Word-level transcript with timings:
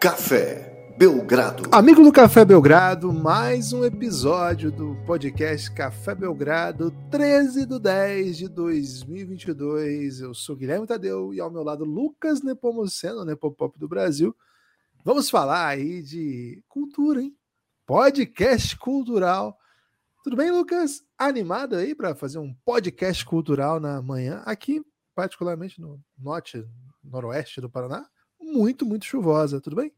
Café 0.00 0.94
Belgrado. 0.96 1.64
Amigo 1.70 2.02
do 2.02 2.10
Café 2.10 2.42
Belgrado, 2.42 3.12
mais 3.12 3.74
um 3.74 3.84
episódio 3.84 4.72
do 4.72 4.96
podcast 5.04 5.70
Café 5.72 6.14
Belgrado, 6.14 6.90
13 7.10 7.66
de 7.66 7.78
10 7.78 8.38
de 8.38 8.48
2022. 8.48 10.22
Eu 10.22 10.32
sou 10.32 10.56
Guilherme 10.56 10.86
Tadeu 10.86 11.34
e 11.34 11.40
ao 11.40 11.50
meu 11.50 11.62
lado 11.62 11.84
Lucas 11.84 12.40
Nepomuceno, 12.40 13.26
Nepopop 13.26 13.78
do 13.78 13.86
Brasil. 13.86 14.34
Vamos 15.04 15.28
falar 15.28 15.66
aí 15.66 16.02
de 16.02 16.64
cultura, 16.66 17.20
hein? 17.20 17.36
Podcast 17.84 18.78
cultural. 18.78 19.58
Tudo 20.24 20.34
bem, 20.34 20.50
Lucas? 20.50 21.02
Animado 21.18 21.76
aí 21.76 21.94
para 21.94 22.14
fazer 22.14 22.38
um 22.38 22.54
podcast 22.64 23.22
cultural 23.26 23.78
na 23.78 24.00
manhã, 24.00 24.40
aqui, 24.46 24.82
particularmente 25.14 25.78
no 25.78 26.00
norte, 26.18 26.66
noroeste 27.04 27.60
do 27.60 27.68
Paraná? 27.68 28.08
Muito, 28.50 28.84
muito 28.84 29.04
chuvosa. 29.04 29.60
Tudo 29.60 29.76
bem? 29.76 29.92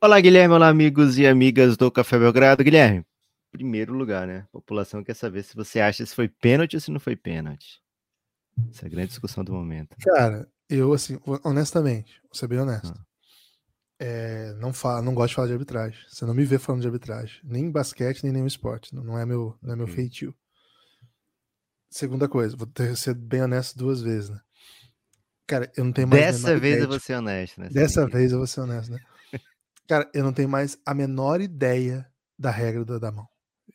Olá, 0.00 0.20
Guilherme. 0.20 0.54
Olá, 0.54 0.68
amigos 0.68 1.18
e 1.18 1.26
amigas 1.26 1.76
do 1.76 1.90
Café 1.90 2.18
Belgrado. 2.18 2.62
Guilherme, 2.62 3.04
primeiro 3.50 3.92
lugar, 3.92 4.26
né? 4.26 4.46
A 4.48 4.52
população 4.52 5.02
quer 5.02 5.14
saber 5.14 5.42
se 5.42 5.54
você 5.54 5.80
acha 5.80 6.06
se 6.06 6.14
foi 6.14 6.28
pênalti 6.28 6.74
ou 6.74 6.80
se 6.80 6.90
não 6.90 7.00
foi 7.00 7.16
pênalti. 7.16 7.82
Essa 8.70 8.84
é 8.84 8.86
a 8.86 8.90
grande 8.90 9.08
discussão 9.08 9.42
do 9.42 9.52
momento. 9.52 9.96
Cara, 10.00 10.48
eu, 10.68 10.92
assim, 10.92 11.18
honestamente, 11.44 12.20
vou 12.22 12.34
ser 12.34 12.46
bem 12.46 12.60
honesto. 12.60 12.94
Ah. 12.96 13.06
É, 13.98 14.52
não, 14.54 14.72
fala, 14.72 15.00
não 15.00 15.14
gosto 15.14 15.28
de 15.28 15.34
falar 15.36 15.46
de 15.46 15.52
arbitragem. 15.52 15.98
Você 16.08 16.24
não 16.24 16.34
me 16.34 16.44
vê 16.44 16.58
falando 16.58 16.80
de 16.80 16.88
arbitragem. 16.88 17.40
Nem 17.44 17.70
basquete, 17.70 18.24
nem 18.24 18.32
nenhum 18.32 18.46
esporte. 18.46 18.94
Não, 18.94 19.04
não 19.04 19.18
é 19.18 19.24
meu, 19.24 19.56
não 19.62 19.74
é 19.74 19.76
meu 19.76 19.86
feitio. 19.86 20.34
Segunda 21.88 22.28
coisa, 22.28 22.56
vou 22.56 22.66
ter, 22.66 22.96
ser 22.96 23.14
bem 23.14 23.42
honesto 23.42 23.76
duas 23.76 24.00
vezes, 24.00 24.30
né? 24.30 24.40
Cara, 25.52 25.70
eu 25.76 25.84
não 25.84 25.92
tenho 25.92 26.08
mais. 26.08 26.22
Dessa 26.22 26.58
vez 26.58 26.76
ideia, 26.76 26.84
eu 26.84 26.88
vou 26.88 26.98
ser 26.98 27.14
honesto, 27.14 27.60
né? 27.60 27.68
Dessa 27.68 28.06
vez 28.06 28.32
eu 28.32 28.38
vou 28.38 28.46
ser 28.46 28.60
honesto, 28.62 28.90
né? 28.90 28.98
Cara, 29.86 30.10
eu 30.14 30.24
não 30.24 30.32
tenho 30.32 30.48
mais 30.48 30.78
a 30.86 30.94
menor 30.94 31.42
ideia 31.42 32.10
da 32.38 32.50
regra 32.50 32.86
da, 32.86 32.98
da 32.98 33.12
mão. 33.12 33.28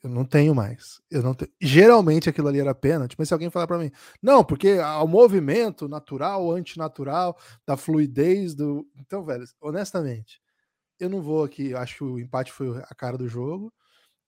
Eu 0.04 0.10
não 0.10 0.26
tenho 0.26 0.56
mais. 0.56 1.00
Eu 1.12 1.22
não 1.22 1.36
tenho... 1.36 1.52
Geralmente 1.62 2.28
aquilo 2.28 2.48
ali 2.48 2.60
era 2.60 2.74
pênalti, 2.74 3.16
mas 3.16 3.28
se 3.28 3.34
alguém 3.36 3.52
falar 3.52 3.68
para 3.68 3.78
mim, 3.78 3.92
não, 4.24 4.44
porque 4.44 4.80
o 4.80 5.06
movimento 5.06 5.88
natural, 5.88 6.52
antinatural, 6.52 7.38
da 7.64 7.78
fluidez 7.78 8.56
do. 8.56 8.84
Então, 8.96 9.24
velho, 9.24 9.46
honestamente, 9.62 10.42
eu 11.00 11.12
não 11.12 11.22
vou 11.22 11.44
aqui. 11.44 11.76
Acho 11.76 11.98
que 11.98 12.04
o 12.04 12.20
empate 12.20 12.52
foi 12.52 12.76
a 12.90 12.96
cara 12.96 13.20
do 13.20 13.28
jogo. 13.28 13.72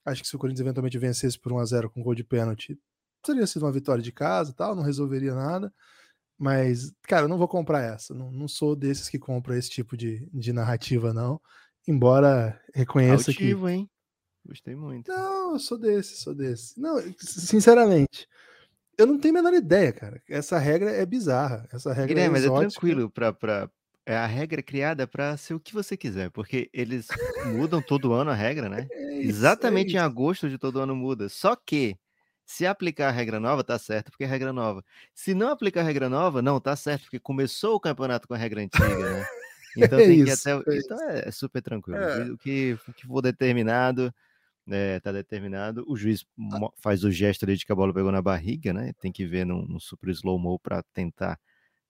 Acho 0.06 0.22
que 0.22 0.28
se 0.28 0.36
o 0.36 0.39
Corinthians 0.39 0.61
eventualmente 0.61 1.00
vencesse 1.00 1.39
por 1.39 1.52
1x0 1.52 1.89
com 1.89 2.03
gol 2.03 2.13
de 2.13 2.23
pênalti, 2.23 2.80
teria 3.23 3.47
sido 3.47 3.66
uma 3.66 3.72
vitória 3.72 4.03
de 4.03 4.11
casa 4.11 4.53
tal, 4.53 4.75
não 4.75 4.84
resolveria 4.84 5.34
nada. 5.34 5.73
Mas, 6.39 6.93
cara, 7.03 7.25
eu 7.25 7.27
não 7.27 7.37
vou 7.37 7.47
comprar 7.47 7.81
essa. 7.81 8.13
Não, 8.13 8.31
não 8.31 8.47
sou 8.47 8.73
desses 8.73 9.09
que 9.09 9.19
compram 9.19 9.57
esse 9.57 9.69
tipo 9.69 9.97
de, 9.97 10.25
de 10.33 10.53
narrativa, 10.53 11.13
não. 11.13 11.39
Embora 11.85 12.59
reconheça 12.73 13.31
Altivo, 13.31 13.67
que. 13.67 13.73
hein? 13.73 13.89
Gostei 14.45 14.73
muito. 14.73 15.11
Não, 15.11 15.53
eu 15.53 15.59
sou 15.59 15.77
desse, 15.77 16.15
sou 16.15 16.33
desse. 16.33 16.79
Não, 16.79 16.97
sinceramente, 17.19 18.25
eu 18.97 19.05
não 19.05 19.19
tenho 19.19 19.37
a 19.37 19.41
menor 19.41 19.53
ideia, 19.53 19.91
cara. 19.91 20.21
Essa 20.29 20.57
regra 20.57 20.91
é 20.91 21.05
bizarra. 21.05 21.67
Essa 21.73 21.89
regra 21.89 22.07
Guilherme, 22.07 22.37
é 22.37 22.41
mas 22.41 22.45
é 22.45 22.69
tranquilo 22.69 23.09
pra, 23.09 23.33
pra, 23.33 23.69
é 24.05 24.15
a 24.15 24.25
regra 24.25 24.63
criada 24.63 25.05
para 25.05 25.35
ser 25.37 25.53
o 25.53 25.59
que 25.59 25.73
você 25.73 25.95
quiser, 25.95 26.31
porque 26.31 26.69
eles 26.73 27.07
mudam 27.53 27.81
todo 27.81 28.13
ano 28.13 28.31
a 28.31 28.33
regra, 28.33 28.67
né? 28.67 28.87
É 28.91 29.17
isso, 29.19 29.29
Exatamente 29.29 29.95
é 29.95 29.99
em 29.99 30.01
agosto 30.01 30.49
de 30.49 30.57
todo 30.57 30.79
ano 30.79 30.95
muda. 30.95 31.29
Só 31.29 31.55
que 31.55 31.97
se 32.50 32.66
aplicar 32.66 33.09
a 33.09 33.11
regra 33.11 33.39
nova, 33.39 33.64
tá 33.64 33.78
certo, 33.78 34.09
porque 34.09 34.23
é 34.23 34.28
regra 34.28 34.52
nova. 34.52 34.83
Se 35.14 35.36
não 35.36 35.50
aplicar 35.50 35.81
a 35.81 35.83
regra 35.83 36.09
nova, 36.09 36.42
não, 36.42 36.59
tá 36.59 36.75
certo, 36.75 37.03
porque 37.03 37.19
começou 37.19 37.75
o 37.75 37.79
campeonato 37.79 38.28
com 38.28 38.34
a 38.34 38.38
regra 38.38 38.62
antiga, 38.62 39.13
né? 39.13 39.25
Então 39.78 40.00
é 40.00 40.07
tem 40.07 40.22
isso, 40.22 40.44
que 40.44 40.50
até. 40.50 40.75
É 40.75 40.79
então 40.79 41.09
é, 41.12 41.31
super 41.31 41.62
tranquilo. 41.62 42.00
É. 42.00 42.23
O, 42.31 42.38
que, 42.40 42.75
o 42.88 42.94
que 42.94 43.06
for 43.06 43.22
determinado, 43.22 44.12
é, 44.68 45.00
tá 45.00 45.12
determinado. 45.12 45.85
O 45.88 45.96
juiz 45.96 46.25
ah. 46.51 46.72
faz 46.81 47.03
o 47.03 47.12
gesto 47.12 47.46
ali 47.46 47.56
de 47.56 47.63
que 47.63 47.72
a 47.72 47.75
bola 47.75 47.94
pegou 47.94 48.12
na 48.12 48.19
barriga, 48.22 48.73
né? 48.73 48.94
Tem 49.00 49.12
que 49.12 49.28
ver 49.28 49.46
no, 49.46 49.68
no 49.68 49.79
super 49.79 50.09
slow-mo 50.09 50.57
para 50.57 50.81
tentar 50.91 51.40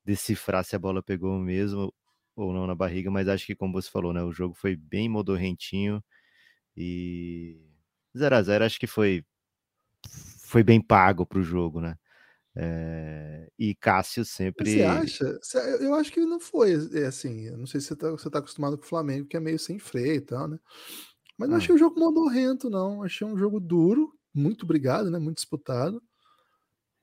decifrar 0.03 0.65
se 0.65 0.75
a 0.75 0.79
bola 0.79 1.01
pegou 1.01 1.39
mesmo 1.39 1.93
ou 2.35 2.51
não 2.51 2.67
na 2.67 2.75
barriga, 2.75 3.09
mas 3.09 3.29
acho 3.29 3.45
que, 3.45 3.55
como 3.55 3.71
você 3.71 3.89
falou, 3.89 4.11
né? 4.11 4.21
O 4.23 4.33
jogo 4.33 4.53
foi 4.53 4.75
bem 4.75 5.07
modorrentinho 5.07 6.03
e 6.75 7.61
0 8.17 8.35
a 8.35 8.41
0 8.41 8.65
acho 8.65 8.77
que 8.77 8.87
foi 8.87 9.23
foi 10.49 10.63
bem 10.63 10.81
pago 10.81 11.25
para 11.25 11.39
o 11.39 11.43
jogo, 11.43 11.79
né? 11.79 11.95
É, 12.55 13.47
e 13.57 13.75
Cássio 13.75 14.25
sempre. 14.25 14.69
Você 14.69 14.83
acha? 14.83 15.39
Eu 15.79 15.93
acho 15.93 16.11
que 16.11 16.19
não 16.21 16.39
foi 16.39 16.73
é 16.93 17.05
assim. 17.05 17.45
Eu 17.45 17.57
não 17.57 17.67
sei 17.67 17.79
se 17.79 17.87
você 17.87 17.93
está 17.93 18.09
você 18.09 18.29
tá 18.29 18.39
acostumado 18.39 18.77
com 18.77 18.83
o 18.83 18.87
Flamengo, 18.87 19.27
que 19.27 19.37
é 19.37 19.39
meio 19.39 19.59
sem 19.59 19.77
freio 19.77 20.15
e 20.15 20.21
tal, 20.21 20.47
né? 20.47 20.59
Mas 21.37 21.47
não 21.47 21.55
ah. 21.55 21.59
achei 21.59 21.73
o 21.73 21.77
jogo 21.77 21.99
modorrento, 21.99 22.69
não. 22.69 23.03
Achei 23.03 23.25
um 23.25 23.37
jogo 23.37 23.59
duro, 23.59 24.11
muito 24.33 24.63
obrigado, 24.65 25.11
né? 25.11 25.19
Muito 25.19 25.37
disputado. 25.37 26.01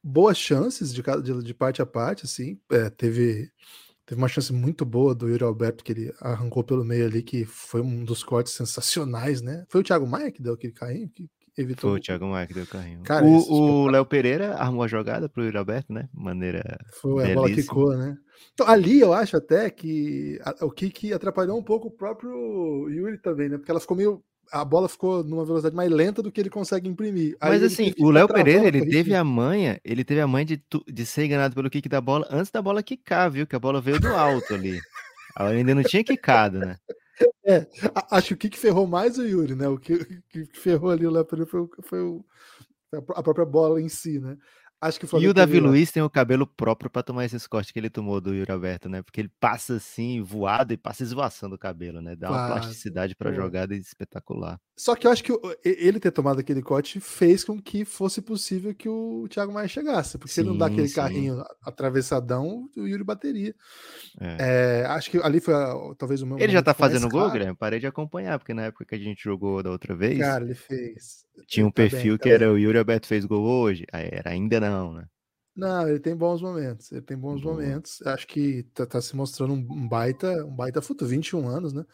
Boas 0.02 0.36
chances 0.36 0.92
de, 0.92 1.02
de, 1.22 1.42
de 1.42 1.54
parte 1.54 1.80
a 1.80 1.86
parte, 1.86 2.26
assim. 2.26 2.60
É, 2.70 2.90
teve, 2.90 3.50
teve 4.04 4.20
uma 4.20 4.28
chance 4.28 4.52
muito 4.52 4.84
boa 4.84 5.14
do 5.14 5.28
Yuri 5.28 5.44
Alberto, 5.44 5.84
que 5.84 5.92
ele 5.92 6.14
arrancou 6.20 6.64
pelo 6.64 6.84
meio 6.84 7.06
ali, 7.06 7.22
que 7.22 7.44
foi 7.44 7.80
um 7.80 8.04
dos 8.04 8.22
cortes 8.22 8.52
sensacionais, 8.52 9.40
né? 9.40 9.64
Foi 9.68 9.80
o 9.80 9.84
Thiago 9.84 10.06
Maia 10.06 10.32
que 10.32 10.42
deu 10.42 10.54
aquele 10.54 10.72
carrinho? 10.72 11.08
Que, 11.08 11.30
evitou. 11.56 11.90
Foi 11.90 11.98
o 11.98 12.02
Thiago 12.02 12.26
Maia 12.26 12.46
que 12.46 12.54
deu 12.54 12.64
o 12.64 12.66
carrinho. 12.66 13.02
Cara, 13.02 13.24
o 13.24 13.86
Léo 13.88 14.04
Pereira 14.04 14.54
armou 14.54 14.82
a 14.82 14.88
jogada 14.88 15.28
pro 15.28 15.44
Yuri 15.44 15.56
Alberto, 15.56 15.92
né? 15.92 16.08
Maneira. 16.12 16.78
Foi, 17.00 17.24
belíssima. 17.24 17.32
a 17.32 17.34
bola 17.34 17.54
quicou, 17.54 17.96
né? 17.96 18.16
Então, 18.52 18.68
ali 18.68 19.00
eu 19.00 19.12
acho 19.12 19.36
até 19.36 19.68
que 19.70 20.38
a, 20.44 20.64
o 20.64 20.70
que 20.70 21.12
atrapalhou 21.12 21.58
um 21.58 21.62
pouco 21.62 21.88
o 21.88 21.90
próprio 21.90 22.88
Yuri 22.88 23.18
também, 23.18 23.48
né? 23.48 23.56
Porque 23.56 23.70
ela 23.70 23.80
ficou 23.80 23.96
meio. 23.96 24.22
A 24.52 24.64
bola 24.64 24.88
ficou 24.88 25.24
numa 25.24 25.44
velocidade 25.44 25.74
mais 25.74 25.90
lenta 25.90 26.22
do 26.22 26.30
que 26.30 26.40
ele 26.40 26.48
consegue 26.48 26.88
imprimir. 26.88 27.36
Aí 27.40 27.50
Mas 27.50 27.64
assim, 27.64 27.92
o 27.98 28.10
Léo 28.10 28.28
Pereira, 28.28 28.68
ele 28.68 28.86
teve 28.86 29.12
a 29.12 29.24
manha, 29.24 29.80
ele 29.84 30.04
teve 30.04 30.20
a 30.20 30.26
manha 30.26 30.44
de, 30.44 30.62
de 30.86 31.04
ser 31.04 31.24
enganado 31.24 31.54
pelo 31.54 31.68
kick 31.68 31.88
da 31.88 32.00
bola 32.00 32.28
antes 32.30 32.52
da 32.52 32.62
bola 32.62 32.82
quicar, 32.82 33.28
viu? 33.28 33.46
Que 33.46 33.56
a 33.56 33.58
bola 33.58 33.80
veio 33.80 33.98
do 33.98 34.08
alto 34.08 34.54
ali. 34.54 34.78
Ela 35.36 35.50
ainda 35.50 35.74
não 35.74 35.82
tinha 35.82 36.04
quicado, 36.04 36.60
né? 36.60 36.76
É, 37.44 37.66
acho 38.10 38.37
que 38.37 38.47
o 38.47 38.50
que 38.50 38.59
ferrou 38.59 38.87
mais 38.87 39.19
o 39.19 39.22
Yuri, 39.25 39.54
né? 39.54 39.69
O 39.69 39.78
que, 39.78 40.04
que 40.28 40.44
ferrou 40.54 40.91
ali 40.91 41.06
o 41.06 41.25
Pereira 41.25 41.50
foi, 41.50 41.66
foi 41.82 42.00
o, 42.03 42.25
a 43.15 43.22
própria 43.22 43.47
bola 43.47 43.81
em 43.81 43.88
si, 43.88 44.19
né? 44.21 44.37
Acho 44.86 45.00
que 45.00 45.06
o 45.06 45.20
e 45.20 45.28
o 45.28 45.34
Davi 45.34 45.60
Luiz 45.60 45.91
tem 45.91 46.02
o 46.02 46.10
cabelo 46.10 46.47
próprio 46.47 46.91
para 46.91 47.02
tomar 47.02 47.24
esses 47.24 47.47
cortes 47.47 47.72
que 47.72 47.78
ele 47.78 47.91
tomou 47.91 48.20
do 48.20 48.34
Yuri 48.34 48.50
Alberto, 48.50 48.88
né? 48.88 49.02
Porque 49.02 49.20
ele 49.20 49.30
passa 49.41 49.76
assim, 49.76 50.22
voado 50.22 50.72
e 50.72 50.76
passa 50.76 51.02
esvoaçando 51.02 51.54
o 51.54 51.58
cabelo, 51.58 52.00
né? 52.00 52.16
Dá 52.16 52.30
uma 52.30 52.47
plasticidade 52.47 53.14
para 53.14 53.30
a 53.30 53.32
jogada 53.32 53.74
espetacular. 53.74 54.60
Só 54.76 54.94
que 54.94 55.06
eu 55.06 55.10
acho 55.10 55.24
que 55.24 55.32
ele 55.64 55.98
ter 55.98 56.10
tomado 56.10 56.38
aquele 56.38 56.60
corte 56.60 57.00
fez 57.00 57.42
com 57.42 57.60
que 57.60 57.84
fosse 57.84 58.20
possível 58.20 58.74
que 58.74 58.88
o 58.88 59.26
Thiago 59.30 59.52
Maia 59.52 59.66
chegasse. 59.66 60.19
Porque 60.19 60.28
sim, 60.28 60.34
se 60.34 60.41
ele 60.42 60.50
não 60.50 60.58
dá 60.58 60.66
aquele 60.66 60.88
sim. 60.88 60.94
carrinho 60.94 61.42
atravessadão, 61.62 62.68
o 62.76 62.86
Yuri 62.86 63.03
bateria. 63.03 63.54
É. 64.20 64.82
É, 64.82 64.86
acho 64.86 65.10
que 65.10 65.18
ali 65.18 65.41
foi 65.41 65.54
talvez 65.97 66.20
o 66.20 66.26
meu. 66.26 66.38
Ele 66.38 66.53
já 66.53 66.62
tá 66.62 66.74
fazendo 66.74 67.08
gol, 67.08 67.30
Guilherme? 67.30 67.56
Parei 67.56 67.80
de 67.80 67.86
acompanhar, 67.86 68.38
porque 68.38 68.53
na 68.53 68.64
época 68.64 68.84
que 68.84 68.94
a 68.94 68.98
gente 68.98 69.24
jogou 69.24 69.62
da 69.62 69.70
outra 69.70 69.97
vez. 69.97 70.18
Cara, 70.18 70.44
ele 70.44 70.54
fez. 70.54 71.24
Tinha 71.47 71.66
um 71.66 71.70
tá 71.70 71.76
perfil 71.76 72.12
bem, 72.12 72.18
tá 72.18 72.22
que 72.22 72.28
era 72.28 72.53
o 72.53 72.58
Yuri 72.58 72.78
Alberto 72.78 73.06
fez 73.06 73.24
gol 73.24 73.44
hoje. 73.44 73.86
Aí 73.91 74.08
era 74.12 74.30
ainda 74.30 74.60
não, 74.60 74.75
né? 74.92 75.06
Não, 75.56 75.88
ele 75.88 75.98
tem 75.98 76.14
bons 76.14 76.42
momentos. 76.42 76.92
Ele 76.92 77.00
tem 77.00 77.16
bons 77.16 77.42
momentos. 77.42 78.03
Acho 78.03 78.26
que 78.26 78.64
tá, 78.75 78.84
tá, 78.87 79.00
se 79.00 79.16
mostrando 79.16 79.54
um 79.54 79.88
baita, 79.88 80.44
um 80.44 80.54
baita 80.54 80.82
futuro, 80.82 81.09
21 81.09 81.48
anos, 81.48 81.72
né? 81.72 81.84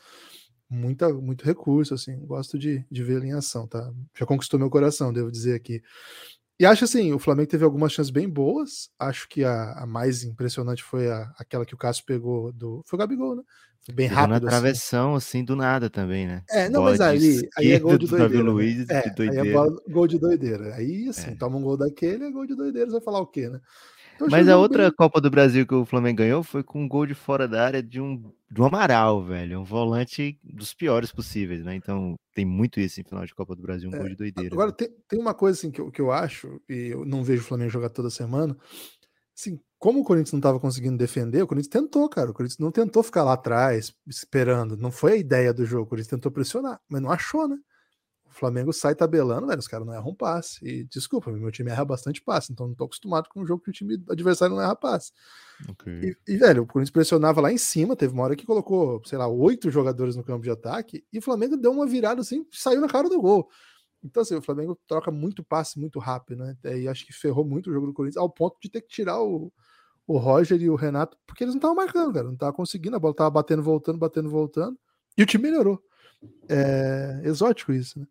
Muita, 0.68 1.12
muito 1.12 1.44
recurso, 1.44 1.94
assim. 1.94 2.18
Gosto 2.26 2.58
de, 2.58 2.84
de 2.90 3.04
ver 3.04 3.18
ele 3.18 3.28
em 3.28 3.34
ação, 3.34 3.68
tá? 3.68 3.92
Já 4.18 4.26
conquistou 4.26 4.58
meu 4.58 4.68
coração, 4.68 5.12
devo 5.12 5.30
dizer 5.30 5.54
aqui. 5.54 5.80
E 6.62 6.64
acho 6.64 6.84
assim, 6.84 7.12
o 7.12 7.18
Flamengo 7.18 7.50
teve 7.50 7.64
algumas 7.64 7.92
chances 7.92 8.12
bem 8.12 8.28
boas. 8.28 8.88
Acho 8.96 9.28
que 9.28 9.42
a, 9.42 9.72
a 9.72 9.84
mais 9.84 10.22
impressionante 10.22 10.80
foi 10.80 11.10
a, 11.10 11.28
aquela 11.36 11.66
que 11.66 11.74
o 11.74 11.76
Cássio 11.76 12.04
pegou 12.06 12.52
do. 12.52 12.84
Foi 12.86 12.96
o 12.96 13.00
Gabigol, 13.00 13.34
né? 13.34 13.42
bem 13.92 14.06
rápido. 14.06 14.30
Na 14.30 14.36
assim. 14.36 14.46
travessão, 14.46 15.14
assim. 15.16 15.38
assim. 15.38 15.44
do 15.44 15.56
nada 15.56 15.90
também, 15.90 16.24
né? 16.24 16.44
É, 16.48 16.68
não, 16.68 16.82
bola 16.82 16.90
mas 16.92 17.00
aí, 17.00 17.48
aí 17.58 17.72
é 17.72 17.80
gol 17.80 17.98
de 17.98 18.06
doideira. 18.06 18.44
Né? 18.44 18.48
Luiz, 18.48 18.88
é, 18.88 19.02
de 19.02 19.12
doideira. 19.12 19.42
Aí 19.42 19.48
é 19.48 19.52
bola, 19.52 19.82
gol 19.88 20.06
de 20.06 20.18
doideira. 20.20 20.74
Aí, 20.76 21.08
assim, 21.08 21.32
é. 21.32 21.34
toma 21.34 21.56
um 21.56 21.62
gol 21.62 21.76
daquele, 21.76 22.26
é 22.26 22.30
gol 22.30 22.46
de 22.46 22.54
doideira, 22.54 22.86
você 22.86 22.92
vai 22.92 23.04
falar 23.04 23.18
o 23.18 23.26
quê, 23.26 23.48
né? 23.48 23.60
Então, 24.26 24.38
mas 24.38 24.48
a 24.48 24.56
outra 24.56 24.84
bem... 24.84 24.92
Copa 24.92 25.20
do 25.20 25.30
Brasil 25.30 25.66
que 25.66 25.74
o 25.74 25.84
Flamengo 25.84 26.18
ganhou 26.18 26.42
foi 26.42 26.62
com 26.62 26.82
um 26.82 26.88
gol 26.88 27.06
de 27.06 27.14
fora 27.14 27.46
da 27.48 27.64
área 27.64 27.82
de 27.82 28.00
um, 28.00 28.32
de 28.50 28.60
um 28.60 28.64
Amaral, 28.64 29.22
velho. 29.22 29.60
Um 29.60 29.64
volante 29.64 30.38
dos 30.42 30.72
piores 30.74 31.12
possíveis, 31.12 31.64
né? 31.64 31.74
Então 31.74 32.16
tem 32.34 32.44
muito 32.44 32.80
isso 32.80 33.00
em 33.00 33.04
final 33.04 33.24
de 33.24 33.34
Copa 33.34 33.54
do 33.54 33.62
Brasil, 33.62 33.90
um 33.90 33.94
é, 33.94 33.98
gol 33.98 34.08
de 34.08 34.16
doideira. 34.16 34.54
Agora, 34.54 34.72
tem, 34.72 34.88
tem 35.08 35.18
uma 35.18 35.34
coisa 35.34 35.58
assim 35.58 35.70
que 35.70 35.80
eu, 35.80 35.90
que 35.90 36.00
eu 36.00 36.10
acho, 36.10 36.60
e 36.68 36.88
eu 36.92 37.04
não 37.04 37.22
vejo 37.22 37.42
o 37.42 37.46
Flamengo 37.46 37.70
jogar 37.70 37.90
toda 37.90 38.10
semana, 38.10 38.56
assim, 39.36 39.58
como 39.78 40.00
o 40.00 40.04
Corinthians 40.04 40.32
não 40.32 40.38
estava 40.38 40.60
conseguindo 40.60 40.96
defender, 40.96 41.42
o 41.42 41.46
Corinthians 41.46 41.72
tentou, 41.72 42.08
cara. 42.08 42.30
O 42.30 42.32
Corinthians 42.32 42.60
não 42.60 42.70
tentou 42.70 43.02
ficar 43.02 43.24
lá 43.24 43.32
atrás 43.32 43.92
esperando. 44.06 44.76
Não 44.76 44.92
foi 44.92 45.14
a 45.14 45.16
ideia 45.16 45.52
do 45.52 45.66
jogo. 45.66 45.82
O 45.82 45.86
Corinthians 45.86 46.10
tentou 46.10 46.30
pressionar, 46.30 46.80
mas 46.88 47.02
não 47.02 47.10
achou, 47.10 47.48
né? 47.48 47.56
O 48.32 48.34
Flamengo 48.34 48.72
sai 48.72 48.94
tabelando, 48.94 49.46
velho, 49.46 49.58
os 49.58 49.68
caras 49.68 49.86
não 49.86 49.92
erram 49.92 50.14
passe. 50.14 50.58
E 50.66 50.84
desculpa, 50.84 51.30
meu 51.30 51.52
time 51.52 51.70
erra 51.70 51.84
bastante 51.84 52.22
passe, 52.22 52.50
então 52.50 52.66
não 52.66 52.74
tô 52.74 52.84
acostumado 52.84 53.28
com 53.28 53.42
um 53.42 53.46
jogo 53.46 53.62
que 53.62 53.68
o 53.68 53.72
time 53.72 54.02
adversário 54.08 54.56
não 54.56 54.62
erra 54.62 54.74
passe. 54.74 55.12
Okay. 55.68 56.16
E, 56.26 56.32
e, 56.32 56.36
velho, 56.38 56.62
o 56.62 56.66
Corinthians 56.66 56.90
pressionava 56.90 57.42
lá 57.42 57.52
em 57.52 57.58
cima, 57.58 57.94
teve 57.94 58.14
uma 58.14 58.24
hora 58.24 58.34
que 58.34 58.46
colocou, 58.46 59.02
sei 59.04 59.18
lá, 59.18 59.28
oito 59.28 59.70
jogadores 59.70 60.16
no 60.16 60.24
campo 60.24 60.42
de 60.42 60.50
ataque, 60.50 61.04
e 61.12 61.18
o 61.18 61.22
Flamengo 61.22 61.58
deu 61.58 61.72
uma 61.72 61.86
virada 61.86 62.22
assim, 62.22 62.46
saiu 62.50 62.80
na 62.80 62.88
cara 62.88 63.08
do 63.08 63.20
gol. 63.20 63.48
Então, 64.02 64.22
assim, 64.22 64.34
o 64.34 64.42
Flamengo 64.42 64.76
troca 64.88 65.10
muito 65.10 65.44
passe 65.44 65.78
muito 65.78 65.98
rápido, 65.98 66.42
né? 66.42 66.56
E 66.64 66.88
acho 66.88 67.06
que 67.06 67.12
ferrou 67.12 67.44
muito 67.44 67.70
o 67.70 67.72
jogo 67.72 67.86
do 67.86 67.92
Corinthians, 67.92 68.16
ao 68.16 68.30
ponto 68.30 68.56
de 68.60 68.70
ter 68.70 68.80
que 68.80 68.88
tirar 68.88 69.22
o, 69.22 69.52
o 70.06 70.18
Roger 70.18 70.60
e 70.60 70.70
o 70.70 70.74
Renato, 70.74 71.16
porque 71.26 71.44
eles 71.44 71.54
não 71.54 71.58
estavam 71.58 71.76
marcando, 71.76 72.12
cara. 72.12 72.24
Não 72.24 72.32
estavam 72.32 72.54
conseguindo, 72.54 72.96
a 72.96 72.98
bola 72.98 73.14
tava 73.14 73.30
batendo, 73.30 73.62
voltando, 73.62 73.98
batendo, 73.98 74.28
voltando. 74.28 74.76
E 75.16 75.22
o 75.22 75.26
time 75.26 75.44
melhorou. 75.44 75.80
É 76.48 77.20
exótico 77.24 77.72
isso, 77.72 78.00
né? 78.00 78.06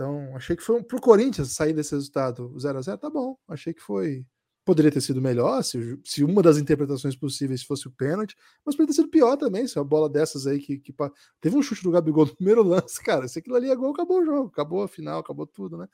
Então, 0.00 0.34
achei 0.34 0.56
que 0.56 0.62
foi 0.62 0.82
pro 0.82 0.98
Corinthians 0.98 1.52
sair 1.52 1.74
desse 1.74 1.94
resultado 1.94 2.58
0 2.58 2.78
a 2.78 2.80
0 2.80 2.96
tá 2.96 3.10
bom. 3.10 3.36
Achei 3.46 3.74
que 3.74 3.82
foi. 3.82 4.24
Poderia 4.64 4.90
ter 4.90 5.02
sido 5.02 5.20
melhor 5.20 5.62
se, 5.62 5.98
se 6.02 6.24
uma 6.24 6.42
das 6.42 6.56
interpretações 6.56 7.14
possíveis 7.14 7.62
fosse 7.62 7.86
o 7.86 7.90
pênalti, 7.90 8.34
mas 8.64 8.74
poderia 8.74 8.94
ter 8.94 9.02
sido 9.02 9.10
pior 9.10 9.36
também. 9.36 9.66
Se 9.66 9.78
uma 9.78 9.84
bola 9.84 10.08
dessas 10.08 10.46
aí 10.46 10.58
que, 10.58 10.78
que. 10.78 10.94
Teve 11.38 11.54
um 11.54 11.62
chute 11.62 11.82
do 11.82 11.90
Gabigol 11.90 12.24
no 12.24 12.34
primeiro 12.34 12.62
lance, 12.64 13.02
cara. 13.02 13.28
Se 13.28 13.40
aquilo 13.40 13.56
ali 13.56 13.70
é 13.70 13.76
gol, 13.76 13.90
acabou 13.90 14.22
o 14.22 14.24
jogo, 14.24 14.48
acabou 14.48 14.82
a 14.82 14.88
final, 14.88 15.20
acabou 15.20 15.46
tudo, 15.46 15.76
né? 15.76 15.86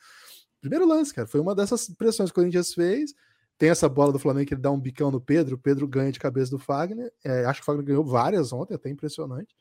Primeiro 0.61 0.87
lance, 0.87 1.13
cara. 1.13 1.27
Foi 1.27 1.41
uma 1.41 1.53
dessas 1.53 1.89
pressões 1.89 2.31
que 2.31 2.39
o 2.39 2.43
Corinthians 2.43 2.75
fez. 2.75 3.13
Tem 3.59 3.71
essa 3.71 3.89
bola 3.89 4.13
do 4.13 4.21
Flamengo 4.21 4.47
que 4.47 4.55
ele 4.55 4.61
dá 4.61 4.71
um 4.71 4.79
bicão 4.79 5.11
no 5.11 5.21
Pedro, 5.21 5.57
o 5.57 5.59
Pedro 5.59 5.89
ganha 5.89 6.13
de 6.13 6.21
cabeça 6.21 6.53
do 6.53 6.61
Fagner. 6.61 7.13
É, 7.25 7.45
acho 7.47 7.61
que 7.61 7.65
o 7.65 7.67
Fagner 7.67 7.85
ganhou 7.85 8.05
várias 8.05 8.53
ontem, 8.53 8.75
até 8.75 8.89
impressionante. 8.89 9.53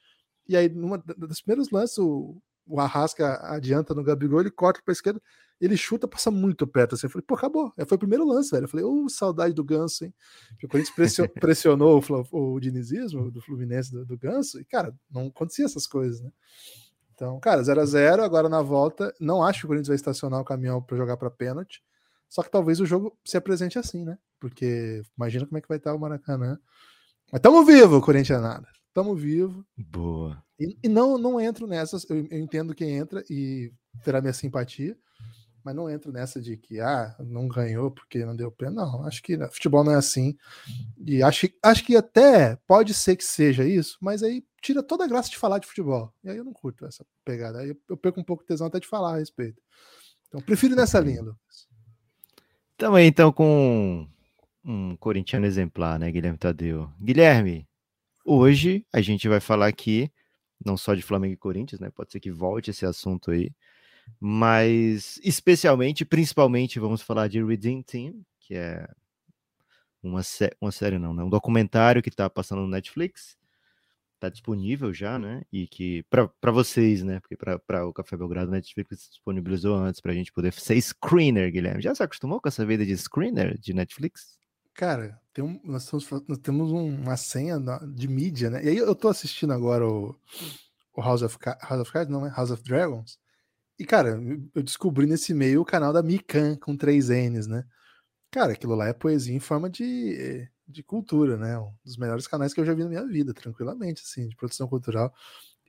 E 0.48 0.56
aí, 0.56 0.70
numa 0.70 1.00
dos 1.00 1.42
primeiros 1.42 1.72
lances, 1.72 1.98
o, 1.98 2.40
o 2.68 2.80
Arrasca 2.80 3.40
adianta 3.44 3.94
no 3.94 4.04
Gabigol, 4.04 4.42
ele 4.42 4.52
corta 4.52 4.82
para 4.84 4.92
a 4.92 4.94
esquerda, 4.94 5.22
ele 5.60 5.78
chuta, 5.78 6.08
passa 6.08 6.30
muito 6.30 6.68
perto. 6.68 6.96
Assim, 6.96 7.08
eu 7.08 7.12
falei, 7.12 7.26
pô, 7.26 7.36
acabou. 7.36 7.74
É, 7.78 7.86
foi 7.86 7.96
o 7.96 8.00
primeiro 8.00 8.28
lance, 8.28 8.52
velho. 8.52 8.66
Eu 8.66 8.70
falei, 8.70 8.86
ô, 8.86 9.06
oh, 9.06 9.10
saudade 9.10 9.54
do 9.54 9.64
Ganso, 9.64 10.04
hein? 10.04 10.14
Porque 10.50 10.66
o 10.66 10.70
Corinthians 10.70 10.96
pressionou, 10.96 11.34
pressionou 11.40 12.04
o, 12.32 12.56
o 12.56 12.60
dinizismo 12.60 13.32
do 13.32 13.42
Fluminense 13.42 13.92
do, 13.92 14.06
do 14.06 14.18
Ganso, 14.18 14.60
e, 14.60 14.66
cara, 14.66 14.94
não 15.10 15.28
acontecia 15.28 15.66
essas 15.66 15.88
coisas, 15.88 16.22
né? 16.22 16.32
Então, 17.14 17.40
cara, 17.40 17.64
0 17.64 17.80
a 17.80 17.86
0 17.86 18.24
agora 18.24 18.50
na 18.50 18.62
volta. 18.62 19.14
Não 19.20 19.42
acho 19.42 19.62
que 19.62 19.66
o 19.66 19.68
Corinthians 19.70 19.88
vai 19.88 19.96
estacionar 19.96 20.42
o 20.42 20.46
caminhão 20.46 20.82
para 20.82 20.98
jogar 20.98 21.16
para 21.16 21.32
pênalti. 21.32 21.82
Só 22.28 22.44
que 22.44 22.52
talvez 22.52 22.82
o 22.82 22.86
jogo 22.86 23.18
se 23.24 23.38
apresente 23.38 23.80
assim, 23.80 24.04
né? 24.04 24.18
Porque 24.40 25.02
imagina 25.18 25.46
como 25.46 25.58
é 25.58 25.62
que 25.62 25.68
vai 25.70 25.78
estar 25.78 25.94
o 25.94 26.00
Maracanã. 26.00 26.60
Mas 27.32 27.42
tamo 27.42 27.64
vivo, 27.64 28.02
Corinthians 28.02 28.42
nada. 28.42 28.68
Tamo 28.96 29.14
vivo. 29.14 29.66
Boa. 29.78 30.42
E, 30.58 30.78
e, 30.82 30.88
não, 30.88 31.18
não 31.18 31.38
entro 31.38 31.68
nessas. 31.68 32.10
Eu, 32.10 32.26
eu, 32.32 32.40
entendo 32.40 32.74
quem 32.74 32.96
entra 32.96 33.22
e 33.30 33.70
terá 34.06 34.22
minha 34.22 34.32
simpatia, 34.32 34.98
mas 35.62 35.76
não 35.76 35.90
entro 35.90 36.14
nessa 36.14 36.42
de 36.42 36.56
que 36.56 36.80
ah, 36.80 37.14
não 37.20 37.46
ganhou 37.46 37.92
porque 37.92 38.24
não 38.24 38.34
deu 38.34 38.50
pena. 38.50 38.72
Não, 38.72 39.06
acho 39.06 39.22
que 39.22 39.38
futebol 39.50 39.84
não 39.84 39.92
é 39.92 39.96
assim. 39.98 40.38
E 41.06 41.22
acho, 41.22 41.46
acho 41.62 41.84
que 41.84 41.98
até 41.98 42.56
pode 42.66 42.94
ser 42.94 43.18
que 43.18 43.26
seja 43.26 43.68
isso, 43.68 43.98
mas 44.00 44.24
aí 44.24 44.46
tira 44.62 44.82
toda 44.82 45.04
a 45.04 45.08
graça 45.08 45.30
de 45.30 45.38
falar 45.38 45.60
de 45.60 45.68
futebol. 45.68 46.14
E 46.24 46.30
aí 46.30 46.38
eu 46.38 46.46
não 46.46 46.54
curto 46.54 46.86
essa 46.86 47.06
pegada. 47.26 47.60
Aí 47.60 47.72
eu, 47.72 47.78
eu 47.90 47.98
perco 47.98 48.22
um 48.22 48.24
pouco 48.24 48.44
de 48.44 48.48
tesão 48.48 48.68
até 48.68 48.80
de 48.80 48.88
falar 48.88 49.16
a 49.16 49.20
respeito. 49.20 49.62
Então, 50.30 50.40
prefiro 50.40 50.74
nessa 50.74 51.02
linha, 51.02 51.22
Lucas. 51.22 51.68
Também, 52.78 53.10
então, 53.10 53.30
com 53.30 54.08
um 54.64 54.96
corintiano 54.96 55.46
exemplar, 55.46 56.00
né, 56.00 56.10
Guilherme 56.10 56.38
Tadeu. 56.38 56.90
Guilherme, 57.02 57.68
hoje 58.26 58.86
a 58.92 59.02
gente 59.02 59.28
vai 59.28 59.40
falar 59.40 59.68
aqui 59.68 60.12
não 60.64 60.76
só 60.78 60.96
de 60.96 61.02
Flamengo 61.02 61.34
e 61.34 61.38
Corinthians, 61.38 61.80
né? 61.80 61.90
Pode 61.90 62.12
ser 62.12 62.20
que 62.20 62.32
volte 62.32 62.72
esse 62.72 62.86
assunto 62.86 63.32
aí, 63.32 63.52
mas 64.20 65.20
especialmente, 65.24 66.06
principalmente, 66.06 66.80
vamos 66.80 67.02
falar 67.02 67.28
de 67.28 67.44
Redeem 67.44 67.82
Team, 67.82 68.26
que 68.40 68.56
é 68.56 68.88
uma, 70.02 70.24
sé 70.24 70.52
uma 70.62 70.72
série, 70.72 70.98
não, 70.98 71.14
né? 71.14 71.24
Um 71.24 71.30
documentário 71.30 72.02
que 72.02 72.10
está 72.10 72.30
passando 72.30 72.62
no 72.62 72.68
Netflix, 72.68 73.38
está 74.16 74.30
disponível 74.30 74.94
já, 74.94 75.20
né? 75.20 75.44
E 75.52 75.68
que 75.68 76.04
para 76.10 76.52
vocês, 76.52 77.04
né? 77.04 77.20
Porque 77.20 77.36
para 77.38 77.86
o 77.86 77.94
Café 77.94 78.18
Belgrado, 78.18 78.52
Netflix 78.52 79.10
disponibilizou 79.10 79.76
antes 79.76 80.02
para 80.02 80.12
a 80.12 80.16
gente 80.16 80.32
poder 80.32 80.54
ser 80.54 80.80
screener, 80.82 81.52
Guilherme. 81.52 81.82
Já 81.82 81.94
se 81.94 82.04
acostumou 82.04 82.40
com 82.42 82.48
essa 82.48 82.66
vida 82.66 82.86
de 82.86 82.96
screener 82.98 83.58
de 83.58 83.74
Netflix? 83.74 84.38
Cara, 84.76 85.18
tem 85.34 85.62
nós, 85.64 85.84
estamos, 85.84 86.10
nós 86.28 86.38
temos 86.38 86.70
uma 86.70 87.16
senha 87.16 87.58
de 87.96 88.08
mídia, 88.10 88.50
né? 88.50 88.64
E 88.64 88.70
aí 88.70 88.78
eu 88.78 88.94
tô 88.94 89.08
assistindo 89.08 89.54
agora 89.54 89.88
o, 89.88 90.14
o 90.94 91.02
House, 91.02 91.22
of, 91.22 91.38
House 91.62 91.82
of 91.82 91.92
Cards, 91.92 92.12
não 92.12 92.26
é? 92.26 92.30
House 92.30 92.52
of 92.52 92.62
Dragons. 92.62 93.18
E, 93.80 93.86
cara, 93.86 94.20
eu 94.54 94.62
descobri 94.62 95.08
nesse 95.08 95.34
meio 95.34 95.62
o 95.62 95.66
canal 95.66 95.94
da 95.94 96.04
Mikan 96.04 96.58
com 96.58 96.76
três 96.76 97.10
N's, 97.10 97.48
né? 97.48 97.66
Cara, 98.32 98.54
aquilo 98.54 98.76
lá 98.76 98.88
é 98.88 98.94
poesia 98.94 99.36
em 99.36 99.40
forma 99.40 99.70
de, 99.70 100.50
de 100.68 100.84
cultura, 100.84 101.38
né? 101.38 101.58
Um 101.58 101.74
dos 101.86 101.98
melhores 101.98 102.28
canais 102.28 102.54
que 102.54 102.60
eu 102.60 102.66
já 102.66 102.74
vi 102.74 102.84
na 102.84 102.90
minha 102.90 103.08
vida, 103.08 103.34
tranquilamente, 103.34 104.04
assim, 104.04 104.28
de 104.28 104.36
produção 104.36 104.68
cultural. 104.68 105.14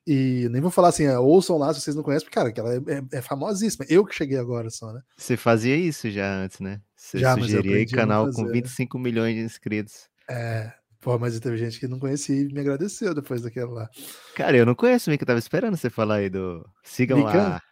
E 0.06 0.48
nem 0.50 0.62
vou 0.62 0.70
falar 0.70 0.88
assim, 0.88 1.06
ah, 1.06 1.18
ouçam 1.18 1.58
lá 1.58 1.74
se 1.74 1.80
vocês 1.80 1.96
não 1.96 2.02
conhecem, 2.02 2.26
porque, 2.26 2.38
cara, 2.38 2.52
que 2.52 2.60
ela 2.60 2.74
é, 2.74 2.76
é, 2.76 3.18
é, 3.18 3.22
famosíssima. 3.22 3.84
Eu 3.88 4.04
que 4.04 4.14
cheguei 4.14 4.38
agora 4.38 4.70
só, 4.70 4.92
né? 4.92 5.00
Você 5.16 5.36
fazia 5.36 5.74
isso 5.74 6.08
já 6.10 6.32
antes, 6.32 6.60
né? 6.60 6.80
Você 6.96 7.18
já, 7.18 7.34
sugeria 7.34 7.84
canal 7.86 8.30
com 8.30 8.46
25 8.46 8.98
milhões 9.00 9.34
de 9.34 9.40
inscritos. 9.40 10.08
É, 10.30 10.72
pô, 11.00 11.18
mas 11.18 11.38
teve 11.40 11.56
gente 11.56 11.80
que 11.80 11.88
não 11.88 11.98
conhecia 11.98 12.40
e 12.40 12.52
me 12.52 12.60
agradeceu 12.60 13.12
depois 13.12 13.42
daquela 13.42 13.72
lá. 13.72 13.90
Cara, 14.36 14.56
eu 14.56 14.64
não 14.64 14.76
conheço, 14.76 15.10
que 15.10 15.22
eu 15.22 15.26
tava 15.26 15.40
esperando 15.40 15.76
você 15.76 15.90
falar 15.90 16.16
aí 16.16 16.30
do. 16.30 16.64
Sigam 16.84 17.18
Mikan? 17.18 17.32
lá. 17.32 17.62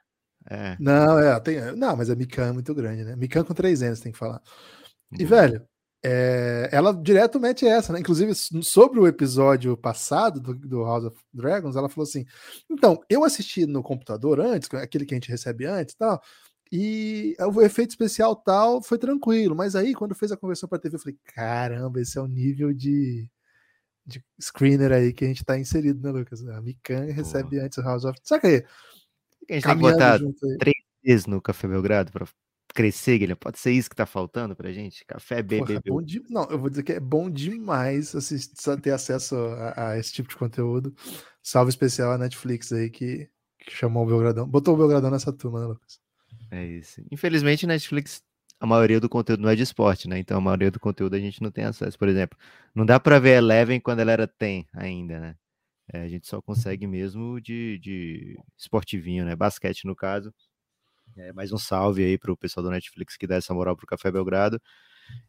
É. 0.50 0.76
Não, 0.80 1.18
é, 1.18 1.38
tem. 1.38 1.60
Não, 1.76 1.96
mas 1.96 2.10
a 2.10 2.16
Mikan 2.16 2.48
é 2.48 2.52
muito 2.52 2.74
grande, 2.74 3.04
né? 3.04 3.14
Mikan 3.14 3.44
com 3.44 3.54
três 3.54 3.80
anos 3.80 4.00
tem 4.00 4.10
que 4.10 4.18
falar. 4.18 4.42
E, 5.16 5.24
velho, 5.24 5.64
é, 6.06 6.68
ela 6.70 6.92
direto 6.92 7.40
mete 7.40 7.66
essa, 7.66 7.90
né? 7.90 7.98
Inclusive, 7.98 8.34
sobre 8.34 9.00
o 9.00 9.06
episódio 9.06 9.74
passado 9.74 10.38
do, 10.38 10.54
do, 10.54 10.84
House 10.84 11.04
of 11.04 11.16
Dragons, 11.32 11.76
ela 11.76 11.88
falou 11.88 12.06
assim: 12.06 12.26
então, 12.68 13.00
eu 13.08 13.24
assisti 13.24 13.64
no 13.64 13.82
computador 13.82 14.38
antes, 14.38 14.68
aquele 14.74 15.06
que 15.06 15.14
a 15.14 15.16
gente 15.16 15.30
recebe 15.30 15.64
antes 15.64 15.94
tal, 15.94 16.20
e 16.70 17.34
o 17.40 17.62
efeito 17.62 17.90
especial 17.90 18.36
tal 18.36 18.82
foi 18.82 18.98
tranquilo, 18.98 19.56
mas 19.56 19.74
aí 19.74 19.94
quando 19.94 20.14
fez 20.14 20.30
a 20.30 20.36
conversão 20.36 20.68
para 20.68 20.78
TV, 20.78 20.96
eu 20.96 21.00
falei: 21.00 21.16
caramba, 21.24 21.98
esse 21.98 22.18
é 22.18 22.20
o 22.20 22.26
nível 22.26 22.74
de, 22.74 23.26
de 24.04 24.22
screener 24.38 24.92
aí 24.92 25.10
que 25.10 25.24
a 25.24 25.28
gente 25.28 25.42
tá 25.42 25.58
inserido, 25.58 26.02
né, 26.02 26.10
Lucas? 26.10 26.46
A 26.46 26.60
Mikan 26.60 27.06
recebe 27.12 27.58
antes 27.60 27.78
o 27.78 27.82
House 27.82 28.04
of. 28.04 28.18
Sabe 28.22 28.42
que 28.42 28.66
a 29.48 29.54
gente 29.54 29.64
tem 29.64 29.74
que 29.74 29.80
botar 29.80 30.18
três 30.58 30.76
vezes 31.02 31.24
no 31.24 31.40
Café 31.40 31.66
Belgrado 31.66 32.12
para 32.12 32.26
crescer, 32.72 33.18
Guilherme? 33.18 33.36
Pode 33.36 33.58
ser 33.58 33.72
isso 33.72 33.90
que 33.90 33.96
tá 33.96 34.06
faltando 34.06 34.54
pra 34.54 34.72
gente? 34.72 35.04
Café, 35.04 35.42
bebê. 35.42 35.74
É 35.76 36.02
de... 36.02 36.22
Não, 36.30 36.44
eu 36.50 36.58
vou 36.58 36.70
dizer 36.70 36.82
que 36.82 36.92
é 36.92 37.00
bom 37.00 37.30
demais 37.30 38.14
assistir, 38.14 38.54
ter 38.80 38.90
acesso 38.92 39.36
a, 39.36 39.90
a, 39.90 39.98
esse 39.98 40.12
tipo 40.12 40.28
de 40.28 40.36
conteúdo. 40.36 40.94
Salve 41.42 41.70
especial 41.70 42.12
a 42.12 42.18
Netflix 42.18 42.72
aí 42.72 42.90
que, 42.90 43.28
que 43.58 43.70
chamou 43.70 44.04
o 44.04 44.06
Belgradão. 44.06 44.48
Botou 44.48 44.74
o 44.74 44.76
Belgradão 44.76 45.10
nessa 45.10 45.32
turma, 45.32 45.60
né, 45.60 45.66
Lucas? 45.66 46.00
É 46.50 46.64
isso. 46.64 47.02
Infelizmente, 47.10 47.66
Netflix, 47.66 48.22
a 48.60 48.66
maioria 48.66 49.00
do 49.00 49.08
conteúdo 49.08 49.42
não 49.42 49.50
é 49.50 49.56
de 49.56 49.62
esporte, 49.62 50.08
né? 50.08 50.18
Então 50.18 50.38
a 50.38 50.40
maioria 50.40 50.70
do 50.70 50.80
conteúdo 50.80 51.14
a 51.14 51.20
gente 51.20 51.42
não 51.42 51.50
tem 51.50 51.64
acesso. 51.64 51.98
Por 51.98 52.08
exemplo, 52.08 52.38
não 52.74 52.86
dá 52.86 52.98
pra 52.98 53.18
ver 53.18 53.38
Eleven 53.38 53.80
quando 53.80 54.00
ela 54.00 54.12
era 54.12 54.26
tem 54.26 54.66
ainda, 54.72 55.20
né? 55.20 55.36
É, 55.92 56.02
a 56.02 56.08
gente 56.08 56.26
só 56.26 56.40
consegue 56.40 56.86
mesmo 56.86 57.40
de, 57.40 57.78
de 57.78 58.38
esportivinho, 58.56 59.24
né? 59.24 59.36
Basquete, 59.36 59.84
no 59.84 59.94
caso. 59.94 60.32
É, 61.16 61.32
mais 61.32 61.52
um 61.52 61.58
salve 61.58 62.04
aí 62.04 62.18
para 62.18 62.32
o 62.32 62.36
pessoal 62.36 62.64
do 62.64 62.70
Netflix 62.70 63.16
que 63.16 63.26
dá 63.26 63.36
essa 63.36 63.54
moral 63.54 63.76
pro 63.76 63.86
Café 63.86 64.10
Belgrado. 64.10 64.60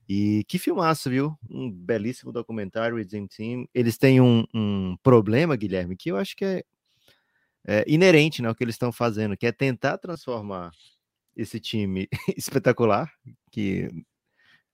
E 0.09 0.43
que 0.47 0.57
filmaço, 0.57 1.09
viu? 1.09 1.37
Um 1.49 1.71
belíssimo 1.71 2.31
documentário, 2.31 2.97
Redeem 2.97 3.27
Team. 3.27 3.67
Eles 3.73 3.97
têm 3.97 4.19
um, 4.19 4.43
um, 4.53 4.97
problema, 5.03 5.55
Guilherme, 5.55 5.95
que 5.95 6.09
eu 6.09 6.17
acho 6.17 6.35
que 6.35 6.45
é, 6.45 6.63
é 7.67 7.85
inerente 7.87 8.41
né, 8.41 8.47
ao 8.47 8.55
que 8.55 8.63
eles 8.63 8.75
estão 8.75 8.91
fazendo, 8.91 9.37
que 9.37 9.45
é 9.45 9.51
tentar 9.51 9.97
transformar 9.97 10.71
esse 11.35 11.59
time 11.59 12.07
espetacular, 12.35 13.11
que, 13.51 13.89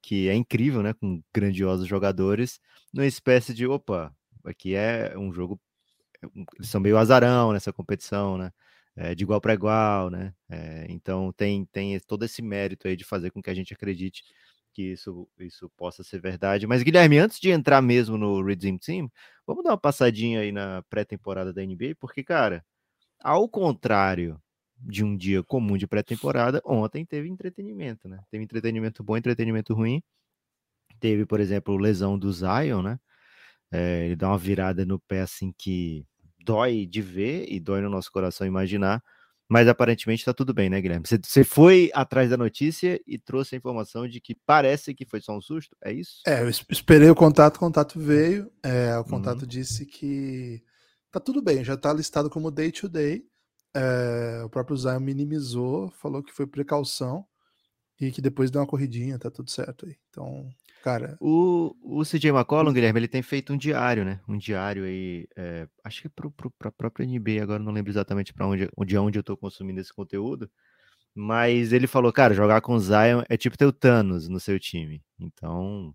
que 0.02 0.30
é 0.30 0.36
incrível, 0.36 0.82
né? 0.82 0.94
Com 0.94 1.22
grandiosos 1.34 1.88
jogadores, 1.88 2.60
numa 2.94 3.06
espécie 3.06 3.54
de 3.54 3.68
opa, 3.68 4.16
aqui 4.46 4.76
é 4.76 5.14
um 5.18 5.34
jogo. 5.34 5.60
Eles 6.56 6.70
são 6.70 6.80
meio 6.80 6.98
azarão 6.98 7.52
nessa 7.52 7.74
competição, 7.74 8.38
né? 8.38 8.54
É, 8.96 9.16
de 9.16 9.24
igual 9.24 9.42
para 9.42 9.54
igual, 9.54 10.10
né? 10.10 10.34
É, 10.50 10.86
então 10.90 11.32
tem, 11.34 11.66
tem 11.66 12.00
todo 12.02 12.26
esse 12.26 12.42
mérito 12.42 12.88
aí 12.88 12.96
de 12.96 13.04
fazer 13.06 13.32
com 13.32 13.42
que 13.42 13.50
a 13.50 13.54
gente 13.54 13.74
acredite 13.74 14.24
que 14.74 14.94
isso, 14.94 15.28
isso 15.40 15.70
possa 15.78 16.04
ser 16.04 16.22
verdade. 16.22 16.68
Mas, 16.68 16.84
Guilherme, 16.84 17.18
antes 17.20 17.40
de 17.40 17.50
entrar 17.50 17.82
mesmo 17.82 18.18
no 18.18 18.44
Redeem 18.44 18.78
Team, 18.78 19.12
vamos 19.46 19.64
dar 19.64 19.72
uma 19.72 19.78
passadinha 19.78 20.42
aí 20.42 20.52
na 20.52 20.82
pré-temporada 20.90 21.54
da 21.54 21.62
NBA, 21.64 21.96
porque, 22.00 22.24
cara, 22.24 22.64
ao 23.22 23.50
contrário 23.50 24.42
de 24.78 25.04
um 25.04 25.16
dia 25.16 25.44
comum 25.44 25.78
de 25.78 25.88
pré-temporada, 25.88 26.62
ontem 26.66 27.06
teve 27.06 27.30
entretenimento, 27.30 28.08
né? 28.10 28.20
Teve 28.32 28.44
entretenimento 28.44 29.04
bom, 29.04 29.18
entretenimento 29.18 29.74
ruim. 29.74 30.02
Teve, 31.00 31.26
por 31.26 31.40
exemplo, 31.40 31.78
lesão 31.78 32.18
do 32.18 32.32
Zion, 32.32 32.82
né? 32.82 33.00
É, 33.72 34.06
ele 34.06 34.16
dá 34.16 34.30
uma 34.30 34.38
virada 34.38 34.86
no 34.86 35.00
pé 35.00 35.22
assim 35.22 35.54
que 35.58 36.06
dói 36.44 36.86
de 36.86 37.02
ver 37.02 37.46
e 37.48 37.60
dói 37.60 37.82
no 37.82 37.90
nosso 37.90 38.12
coração 38.12 38.46
imaginar, 38.48 39.04
Mas 39.52 39.68
aparentemente 39.68 40.24
tá 40.24 40.34
tudo 40.34 40.54
bem, 40.54 40.70
né, 40.70 40.80
Guilherme? 40.80 41.06
Você, 41.06 41.44
foi 41.44 41.92
atrás 41.94 42.30
da 42.30 42.38
notícia 42.38 43.02
e 43.06 43.20
trouxe 43.20 43.54
a 43.54 43.58
informação 43.58 44.08
de 44.08 44.22
que 44.22 44.34
parece 44.46 44.96
que 44.96 45.06
foi 45.06 45.20
só 45.20 45.36
um 45.36 45.42
susto, 45.42 45.76
é 45.84 45.92
isso? 45.92 46.22
É, 46.26 46.42
eu 46.42 46.48
esperei 46.48 47.10
o 47.10 47.16
contato, 47.16 47.58
o 47.58 47.60
contato 47.60 48.00
veio. 48.00 48.50
É, 48.64 48.98
o 48.98 49.04
contato 49.04 49.42
uhum. 49.42 49.48
disse 49.48 49.86
que 49.86 50.64
tá 51.12 51.20
tudo 51.20 51.42
bem, 51.42 51.66
já 51.66 51.76
tá 51.76 51.92
listado 51.92 52.30
como 52.30 52.50
day 52.50 52.72
to 52.72 52.88
day. 52.88 53.26
É, 53.76 54.42
o 54.46 54.50
próprio 54.50 54.78
Zion 54.78 55.02
minimizou, 55.02 55.92
falou 56.02 56.24
que 56.24 56.32
foi 56.32 56.48
precaução 56.48 57.26
e 58.00 58.10
que 58.10 58.22
depois 58.22 58.50
deu 58.50 58.62
uma 58.62 58.68
corridinha, 58.68 59.20
tá 59.20 59.30
tudo 59.30 59.52
certo 59.52 59.86
aí. 59.86 59.98
Então, 60.10 60.50
Cara. 60.82 61.16
O, 61.20 61.76
o 61.84 62.04
CJ 62.04 62.30
McCollum, 62.30 62.74
Guilherme, 62.74 63.00
ele 63.00 63.08
tem 63.08 63.22
feito 63.22 63.54
um 63.54 63.58
diário, 63.58 64.04
né? 64.04 64.20
Um 64.28 64.38
diário 64.38 64.84
aí. 64.84 65.28
É, 65.36 65.68
acho 65.84 66.02
que 66.02 66.08
é 66.08 66.10
pro, 66.10 66.32
pra 66.32 66.72
própria 66.72 67.06
NBA, 67.06 67.42
agora 67.44 67.62
não 67.62 67.72
lembro 67.72 67.92
exatamente 67.92 68.34
para 68.34 68.48
onde, 68.48 68.68
onde, 68.76 68.98
onde 68.98 69.20
eu 69.20 69.24
tô 69.24 69.38
consumindo 69.38 69.80
esse 69.80 69.94
conteúdo. 69.94 70.50
Mas 71.16 71.74
ele 71.74 71.88
falou, 71.88 72.12
cara, 72.12 72.34
jogar 72.34 72.62
com 72.62 72.74
o 72.74 72.80
Zion 72.80 73.22
é 73.30 73.38
tipo 73.38 73.58
ter 73.58 73.66
o 73.66 73.72
Thanos 73.74 74.28
no 74.28 74.40
seu 74.40 74.60
time. 74.60 75.04
Então, 75.20 75.94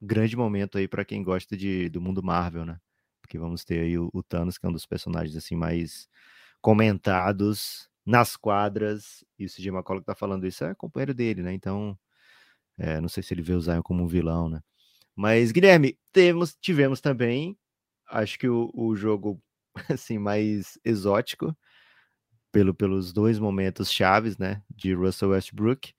grande 0.00 0.36
momento 0.36 0.78
aí 0.78 0.88
para 0.88 1.04
quem 1.04 1.22
gosta 1.22 1.56
de, 1.56 1.88
do 1.88 2.00
mundo 2.00 2.22
Marvel, 2.22 2.66
né? 2.66 2.78
Porque 3.22 3.38
vamos 3.38 3.64
ter 3.64 3.80
aí 3.80 3.98
o, 3.98 4.10
o 4.12 4.22
Thanos, 4.22 4.58
que 4.58 4.66
é 4.66 4.68
um 4.68 4.72
dos 4.72 4.86
personagens 4.86 5.36
assim 5.36 5.56
mais 5.56 6.08
comentados 6.60 7.88
nas 8.04 8.36
quadras. 8.36 9.24
E 9.38 9.46
o 9.46 9.48
CJ 9.48 9.68
McCollum 9.70 10.00
que 10.00 10.06
tá 10.06 10.14
falando 10.14 10.46
isso 10.46 10.64
é 10.64 10.74
companheiro 10.74 11.14
dele, 11.14 11.42
né? 11.42 11.52
Então, 11.52 11.98
é, 12.78 13.00
não 13.00 13.08
sei 13.08 13.22
se 13.22 13.32
ele 13.32 13.42
vê 13.42 13.54
o 13.54 13.60
Zion 13.60 13.82
como 13.82 14.02
um 14.02 14.06
vilão, 14.06 14.48
né? 14.48 14.60
Mas, 15.14 15.50
Guilherme, 15.50 15.98
temos, 16.12 16.54
tivemos 16.60 17.00
também, 17.00 17.56
acho 18.10 18.38
que 18.38 18.48
o, 18.48 18.70
o 18.74 18.94
jogo 18.94 19.40
assim 19.90 20.18
mais 20.18 20.78
exótico, 20.84 21.56
pelo, 22.52 22.74
pelos 22.74 23.12
dois 23.12 23.38
momentos 23.38 23.90
chaves, 23.90 24.38
né, 24.38 24.62
de 24.70 24.94
Russell 24.94 25.30
Westbrook. 25.30 25.92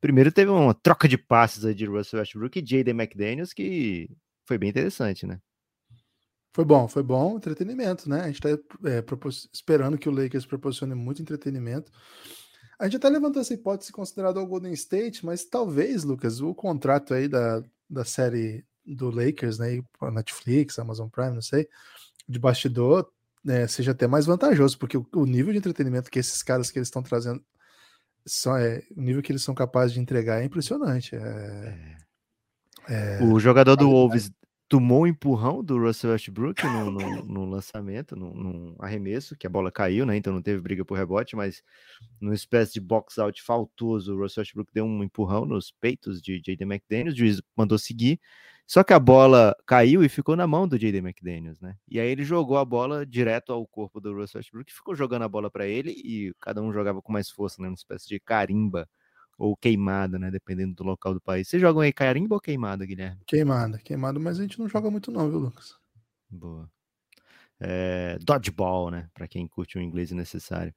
Primeiro 0.00 0.30
teve 0.30 0.50
uma 0.50 0.74
troca 0.74 1.08
de 1.08 1.16
passes 1.16 1.64
aí 1.64 1.74
de 1.74 1.86
Russell 1.86 2.20
Westbrook 2.20 2.58
e 2.58 2.66
Jaden 2.66 2.94
McDaniels, 2.94 3.52
que 3.52 4.10
foi 4.46 4.58
bem 4.58 4.68
interessante, 4.68 5.26
né? 5.26 5.40
Foi 6.52 6.64
bom, 6.64 6.86
foi 6.86 7.02
bom 7.02 7.36
entretenimento, 7.36 8.08
né? 8.08 8.20
A 8.20 8.26
gente 8.28 8.40
tá 8.40 8.48
é, 8.50 9.04
esperando 9.52 9.98
que 9.98 10.08
o 10.08 10.12
Lakers 10.12 10.46
proporcione 10.46 10.94
muito 10.94 11.20
entretenimento. 11.20 11.90
A 12.78 12.84
gente 12.84 12.96
até 12.96 13.08
levantou 13.08 13.40
essa 13.40 13.54
hipótese 13.54 13.92
considerada 13.92 14.40
o 14.40 14.46
Golden 14.46 14.72
State, 14.72 15.24
mas 15.24 15.44
talvez, 15.44 16.04
Lucas, 16.04 16.40
o 16.40 16.54
contrato 16.54 17.14
aí 17.14 17.28
da, 17.28 17.62
da 17.88 18.04
série 18.04 18.64
do 18.84 19.10
Lakers, 19.10 19.58
né, 19.58 19.82
Netflix, 20.12 20.78
Amazon 20.78 21.08
Prime, 21.08 21.34
não 21.34 21.42
sei, 21.42 21.68
de 22.28 22.38
bastidor, 22.38 23.10
né, 23.42 23.66
seja 23.66 23.92
até 23.92 24.06
mais 24.06 24.26
vantajoso, 24.26 24.78
porque 24.78 24.96
o, 24.96 25.06
o, 25.14 25.24
nível 25.24 25.52
de 25.52 25.58
entretenimento 25.58 26.10
que 26.10 26.18
esses 26.18 26.42
caras 26.42 26.70
que 26.70 26.78
eles 26.78 26.88
estão 26.88 27.02
trazendo, 27.02 27.42
só 28.26 28.58
é, 28.58 28.82
o 28.96 29.00
nível 29.00 29.22
que 29.22 29.32
eles 29.32 29.42
são 29.42 29.54
capazes 29.54 29.94
de 29.94 30.00
entregar 30.00 30.40
é 30.40 30.44
impressionante. 30.44 31.14
É, 31.14 31.96
é, 32.88 33.22
o 33.22 33.38
jogador 33.38 33.76
do 33.76 33.88
Wolves 33.88 34.30
tomou 34.74 35.02
um 35.02 35.06
empurrão 35.06 35.62
do 35.62 35.78
Russell 35.78 36.10
Westbrook 36.10 36.66
no, 36.66 36.90
no, 36.90 37.24
no 37.24 37.44
lançamento, 37.44 38.16
no, 38.16 38.74
arremesso, 38.80 39.36
que 39.36 39.46
a 39.46 39.50
bola 39.50 39.70
caiu, 39.70 40.04
né? 40.04 40.16
Então 40.16 40.32
não 40.32 40.42
teve 40.42 40.60
briga 40.60 40.84
por 40.84 40.98
rebote, 40.98 41.36
mas 41.36 41.62
numa 42.20 42.34
espécie 42.34 42.72
de 42.72 42.80
box 42.80 43.20
out 43.20 43.40
faltoso, 43.40 44.12
o 44.12 44.18
Russell 44.20 44.40
Westbrook 44.40 44.72
deu 44.74 44.84
um 44.84 45.04
empurrão 45.04 45.46
nos 45.46 45.70
peitos 45.70 46.20
de 46.20 46.40
J.D. 46.40 46.64
McDaniels, 46.64 47.14
o 47.14 47.18
juiz 47.18 47.40
mandou 47.56 47.78
seguir, 47.78 48.18
só 48.66 48.82
que 48.82 48.92
a 48.92 48.98
bola 48.98 49.54
caiu 49.64 50.02
e 50.02 50.08
ficou 50.08 50.34
na 50.34 50.44
mão 50.44 50.66
do 50.66 50.76
J.D. 50.76 50.98
McDaniels, 50.98 51.60
né? 51.60 51.76
E 51.88 52.00
aí 52.00 52.08
ele 52.08 52.24
jogou 52.24 52.58
a 52.58 52.64
bola 52.64 53.06
direto 53.06 53.52
ao 53.52 53.64
corpo 53.68 54.00
do 54.00 54.12
Russell 54.12 54.40
Westbrook, 54.40 54.74
ficou 54.74 54.96
jogando 54.96 55.22
a 55.22 55.28
bola 55.28 55.48
para 55.52 55.68
ele 55.68 55.92
e 55.92 56.34
cada 56.40 56.60
um 56.60 56.72
jogava 56.72 57.00
com 57.00 57.12
mais 57.12 57.30
força, 57.30 57.62
né? 57.62 57.68
Uma 57.68 57.74
espécie 57.74 58.08
de 58.08 58.18
carimba 58.18 58.88
ou 59.38 59.56
queimada, 59.56 60.18
né? 60.18 60.30
Dependendo 60.30 60.74
do 60.74 60.84
local 60.84 61.14
do 61.14 61.20
país. 61.20 61.48
Vocês 61.48 61.60
jogam 61.60 61.82
aí 61.82 61.92
carimba 61.92 62.34
ou 62.34 62.40
queimada, 62.40 62.86
Guilherme? 62.86 63.20
Queimada, 63.26 63.78
queimada, 63.78 64.18
mas 64.18 64.38
a 64.38 64.42
gente 64.42 64.58
não 64.58 64.68
joga 64.68 64.90
muito 64.90 65.10
não, 65.10 65.28
viu, 65.28 65.38
Lucas? 65.38 65.76
Boa. 66.30 66.68
É, 67.60 68.18
dodgeball, 68.20 68.90
né? 68.90 69.08
Para 69.14 69.28
quem 69.28 69.46
curte 69.46 69.78
o 69.78 69.82
inglês 69.82 70.10
necessário. 70.10 70.74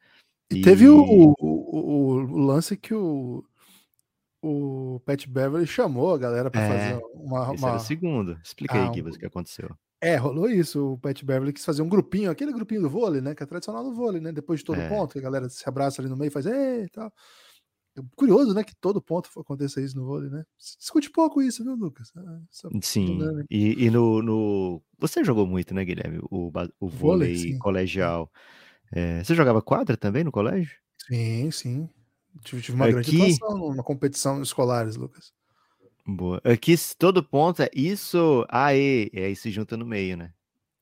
E, 0.51 0.59
e 0.59 0.61
teve 0.61 0.87
o, 0.87 0.99
o, 0.99 1.35
o, 1.39 2.13
o, 2.15 2.37
lance 2.37 2.77
que 2.77 2.93
o, 2.93 3.43
o 4.41 5.01
Pat 5.05 5.27
Beverly 5.27 5.67
chamou 5.67 6.13
a 6.13 6.17
galera 6.17 6.49
para 6.49 6.61
é, 6.61 6.69
fazer 6.69 7.05
uma. 7.13 7.53
Esse 7.53 7.63
uma... 7.63 7.75
o 7.75 7.79
segundo. 7.79 8.39
Explica 8.43 8.75
ah, 8.75 8.87
aí, 8.87 8.93
Gibas, 8.93 9.15
o 9.15 9.19
que 9.19 9.25
aconteceu. 9.25 9.75
É, 9.99 10.15
rolou 10.15 10.49
isso. 10.49 10.93
O 10.93 10.97
Pat 10.97 11.23
Beverly 11.23 11.51
quis 11.51 11.65
fazer 11.65 11.81
um 11.81 11.89
grupinho, 11.89 12.29
aquele 12.29 12.53
grupinho 12.53 12.81
do 12.81 12.89
vôlei, 12.89 13.19
né? 13.19 13.33
Que 13.33 13.43
é 13.43 13.45
tradicional 13.45 13.83
do 13.83 13.93
vôlei, 13.93 14.21
né? 14.21 14.31
Depois 14.31 14.59
de 14.59 14.65
todo 14.65 14.79
é. 14.79 14.87
ponto, 14.87 15.13
que 15.13 15.19
a 15.19 15.23
galera 15.23 15.49
se 15.49 15.67
abraça 15.67 16.01
ali 16.01 16.09
no 16.09 16.15
meio 16.15 16.29
e 16.29 16.31
faz, 16.31 16.45
e 16.45 16.87
tal. 16.89 17.11
Curioso, 18.15 18.53
né? 18.53 18.63
Que 18.63 18.75
todo 18.75 19.01
ponto 19.01 19.29
aconteça 19.39 19.81
isso 19.81 19.97
no 19.97 20.05
vôlei, 20.05 20.29
né? 20.29 20.43
Se 20.57 20.77
discute 20.77 21.09
pouco 21.09 21.41
isso, 21.41 21.63
viu, 21.63 21.75
Lucas? 21.75 22.11
Ah, 22.15 22.39
sim. 22.81 23.19
E, 23.49 23.85
e 23.85 23.89
no, 23.89 24.21
no, 24.21 24.81
Você 24.99 25.23
jogou 25.23 25.45
muito, 25.45 25.73
né, 25.73 25.83
Guilherme? 25.85 26.19
O, 26.29 26.51
o 26.79 26.87
vôlei, 26.87 27.35
vôlei 27.35 27.57
colegial. 27.57 28.31
É, 28.91 29.23
você 29.23 29.35
jogava 29.35 29.61
quadra 29.61 29.97
também 29.97 30.23
no 30.23 30.31
colégio? 30.31 30.77
Sim, 31.07 31.51
sim. 31.51 31.89
Tive, 32.43 32.61
tive 32.61 32.75
uma 32.75 32.85
Aqui... 32.85 32.93
grande 32.93 33.33
atuação 33.33 33.73
na 33.73 33.83
competição 33.83 34.41
escolares, 34.41 34.95
Lucas. 34.95 35.31
Boa. 36.05 36.41
Aqui 36.43 36.75
todo 36.97 37.23
ponto 37.23 37.61
é 37.61 37.69
isso, 37.73 38.45
aê, 38.49 39.09
e 39.11 39.19
aí 39.19 39.35
se 39.35 39.51
junta 39.51 39.75
no 39.75 39.85
meio, 39.85 40.15
né? 40.15 40.31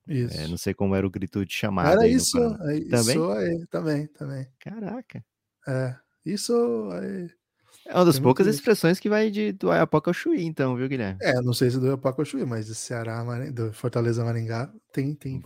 Isso. 0.07 0.39
É, 0.39 0.47
não 0.47 0.57
sei 0.57 0.73
como 0.73 0.95
era 0.95 1.05
o 1.05 1.09
grito 1.09 1.43
de 1.43 1.53
chamada. 1.53 1.91
Era 1.91 2.07
isso, 2.07 2.37
é, 2.37 2.79
também? 2.89 3.15
Isso 3.15 3.31
aí, 3.31 3.65
também, 3.67 4.07
também. 4.07 4.47
Caraca. 4.59 5.25
É. 5.67 5.95
Isso 6.25 6.53
é. 6.93 7.27
É 7.87 7.93
uma 7.93 8.05
das 8.05 8.19
poucas 8.19 8.47
expressões 8.47 8.99
que 8.99 9.07
vai 9.07 9.29
de, 9.29 9.51
do 9.51 9.69
Ayapoca 9.69 10.09
ao 10.09 10.13
Chuí, 10.13 10.43
então, 10.43 10.75
viu, 10.75 10.89
Guilherme? 10.89 11.19
É, 11.21 11.39
não 11.41 11.53
sei 11.53 11.69
se 11.69 11.79
do 11.79 11.85
Ayapoca 11.85 12.19
ao 12.19 12.25
Chuí, 12.25 12.43
mas 12.43 12.65
do 12.65 12.73
Ceará, 12.73 13.23
do 13.51 13.71
Fortaleza 13.73 14.25
Maringá, 14.25 14.73
tem, 14.91 15.13
tem, 15.13 15.39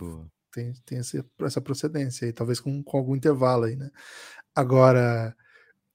tem, 0.50 0.72
tem 0.86 0.98
essa, 0.98 1.22
essa 1.42 1.60
procedência 1.60 2.26
aí, 2.26 2.32
talvez 2.32 2.58
com, 2.58 2.82
com 2.82 2.96
algum 2.96 3.14
intervalo 3.14 3.64
aí, 3.64 3.76
né? 3.76 3.90
Agora. 4.54 5.36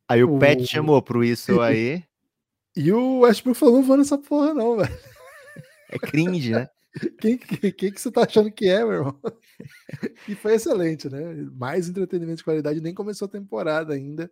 Aí 0.08 0.24
o, 0.24 0.36
o 0.36 0.40
Pet 0.40 0.66
chamou 0.68 1.02
pro 1.02 1.24
isso 1.24 1.60
aí. 1.62 2.04
E 2.76 2.92
o 2.92 3.22
Westbrook 3.22 3.58
falou: 3.58 3.76
não 3.76 3.84
vou 3.84 3.98
nessa 3.98 4.18
porra, 4.18 4.54
não, 4.54 4.78
velho. 4.78 5.00
É 5.90 5.98
cringe, 5.98 6.52
né? 6.52 6.68
Quem, 7.20 7.38
quem, 7.38 7.72
quem, 7.74 7.92
que 7.92 8.00
você 8.00 8.10
tá 8.10 8.24
achando 8.24 8.50
que 8.50 8.70
é, 8.70 8.80
meu 8.80 8.94
irmão? 8.94 9.20
E 10.30 10.34
foi 10.36 10.54
excelente, 10.54 11.10
né? 11.10 11.20
Mais 11.52 11.90
entretenimento 11.90 12.38
de 12.38 12.44
qualidade, 12.46 12.80
nem 12.80 12.94
começou 12.94 13.26
a 13.26 13.30
temporada 13.30 13.94
ainda. 13.94 14.32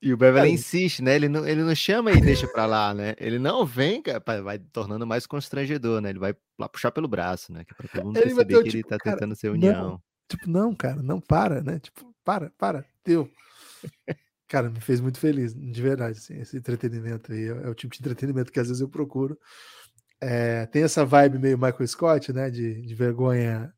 E 0.00 0.12
o 0.12 0.16
Beverly 0.16 0.50
insiste, 0.50 1.02
né? 1.02 1.16
Ele 1.16 1.28
não, 1.28 1.46
ele 1.46 1.62
não 1.62 1.74
chama 1.74 2.12
e 2.12 2.20
deixa 2.20 2.46
pra 2.46 2.66
lá, 2.66 2.92
né? 2.92 3.14
Ele 3.18 3.38
não 3.38 3.64
vem, 3.64 4.02
cara, 4.02 4.22
vai 4.42 4.58
tornando 4.58 5.06
mais 5.06 5.26
constrangedor, 5.26 6.00
né? 6.00 6.10
Ele 6.10 6.18
vai 6.18 6.34
lá 6.58 6.68
puxar 6.68 6.90
pelo 6.90 7.08
braço, 7.08 7.52
né? 7.52 7.64
Que 7.64 7.72
é 7.72 7.76
pra 7.76 7.88
todo 7.88 8.04
mundo 8.04 8.16
ele 8.16 8.26
perceber 8.26 8.44
bateu, 8.44 8.62
que 8.62 8.70
tipo, 8.70 8.76
ele 8.76 8.84
tá 8.84 8.98
cara, 8.98 9.16
tentando 9.16 9.34
ser 9.34 9.48
união. 9.50 9.90
Não, 9.90 10.02
tipo, 10.28 10.50
não, 10.50 10.74
cara, 10.74 11.02
não 11.02 11.20
para, 11.20 11.62
né? 11.62 11.78
Tipo, 11.78 12.14
para, 12.22 12.50
para, 12.58 12.84
deu. 13.04 13.30
cara, 14.46 14.68
me 14.68 14.80
fez 14.80 15.00
muito 15.00 15.18
feliz, 15.18 15.54
de 15.54 15.82
verdade, 15.82 16.18
assim, 16.18 16.38
esse 16.40 16.56
entretenimento 16.56 17.32
aí. 17.32 17.48
É, 17.48 17.66
é 17.66 17.68
o 17.68 17.74
tipo 17.74 17.94
de 17.94 18.00
entretenimento 18.00 18.52
que 18.52 18.60
às 18.60 18.68
vezes 18.68 18.82
eu 18.82 18.88
procuro. 18.88 19.38
É, 20.20 20.66
tem 20.66 20.82
essa 20.82 21.04
vibe 21.04 21.38
meio 21.38 21.58
Michael 21.58 21.86
Scott, 21.86 22.32
né? 22.34 22.50
De, 22.50 22.82
de 22.82 22.94
vergonha 22.94 23.72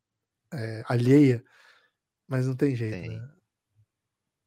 é, 0.53 0.83
alheia, 0.89 1.45
mas 2.27 2.47
não 2.47 2.57
tem 2.57 2.75
jeito, 2.75 3.01
tem. 3.01 3.19
né? 3.19 3.38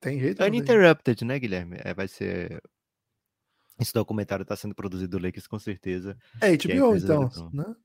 Tem 0.01 0.19
jeito. 0.19 0.43
Uninterrupted, 0.43 1.23
né, 1.23 1.39
Guilherme? 1.39 1.77
É, 1.79 1.93
vai 1.93 2.07
ser. 2.07 2.61
Esse 3.79 3.93
documentário 3.93 4.43
está 4.43 4.55
sendo 4.55 4.75
produzido 4.75 5.17
do 5.17 5.23
Lakers 5.23 5.47
com 5.47 5.57
certeza. 5.57 6.17
É 6.41 6.55
HBO, 6.57 6.95
então, 6.95 7.29
né? 7.53 7.75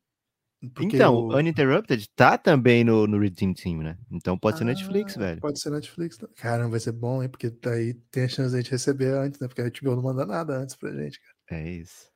Porque 0.74 0.96
então, 0.96 1.14
o 1.14 1.36
Uninterrupted 1.36 2.08
tá 2.16 2.38
também 2.38 2.82
no, 2.82 3.06
no 3.06 3.18
Redeem 3.18 3.52
Team, 3.52 3.82
né? 3.82 3.98
Então 4.10 4.38
pode 4.38 4.56
ah, 4.56 4.58
ser 4.58 4.64
Netflix, 4.64 5.14
velho. 5.14 5.40
Pode 5.40 5.60
ser 5.60 5.70
Netflix. 5.70 6.18
Caramba, 6.36 6.70
vai 6.70 6.80
ser 6.80 6.92
bom, 6.92 7.22
hein? 7.22 7.28
Porque 7.28 7.50
daí 7.50 7.94
tem 8.10 8.24
a 8.24 8.28
chance 8.28 8.50
de 8.50 8.56
a 8.56 8.60
gente 8.60 8.70
receber 8.70 9.12
antes, 9.14 9.38
né? 9.38 9.48
Porque 9.48 9.60
a 9.60 9.70
HBO 9.70 9.94
não 9.94 10.02
manda 10.02 10.24
nada 10.24 10.58
antes 10.58 10.74
pra 10.74 10.90
gente, 10.92 11.20
cara. 11.20 11.60
É 11.60 11.70
isso. 11.70 12.10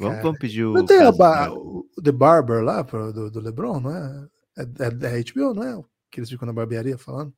Vamos, 0.00 0.22
vamos 0.22 0.38
pedir 0.38 0.64
o. 0.64 0.72
Não 0.72 0.86
tem 0.86 1.00
a 1.00 1.12
ba 1.12 1.52
o 1.52 1.86
The 2.02 2.10
Barber 2.10 2.62
lá 2.62 2.82
pro, 2.82 3.12
do, 3.12 3.30
do 3.30 3.40
LeBron, 3.40 3.78
não 3.80 3.94
é? 3.94 4.28
É, 4.56 4.62
é, 4.62 5.18
é 5.18 5.22
HBO, 5.22 5.54
não 5.54 5.62
é? 5.62 5.84
Que 6.10 6.20
eles 6.20 6.30
ficam 6.30 6.46
na 6.46 6.52
barbearia 6.52 6.98
falando. 6.98 7.32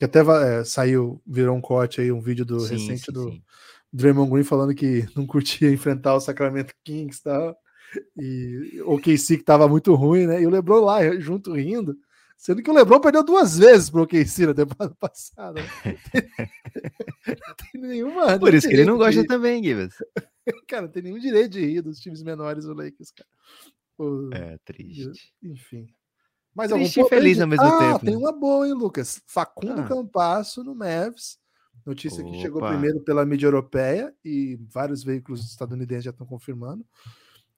Que 0.00 0.06
até 0.06 0.20
é, 0.20 0.64
saiu, 0.64 1.20
virou 1.26 1.54
um 1.54 1.60
corte 1.60 2.00
aí, 2.00 2.10
um 2.10 2.22
vídeo 2.22 2.42
do 2.42 2.58
sim, 2.60 2.72
recente 2.72 3.04
sim, 3.04 3.12
do 3.12 3.32
sim. 3.32 3.42
Draymond 3.92 4.30
Green 4.30 4.42
falando 4.42 4.74
que 4.74 5.04
não 5.14 5.26
curtia 5.26 5.70
enfrentar 5.70 6.14
o 6.14 6.20
Sacramento 6.20 6.72
Kings 6.82 7.20
e 7.20 7.22
tal. 7.22 7.54
E 8.16 8.80
o 8.86 8.98
KC 8.98 9.36
que 9.36 9.44
tava 9.44 9.68
muito 9.68 9.94
ruim, 9.94 10.26
né? 10.26 10.40
E 10.40 10.46
o 10.46 10.50
LeBron 10.50 10.80
lá 10.80 11.00
junto 11.18 11.52
rindo. 11.52 11.98
Sendo 12.34 12.62
que 12.62 12.70
o 12.70 12.72
LeBron 12.72 12.98
perdeu 12.98 13.22
duas 13.22 13.58
vezes 13.58 13.90
pro 13.90 14.06
KC 14.06 14.46
na 14.46 14.54
temporada 14.54 14.96
passada. 14.98 15.60
não 17.26 17.54
tem 17.54 17.82
nenhuma. 17.82 18.38
Por 18.38 18.54
isso 18.54 18.66
que 18.66 18.72
ele 18.72 18.86
não 18.86 18.96
gosta 18.96 19.22
também, 19.26 19.62
Gibbs. 19.62 19.96
cara, 20.66 20.86
não 20.86 20.88
tem 20.88 21.02
nenhum 21.02 21.18
direito 21.18 21.50
de 21.50 21.60
rir 21.60 21.82
dos 21.82 22.00
times 22.00 22.22
menores 22.22 22.64
do 22.64 22.72
Lakers, 22.72 23.10
cara. 23.10 23.28
O... 23.98 24.30
É, 24.32 24.56
triste. 24.64 25.34
Enfim. 25.42 25.86
Mas 26.54 26.70
Triste 26.70 27.00
e 27.00 27.08
feliz 27.08 27.40
ao 27.40 27.46
mesmo 27.46 27.64
ah, 27.64 27.78
tempo. 27.78 28.04
Tem 28.04 28.14
né? 28.14 28.16
uma 28.16 28.32
boa, 28.32 28.66
hein, 28.66 28.74
Lucas? 28.74 29.22
Facundo 29.26 29.80
ah. 29.82 29.88
Campasso 29.88 30.64
no 30.64 30.74
Mavs 30.74 31.40
Notícia 31.84 32.22
Opa. 32.22 32.30
que 32.30 32.40
chegou 32.40 32.66
primeiro 32.66 33.00
pela 33.00 33.24
mídia 33.24 33.46
europeia 33.46 34.14
e 34.24 34.58
vários 34.68 35.02
veículos 35.02 35.44
estadunidenses 35.44 36.04
já 36.04 36.10
estão 36.10 36.26
confirmando. 36.26 36.84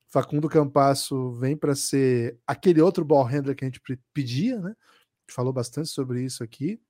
Facundo 0.09 0.49
Campasso 0.49 1.33
vem 1.33 1.57
para 1.57 1.75
ser 1.75 2.39
aquele 2.47 2.81
outro 2.81 3.05
ball 3.05 3.25
handler 3.25 3.57
que 3.57 3.65
a 3.65 3.69
gente 3.69 3.81
pedia, 4.13 4.61
né? 4.61 4.75
Falou 5.27 5.53
bastante 5.53 5.89
sobre 5.89 6.23
isso 6.23 6.45
aqui. 6.45 6.81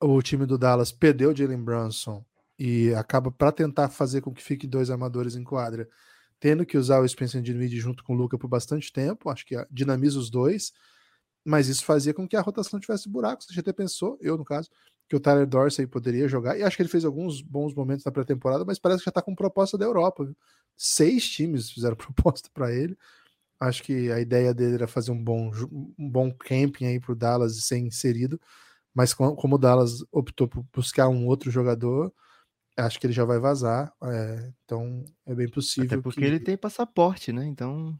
O 0.00 0.22
time 0.22 0.46
do 0.46 0.56
Dallas 0.56 0.92
perdeu 0.92 1.30
o 1.30 1.36
Jalen 1.36 1.62
Brunson 1.62 2.24
e 2.58 2.94
acaba 2.94 3.30
para 3.30 3.52
tentar 3.52 3.88
fazer 3.88 4.20
com 4.20 4.32
que 4.32 4.42
fique 4.42 4.66
dois 4.66 4.90
armadores 4.90 5.36
em 5.36 5.44
quadra, 5.44 5.88
tendo 6.42 6.66
que 6.66 6.76
usar 6.76 6.98
o 6.98 7.08
Spencer 7.08 7.40
Dinwiddie 7.40 7.78
junto 7.78 8.02
com 8.02 8.14
o 8.14 8.16
Luca 8.16 8.36
por 8.36 8.48
bastante 8.48 8.92
tempo. 8.92 9.30
Acho 9.30 9.46
que 9.46 9.54
dinamiza 9.70 10.18
os 10.18 10.28
dois, 10.28 10.72
mas 11.44 11.68
isso 11.68 11.84
fazia 11.84 12.12
com 12.12 12.26
que 12.26 12.36
a 12.36 12.40
rotação 12.40 12.80
tivesse 12.80 13.08
buracos. 13.08 13.46
Gente 13.46 13.60
até 13.60 13.72
pensou, 13.72 14.18
eu 14.20 14.36
no 14.36 14.44
caso, 14.44 14.68
que 15.08 15.14
o 15.14 15.20
Tyler 15.20 15.46
Dorsey 15.46 15.86
poderia 15.86 16.26
jogar, 16.26 16.58
e 16.58 16.64
acho 16.64 16.74
que 16.76 16.82
ele 16.82 16.88
fez 16.88 17.04
alguns 17.04 17.40
bons 17.40 17.72
momentos 17.72 18.04
na 18.04 18.10
pré-temporada, 18.10 18.64
mas 18.64 18.76
parece 18.80 19.02
que 19.02 19.04
já 19.04 19.10
está 19.10 19.22
com 19.22 19.36
proposta 19.36 19.78
da 19.78 19.84
Europa. 19.84 20.24
Viu? 20.24 20.36
Seis 20.76 21.30
times 21.30 21.70
fizeram 21.70 21.94
proposta 21.94 22.50
para 22.52 22.74
ele. 22.74 22.98
Acho 23.60 23.84
que 23.84 24.10
a 24.10 24.18
ideia 24.18 24.52
dele 24.52 24.74
era 24.74 24.88
fazer 24.88 25.12
um 25.12 25.22
bom, 25.22 25.52
um 25.96 26.10
bom 26.10 26.34
camping 26.34 26.86
aí 26.86 26.98
para 26.98 27.12
o 27.12 27.14
Dallas 27.14 27.56
e 27.56 27.62
ser 27.62 27.78
inserido, 27.78 28.40
mas 28.92 29.14
como 29.14 29.54
o 29.54 29.58
Dallas 29.58 30.04
optou 30.10 30.48
por 30.48 30.64
buscar 30.74 31.08
um 31.08 31.24
outro 31.28 31.52
jogador, 31.52 32.12
acho 32.76 32.98
que 32.98 33.06
ele 33.06 33.12
já 33.12 33.24
vai 33.24 33.38
vazar. 33.38 33.92
É, 34.02 34.52
então 34.64 35.04
é 35.26 35.34
bem 35.34 35.48
possível. 35.48 35.86
Até 35.86 36.02
porque 36.02 36.20
que... 36.20 36.26
ele 36.26 36.40
tem 36.40 36.56
passaporte, 36.56 37.32
né? 37.32 37.46
Então 37.46 37.98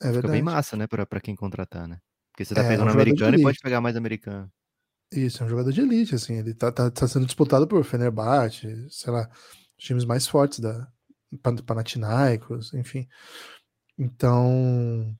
é 0.00 0.06
fica 0.06 0.12
verdade. 0.12 0.32
bem 0.32 0.42
massa, 0.42 0.76
né, 0.76 0.86
para 0.86 1.20
quem 1.20 1.36
contratar, 1.36 1.86
né? 1.86 1.98
Porque 2.32 2.44
você 2.44 2.54
tá 2.54 2.62
é, 2.62 2.68
pegando 2.68 2.88
um 2.88 2.92
americano 2.92 3.36
e 3.36 3.42
pode 3.42 3.58
pegar 3.60 3.80
mais 3.80 3.96
americano. 3.96 4.50
Isso, 5.12 5.42
é 5.42 5.46
um 5.46 5.48
jogador 5.48 5.70
de 5.70 5.82
elite, 5.82 6.14
assim, 6.14 6.38
ele 6.38 6.54
tá, 6.54 6.72
tá, 6.72 6.90
tá 6.90 7.06
sendo 7.06 7.26
disputado 7.26 7.68
por 7.68 7.84
Fenerbahçe, 7.84 8.88
sei 8.88 9.12
lá, 9.12 9.28
os 9.78 9.84
times 9.84 10.06
mais 10.06 10.26
fortes 10.26 10.58
da 10.58 10.88
Panathinaikos, 11.66 12.72
enfim. 12.72 13.06
Então, 13.98 15.14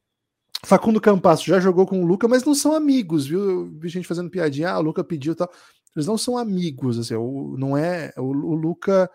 Facundo 0.64 1.00
Campasso 1.00 1.44
já 1.44 1.60
jogou 1.60 1.86
com 1.86 2.02
o 2.02 2.06
Luca, 2.06 2.26
mas 2.26 2.44
não 2.44 2.54
são 2.54 2.74
amigos, 2.74 3.26
viu? 3.26 3.40
Eu 3.40 3.78
vi 3.78 3.88
gente 3.88 4.08
fazendo 4.08 4.30
piadinha, 4.30 4.70
ah, 4.70 4.78
o 4.78 4.82
Luca 4.82 5.04
pediu 5.04 5.34
tal. 5.34 5.50
Eles 5.94 6.06
não 6.06 6.16
são 6.16 6.38
amigos, 6.38 6.98
assim, 6.98 7.14
o, 7.14 7.56
não 7.58 7.76
é. 7.76 8.12
O, 8.16 8.22
o 8.22 8.54
Luca, 8.54 9.10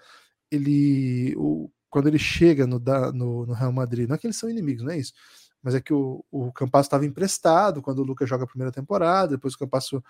ele. 0.51 1.35
O, 1.37 1.69
quando 1.89 2.07
ele 2.07 2.19
chega 2.19 2.67
no, 2.67 2.79
no, 3.13 3.45
no, 3.45 3.53
Real 3.53 3.71
Madrid, 3.71 4.07
não 4.07 4.15
é 4.15 4.17
que 4.17 4.27
eles 4.27 4.37
são 4.37 4.49
inimigos, 4.49 4.83
não 4.83 4.91
é 4.91 4.97
isso. 4.97 5.13
Mas 5.63 5.73
é 5.73 5.81
que 5.81 5.93
o, 5.93 6.23
o 6.31 6.51
Campasso 6.51 6.87
estava 6.87 7.05
emprestado 7.05 7.81
quando 7.81 7.99
o 7.99 8.03
Luca 8.03 8.25
joga 8.25 8.43
a 8.43 8.47
primeira 8.47 8.71
temporada, 8.71 9.35
depois 9.35 9.53
o 9.53 9.59
Campasso 9.59 10.03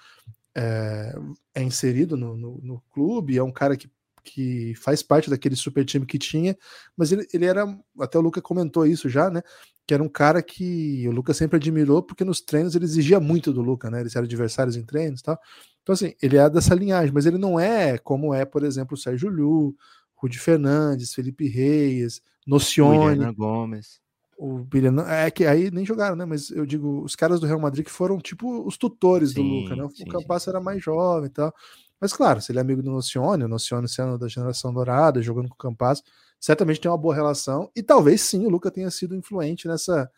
é, 0.56 1.14
é 1.56 1.64
inserido 1.64 2.18
no, 2.18 2.36
no, 2.36 2.60
no, 2.62 2.84
clube, 2.92 3.38
é 3.38 3.44
um 3.44 3.52
cara 3.52 3.78
que, 3.78 3.90
que 4.24 4.74
faz 4.76 5.02
parte 5.02 5.30
daquele 5.30 5.56
super 5.56 5.86
time 5.86 6.06
que 6.06 6.18
tinha, 6.18 6.58
mas 6.98 7.12
ele, 7.12 7.28
ele 7.32 7.46
era, 7.46 7.66
até 8.00 8.18
o 8.18 8.22
Luca 8.22 8.42
comentou 8.42 8.86
isso 8.86 9.08
já, 9.08 9.30
né? 9.30 9.42
Que 9.88 9.94
era 9.94 10.04
um 10.04 10.10
cara 10.10 10.44
que 10.44 11.08
o 11.08 11.12
Luca 11.12 11.34
sempre 11.34 11.56
admirou, 11.56 12.04
porque 12.04 12.26
nos 12.26 12.42
treinos 12.42 12.76
ele 12.76 12.86
exigia 12.86 13.20
muito 13.20 13.54
do 13.54 13.62
Luca, 13.62 13.90
né? 13.90 14.02
Eles 14.02 14.16
eram 14.16 14.26
adversários 14.26 14.76
em 14.76 14.84
treinos 14.84 15.22
e 15.22 15.24
tal. 15.24 15.40
Então, 15.82 15.94
assim, 15.94 16.14
ele 16.22 16.38
é 16.38 16.50
dessa 16.50 16.76
linhagem, 16.76 17.14
mas 17.14 17.26
ele 17.26 17.38
não 17.38 17.60
é 17.60 17.98
como 17.98 18.34
é, 18.34 18.44
por 18.44 18.64
exemplo, 18.64 18.96
o 18.96 18.98
Sérgio 18.98 19.30
Lu, 19.30 19.74
Rudi 20.16 20.38
Fernandes, 20.38 21.14
Felipe 21.14 21.48
Reis, 21.48 22.22
Nocione. 22.46 23.34
Gomes 23.34 24.02
o 24.38 24.60
Billion, 24.60 25.00
é 25.00 25.32
que 25.32 25.46
aí 25.46 25.72
nem 25.72 25.84
jogaram, 25.84 26.16
né? 26.16 26.24
Mas 26.24 26.52
eu 26.52 26.66
digo, 26.66 27.02
os 27.04 27.16
caras 27.16 27.40
do 27.40 27.48
Real 27.48 27.60
Madrid 27.60 27.84
que 27.84 27.92
foram 27.92 28.20
tipo 28.20 28.66
os 28.66 28.78
tutores 28.78 29.32
sim, 29.32 29.36
do 29.36 29.42
Luca, 29.42 29.76
né? 29.76 29.84
O 29.84 29.90
sim, 29.90 30.06
Campasso 30.06 30.50
era 30.50 30.62
mais 30.62 30.82
jovem 30.82 31.28
e 31.28 31.32
tal. 31.32 31.52
Mas 32.00 32.14
claro, 32.14 32.40
se 32.40 32.52
ele 32.52 32.60
é 32.60 32.62
amigo 32.62 32.84
do 32.84 32.92
Nocione, 32.92 33.44
o 33.44 33.48
Nocione 33.48 33.90
sendo 33.90 34.18
da 34.18 34.28
geração 34.28 34.72
dourada, 34.72 35.24
jogando 35.24 35.50
com 35.50 35.56
o 35.56 35.58
Campasso, 35.58 36.04
certamente 36.40 36.80
tem 36.80 36.90
uma 36.90 36.98
boa 36.98 37.16
relação. 37.16 37.72
E 37.76 37.84
talvez 37.84 38.22
sim 38.22 38.46
o 38.46 38.50
Luca 38.50 38.72
tenha 38.72 38.90
sido 38.92 39.16
influente 39.16 39.68
nessa. 39.68 40.10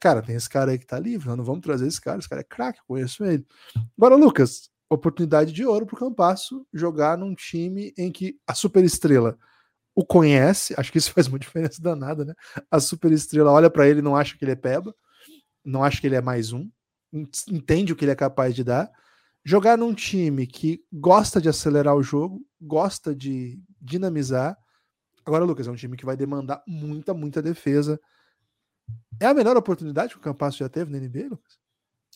Cara, 0.00 0.22
tem 0.22 0.36
esse 0.36 0.48
cara 0.48 0.70
aí 0.70 0.78
que 0.78 0.86
tá 0.86 0.98
livre, 0.98 1.28
não 1.28 1.44
vamos 1.44 1.62
trazer 1.62 1.86
esse 1.86 2.00
cara, 2.00 2.18
esse 2.18 2.28
cara 2.28 2.40
é 2.40 2.44
craque, 2.44 2.80
conheço 2.86 3.24
ele. 3.24 3.44
Agora, 3.96 4.14
Lucas, 4.14 4.70
oportunidade 4.88 5.52
de 5.52 5.66
ouro 5.66 5.86
pro 5.86 5.96
Campasso 5.96 6.66
jogar 6.72 7.18
num 7.18 7.34
time 7.34 7.92
em 7.98 8.10
que 8.10 8.38
a 8.46 8.54
superestrela 8.54 9.36
o 9.98 10.06
conhece, 10.06 10.74
acho 10.76 10.92
que 10.92 10.98
isso 10.98 11.10
faz 11.12 11.26
uma 11.26 11.40
diferença 11.40 11.82
danada, 11.82 12.24
né? 12.24 12.32
A 12.70 12.78
super 12.78 13.10
estrela 13.10 13.50
olha 13.50 13.68
para 13.68 13.88
ele 13.88 14.00
não 14.00 14.16
acha 14.16 14.38
que 14.38 14.44
ele 14.44 14.52
é 14.52 14.56
peba, 14.56 14.94
não 15.64 15.82
acha 15.82 16.00
que 16.00 16.06
ele 16.06 16.14
é 16.14 16.20
mais 16.20 16.52
um, 16.52 16.70
entende 17.50 17.92
o 17.92 17.96
que 17.96 18.04
ele 18.04 18.12
é 18.12 18.16
capaz 18.16 18.54
de 18.54 18.62
dar. 18.62 18.88
Jogar 19.44 19.76
num 19.76 19.92
time 19.92 20.46
que 20.46 20.84
gosta 20.92 21.40
de 21.40 21.48
acelerar 21.48 21.96
o 21.96 22.02
jogo, 22.02 22.40
gosta 22.60 23.12
de 23.12 23.60
dinamizar. 23.80 24.56
Agora, 25.28 25.44
Lucas, 25.44 25.68
é 25.68 25.70
um 25.70 25.74
time 25.74 25.94
que 25.94 26.06
vai 26.06 26.16
demandar 26.16 26.62
muita, 26.66 27.12
muita 27.12 27.42
defesa. 27.42 28.00
É 29.20 29.26
a 29.26 29.34
melhor 29.34 29.58
oportunidade 29.58 30.14
que 30.14 30.18
o 30.18 30.22
Campasso 30.22 30.56
já 30.56 30.70
teve 30.70 30.90
na 30.90 30.96
NBA, 30.96 31.28
Lucas? 31.28 31.58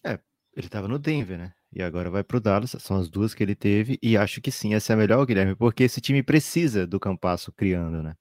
É, 0.02 0.18
ele 0.56 0.66
estava 0.66 0.88
no 0.88 0.98
Denver, 0.98 1.36
né? 1.36 1.52
E 1.70 1.82
agora 1.82 2.08
vai 2.08 2.24
para 2.24 2.38
o 2.38 2.40
Dallas, 2.40 2.70
são 2.78 2.96
as 2.96 3.10
duas 3.10 3.34
que 3.34 3.42
ele 3.42 3.54
teve, 3.54 3.98
e 4.02 4.16
acho 4.16 4.40
que 4.40 4.50
sim, 4.50 4.72
essa 4.72 4.94
é 4.94 4.94
a 4.94 4.96
melhor, 4.96 5.26
Guilherme, 5.26 5.54
porque 5.54 5.82
esse 5.82 6.00
time 6.00 6.22
precisa 6.22 6.86
do 6.86 6.98
Campasso 6.98 7.52
criando, 7.52 8.02
né? 8.02 8.14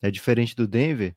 É 0.00 0.10
diferente 0.10 0.56
do 0.56 0.66
Denver, 0.66 1.14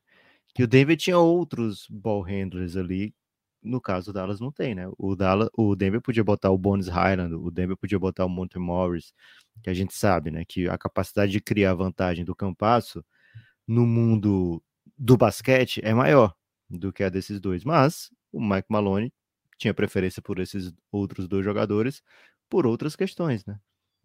que 0.54 0.62
o 0.62 0.66
Denver 0.66 0.98
tinha 0.98 1.16
outros 1.16 1.86
ball 1.88 2.20
handlers 2.20 2.76
ali, 2.76 3.14
no 3.62 3.80
caso 3.80 4.10
o 4.10 4.12
Dallas 4.12 4.40
não 4.40 4.52
tem, 4.52 4.74
né? 4.74 4.90
O, 4.98 5.16
Dallas, 5.16 5.48
o 5.56 5.74
Denver 5.74 6.02
podia 6.02 6.22
botar 6.22 6.50
o 6.50 6.58
Bones 6.58 6.86
Highland, 6.86 7.34
o 7.34 7.50
Denver 7.50 7.78
podia 7.78 7.98
botar 7.98 8.26
o 8.26 8.28
Monte 8.28 8.58
Morris, 8.58 9.14
que 9.62 9.70
a 9.70 9.74
gente 9.74 9.94
sabe, 9.94 10.30
né? 10.30 10.44
Que 10.46 10.68
a 10.68 10.76
capacidade 10.76 11.32
de 11.32 11.40
criar 11.40 11.72
vantagem 11.72 12.26
do 12.26 12.36
Campasso 12.36 13.02
no 13.72 13.86
mundo 13.86 14.62
do 14.98 15.16
basquete 15.16 15.80
é 15.82 15.94
maior 15.94 16.34
do 16.68 16.92
que 16.92 17.02
a 17.02 17.08
desses 17.08 17.40
dois, 17.40 17.64
mas 17.64 18.10
o 18.30 18.40
Mike 18.40 18.66
Maloney 18.68 19.12
tinha 19.58 19.72
preferência 19.72 20.20
por 20.20 20.38
esses 20.38 20.72
outros 20.90 21.26
dois 21.26 21.44
jogadores 21.44 22.02
por 22.48 22.66
outras 22.66 22.94
questões, 22.94 23.44
né? 23.46 23.58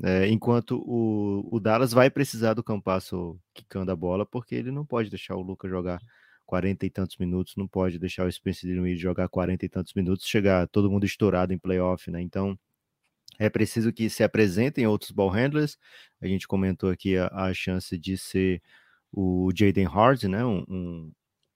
É, 0.04 0.28
enquanto 0.28 0.78
o, 0.86 1.50
o, 1.52 1.60
Dallas 1.60 1.92
vai 1.92 2.10
precisar 2.10 2.54
do 2.54 2.64
Campasso 2.64 3.40
quicando 3.54 3.92
a 3.92 3.96
bola, 3.96 4.26
porque 4.26 4.54
ele 4.54 4.72
não 4.72 4.86
pode 4.86 5.10
deixar 5.10 5.36
o 5.36 5.42
Lucas 5.42 5.72
jogar 5.72 6.00
40 6.46 6.86
e 6.86 6.90
tantos 6.90 7.18
minutos, 7.18 7.56
não 7.58 7.68
pode 7.68 7.98
deixar 7.98 8.26
o 8.28 8.32
Spencer 8.32 8.70
Dinwiddie 8.70 9.02
jogar 9.02 9.28
40 9.28 9.66
e 9.66 9.70
tantos 9.70 9.94
minutos, 9.96 10.28
chegar 10.28 10.68
todo 10.68 10.90
mundo 10.90 11.06
estourado 11.06 11.52
em 11.52 11.58
playoff, 11.58 12.12
né? 12.12 12.22
Então, 12.22 12.58
é 13.40 13.50
preciso 13.50 13.92
que 13.92 14.10
se 14.10 14.24
apresentem 14.24 14.86
outros 14.88 15.12
ball 15.12 15.30
handlers. 15.30 15.78
A 16.22 16.28
gente 16.28 16.48
comentou 16.48 16.92
aqui 16.92 17.18
a, 17.18 17.28
a 17.28 17.54
chance 17.54 17.98
de 17.98 18.18
ser 18.18 18.62
o 19.12 19.52
Jaden 19.56 19.86
Hard, 19.86 20.24
né? 20.24 20.46
Um, 20.46 20.64
um, 20.68 21.12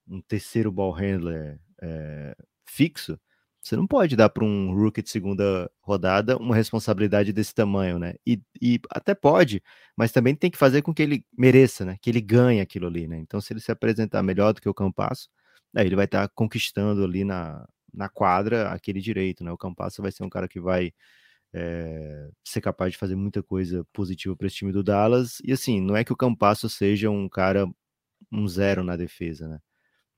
um 0.07 0.21
terceiro 0.21 0.71
ball 0.71 0.91
handler 0.91 1.59
é, 1.81 2.35
fixo. 2.65 3.19
Você 3.61 3.75
não 3.75 3.85
pode 3.85 4.15
dar 4.15 4.29
para 4.29 4.43
um 4.43 4.73
rookie 4.73 5.03
de 5.03 5.09
segunda 5.09 5.69
rodada 5.81 6.35
uma 6.37 6.55
responsabilidade 6.55 7.31
desse 7.31 7.53
tamanho, 7.53 7.99
né? 7.99 8.15
E, 8.25 8.41
e, 8.59 8.79
até 8.89 9.13
pode, 9.13 9.61
mas 9.95 10.11
também 10.11 10.35
tem 10.35 10.49
que 10.49 10.57
fazer 10.57 10.81
com 10.81 10.93
que 10.93 11.03
ele 11.03 11.23
mereça, 11.37 11.85
né? 11.85 11.97
Que 12.01 12.09
ele 12.09 12.21
ganhe 12.21 12.59
aquilo 12.59 12.87
ali, 12.87 13.07
né? 13.07 13.19
Então, 13.19 13.39
se 13.39 13.53
ele 13.53 13.59
se 13.59 13.71
apresentar 13.71 14.23
melhor 14.23 14.53
do 14.53 14.61
que 14.61 14.69
o 14.69 14.73
Campasso, 14.73 15.29
aí 15.75 15.85
ele 15.85 15.95
vai 15.95 16.05
estar 16.05 16.27
tá 16.27 16.33
conquistando 16.35 17.03
ali 17.03 17.23
na, 17.23 17.67
na 17.93 18.09
quadra 18.09 18.69
aquele 18.71 18.99
direito, 18.99 19.43
né? 19.43 19.51
O 19.51 19.57
Campasso 19.57 20.01
vai 20.01 20.11
ser 20.11 20.23
um 20.23 20.29
cara 20.29 20.47
que 20.47 20.59
vai 20.59 20.91
é, 21.53 22.29
ser 22.45 22.61
capaz 22.61 22.93
de 22.93 22.97
fazer 22.97 23.15
muita 23.15 23.43
coisa 23.43 23.85
positiva 23.93 24.35
para 24.35 24.47
esse 24.47 24.57
time 24.57 24.71
do 24.71 24.83
Dallas. 24.83 25.39
E 25.43 25.51
assim, 25.51 25.81
não 25.81 25.95
é 25.97 26.03
que 26.03 26.13
o 26.13 26.17
Campasso 26.17 26.69
seja 26.69 27.09
um 27.09 27.29
cara 27.29 27.67
um 28.31 28.47
zero 28.47 28.83
na 28.83 28.95
defesa, 28.97 29.47
né? 29.47 29.59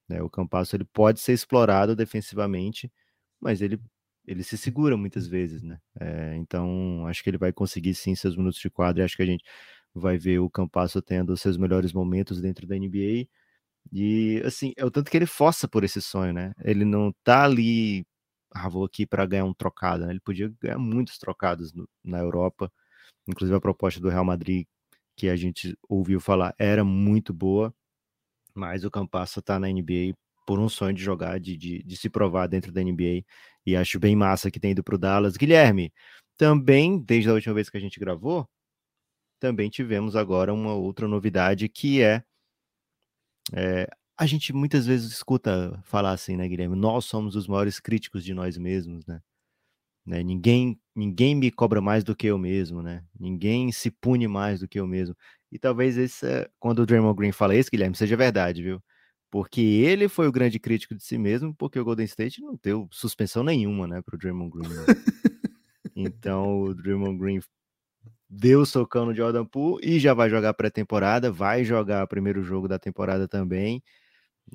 É, 0.10 0.24
o 0.24 0.30
Campasso 0.30 0.76
ele 0.76 0.86
pode 0.86 1.20
ser 1.22 1.34
explorado 1.34 1.96
defensivamente 1.96 2.92
mas 3.44 3.62
ele, 3.62 3.80
ele 4.26 4.44
se 4.44 4.58
segura 4.58 4.96
muitas 4.98 5.28
vezes, 5.28 5.62
né? 5.64 5.80
É, 6.00 6.36
então, 6.38 7.06
acho 7.08 7.24
que 7.24 7.30
ele 7.30 7.38
vai 7.38 7.52
conseguir 7.54 7.94
sim 7.96 8.16
seus 8.16 8.38
minutos 8.38 8.60
de 8.60 8.70
quadro 8.70 9.02
e 9.02 9.06
acho 9.06 9.18
que 9.18 9.24
a 9.24 9.26
gente 9.26 9.44
vai 9.94 10.18
ver 10.18 10.40
o 10.40 10.50
Campasso 10.50 11.02
tendo 11.02 11.36
seus 11.38 11.58
melhores 11.58 11.94
momentos 11.94 12.42
dentro 12.42 12.66
da 12.66 12.76
NBA. 12.78 13.28
E, 13.92 14.42
assim, 14.46 14.74
é 14.78 14.86
o 14.86 14.92
tanto 14.92 15.12
que 15.12 15.18
ele 15.18 15.26
força 15.26 15.68
por 15.68 15.84
esse 15.84 16.02
sonho, 16.02 16.34
né? 16.34 16.54
Ele 16.64 16.86
não 16.86 17.14
tá 17.24 17.44
ali, 17.46 18.06
ah, 18.54 18.70
vou 18.70 18.86
aqui 18.86 19.06
para 19.06 19.26
ganhar 19.26 19.46
um 19.46 19.54
trocado, 19.54 20.06
né? 20.06 20.12
Ele 20.12 20.20
podia 20.20 20.54
ganhar 20.62 20.78
muitos 20.78 21.18
trocados 21.18 21.74
no, 21.74 21.88
na 22.04 22.20
Europa. 22.20 22.72
Inclusive, 23.28 23.58
a 23.58 23.62
proposta 23.62 24.00
do 24.00 24.10
Real 24.10 24.26
Madrid, 24.26 24.66
que 25.18 25.30
a 25.30 25.36
gente 25.36 25.78
ouviu 25.90 26.20
falar, 26.20 26.54
era 26.58 26.84
muito 26.84 27.34
boa. 27.34 27.74
Mas 28.56 28.84
o 28.84 28.92
Campasso 28.92 29.42
tá 29.42 29.60
na 29.60 29.68
NBA 29.70 30.14
por 30.46 30.60
um 30.60 30.70
sonho 30.70 30.94
de 30.94 31.04
jogar, 31.04 31.40
de, 31.40 31.58
de, 31.58 31.84
de, 31.84 31.98
se 31.98 32.10
provar 32.10 32.48
dentro 32.48 32.72
da 32.72 32.82
NBA. 32.84 33.24
E 33.66 33.76
acho 33.76 34.00
bem 34.00 34.16
massa 34.16 34.52
que 34.52 34.60
tem 34.60 34.72
ido 34.72 34.84
para 34.84 34.96
o 34.96 34.98
Dallas. 34.98 35.38
Guilherme, 35.38 35.92
também, 36.38 37.00
desde 37.00 37.30
a 37.30 37.34
última 37.34 37.56
vez 37.56 37.70
que 37.70 37.78
a 37.78 37.80
gente 37.80 38.00
gravou, 38.00 38.48
também 39.40 39.70
tivemos 39.70 40.16
agora 40.16 40.54
uma 40.54 40.74
outra 40.74 41.08
novidade 41.08 41.68
que 41.70 42.02
é, 42.02 42.24
é 43.54 43.90
a 44.18 44.26
gente 44.26 44.54
muitas 44.54 44.86
vezes 44.86 45.12
escuta 45.12 45.80
falar 45.84 46.12
assim, 46.12 46.36
né, 46.36 46.48
Guilherme? 46.48 46.76
Nós 46.76 47.06
somos 47.06 47.36
os 47.36 47.48
maiores 47.48 47.80
críticos 47.80 48.24
de 48.24 48.34
nós 48.34 48.58
mesmos, 48.58 49.06
né? 49.06 49.22
Né? 50.06 50.22
Ninguém, 50.22 50.80
ninguém 50.96 51.34
me 51.34 51.50
cobra 51.50 51.82
mais 51.82 52.04
do 52.04 52.16
que 52.16 52.28
eu 52.28 52.38
mesmo, 52.38 52.82
né? 52.82 53.04
Ninguém 53.18 53.72
se 53.72 53.90
pune 53.90 54.28
mais 54.28 54.60
do 54.60 54.68
que 54.68 54.80
eu 54.80 54.86
mesmo. 54.86 55.16
E 55.52 55.58
talvez 55.58 55.98
esse, 55.98 56.50
quando 56.60 56.80
o 56.80 56.86
Draymond 56.86 57.16
Green 57.16 57.32
fala 57.32 57.56
isso, 57.56 57.72
Guilherme, 57.72 57.96
seja 57.96 58.18
verdade, 58.18 58.62
viu? 58.62 58.84
Porque 59.32 59.62
ele 59.62 60.08
foi 60.10 60.28
o 60.28 60.32
grande 60.32 60.60
crítico 60.60 60.94
de 60.94 61.04
si 61.04 61.18
mesmo, 61.18 61.56
porque 61.56 61.80
o 61.80 61.86
Golden 61.86 62.06
State 62.06 62.42
não 62.42 62.60
deu 62.62 62.88
suspensão 62.92 63.44
nenhuma, 63.44 63.88
né, 63.88 64.02
para 64.02 64.16
o 64.16 64.18
Draymond 64.18 64.52
Green. 64.52 64.70
Né? 64.70 64.86
então 65.96 66.62
o 66.64 66.74
Draymond 66.76 67.18
Green 67.18 67.40
deu 68.30 68.62
o 68.62 68.66
socão 68.66 69.06
no 69.06 69.16
Jordan 69.16 69.46
Poole 69.46 69.86
e 69.86 70.00
já 70.00 70.14
vai 70.14 70.30
jogar 70.30 70.54
pré-temporada, 70.54 71.32
vai 71.32 71.64
jogar 71.64 72.04
o 72.04 72.08
primeiro 72.08 72.44
jogo 72.44 72.68
da 72.68 72.78
temporada 72.78 73.28
também. 73.28 73.82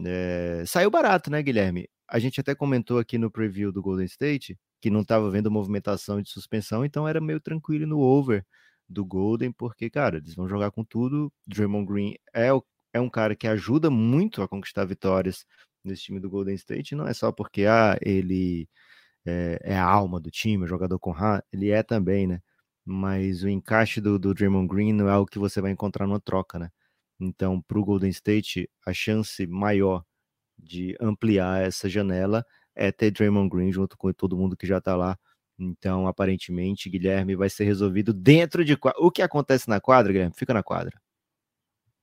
É... 0.05 0.65
Saiu 0.67 0.91
barato, 0.91 1.31
né, 1.31 1.43
Guilherme? 1.43 1.89
A 2.09 2.19
gente 2.19 2.41
até 2.41 2.55
comentou 2.55 2.99
aqui 2.99 3.19
no 3.19 3.31
preview 3.31 3.71
do 3.73 3.83
Golden 3.83 4.07
State 4.07 4.59
que 4.81 4.91
não 4.91 5.01
estava 5.03 5.31
vendo 5.31 5.51
movimentação 5.51 6.23
de 6.23 6.31
suspensão, 6.31 6.85
então 6.85 7.07
era 7.07 7.21
meio 7.21 7.41
tranquilo 7.41 7.87
no 7.87 7.99
over 7.99 8.45
do 8.89 9.05
Golden, 9.05 9.53
porque, 9.53 9.91
cara, 9.91 10.19
eles 10.19 10.35
vão 10.35 10.49
jogar 10.49 10.71
com 10.71 10.85
tudo. 10.85 11.33
Draymond 11.47 11.87
Green 11.87 12.15
é, 12.33 12.53
o, 12.53 12.65
é 12.93 13.01
um 13.01 13.11
cara 13.11 13.37
que 13.37 13.47
ajuda 13.47 13.91
muito 13.91 14.43
a 14.43 14.49
conquistar 14.49 14.85
vitórias 14.85 15.45
nesse 15.85 16.03
time 16.05 16.21
do 16.21 16.31
Golden 16.31 16.55
State, 16.55 16.95
não 16.95 17.07
é 17.07 17.15
só 17.15 17.33
porque 17.33 17.65
ah, 17.67 17.99
ele 18.03 18.69
é, 19.27 19.59
é 19.63 19.79
a 19.79 19.85
alma 19.85 20.21
do 20.21 20.31
time, 20.31 20.65
o 20.65 20.69
jogador 20.69 20.99
com 20.99 21.11
ra, 21.13 21.43
ele 21.53 21.71
é 21.71 21.83
também, 21.83 22.27
né? 22.27 22.41
Mas 22.85 23.43
o 23.45 23.49
encaixe 23.49 24.01
do, 24.01 24.19
do 24.19 24.35
Draymond 24.35 24.69
Green 24.69 24.93
não 24.93 25.09
é 25.09 25.13
algo 25.13 25.31
que 25.31 25.39
você 25.39 25.61
vai 25.61 25.71
encontrar 25.73 26.07
numa 26.07 26.21
troca, 26.21 26.59
né? 26.59 26.71
Então, 27.21 27.61
para 27.61 27.79
o 27.79 27.85
Golden 27.85 28.11
State, 28.11 28.71
a 28.87 28.93
chance 28.93 29.47
maior 29.47 30.05
de 30.57 30.97
ampliar 31.01 31.63
essa 31.63 31.89
janela 31.89 32.45
é 32.75 32.93
ter 32.93 33.11
Draymond 33.11 33.49
Green 33.49 33.73
junto 33.73 33.97
com 33.97 34.13
todo 34.13 34.37
mundo 34.37 34.57
que 34.57 34.67
já 34.67 34.79
está 34.79 34.95
lá. 34.97 35.19
Então, 35.59 36.07
aparentemente, 36.07 36.89
Guilherme 36.89 37.35
vai 37.35 37.51
ser 37.51 37.65
resolvido 37.65 38.13
dentro 38.13 38.65
de 38.65 38.79
o 38.97 39.11
que 39.11 39.23
acontece 39.23 39.69
na 39.69 39.81
quadra, 39.81 40.13
Guilherme, 40.13 40.35
fica 40.37 40.55
na 40.55 40.63
quadra. 40.63 40.97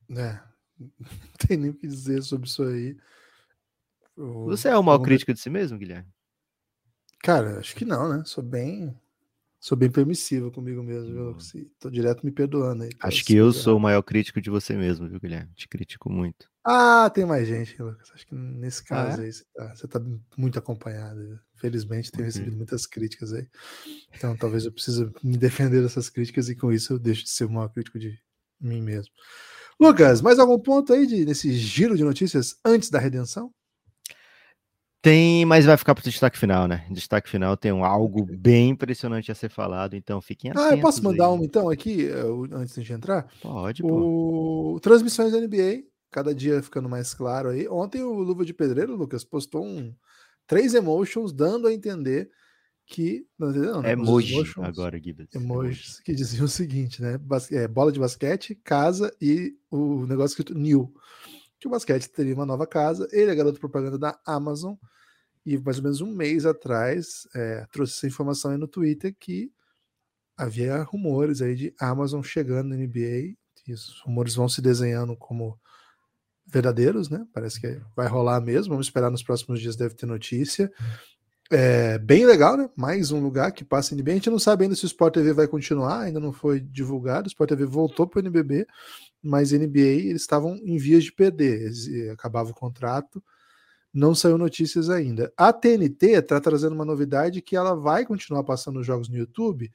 É, 0.10 0.40
não 0.78 0.90
tem 1.48 1.58
nem 1.58 1.70
o 1.70 1.74
que 1.74 1.88
dizer 1.88 2.22
sobre 2.22 2.48
isso 2.48 2.64
aí. 2.64 2.98
Você 4.18 4.70
é 4.70 4.78
o 4.78 4.84
maior 4.84 5.00
crítico 5.00 5.34
de 5.34 5.40
si 5.40 5.50
mesmo, 5.50 5.78
Guilherme? 5.78 6.10
Cara, 7.20 7.60
acho 7.60 7.76
que 7.76 7.86
não, 7.86 8.10
né? 8.10 8.24
Sou 8.26 8.44
bem 8.44 8.96
Sou 9.66 9.76
bem 9.76 9.90
permissivo 9.90 10.52
comigo 10.52 10.84
mesmo, 10.84 11.12
viu? 11.12 11.30
Hum. 11.32 11.70
Tô 11.80 11.90
direto 11.90 12.24
me 12.24 12.32
perdoando 12.32 12.84
aí. 12.84 12.92
Acho 13.00 13.26
que 13.26 13.34
eu 13.34 13.52
sou 13.52 13.78
o 13.78 13.80
maior 13.80 14.04
crítico 14.04 14.40
de 14.40 14.48
você 14.48 14.76
mesmo, 14.76 15.10
viu, 15.10 15.20
Guilherme? 15.20 15.52
Te 15.56 15.68
critico 15.68 16.08
muito. 16.08 16.48
Ah, 16.64 17.10
tem 17.10 17.26
mais 17.26 17.48
gente, 17.48 17.82
Lucas. 17.82 18.12
Acho 18.14 18.28
que 18.28 18.36
nesse 18.36 18.84
caso 18.84 19.20
ah, 19.20 19.24
é? 19.24 19.26
aí 19.26 19.34
você 19.34 19.44
tá, 19.56 19.76
você 19.76 19.88
tá, 19.88 20.00
muito 20.38 20.60
acompanhado. 20.60 21.40
Felizmente 21.56 22.12
tenho 22.12 22.26
recebido 22.26 22.56
muitas 22.56 22.86
críticas 22.86 23.34
aí. 23.34 23.48
Então 24.16 24.38
talvez 24.38 24.66
eu 24.66 24.72
precise 24.72 25.12
me 25.24 25.36
defender 25.36 25.82
dessas 25.82 26.10
críticas 26.10 26.48
e 26.48 26.56
com 26.56 26.72
isso 26.72 26.94
eu 26.94 27.00
deixo 27.00 27.24
de 27.24 27.32
ser 27.32 27.46
o 27.46 27.50
maior 27.50 27.70
crítico 27.70 27.98
de 27.98 28.16
mim 28.62 28.84
mesmo. 28.84 29.12
Lucas, 29.82 30.22
mais 30.22 30.38
algum 30.38 30.60
ponto 30.60 30.94
aí 30.94 31.08
de, 31.08 31.26
nesse 31.26 31.52
giro 31.54 31.98
de 31.98 32.04
notícias 32.04 32.56
antes 32.64 32.92
da 32.92 33.00
redenção? 33.00 33.52
Tem, 35.06 35.46
mas 35.46 35.66
vai 35.66 35.78
ficar 35.78 35.94
para 35.94 36.02
o 36.02 36.04
destaque 36.10 36.36
final, 36.36 36.68
né? 36.68 36.84
Destaque 36.90 37.30
final 37.30 37.56
tem 37.56 37.72
um, 37.72 37.86
algo 37.86 38.26
bem 38.26 38.70
impressionante 38.70 39.32
a 39.32 39.36
ser 39.36 39.50
falado, 39.50 39.96
então 39.96 40.20
fiquem 40.20 40.50
atentos. 40.50 40.72
Ah, 40.72 40.76
eu 40.76 40.82
posso 40.82 41.04
mandar 41.04 41.32
um 41.32 41.44
então 41.44 41.70
aqui, 41.70 42.08
eh, 42.08 42.24
antes 42.52 42.84
de 42.84 42.92
entrar? 42.92 43.28
Pode, 43.40 43.84
o... 43.84 43.88
pô. 43.88 44.80
Transmissões 44.82 45.32
da 45.32 45.40
NBA, 45.40 45.84
cada 46.10 46.34
dia 46.34 46.60
ficando 46.64 46.90
mais 46.90 47.14
claro 47.14 47.50
aí. 47.50 47.68
Ontem 47.68 48.02
o 48.02 48.16
Luva 48.16 48.44
de 48.44 48.52
Pedreiro, 48.52 48.96
Lucas, 48.96 49.24
postou 49.24 49.64
um 49.64 49.94
três 50.48 50.74
emotions 50.74 51.32
dando 51.32 51.68
a 51.68 51.74
entender 51.74 52.32
que. 52.88 53.28
Não, 53.38 53.52
não, 53.52 53.82
né? 53.84 53.92
Emoji 53.92 54.42
agora, 54.58 55.00
Gibbs. 55.00 55.28
Emojis 55.36 56.00
que 56.00 56.16
diziam 56.16 56.46
o 56.46 56.50
seguinte, 56.50 57.00
né? 57.04 57.20
Bas... 57.20 57.52
É, 57.52 57.68
bola 57.68 57.92
de 57.92 58.00
basquete, 58.00 58.56
casa 58.56 59.16
e 59.22 59.54
o 59.70 60.08
negócio 60.08 60.34
escrito 60.34 60.58
new. 60.58 60.92
Que 61.60 61.68
o 61.68 61.72
basquete 61.72 62.08
teria 62.08 62.34
uma 62.34 62.46
nova 62.46 62.68
casa. 62.68 63.08
Ele 63.12 63.32
é 63.32 63.36
garoto 63.36 63.60
propaganda 63.60 63.98
da 63.98 64.20
Amazon 64.26 64.76
e 65.46 65.58
mais 65.60 65.78
ou 65.78 65.84
menos 65.84 66.02
um 66.02 66.12
mês 66.12 66.46
atrás 66.46 67.28
é, 67.36 67.66
trouxe 67.72 67.94
essa 67.94 68.08
informação 68.08 68.52
aí 68.52 68.58
no 68.58 68.68
Twitter 68.68 69.16
que 69.20 69.52
havia 70.36 70.82
rumores 70.82 71.42
aí 71.42 71.56
de 71.56 71.74
Amazon 71.80 72.22
chegando 72.22 72.70
na 72.70 72.76
NBA. 72.76 73.36
E 73.68 73.74
os 73.74 74.02
rumores 74.02 74.36
vão 74.36 74.50
se 74.50 74.62
desenhando 74.62 75.16
como 75.16 75.60
verdadeiros, 76.46 77.10
né? 77.10 77.26
Parece 77.34 77.60
que 77.60 77.82
vai 77.96 78.08
rolar 78.08 78.42
mesmo. 78.42 78.72
Vamos 78.74 78.88
esperar 78.88 79.10
nos 79.10 79.24
próximos 79.24 79.60
dias, 79.60 79.76
deve 79.76 79.96
ter 79.96 80.06
notícia. 80.06 80.72
É 81.52 82.00
bem 82.00 82.26
legal, 82.26 82.58
né? 82.58 82.70
Mais 82.76 83.12
um 83.12 83.20
lugar 83.20 83.52
que 83.52 83.64
passa 83.64 83.96
NBA. 83.96 84.12
A 84.12 84.16
gente 84.16 84.30
não 84.32 84.40
sabe 84.40 84.64
ainda 84.64 84.76
se 84.76 84.84
o 84.84 84.88
Sport 84.88 85.14
TV 85.14 85.32
vai 85.32 85.48
continuar, 85.48 86.02
ainda 86.02 86.20
não 86.20 86.32
foi 86.32 86.60
divulgado. 86.60 87.28
O 87.28 87.30
Sport 87.30 87.50
TV 87.50 87.66
voltou 87.66 88.08
para 88.08 88.18
o 88.18 88.22
NBB, 88.22 88.68
mas 89.26 89.52
NBA 89.52 89.80
eles 89.80 90.22
estavam 90.22 90.56
em 90.58 90.78
vias 90.78 91.04
de 91.04 91.12
perder. 91.12 91.72
Eh, 91.90 92.12
acabava 92.12 92.52
o 92.52 92.54
contrato 92.54 93.24
não 93.96 94.14
saiu 94.14 94.38
notícias 94.38 94.90
ainda. 94.90 95.32
A 95.38 95.54
TNT 95.54 96.18
está 96.18 96.40
trazendo 96.42 96.76
uma 96.76 96.84
novidade 96.84 97.42
que 97.42 97.56
ela 97.56 97.74
vai 97.74 98.06
continuar 98.06 98.44
passando 98.44 98.82
os 98.82 98.86
jogos 98.86 99.08
no 99.08 99.16
YouTube, 99.16 99.72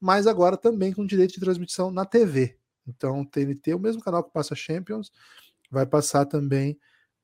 mas 0.00 0.26
agora 0.26 0.56
também 0.56 0.90
com 0.90 1.04
direito 1.04 1.34
de 1.34 1.40
transmissão 1.40 1.90
na 1.90 2.06
TV. 2.06 2.56
Então, 2.86 3.26
TNT, 3.26 3.74
o 3.74 3.78
mesmo 3.78 4.02
canal 4.02 4.24
que 4.24 4.32
passa 4.32 4.54
Champions, 4.54 5.12
vai 5.70 5.84
passar 5.84 6.24
também 6.24 6.78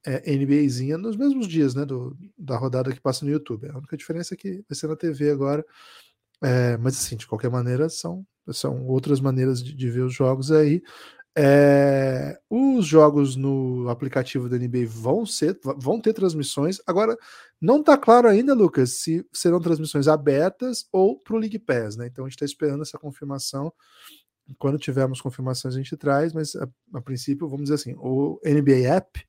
é, 0.05 0.37
NBAzinha 0.37 0.99
nos 0.99 1.17
mesmos 1.17 1.49
dias, 1.49 1.75
né, 1.75 1.87
do, 1.87 2.15
da 2.37 2.59
rodada 2.59 2.93
que 2.93 3.01
passa 3.01 3.25
no 3.25 3.31
YouTube. 3.31 3.71
A 3.71 3.79
única 3.79 3.97
diferença 3.97 4.35
é 4.35 4.37
que 4.37 4.63
vai 4.69 4.77
ser 4.77 4.87
na 4.87 4.97
TV 4.97 5.31
agora. 5.31 5.65
É, 6.43 6.77
mas 6.77 6.99
assim, 6.99 7.17
de 7.17 7.27
qualquer 7.27 7.51
maneira, 7.51 7.89
são, 7.89 8.27
são 8.53 8.87
outras 8.87 9.19
maneiras 9.19 9.65
de, 9.65 9.75
de 9.75 9.91
ver 9.91 10.03
os 10.03 10.13
jogos 10.13 10.53
aí. 10.53 10.83
É, 11.37 12.39
os 12.49 12.87
jogos 12.87 13.35
no 13.35 13.89
aplicativo 13.89 14.49
da 14.49 14.57
NBA 14.57 14.87
vão 14.87 15.27
ser, 15.27 15.59
vão 15.77 16.01
ter 16.01 16.13
transmissões. 16.13 16.79
Agora, 16.87 17.17
não 17.61 17.81
está 17.81 17.99
claro 17.99 18.29
ainda, 18.29 18.55
Lucas, 18.55 19.01
se 19.01 19.27
serão 19.33 19.61
transmissões 19.61 20.07
abertas 20.07 20.87
ou 20.93 21.19
para 21.19 21.35
o 21.35 21.39
League 21.39 21.59
Pass, 21.59 21.97
né? 21.97 22.07
Então 22.07 22.25
a 22.25 22.29
gente 22.29 22.37
está 22.37 22.45
esperando 22.45 22.83
essa 22.83 22.99
confirmação. 22.99 23.73
Quando 24.59 24.79
tivermos 24.79 25.21
confirmações, 25.21 25.75
a 25.75 25.79
gente 25.79 25.97
traz, 25.97 26.33
mas 26.33 26.55
a, 26.55 26.69
a, 26.93 27.01
princípio, 27.01 27.49
vamos 27.49 27.65
dizer 27.65 27.75
assim, 27.75 27.95
o 27.99 28.39
NBA 28.45 28.87
App 28.95 29.27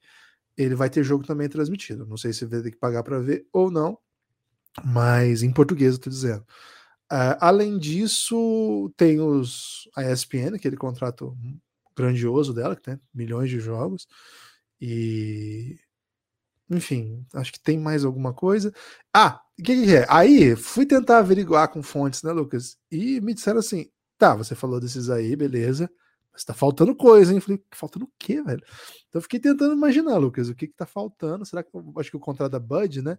ele 0.58 0.76
vai 0.76 0.90
ter 0.90 1.04
jogo 1.04 1.26
também 1.26 1.50
transmitido. 1.50 2.06
Não 2.06 2.18
sei 2.18 2.34
se 2.34 2.46
vai 2.46 2.62
ter 2.62 2.72
que 2.72 2.78
pagar 2.78 3.04
para 3.04 3.20
ver 3.20 3.48
ou 3.52 3.72
não, 3.72 3.98
mas 4.84 5.42
em 5.42 5.52
português 5.52 5.94
eu 5.94 5.98
estou 5.98 6.12
dizendo. 6.12 6.46
Uh, 7.12 7.38
além 7.40 7.78
disso, 7.78 8.92
tem 8.98 9.20
os 9.20 9.90
a 9.96 10.04
ESPN, 10.04 10.56
aquele 10.56 10.76
contrato 10.76 11.38
grandioso 11.96 12.54
dela, 12.54 12.76
que 12.76 12.84
tem 12.84 13.00
milhões 13.14 13.50
de 13.50 13.60
jogos. 13.60 14.08
E. 14.80 15.80
Enfim, 16.70 17.24
acho 17.34 17.54
que 17.54 17.60
tem 17.60 17.78
mais 17.78 18.04
alguma 18.04 18.34
coisa. 18.34 18.74
Ah, 19.14 19.40
o 19.60 19.64
que, 19.64 19.86
que, 19.86 19.96
é? 19.96 20.06
Aí 20.10 20.56
fui 20.56 20.86
tentar 20.86 21.20
averiguar 21.20 21.70
com 21.70 21.84
fontes, 21.84 22.24
né, 22.24 22.32
Lucas? 22.32 22.78
E 22.92 23.22
me 23.22 23.34
disseram 23.34 23.60
assim: 23.60 23.90
tá, 24.18 24.36
você 24.36 24.56
falou 24.56 24.80
desses 24.80 25.10
aí, 25.10 25.36
beleza. 25.36 25.90
Mas 26.34 26.44
tá 26.44 26.54
faltando 26.54 26.94
coisa, 26.94 27.34
hein? 27.34 27.40
falei, 27.40 27.64
faltando 27.72 28.06
o 28.06 28.12
quê, 28.20 28.42
velho? 28.42 28.62
Então 29.08 29.22
fiquei 29.22 29.40
tentando 29.40 29.74
imaginar, 29.74 30.18
Lucas, 30.18 30.50
o 30.50 30.56
que 30.56 30.68
que 30.68 30.74
tá 30.74 30.86
faltando? 30.86 31.46
Será 31.46 31.64
que 31.64 31.70
acho 31.98 32.12
que 32.12 32.18
o 32.18 32.20
contrato 32.20 32.52
da 32.52 32.60
Bud, 32.60 33.02
né? 33.02 33.18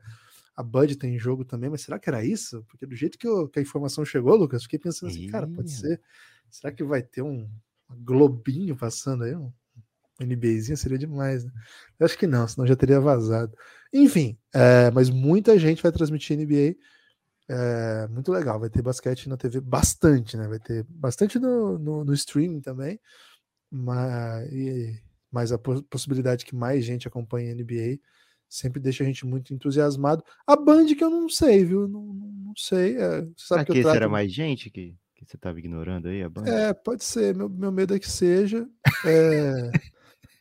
A 0.55 0.63
Bud 0.63 0.97
tem 0.97 1.19
jogo 1.19 1.43
também, 1.43 1.71
mas 1.71 1.81
será 1.81 1.99
que 1.99 2.11
era 2.11 2.23
isso? 2.23 2.63
Porque 2.69 2.85
do 2.85 2.95
jeito 2.95 3.17
que, 3.17 3.27
eu, 3.27 3.49
que 3.49 3.59
a 3.59 3.63
informação 3.63 4.05
chegou, 4.05 4.37
Lucas, 4.37 4.65
fiquei 4.65 4.79
pensando 4.79 5.11
assim, 5.11 5.27
cara, 5.29 5.47
pode 5.47 5.71
ser. 5.71 6.01
Será 6.51 6.71
que 6.73 6.85
vai 6.85 7.03
ter 7.03 7.23
um, 7.23 7.49
globinho 7.91 8.77
passando 8.77 9.25
aí, 9.25 9.35
um 9.35 9.53
NBzinho 10.21 10.77
seria 10.77 10.99
demais, 10.99 11.45
né? 11.45 11.51
Eu 11.99 12.07
acho 12.07 12.19
que 12.19 12.27
não, 12.27 12.47
senão 12.49 12.67
já 12.67 12.77
teria 12.77 13.01
vazado. 13.01 13.57
Enfim, 13.93 14.39
é, 14.55 14.91
mas 14.91 15.11
muita 15.11 15.59
gente 15.59 15.83
vai 15.83 15.93
transmitir 15.93 16.39
NBA. 16.39 16.77
É, 17.49 18.09
muito 18.09 18.33
legal, 18.33 18.59
vai 18.59 18.69
ter 18.69 18.83
basquete 18.83 19.29
na 19.29 19.37
TV 19.37 19.61
bastante, 19.61 20.37
né? 20.37 20.49
Vai 20.49 20.59
ter 20.59 20.85
bastante 20.89 21.39
no, 21.39 21.79
no, 21.79 22.05
no 22.05 22.15
streaming 22.15 22.61
também, 22.61 22.99
mas, 23.71 24.53
e, 24.53 25.01
mas 25.31 25.53
a 25.53 25.59
possibilidade 25.59 26.45
que 26.45 26.57
mais 26.57 26.85
gente 26.85 27.07
acompanhe 27.07 27.51
a 27.51 27.55
NBA 27.55 27.99
sempre 28.49 28.81
deixa 28.81 29.05
a 29.05 29.07
gente 29.07 29.27
muito 29.27 29.53
entusiasmado. 29.53 30.25
A 30.47 30.57
Band 30.57 30.87
que 30.87 31.03
eu 31.05 31.11
não 31.11 31.29
sei, 31.29 31.65
viu? 31.65 31.87
Não, 31.87 32.03
não 32.03 32.57
sei. 32.57 32.97
É, 32.97 33.23
você 33.23 33.47
sabe 33.47 33.65
que, 33.65 33.73
que 33.75 33.83
trato... 33.83 33.97
era 33.97 34.09
mais 34.09 34.33
gente 34.33 34.71
que 34.71 34.97
que 35.27 35.33
você 35.33 35.37
estava 35.37 35.59
ignorando 35.59 36.09
aí 36.09 36.23
a 36.23 36.29
banda? 36.29 36.51
É, 36.51 36.73
pode 36.73 37.05
ser. 37.05 37.35
Meu, 37.35 37.49
meu 37.49 37.73
medo 37.73 37.95
é 37.95 37.99
que 37.99 38.11
seja. 38.11 38.67
É... 39.05 39.71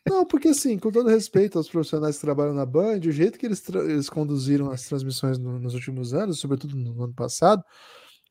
Não, 0.08 0.24
porque 0.24 0.50
assim, 0.50 0.78
com 0.78 0.92
todo 0.92 1.10
respeito 1.10 1.58
aos 1.58 1.68
profissionais 1.68 2.16
que 2.16 2.22
trabalham 2.22 2.54
na 2.54 2.66
Band, 2.66 3.00
o 3.00 3.12
jeito 3.12 3.40
que 3.40 3.46
eles, 3.48 3.68
eles 3.70 4.08
conduziram 4.08 4.70
as 4.70 4.84
transmissões 4.84 5.40
no, 5.40 5.58
nos 5.58 5.74
últimos 5.74 6.14
anos, 6.14 6.40
sobretudo 6.40 6.76
no 6.76 7.04
ano 7.04 7.14
passado, 7.14 7.64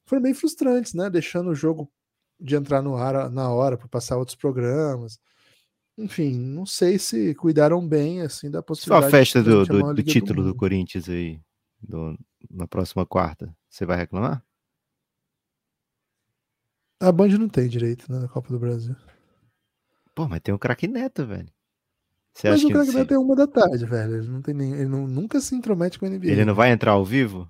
foram 0.07 0.23
bem 0.23 0.33
frustrantes, 0.33 0.95
né? 0.95 1.11
Deixando 1.11 1.51
o 1.51 1.55
jogo 1.55 1.91
de 2.39 2.55
entrar 2.55 2.81
no 2.81 2.97
ar 2.97 3.29
na 3.29 3.51
hora 3.51 3.77
para 3.77 3.89
passar 3.89 4.17
outros 4.17 4.37
programas. 4.37 5.19
Enfim, 5.99 6.39
não 6.39 6.65
sei 6.65 6.97
se 6.99 7.35
cuidaram 7.35 7.87
bem 7.87 8.21
assim 8.21 8.49
da 8.51 8.63
possibilidade. 8.63 9.03
Só 9.03 9.09
a 9.09 9.11
festa 9.11 9.43
do, 9.43 9.65
do, 9.65 9.95
do 9.95 10.03
título 10.03 10.43
do, 10.45 10.49
do, 10.51 10.55
Corinthians 10.55 11.09
aí 11.09 11.41
do, 11.81 12.17
na 12.49 12.69
próxima 12.69 13.05
quarta, 13.05 13.53
você 13.69 13.85
vai 13.85 13.97
reclamar? 13.97 14.45
A 17.09 17.13
Band 17.13 17.29
não 17.39 17.49
tem 17.49 17.69
direito 17.69 18.11
né, 18.11 18.19
na 18.21 18.29
Copa 18.29 18.49
do 18.49 18.59
Brasil. 18.59 18.95
Pô, 20.15 20.29
mas 20.29 20.41
tem 20.41 20.55
o 20.55 20.59
craque 20.59 20.87
Neto, 20.87 21.27
velho. 21.27 21.49
Você 22.33 22.49
Mas 22.51 22.63
o 22.65 22.67
que 22.67 22.73
craque 22.73 22.93
Neto 22.93 23.15
é 23.15 23.19
uma 23.19 23.37
da 23.37 23.47
tarde, 23.47 23.85
velho. 23.87 24.17
Ele 24.17 24.29
não 24.29 24.43
tem 24.43 24.55
nem. 24.55 24.73
Ele 24.75 24.87
não- 24.87 25.07
nunca 25.07 25.41
se 25.41 25.55
intromete 25.55 25.99
com 25.99 26.07
a 26.07 26.09
NBA. 26.09 26.31
ele 26.31 26.45
não 26.45 26.55
vai 26.55 26.71
entrar 26.71 26.93
ao 26.93 27.05
vivo? 27.05 27.49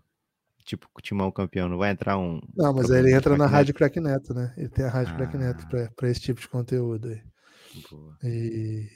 Tipo, 0.65 0.89
o 0.97 1.01
Timão 1.03 1.31
campeão, 1.31 1.69
não 1.69 1.77
vai 1.77 1.91
entrar 1.91 2.17
um. 2.17 2.41
Não, 2.57 2.73
mas 2.73 2.91
aí 2.91 3.01
ele 3.01 3.13
entra 3.15 3.33
na 3.33 3.45
craque 3.45 3.53
Rádio 3.55 3.75
Crack 3.75 4.01
Neto, 4.01 4.33
né? 4.35 4.55
Ele 4.57 4.69
tem 4.71 4.85
a 4.85 4.89
Rádio 4.89 5.15
Crack 5.17 5.37
Neto 5.37 5.63
Ah. 5.65 5.69
pra, 5.69 5.91
pra 5.95 6.11
esse 6.11 6.21
tipo 6.21 6.41
de 6.41 6.49
conteúdo 6.49 7.09
aí. 7.09 7.17
Neto? 7.17 7.89
Boa. 7.91 8.17
E, 8.25 8.89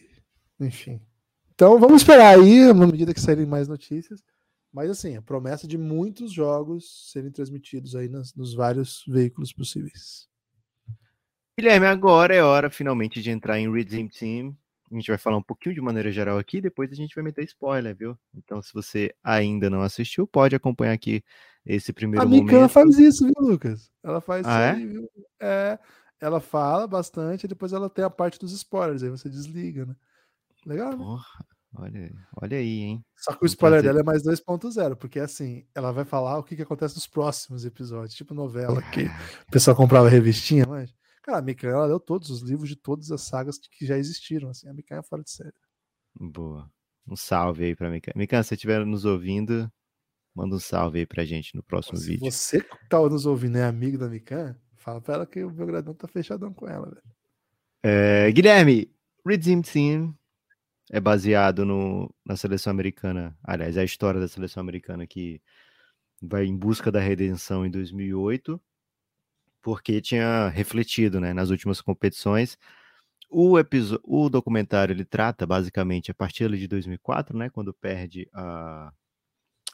enfim. 0.60 1.00
Então 1.54 1.78
vamos 1.78 2.00
esperar 2.02 2.38
aí, 2.38 2.72
na 2.72 2.86
medida 2.86 3.12
que 3.12 3.20
saírem 3.20 3.44
mais 3.44 3.68
notícias. 3.68 4.22
Mas 4.72 4.90
assim, 4.90 5.16
a 5.16 5.22
promessa 5.22 5.66
de 5.66 5.76
muitos 5.76 6.32
jogos 6.32 7.10
serem 7.10 7.30
transmitidos 7.30 7.96
aí 7.96 8.08
nas- 8.08 8.34
nos 8.34 8.54
vários 8.54 9.02
veículos 9.08 9.52
possíveis. 9.52 10.27
Guilherme, 11.58 11.86
agora 11.86 12.32
é 12.32 12.40
hora 12.40 12.70
finalmente 12.70 13.20
de 13.20 13.32
entrar 13.32 13.58
em 13.58 13.68
Redeem 13.68 14.06
Team. 14.06 14.56
A 14.92 14.94
gente 14.94 15.08
vai 15.08 15.18
falar 15.18 15.38
um 15.38 15.42
pouquinho 15.42 15.74
de 15.74 15.80
maneira 15.80 16.12
geral 16.12 16.38
aqui, 16.38 16.60
depois 16.60 16.88
a 16.92 16.94
gente 16.94 17.12
vai 17.16 17.24
meter 17.24 17.44
spoiler, 17.46 17.96
viu? 17.96 18.16
Então, 18.32 18.62
se 18.62 18.72
você 18.72 19.12
ainda 19.24 19.68
não 19.68 19.82
assistiu, 19.82 20.24
pode 20.24 20.54
acompanhar 20.54 20.92
aqui 20.92 21.20
esse 21.66 21.92
primeiro 21.92 22.24
a 22.24 22.28
Mikan 22.28 22.58
momento. 22.58 22.68
faz 22.68 22.96
isso, 23.00 23.24
viu, 23.24 23.34
Lucas? 23.40 23.90
Ela 24.04 24.20
faz 24.20 24.46
Ah, 24.46 24.70
isso 24.70 24.76
aí, 24.76 24.86
viu? 24.86 25.10
É, 25.40 25.76
ela 26.20 26.38
fala 26.38 26.86
bastante, 26.86 27.42
e 27.42 27.48
depois 27.48 27.72
ela 27.72 27.90
tem 27.90 28.04
a 28.04 28.10
parte 28.10 28.38
dos 28.38 28.52
spoilers, 28.52 29.02
aí 29.02 29.10
você 29.10 29.28
desliga, 29.28 29.84
né? 29.84 29.96
Legal, 30.64 30.92
né? 30.92 30.98
Porra, 30.98 31.44
olha, 31.74 32.12
olha 32.40 32.56
aí, 32.56 32.82
hein? 32.82 33.04
Só 33.16 33.34
que 33.34 33.44
o 33.44 33.46
spoiler 33.46 33.82
dela 33.82 33.98
é 33.98 34.04
mais 34.04 34.22
2.0, 34.22 34.94
porque 34.94 35.18
assim, 35.18 35.66
ela 35.74 35.90
vai 35.90 36.04
falar 36.04 36.38
o 36.38 36.44
que, 36.44 36.54
que 36.54 36.62
acontece 36.62 36.94
nos 36.94 37.08
próximos 37.08 37.64
episódios, 37.64 38.14
tipo 38.14 38.32
novela 38.32 38.80
que 38.92 39.06
o 39.48 39.50
pessoal 39.50 39.76
comprava 39.76 40.08
revistinha, 40.08 40.64
mas. 40.64 40.96
Cara, 41.28 41.40
a 41.40 41.42
Mikan, 41.42 41.68
ela 41.68 41.84
leu 41.84 42.00
todos 42.00 42.30
os 42.30 42.40
livros 42.40 42.70
de 42.70 42.74
todas 42.74 43.10
as 43.10 43.20
sagas 43.20 43.58
que, 43.58 43.84
já 43.84 43.98
existiram, 43.98 44.48
assim, 44.48 44.66
a 44.66 44.72
Mikan 44.72 44.96
é 44.96 45.02
fora 45.02 45.22
de 45.22 45.30
série. 45.30 45.52
Boa. 46.18 46.72
Um 47.06 47.14
salve 47.14 47.64
aí 47.64 47.76
pra 47.76 47.90
Mikan. 47.90 48.12
Mikan, 48.16 48.42
se 48.42 48.48
você 48.48 48.54
estiver 48.54 48.82
nos 48.86 49.04
ouvindo, 49.04 49.70
manda 50.34 50.56
um 50.56 50.58
salve 50.58 51.00
aí 51.00 51.06
pra 51.06 51.26
gente 51.26 51.54
no 51.54 51.62
próximo 51.62 51.98
Se 51.98 52.06
vídeo. 52.06 52.32
você 52.32 52.62
que 52.62 52.88
tá 52.88 52.98
nos 52.98 53.26
ouvindo 53.26 53.58
é 53.58 53.64
amigo 53.64 53.98
da 53.98 54.08
Mikan, 54.08 54.56
fala 54.78 55.02
pra 55.02 55.16
ela 55.16 55.26
que 55.26 55.44
o 55.44 55.50
Belgradão 55.50 55.92
tá 55.92 56.08
fechadão 56.08 56.50
com 56.50 56.66
ela, 56.66 56.86
velho. 56.86 57.02
É, 57.82 58.32
Guilherme, 58.32 58.90
Redeem 59.26 59.60
Team 59.60 60.16
é 60.90 60.98
baseado 60.98 61.66
no, 61.66 62.10
na 62.24 62.38
seleção 62.38 62.70
americana, 62.70 63.36
aliás, 63.44 63.76
é 63.76 63.82
a 63.82 63.84
história 63.84 64.18
da 64.18 64.28
seleção 64.28 64.62
americana 64.62 65.06
que 65.06 65.42
vai 66.22 66.46
em 66.46 66.56
busca 66.56 66.90
da 66.90 67.00
redenção 67.00 67.66
em 67.66 67.70
2008, 67.70 68.58
porque 69.62 70.00
tinha 70.00 70.48
refletido 70.48 71.20
né, 71.20 71.32
nas 71.32 71.50
últimas 71.50 71.80
competições. 71.80 72.58
O, 73.30 73.58
episo- 73.58 74.00
o 74.04 74.28
documentário 74.30 74.92
ele 74.94 75.04
trata 75.04 75.46
basicamente 75.46 76.10
a 76.10 76.14
partir 76.14 76.50
de 76.58 76.68
2004, 76.68 77.36
né, 77.38 77.50
quando 77.50 77.74
perde 77.74 78.28
a, 78.34 78.92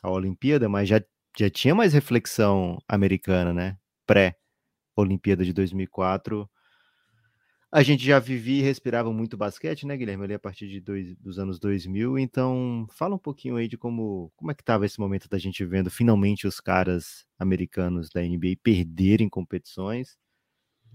a 0.02 0.10
Olimpíada, 0.10 0.68
mas 0.68 0.88
já, 0.88 1.02
já 1.38 1.50
tinha 1.50 1.74
mais 1.74 1.92
reflexão 1.94 2.78
americana, 2.88 3.52
né, 3.52 3.76
pré-Olimpíada 4.06 5.44
de 5.44 5.52
2004. 5.52 6.48
A 7.74 7.82
gente 7.82 8.04
já 8.04 8.20
vivia 8.20 8.60
e 8.60 8.62
respirava 8.62 9.12
muito 9.12 9.36
basquete, 9.36 9.84
né, 9.84 9.96
Guilherme, 9.96 10.22
ali 10.24 10.34
a 10.34 10.38
partir 10.38 10.68
de 10.68 10.80
dois, 10.80 11.16
dos 11.16 11.40
anos 11.40 11.58
2000, 11.58 12.16
então 12.16 12.86
fala 12.92 13.16
um 13.16 13.18
pouquinho 13.18 13.56
aí 13.56 13.66
de 13.66 13.76
como, 13.76 14.30
como 14.36 14.52
é 14.52 14.54
que 14.54 14.62
estava 14.62 14.86
esse 14.86 15.00
momento 15.00 15.28
da 15.28 15.38
gente 15.38 15.64
vendo 15.64 15.90
finalmente 15.90 16.46
os 16.46 16.60
caras 16.60 17.26
americanos 17.36 18.10
da 18.10 18.22
NBA 18.24 18.56
perderem 18.62 19.28
competições, 19.28 20.16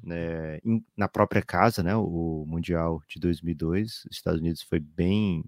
né, 0.04 0.60
em- 0.66 0.86
na 0.98 1.08
própria 1.10 1.42
casa, 1.44 1.84
né, 1.84 1.96
o 1.96 2.46
Mundial 2.48 3.04
de 3.10 3.20
2002, 3.20 4.06
os 4.06 4.18
Estados 4.18 4.42
Unidos 4.42 4.64
foi 4.64 4.80
bem, 4.80 5.44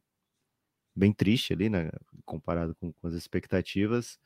bem 0.96 1.14
triste 1.14 1.54
ali, 1.54 1.70
né, 1.70 1.90
comparado 2.26 2.76
com, 2.76 2.92
com 2.94 3.08
as 3.08 3.14
expectativas, 3.14 4.20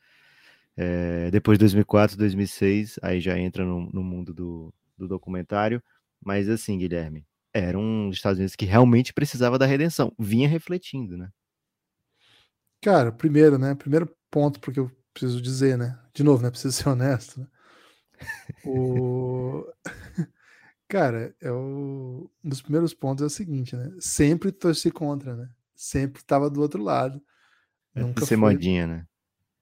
É, 0.76 1.30
depois 1.30 1.58
de 1.58 1.62
2004, 1.64 2.16
2006, 2.16 2.98
aí 3.02 3.20
já 3.20 3.38
entra 3.38 3.64
no, 3.64 3.90
no 3.92 4.02
mundo 4.04 4.32
do, 4.34 4.72
do 4.96 5.08
documentário, 5.08 5.82
mas 6.26 6.48
assim, 6.48 6.76
Guilherme, 6.78 7.26
era 7.54 7.78
um 7.78 8.08
dos 8.08 8.18
Estados 8.18 8.38
Unidos 8.38 8.56
que 8.56 8.64
realmente 8.66 9.14
precisava 9.14 9.58
da 9.58 9.66
redenção, 9.66 10.12
vinha 10.18 10.48
refletindo, 10.48 11.16
né? 11.16 11.30
Cara, 12.82 13.12
primeiro, 13.12 13.58
né? 13.58 13.74
Primeiro 13.74 14.08
ponto, 14.30 14.60
porque 14.60 14.80
eu 14.80 14.90
preciso 15.12 15.40
dizer, 15.40 15.78
né? 15.78 15.98
De 16.14 16.22
novo, 16.22 16.42
né? 16.42 16.50
Preciso 16.50 16.72
ser 16.74 16.88
honesto, 16.88 17.40
né? 17.40 17.46
O... 18.64 19.64
Cara, 20.88 21.34
é 21.40 21.50
o... 21.50 22.30
um 22.44 22.48
dos 22.48 22.62
primeiros 22.62 22.94
pontos 22.94 23.22
é 23.22 23.26
o 23.26 23.30
seguinte, 23.30 23.76
né? 23.76 23.92
Sempre 24.00 24.52
torci 24.52 24.90
contra, 24.90 25.34
né? 25.36 25.48
Sempre 25.74 26.22
estava 26.22 26.48
do 26.50 26.60
outro 26.60 26.82
lado. 26.82 27.22
Nunca 27.94 28.20
ser 28.20 28.36
fui- 28.36 28.36
modinha, 28.36 28.86
né? 28.86 29.06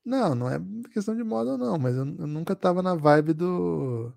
Não, 0.04 0.34
não 0.34 0.50
é 0.50 0.60
questão 0.92 1.16
de 1.16 1.24
moda, 1.24 1.56
não, 1.56 1.78
mas 1.78 1.96
eu, 1.96 2.04
eu 2.04 2.26
nunca 2.26 2.54
tava 2.54 2.82
na 2.82 2.94
vibe 2.94 3.32
do 3.32 4.12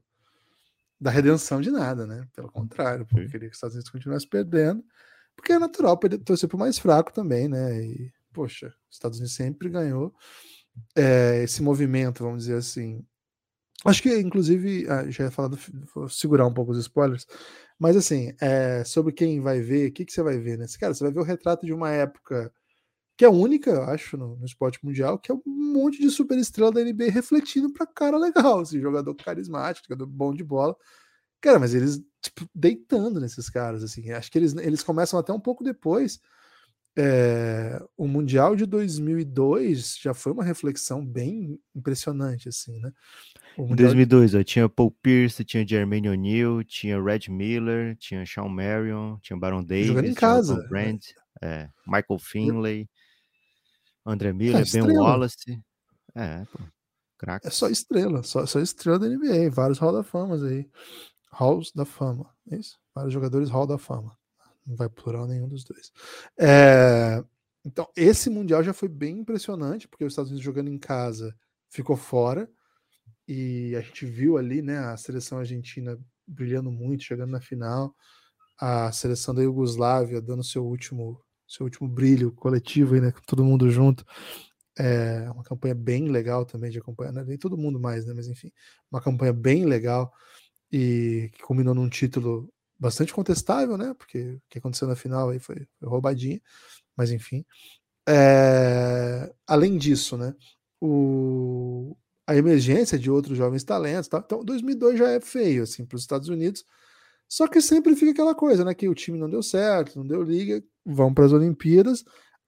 da 1.00 1.12
redenção 1.12 1.62
de 1.62 1.70
nada, 1.70 2.08
né? 2.08 2.28
Pelo 2.36 2.52
contrário, 2.52 3.06
porque 3.06 3.26
eu 3.26 3.30
queria 3.30 3.50
que 3.50 3.54
os 3.54 3.58
Estados 3.58 3.76
Unidos 3.76 3.92
continuassem 3.92 4.30
perdendo, 4.30 4.84
porque 5.36 5.54
é 5.54 5.60
natural 5.60 5.98
torcer 6.26 6.50
pro 6.50 6.58
mais 6.58 6.80
fraco 6.80 7.14
também, 7.14 7.48
né? 7.48 7.82
E, 7.82 8.12
poxa, 8.34 8.68
os 8.90 8.96
Estados 8.96 9.20
Unidos 9.20 9.36
sempre 9.36 9.70
ganhou 9.70 10.14
é, 10.96 11.44
esse 11.44 11.62
movimento, 11.62 12.24
vamos 12.24 12.44
dizer 12.46 12.58
assim. 12.58 13.06
Acho 13.86 14.02
que, 14.02 14.18
inclusive, 14.20 14.88
ah, 14.90 15.10
já 15.10 15.26
ia 15.26 15.32
falar 15.32 15.50
do, 15.50 15.60
vou 15.94 16.10
segurar 16.10 16.48
um 16.48 16.54
pouco 16.54 16.72
os 16.72 16.80
spoilers, 16.80 17.28
mas 17.80 17.96
assim, 17.96 18.34
é, 18.42 18.84
sobre 18.84 19.14
quem 19.14 19.40
vai 19.40 19.62
ver, 19.62 19.90
o 19.90 19.94
que, 19.94 20.06
que 20.06 20.12
você 20.12 20.24
vai 20.24 20.40
ver, 20.40 20.58
né? 20.58 20.66
Cara, 20.80 20.94
você 20.94 21.04
vai 21.04 21.14
ver 21.14 21.20
o 21.20 21.24
retrato 21.24 21.66
de 21.66 21.74
uma 21.74 21.92
época 21.92 22.52
que 23.18 23.26
é 23.26 23.30
única, 23.30 23.72
eu 23.72 23.84
acho, 23.84 24.16
no, 24.16 24.36
no 24.36 24.46
esporte 24.46 24.80
mundial, 24.86 25.18
que 25.18 25.32
é 25.32 25.36
um 25.36 25.42
monte 25.46 26.00
de 26.00 26.12
superestrela 26.12 26.72
da 26.72 26.84
NBA 26.84 27.10
refletindo 27.10 27.74
pra 27.74 27.88
cara 27.88 28.16
legal, 28.16 28.60
assim, 28.60 28.80
jogador 28.80 29.16
carismático, 29.16 29.88
jogador 29.90 30.06
bom 30.06 30.32
de 30.32 30.44
bola. 30.44 30.76
Cara, 31.42 31.58
mas 31.58 31.74
eles, 31.74 32.00
tipo, 32.22 32.48
deitando 32.54 33.20
nesses 33.20 33.50
caras, 33.50 33.84
assim, 33.84 34.12
acho 34.12 34.32
que 34.32 34.38
eles, 34.38 34.56
eles 34.58 34.84
começam 34.84 35.20
até 35.20 35.34
um 35.34 35.40
pouco 35.40 35.64
depois. 35.64 36.20
É, 37.00 37.80
o 37.96 38.08
Mundial 38.08 38.56
de 38.56 38.66
2002 38.66 39.98
já 40.00 40.14
foi 40.14 40.32
uma 40.32 40.44
reflexão 40.44 41.06
bem 41.06 41.60
impressionante, 41.76 42.50
assim, 42.50 42.80
né? 42.80 42.92
Em 43.58 43.62
Mundial 43.62 43.90
2002, 43.90 44.36
ó, 44.36 44.44
tinha 44.44 44.70
Paul 44.70 44.92
Pierce, 45.02 45.44
tinha 45.44 45.68
Jermaine 45.68 46.10
O'Neal, 46.10 46.64
tinha 46.64 47.02
Red 47.02 47.30
Miller, 47.30 47.96
tinha 47.98 48.26
Sean 48.26 48.50
Marion, 48.50 49.18
tinha 49.22 49.38
Baron 49.38 49.64
Davis, 49.64 49.88
Jogando 49.88 50.08
em 50.08 50.14
casa, 50.14 50.56
né? 50.56 50.68
Brand, 50.68 51.02
é, 51.42 51.70
Michael 51.86 52.20
Finley, 52.20 52.90
André 54.08 54.34
Miller, 54.34 54.54
Ben 54.56 54.64
estrela. 54.64 54.94
Wallace. 54.94 55.62
É, 56.16 56.46
pô, 56.46 56.60
craque. 57.18 57.48
É 57.48 57.50
só 57.50 57.68
estrela, 57.70 58.24
só, 58.24 58.46
só 58.46 58.60
estrela 58.60 58.98
da 58.98 59.08
NBA, 59.08 59.50
vários 59.52 59.78
Hall 59.78 59.92
da 59.92 60.04
Fama 60.04 60.36
aí. 60.48 60.70
Halls 61.32 61.72
da 61.76 61.86
Fama, 61.86 62.34
é 62.50 62.56
isso? 62.56 62.80
Vários 62.96 63.14
jogadores 63.14 63.50
Hall 63.50 63.68
da 63.68 63.78
Fama. 63.78 64.18
Não 64.66 64.76
vai 64.76 64.90
plural 64.90 65.28
nenhum 65.28 65.48
dos 65.48 65.64
dois. 65.64 65.92
É, 66.38 67.24
então, 67.66 67.88
esse 67.96 68.30
Mundial 68.30 68.64
já 68.64 68.74
foi 68.74 68.88
bem 68.88 69.20
impressionante, 69.20 69.88
porque 69.88 70.06
os 70.06 70.14
Estados 70.14 70.32
Unidos 70.32 70.46
jogando 70.46 70.70
em 70.70 70.80
casa 70.80 71.36
ficou 71.70 71.98
fora. 71.98 72.50
E 73.28 73.76
a 73.76 73.82
gente 73.82 74.06
viu 74.06 74.38
ali, 74.38 74.62
né, 74.62 74.78
a 74.80 74.96
seleção 74.96 75.40
argentina 75.40 76.00
brilhando 76.26 76.72
muito, 76.72 77.04
chegando 77.04 77.32
na 77.32 77.42
final. 77.42 77.94
A 78.60 78.92
seleção 78.92 79.36
da 79.36 79.44
Iugoslávia 79.44 80.22
dando 80.22 80.44
seu 80.44 80.66
último, 80.66 81.22
seu 81.48 81.66
último 81.66 81.88
brilho 81.88 82.32
coletivo 82.32 82.96
aí, 82.96 83.02
né, 83.02 83.12
com 83.12 83.22
todo 83.22 83.44
mundo 83.44 83.70
junto. 83.70 84.06
É 84.78 85.30
uma 85.32 85.44
campanha 85.44 85.74
bem 85.74 86.08
legal 86.10 86.46
também 86.46 86.70
de 86.70 86.78
acompanhar, 86.78 87.12
não 87.12 87.22
é 87.22 87.26
nem 87.26 87.38
todo 87.38 87.58
mundo 87.58 87.80
mais, 87.80 88.06
né? 88.06 88.14
Mas 88.14 88.28
enfim, 88.28 88.52
uma 88.92 89.02
campanha 89.02 89.34
bem 89.34 89.66
legal 89.66 90.14
e 90.72 91.32
que 91.34 91.42
culminou 91.44 91.74
num 91.74 91.90
título 91.90 92.52
bastante 92.80 93.14
contestável, 93.14 93.78
né? 93.78 93.94
Porque 93.98 94.20
o 94.34 94.42
que 94.50 94.60
aconteceu 94.60 94.88
na 94.88 94.96
final 94.96 95.30
aí 95.30 95.40
foi, 95.40 95.68
foi 95.80 95.90
roubadinha, 95.90 96.40
mas 96.96 97.12
enfim. 97.12 97.46
É, 98.08 99.34
além 99.48 99.78
disso, 99.78 100.18
né? 100.18 100.36
O, 100.80 101.98
a 102.28 102.36
emergência 102.36 103.00
de 103.00 103.10
outros 103.10 103.38
jovens 103.38 103.64
talentos, 103.64 104.08
tá? 104.08 104.22
então 104.24 104.44
2002 104.46 105.00
já 105.00 105.10
é 105.10 105.20
feio 105.20 105.64
assim 105.64 105.86
para 105.86 105.96
os 105.96 106.02
Estados 106.04 106.30
Unidos. 106.30 106.66
Só 107.30 107.48
que 107.48 107.60
sempre 107.62 107.96
fica 107.96 108.12
aquela 108.12 108.34
coisa, 108.36 108.64
né? 108.64 108.74
Que 108.74 108.88
o 108.88 108.96
time 108.96 109.18
não 109.18 109.30
deu 109.30 109.44
certo, 109.44 109.98
não 109.98 110.08
deu 110.08 110.24
liga, 110.24 110.64
vão 110.86 111.14
para 111.14 111.26
as 111.26 111.34
Olimpíadas. 111.34 112.04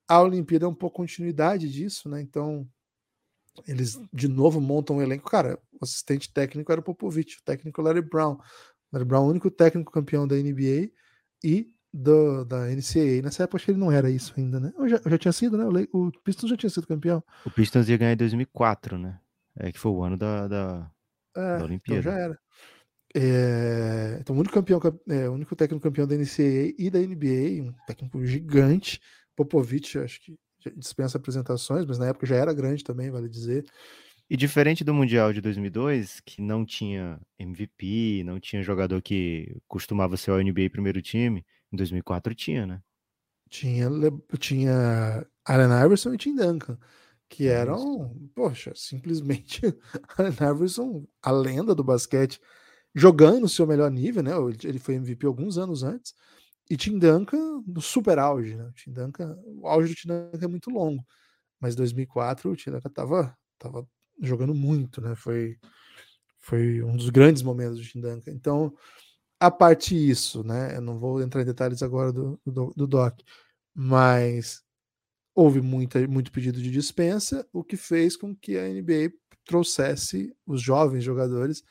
A 0.08 0.22
Olimpíada 0.22 0.66
é 0.66 0.70
um 0.70 0.74
pouco 0.74 0.98
continuidade 0.98 1.70
disso, 1.70 2.10
né? 2.10 2.22
Então 2.22 2.68
eles 3.68 4.00
de 4.14 4.28
novo 4.28 4.62
montam 4.62 4.98
um 4.98 5.02
elenco. 5.02 5.30
Cara, 5.30 5.60
o 5.74 5.84
assistente 5.84 6.32
técnico 6.32 6.72
era 6.72 6.82
o 6.82 6.84
Popovich, 6.84 7.38
o 7.40 7.44
técnico 7.44 7.82
Larry 7.82 8.02
Brown. 8.02 8.38
Larry 8.92 9.06
Brown, 9.06 9.26
o 9.26 9.30
único 9.30 9.52
técnico 9.52 9.92
campeão 9.92 10.28
da 10.28 10.36
NBA 10.36 10.90
e 11.44 11.72
do, 11.94 12.46
da 12.46 12.68
NCAA. 12.68 13.22
Nessa 13.24 13.44
época, 13.44 13.58
acho 13.58 13.66
que 13.66 13.72
ele 13.72 13.80
não 13.80 13.92
era 13.92 14.10
isso 14.10 14.34
ainda, 14.38 14.60
né? 14.60 14.72
Eu 14.78 14.88
já, 14.88 15.02
eu 15.04 15.12
já 15.12 15.18
tinha 15.18 15.32
sido, 15.32 15.58
né? 15.58 15.86
O, 15.92 16.08
o 16.08 16.12
Pistons 16.24 16.50
já 16.50 16.58
tinha 16.58 16.70
sido 16.70 16.88
campeão. 16.88 17.24
O 17.46 17.52
Pistons 17.52 17.90
ia 17.90 17.98
ganhar 17.98 18.14
em 18.14 18.18
2004, 18.18 18.98
né? 18.98 19.20
É 19.58 19.72
que 19.72 19.80
foi 19.80 19.92
o 19.92 20.04
ano 20.04 20.18
da, 20.18 20.48
da, 20.48 20.92
É, 21.36 21.40
da 21.42 21.56
então 21.56 21.66
Olimpíada. 21.66 22.02
já 22.02 22.14
era. 22.14 22.40
É, 23.16 24.18
então, 24.20 24.36
o 24.36 24.40
único, 24.40 24.54
campeão, 24.54 24.80
é, 25.10 25.28
o 25.28 25.34
único 25.34 25.56
técnico 25.56 25.84
campeão 25.84 26.06
da 26.06 26.16
NCAA 26.16 26.76
e 26.78 26.90
da 26.90 27.00
NBA, 27.00 27.64
um 27.64 27.74
técnico 27.88 28.24
gigante. 28.26 29.02
Popovich, 29.36 29.98
acho 29.98 30.22
que 30.22 30.38
dispensa 30.76 31.18
apresentações, 31.18 31.86
mas 31.86 31.98
na 31.98 32.08
época 32.08 32.28
já 32.28 32.36
era 32.36 32.54
grande 32.54 32.84
também, 32.84 33.10
vale 33.10 33.30
dizer. 33.30 33.66
E 34.30 34.38
diferente 34.38 34.84
do 34.84 34.94
Mundial 34.94 35.34
de 35.34 35.42
2002, 35.42 36.20
que 36.20 36.42
não 36.42 36.64
tinha 36.66 37.20
MVP, 37.40 38.24
não 38.26 38.40
tinha 38.40 38.62
jogador 38.62 39.02
que 39.02 39.56
costumava 39.68 40.18
ser 40.18 40.32
o 40.32 40.40
NBA 40.40 40.70
primeiro 40.70 41.02
time, 41.02 41.44
em 41.72 41.78
2004 41.78 42.36
tinha, 42.36 42.68
né? 42.68 42.82
Tinha, 43.50 43.90
tinha 44.38 45.26
Allen 45.44 45.86
Iverson 45.86 46.14
e 46.14 46.18
Tim 46.18 46.36
Duncan, 46.36 46.78
que 47.28 47.48
eram, 47.48 48.16
poxa, 48.36 48.72
simplesmente 48.76 49.62
Allen 50.16 50.34
Iverson, 50.34 51.08
a 51.24 51.32
lenda 51.32 51.74
do 51.74 51.84
basquete, 51.84 52.40
jogando 52.96 53.42
no 53.42 53.50
seu 53.50 53.68
melhor 53.68 53.92
nível, 53.92 54.24
né? 54.24 54.32
Ele 54.64 54.80
foi 54.80 54.96
MVP 54.96 55.26
alguns 55.26 55.58
anos 55.58 55.84
antes, 55.84 56.14
e 56.70 56.78
Tim 56.78 57.00
Duncan 57.00 57.64
no 57.66 57.82
super 57.82 58.20
auge, 58.20 58.56
né? 58.56 58.66
O 58.66 58.74
Tim 58.74 58.92
Duncan, 58.92 59.38
o 59.46 59.68
auge 59.68 59.94
do 59.94 59.96
Tim 59.96 60.08
Duncan 60.08 60.46
é 60.46 60.48
muito 60.48 60.70
longo, 60.70 61.04
mas 61.60 61.76
2004 61.76 62.52
o 62.52 62.56
Tim 62.56 62.72
Duncan 62.72 62.90
tava, 62.90 63.38
tava 63.58 63.88
jogando 64.22 64.54
muito, 64.54 65.02
né? 65.02 65.16
Foi, 65.16 65.58
foi 66.40 66.84
um 66.84 66.96
dos 66.96 67.10
grandes 67.10 67.42
momentos 67.42 67.78
do 67.78 67.84
Tim 67.84 68.02
Duncan. 68.02 68.32
Então, 68.32 68.74
a 69.40 69.50
parte 69.50 69.96
isso, 69.96 70.44
né? 70.44 70.76
Eu 70.76 70.82
não 70.82 71.00
vou 71.00 71.22
entrar 71.22 71.42
em 71.42 71.46
detalhes 71.46 71.82
agora 71.82 72.12
do, 72.12 72.40
do, 72.46 72.74
do 72.76 72.88
Doc, 72.88 73.20
mas 73.74 74.62
houve 75.34 75.62
muita, 75.62 76.06
muito 76.08 76.32
pedido 76.32 76.62
de 76.62 76.70
dispensa, 76.70 77.48
o 77.54 77.64
que 77.64 77.78
fez 77.78 78.18
com 78.18 78.36
que 78.36 78.58
a 78.58 78.68
NBA 78.68 79.14
trouxesse 79.46 80.36
os 80.46 80.62
jovens 80.62 81.04
jogadores. 81.04 81.64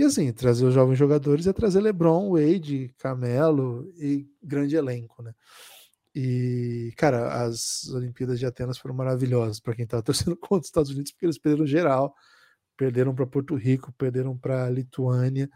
E 0.00 0.02
assim, 0.02 0.32
trazer 0.32 0.64
os 0.64 0.72
jovens 0.72 0.96
jogadores 0.96 1.46
é 1.46 1.52
trazer 1.52 1.78
LeBron, 1.82 2.30
Wade, 2.30 2.90
Camelo 2.96 3.92
e 3.98 4.26
grande 4.42 4.74
elenco, 4.74 5.22
né? 5.22 5.34
E, 6.14 6.90
cara, 6.96 7.44
as 7.44 7.86
Olimpíadas 7.90 8.38
de 8.38 8.46
Atenas 8.46 8.78
foram 8.78 8.94
maravilhosas 8.94 9.60
para 9.60 9.74
quem 9.74 9.84
estava 9.84 10.00
torcendo 10.02 10.38
contra 10.38 10.60
os 10.62 10.68
Estados 10.68 10.90
Unidos, 10.90 11.12
porque 11.12 11.26
eles 11.26 11.36
perderam 11.36 11.66
geral, 11.66 12.14
perderam 12.78 13.14
para 13.14 13.26
Porto 13.26 13.54
Rico, 13.54 13.92
perderam 13.92 14.38
para 14.38 14.70
Lituânia. 14.70 15.50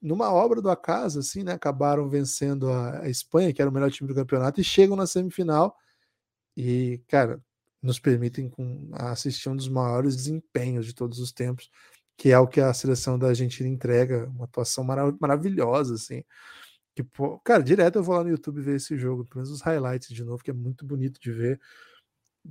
Numa 0.00 0.32
obra 0.32 0.62
do 0.62 0.70
acaso, 0.70 1.18
assim, 1.18 1.42
né? 1.42 1.54
Acabaram 1.54 2.08
vencendo 2.08 2.70
a, 2.70 3.00
a 3.00 3.08
Espanha, 3.08 3.52
que 3.52 3.60
era 3.60 3.68
o 3.68 3.74
melhor 3.74 3.90
time 3.90 4.06
do 4.06 4.14
campeonato, 4.14 4.60
e 4.60 4.64
chegam 4.64 4.94
na 4.94 5.08
semifinal. 5.08 5.76
E, 6.56 7.02
cara, 7.08 7.42
nos 7.82 7.98
permitem 7.98 8.48
com, 8.48 8.90
assistir 8.92 9.48
um 9.48 9.56
dos 9.56 9.68
maiores 9.68 10.14
desempenhos 10.14 10.86
de 10.86 10.94
todos 10.94 11.18
os 11.18 11.32
tempos, 11.32 11.68
que 12.18 12.30
é 12.32 12.38
o 12.38 12.48
que 12.48 12.60
a 12.60 12.74
seleção 12.74 13.16
da 13.18 13.28
Argentina 13.28 13.68
entrega, 13.68 14.26
uma 14.34 14.44
atuação 14.44 14.82
marav 14.84 15.16
maravilhosa, 15.20 15.94
assim. 15.94 16.24
Que, 16.94 17.04
pô, 17.04 17.38
cara, 17.40 17.62
direto 17.62 17.96
eu 17.96 18.02
vou 18.02 18.16
lá 18.16 18.24
no 18.24 18.30
YouTube 18.30 18.60
ver 18.60 18.76
esse 18.76 18.98
jogo, 18.98 19.24
pelo 19.24 19.36
menos 19.36 19.50
os 19.50 19.62
highlights 19.62 20.08
de 20.08 20.24
novo, 20.24 20.42
que 20.42 20.50
é 20.50 20.54
muito 20.54 20.84
bonito 20.84 21.20
de 21.20 21.30
ver. 21.32 21.60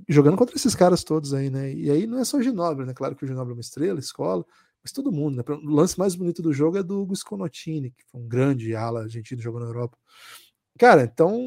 Jogando 0.08 0.38
contra 0.38 0.56
esses 0.56 0.74
caras 0.74 1.04
todos 1.04 1.34
aí, 1.34 1.50
né? 1.50 1.72
E 1.74 1.90
aí 1.90 2.06
não 2.06 2.18
é 2.18 2.24
só 2.24 2.38
o 2.38 2.42
Ginobre, 2.42 2.86
né? 2.86 2.94
Claro 2.94 3.14
que 3.14 3.24
o 3.24 3.28
Ginobre 3.28 3.52
é 3.52 3.56
uma 3.56 3.60
estrela, 3.60 4.00
escola, 4.00 4.44
mas 4.82 4.92
todo 4.92 5.12
mundo, 5.12 5.36
né? 5.36 5.44
O 5.46 5.70
lance 5.70 5.98
mais 5.98 6.14
bonito 6.14 6.40
do 6.42 6.52
jogo 6.52 6.78
é 6.78 6.82
do 6.82 7.02
Hugo 7.02 7.14
Sconotini, 7.14 7.90
que 7.90 8.04
foi 8.10 8.22
um 8.22 8.28
grande 8.28 8.74
ala 8.74 9.02
argentino 9.02 9.42
jogando 9.42 9.64
na 9.64 9.68
Europa. 9.68 9.98
Cara, 10.78 11.02
então, 11.02 11.38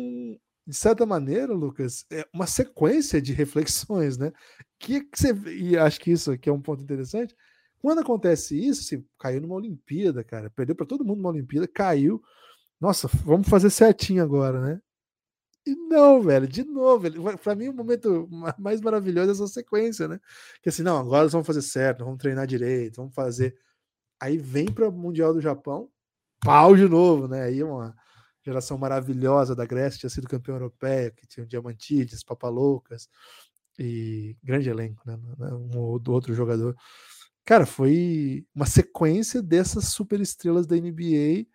de 0.67 0.75
certa 0.75 1.05
maneira, 1.07 1.53
Lucas, 1.53 2.05
é 2.11 2.27
uma 2.33 2.45
sequência 2.45 3.19
de 3.21 3.33
reflexões, 3.33 4.17
né? 4.17 4.31
Que, 4.79 5.01
que 5.01 5.17
você, 5.17 5.33
e 5.49 5.77
acho 5.77 5.99
que 5.99 6.11
isso 6.11 6.31
aqui 6.31 6.49
é 6.49 6.53
um 6.53 6.61
ponto 6.61 6.83
interessante. 6.83 7.35
Quando 7.81 7.99
acontece 7.99 8.57
isso, 8.57 8.83
você 8.83 9.03
caiu 9.19 9.41
numa 9.41 9.55
Olimpíada, 9.55 10.23
cara, 10.23 10.49
perdeu 10.49 10.75
para 10.75 10.85
todo 10.85 11.03
mundo 11.03 11.17
numa 11.17 11.29
Olimpíada, 11.29 11.67
caiu 11.67 12.21
nossa, 12.81 13.07
vamos 13.23 13.47
fazer 13.47 13.69
certinho 13.69 14.23
agora, 14.23 14.59
né? 14.59 14.81
E 15.63 15.75
não, 15.75 16.19
velho, 16.23 16.47
de 16.47 16.63
novo, 16.63 17.07
para 17.37 17.53
mim 17.53 17.67
o 17.67 17.73
momento 17.73 18.27
mais 18.57 18.81
maravilhoso 18.81 19.29
é 19.29 19.33
essa 19.33 19.47
sequência, 19.47 20.07
né? 20.07 20.19
Que 20.63 20.69
assim, 20.69 20.81
não, 20.81 20.97
agora 20.97 21.23
nós 21.23 21.31
vamos 21.31 21.45
fazer 21.45 21.61
certo, 21.61 22.03
vamos 22.03 22.17
treinar 22.19 22.47
direito, 22.47 22.95
vamos 22.97 23.13
fazer. 23.13 23.55
Aí 24.19 24.37
vem 24.37 24.65
para 24.65 24.89
o 24.89 24.91
Mundial 24.91 25.31
do 25.31 25.39
Japão, 25.39 25.89
pau 26.43 26.75
de 26.75 26.87
novo, 26.89 27.27
né? 27.27 27.43
Aí 27.43 27.63
uma 27.63 27.95
geração 28.43 28.79
maravilhosa 28.79 29.55
da 29.55 29.65
Grécia, 29.65 29.99
tinha 29.99 30.09
sido 30.09 30.27
campeão 30.27 30.55
europeu, 30.55 31.11
que 31.13 31.27
tinha 31.27 31.43
o 31.43 31.47
Diamantides, 31.47 32.23
Papaloucas 32.23 33.07
e 33.77 34.35
grande 34.43 34.69
elenco, 34.71 35.03
né? 35.05 35.15
Um 35.53 35.99
do 35.99 36.11
outro 36.11 36.33
jogador. 36.33 36.75
Cara, 37.45 37.65
foi 37.65 38.45
uma 38.53 38.65
sequência 38.65 39.41
dessas 39.41 39.85
super 39.85 40.21
estrelas 40.21 40.67
da 40.67 40.75
NBA 40.75 41.47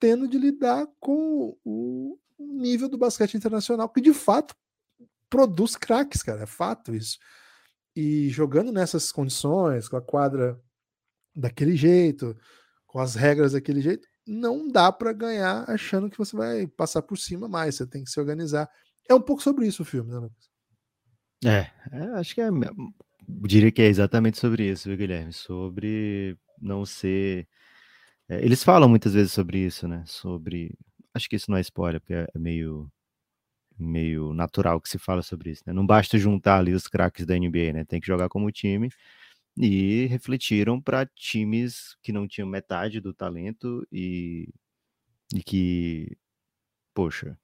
tendo 0.00 0.28
de 0.28 0.38
lidar 0.38 0.86
com 1.00 1.56
o 1.64 2.18
nível 2.38 2.88
do 2.88 2.98
basquete 2.98 3.34
internacional, 3.34 3.88
que 3.88 4.00
de 4.00 4.12
fato 4.12 4.54
produz 5.28 5.76
craques, 5.76 6.22
cara, 6.22 6.42
é 6.42 6.46
fato 6.46 6.94
isso. 6.94 7.18
E 7.94 8.28
jogando 8.28 8.72
nessas 8.72 9.10
condições, 9.10 9.88
com 9.88 9.96
a 9.96 10.02
quadra 10.02 10.60
daquele 11.34 11.76
jeito, 11.76 12.36
com 12.86 13.00
as 13.00 13.14
regras 13.14 13.52
daquele 13.52 13.80
jeito, 13.80 14.06
não 14.26 14.68
dá 14.68 14.92
para 14.92 15.12
ganhar 15.12 15.68
achando 15.68 16.10
que 16.10 16.18
você 16.18 16.36
vai 16.36 16.66
passar 16.66 17.02
por 17.02 17.16
cima 17.16 17.48
mais, 17.48 17.74
você 17.74 17.86
tem 17.86 18.04
que 18.04 18.10
se 18.10 18.20
organizar. 18.20 18.70
É 19.08 19.14
um 19.14 19.20
pouco 19.20 19.42
sobre 19.42 19.66
isso 19.66 19.82
o 19.82 19.86
filme, 19.86 20.10
né, 20.12 20.18
Lucas? 20.18 20.48
É, 21.44 21.70
é 21.92 22.02
acho 22.14 22.34
que 22.34 22.40
é, 22.40 22.50
diria 23.28 23.70
que 23.72 23.82
é 23.82 23.86
exatamente 23.86 24.38
sobre 24.38 24.70
isso, 24.70 24.94
Guilherme? 24.96 25.32
Sobre 25.32 26.36
não 26.60 26.84
ser 26.86 27.46
é, 28.28 28.44
eles 28.44 28.62
falam 28.62 28.88
muitas 28.88 29.14
vezes 29.14 29.32
sobre 29.32 29.58
isso, 29.60 29.88
né? 29.88 30.04
Sobre. 30.06 30.76
Acho 31.14 31.28
que 31.28 31.36
isso 31.36 31.50
não 31.50 31.58
é 31.58 31.60
spoiler, 31.62 32.00
porque 32.00 32.14
é 32.14 32.28
meio, 32.38 32.90
meio 33.78 34.34
natural 34.34 34.80
que 34.80 34.88
se 34.88 34.98
fala 34.98 35.22
sobre 35.22 35.50
isso, 35.52 35.64
né? 35.66 35.72
Não 35.72 35.86
basta 35.86 36.18
juntar 36.18 36.58
ali 36.58 36.74
os 36.74 36.88
craques 36.88 37.26
da 37.26 37.36
NBA, 37.36 37.72
né? 37.74 37.84
Tem 37.84 38.00
que 38.00 38.06
jogar 38.06 38.28
como 38.28 38.52
time. 38.52 38.90
E 39.58 40.06
refletiram 40.06 40.80
para 40.80 41.06
times 41.06 41.96
que 42.02 42.12
não 42.12 42.28
tinham 42.28 42.48
metade 42.48 43.00
do 43.00 43.14
talento 43.14 43.86
e, 43.92 44.48
e 45.34 45.42
que, 45.42 46.16
poxa, 46.94 47.38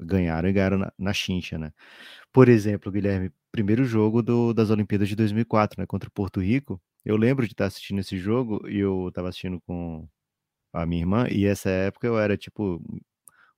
ganharam 0.00 0.48
e 0.48 0.52
ganharam 0.52 0.78
na, 0.78 0.92
na 0.98 1.12
chincha, 1.12 1.58
né? 1.58 1.72
Por 2.32 2.48
exemplo, 2.48 2.92
Guilherme, 2.92 3.30
primeiro 3.52 3.84
jogo 3.84 4.22
do, 4.22 4.52
das 4.54 4.70
Olimpíadas 4.70 5.08
de 5.08 5.16
2004, 5.16 5.80
né? 5.80 5.86
Contra 5.86 6.10
Porto 6.10 6.40
Rico. 6.40 6.80
Eu 7.04 7.16
lembro 7.16 7.46
de 7.46 7.52
estar 7.52 7.66
assistindo 7.66 8.00
esse 8.00 8.18
jogo 8.18 8.66
e 8.68 8.78
eu 8.78 9.08
estava 9.08 9.28
assistindo 9.28 9.60
com, 9.62 10.08
a 10.74 10.86
minha 10.86 11.02
irmã, 11.02 11.26
e 11.30 11.46
essa 11.46 11.70
época 11.70 12.06
eu 12.06 12.18
era 12.18 12.36
tipo 12.36 12.82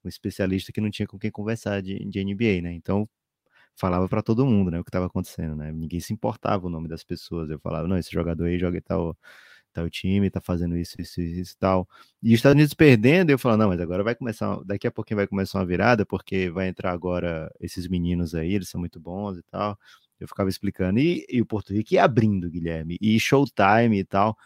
um 0.05 0.09
especialista 0.09 0.73
que 0.73 0.81
não 0.81 0.91
tinha 0.91 1.07
com 1.09 1.19
quem 1.19 1.31
conversar 1.31 1.83
de, 1.83 1.99
de 2.05 2.25
NBA, 2.25 2.63
né? 2.63 2.73
Então 2.75 3.09
falava 3.77 4.09
para 4.09 4.23
todo 4.23 4.47
mundo, 4.47 4.71
né, 4.71 4.81
o 4.81 4.85
que 4.85 4.91
estava 4.91 5.07
acontecendo, 5.07 5.57
né? 5.57 5.73
Ninguém 5.73 6.01
se 6.01 6.13
importava 6.13 6.67
o 6.67 6.71
nome 6.71 6.89
das 6.89 7.05
pessoas. 7.05 7.51
Eu 7.51 7.61
falava, 7.61 7.89
não, 7.89 7.99
esse 7.99 8.11
jogador 8.13 8.47
aí 8.47 8.59
joga 8.59 8.81
tal 8.83 9.17
tal 9.77 9.91
time, 9.91 10.31
tá 10.31 10.41
fazendo 10.41 10.77
isso, 10.77 11.01
isso, 11.01 11.21
isso 11.21 11.55
e 11.55 11.59
tal. 11.59 11.89
E 12.23 12.29
os 12.31 12.39
Estados 12.39 12.55
Unidos 12.57 12.75
perdendo, 12.75 13.31
eu 13.31 13.39
falo, 13.39 13.57
não, 13.57 13.69
mas 13.69 13.81
agora 13.81 14.03
vai 14.03 14.15
começar, 14.15 14.59
daqui 14.65 14.87
a 14.87 14.91
pouquinho 14.91 15.17
vai 15.19 15.27
começar 15.27 15.59
uma 15.59 15.67
virada, 15.67 16.05
porque 16.07 16.51
vai 16.51 16.69
entrar 16.69 16.93
agora 16.93 17.53
esses 17.61 17.87
meninos 17.89 18.35
aí, 18.35 18.55
eles 18.55 18.69
são 18.69 18.81
muito 18.81 18.99
bons 19.01 19.39
e 19.39 19.43
tal. 19.43 19.79
Eu 20.19 20.27
ficava 20.27 20.49
explicando. 20.49 20.99
E, 20.99 21.27
e 21.29 21.43
o 21.43 21.47
Porto 21.47 21.73
Rico 21.75 21.95
ia 21.95 22.05
abrindo, 22.05 22.51
Guilherme, 22.51 22.97
e 23.01 23.21
Showtime 23.21 23.99
e 23.99 24.05
tal 24.05 24.37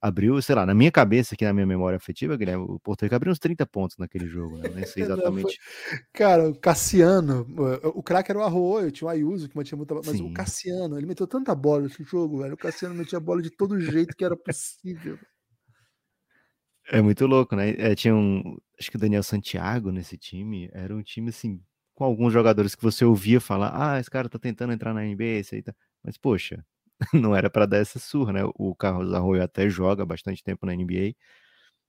abriu, 0.00 0.40
sei 0.40 0.54
lá, 0.54 0.64
na 0.64 0.74
minha 0.74 0.90
cabeça, 0.90 1.34
aqui 1.34 1.44
na 1.44 1.52
minha 1.52 1.66
memória 1.66 1.96
afetiva, 1.96 2.36
Guilherme, 2.36 2.64
o 2.66 2.80
Porto 2.80 3.02
Rico 3.02 3.14
abriu 3.14 3.30
uns 3.30 3.38
30 3.38 3.66
pontos 3.66 3.96
naquele 3.98 4.26
jogo, 4.26 4.56
né? 4.56 4.68
Nem 4.74 4.86
sei 4.86 5.02
exatamente. 5.04 5.58
Cara, 6.12 6.48
o 6.48 6.58
Cassiano, 6.58 7.46
o 7.84 8.02
craque 8.02 8.30
era 8.30 8.38
o 8.38 8.42
Arroio, 8.42 8.90
tinha 8.90 9.06
o 9.06 9.10
Ayuso 9.10 9.48
que 9.48 9.56
mantinha 9.56 9.76
muita. 9.76 9.94
Mas 9.94 10.06
Sim. 10.06 10.30
o 10.30 10.32
Cassiano, 10.32 10.96
ele 10.96 11.06
meteu 11.06 11.26
tanta 11.26 11.54
bola 11.54 11.82
nesse 11.82 12.02
jogo, 12.02 12.38
velho. 12.38 12.54
O 12.54 12.58
Cassiano 12.58 12.94
metia 12.94 13.20
bola 13.20 13.42
de 13.42 13.50
todo 13.50 13.80
jeito 13.80 14.16
que 14.16 14.24
era 14.24 14.36
possível. 14.36 15.18
É 16.88 17.00
muito 17.00 17.26
louco, 17.26 17.54
né? 17.54 17.70
É, 17.78 17.94
tinha 17.94 18.14
um. 18.14 18.56
Acho 18.78 18.90
que 18.90 18.96
o 18.96 19.00
Daniel 19.00 19.22
Santiago 19.22 19.92
nesse 19.92 20.16
time. 20.16 20.68
Era 20.72 20.94
um 20.94 21.02
time 21.02 21.28
assim, 21.28 21.60
com 21.94 22.04
alguns 22.04 22.32
jogadores 22.32 22.74
que 22.74 22.82
você 22.82 23.04
ouvia 23.04 23.40
falar: 23.40 23.72
ah, 23.74 24.00
esse 24.00 24.10
cara 24.10 24.28
tá 24.28 24.38
tentando 24.38 24.72
entrar 24.72 24.92
na 24.94 25.02
NBA, 25.02 25.40
esse 25.40 25.54
aí 25.54 25.62
tá. 25.62 25.74
Mas, 26.02 26.16
poxa, 26.16 26.64
não 27.14 27.34
era 27.34 27.50
para 27.50 27.66
dar 27.66 27.78
essa 27.78 27.98
surra, 27.98 28.32
né? 28.32 28.40
O 28.56 28.74
Carlos 28.74 29.12
Arroio 29.14 29.42
até 29.42 29.68
joga 29.68 30.04
bastante 30.04 30.42
tempo 30.44 30.66
na 30.66 30.74
NBA, 30.74 31.14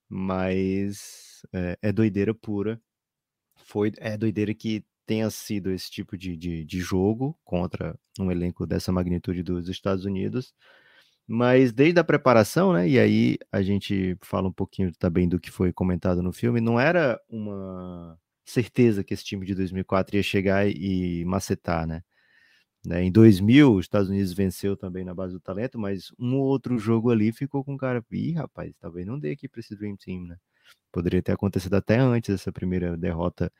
mas 0.08 1.42
é, 1.52 1.78
é 1.82 1.92
doideira 1.92 2.34
pura. 2.34 2.80
Foi, 3.56 3.92
é 3.98 4.16
doideira 4.16 4.54
que 4.54 4.84
tenha 5.06 5.30
sido 5.30 5.70
esse 5.70 5.90
tipo 5.90 6.16
de, 6.16 6.36
de, 6.36 6.64
de, 6.64 6.80
jogo 6.80 7.38
contra 7.44 7.98
um 8.20 8.30
elenco 8.30 8.66
dessa 8.66 8.92
magnitude 8.92 9.42
dos 9.42 9.68
Estados 9.68 10.04
Unidos. 10.04 10.54
Mas 11.26 11.72
desde 11.72 12.00
a 12.00 12.04
preparação, 12.04 12.72
né? 12.72 12.88
E 12.88 12.98
aí 12.98 13.38
a 13.52 13.62
gente 13.62 14.16
fala 14.22 14.48
um 14.48 14.52
pouquinho 14.52 14.92
também 14.98 15.28
do 15.28 15.40
que 15.40 15.50
foi 15.50 15.72
comentado 15.72 16.22
no 16.22 16.32
filme, 16.32 16.60
não 16.60 16.80
era 16.80 17.20
uma 17.28 18.18
certeza 18.44 19.04
que 19.04 19.14
esse 19.14 19.24
time 19.24 19.46
de 19.46 19.54
2004 19.54 20.16
ia 20.16 20.22
chegar 20.22 20.68
e 20.68 21.24
macetar, 21.24 21.86
né? 21.86 22.02
Né? 22.84 23.04
Em 23.04 23.12
2000, 23.12 23.74
os 23.74 23.84
Estados 23.84 24.08
Unidos 24.08 24.32
venceu 24.32 24.76
também 24.76 25.04
na 25.04 25.14
base 25.14 25.32
do 25.34 25.40
talento, 25.40 25.78
mas 25.78 26.12
um 26.18 26.36
outro 26.36 26.78
jogo 26.78 27.10
ali 27.10 27.32
ficou 27.32 27.64
com 27.64 27.74
o 27.74 27.78
cara, 27.78 28.04
ih, 28.10 28.32
rapaz, 28.32 28.74
talvez 28.80 29.06
não 29.06 29.18
dê 29.18 29.30
aqui 29.32 29.48
para 29.48 29.60
esse 29.60 29.76
Dream 29.76 29.96
Team, 29.96 30.26
né? 30.26 30.36
Poderia 30.90 31.22
ter 31.22 31.32
acontecido 31.32 31.74
até 31.74 31.98
antes 31.98 32.30
dessa 32.34 32.52
primeira 32.52 32.96
derrota 32.96 33.52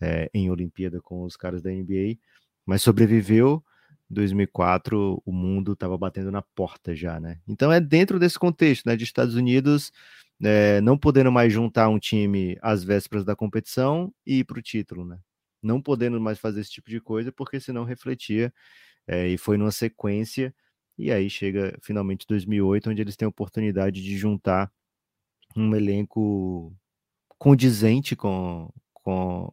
é, 0.00 0.30
em 0.32 0.50
Olimpíada 0.50 1.00
com 1.00 1.22
os 1.24 1.36
caras 1.36 1.60
da 1.62 1.70
NBA, 1.70 2.18
mas 2.64 2.82
sobreviveu. 2.82 3.62
2004 4.10 5.22
o 5.22 5.32
mundo 5.32 5.72
estava 5.72 5.98
batendo 5.98 6.30
na 6.30 6.40
porta 6.40 6.94
já, 6.94 7.20
né? 7.20 7.38
Então 7.46 7.70
é 7.70 7.78
dentro 7.78 8.18
desse 8.18 8.38
contexto, 8.38 8.86
né, 8.86 8.96
de 8.96 9.04
Estados 9.04 9.34
Unidos 9.34 9.92
é, 10.42 10.80
não 10.80 10.96
podendo 10.96 11.32
mais 11.32 11.52
juntar 11.52 11.88
um 11.88 11.98
time 11.98 12.56
às 12.62 12.84
vésperas 12.84 13.24
da 13.24 13.34
competição 13.36 14.12
e 14.26 14.38
ir 14.38 14.44
para 14.44 14.58
o 14.58 14.62
título, 14.62 15.04
né? 15.04 15.18
Não 15.62 15.82
podendo 15.82 16.20
mais 16.20 16.38
fazer 16.38 16.60
esse 16.60 16.70
tipo 16.70 16.90
de 16.90 17.00
coisa 17.00 17.32
porque 17.32 17.60
senão 17.60 17.84
refletia 17.84 18.52
é, 19.06 19.28
e 19.28 19.38
foi 19.38 19.56
numa 19.56 19.72
sequência 19.72 20.54
e 20.98 21.12
aí 21.12 21.30
chega 21.30 21.78
finalmente 21.82 22.26
2008 22.28 22.90
onde 22.90 23.02
eles 23.02 23.16
têm 23.16 23.26
a 23.26 23.30
oportunidade 23.30 24.02
de 24.02 24.16
juntar 24.16 24.70
um 25.56 25.74
elenco 25.74 26.74
condizente 27.38 28.16
com, 28.16 28.70
com, 28.92 29.52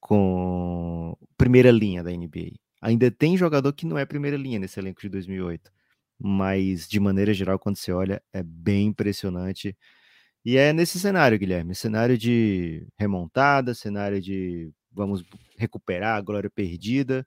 com 0.00 1.16
primeira 1.36 1.70
linha 1.70 2.02
da 2.02 2.10
NBA. 2.10 2.52
Ainda 2.82 3.10
tem 3.10 3.36
jogador 3.36 3.72
que 3.72 3.86
não 3.86 3.98
é 3.98 4.06
primeira 4.06 4.36
linha 4.36 4.58
nesse 4.58 4.80
elenco 4.80 5.00
de 5.00 5.08
2008, 5.08 5.70
mas 6.18 6.88
de 6.88 6.98
maneira 7.00 7.34
geral, 7.34 7.58
quando 7.58 7.76
você 7.76 7.92
olha, 7.92 8.22
é 8.32 8.42
bem 8.42 8.88
impressionante. 8.88 9.76
E 10.44 10.56
é 10.56 10.72
nesse 10.72 10.98
cenário, 11.00 11.38
Guilherme, 11.38 11.74
cenário 11.74 12.16
de 12.18 12.86
remontada, 12.98 13.74
cenário 13.74 14.20
de 14.20 14.72
vamos 14.92 15.24
recuperar 15.56 16.16
a 16.16 16.20
glória 16.20 16.50
perdida, 16.50 17.26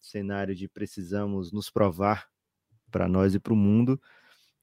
cenário 0.00 0.54
de 0.54 0.68
precisamos 0.68 1.52
nos 1.52 1.70
provar 1.70 2.28
para 2.90 3.08
nós 3.08 3.34
e 3.34 3.40
para 3.40 3.52
o 3.52 3.56
mundo. 3.56 4.00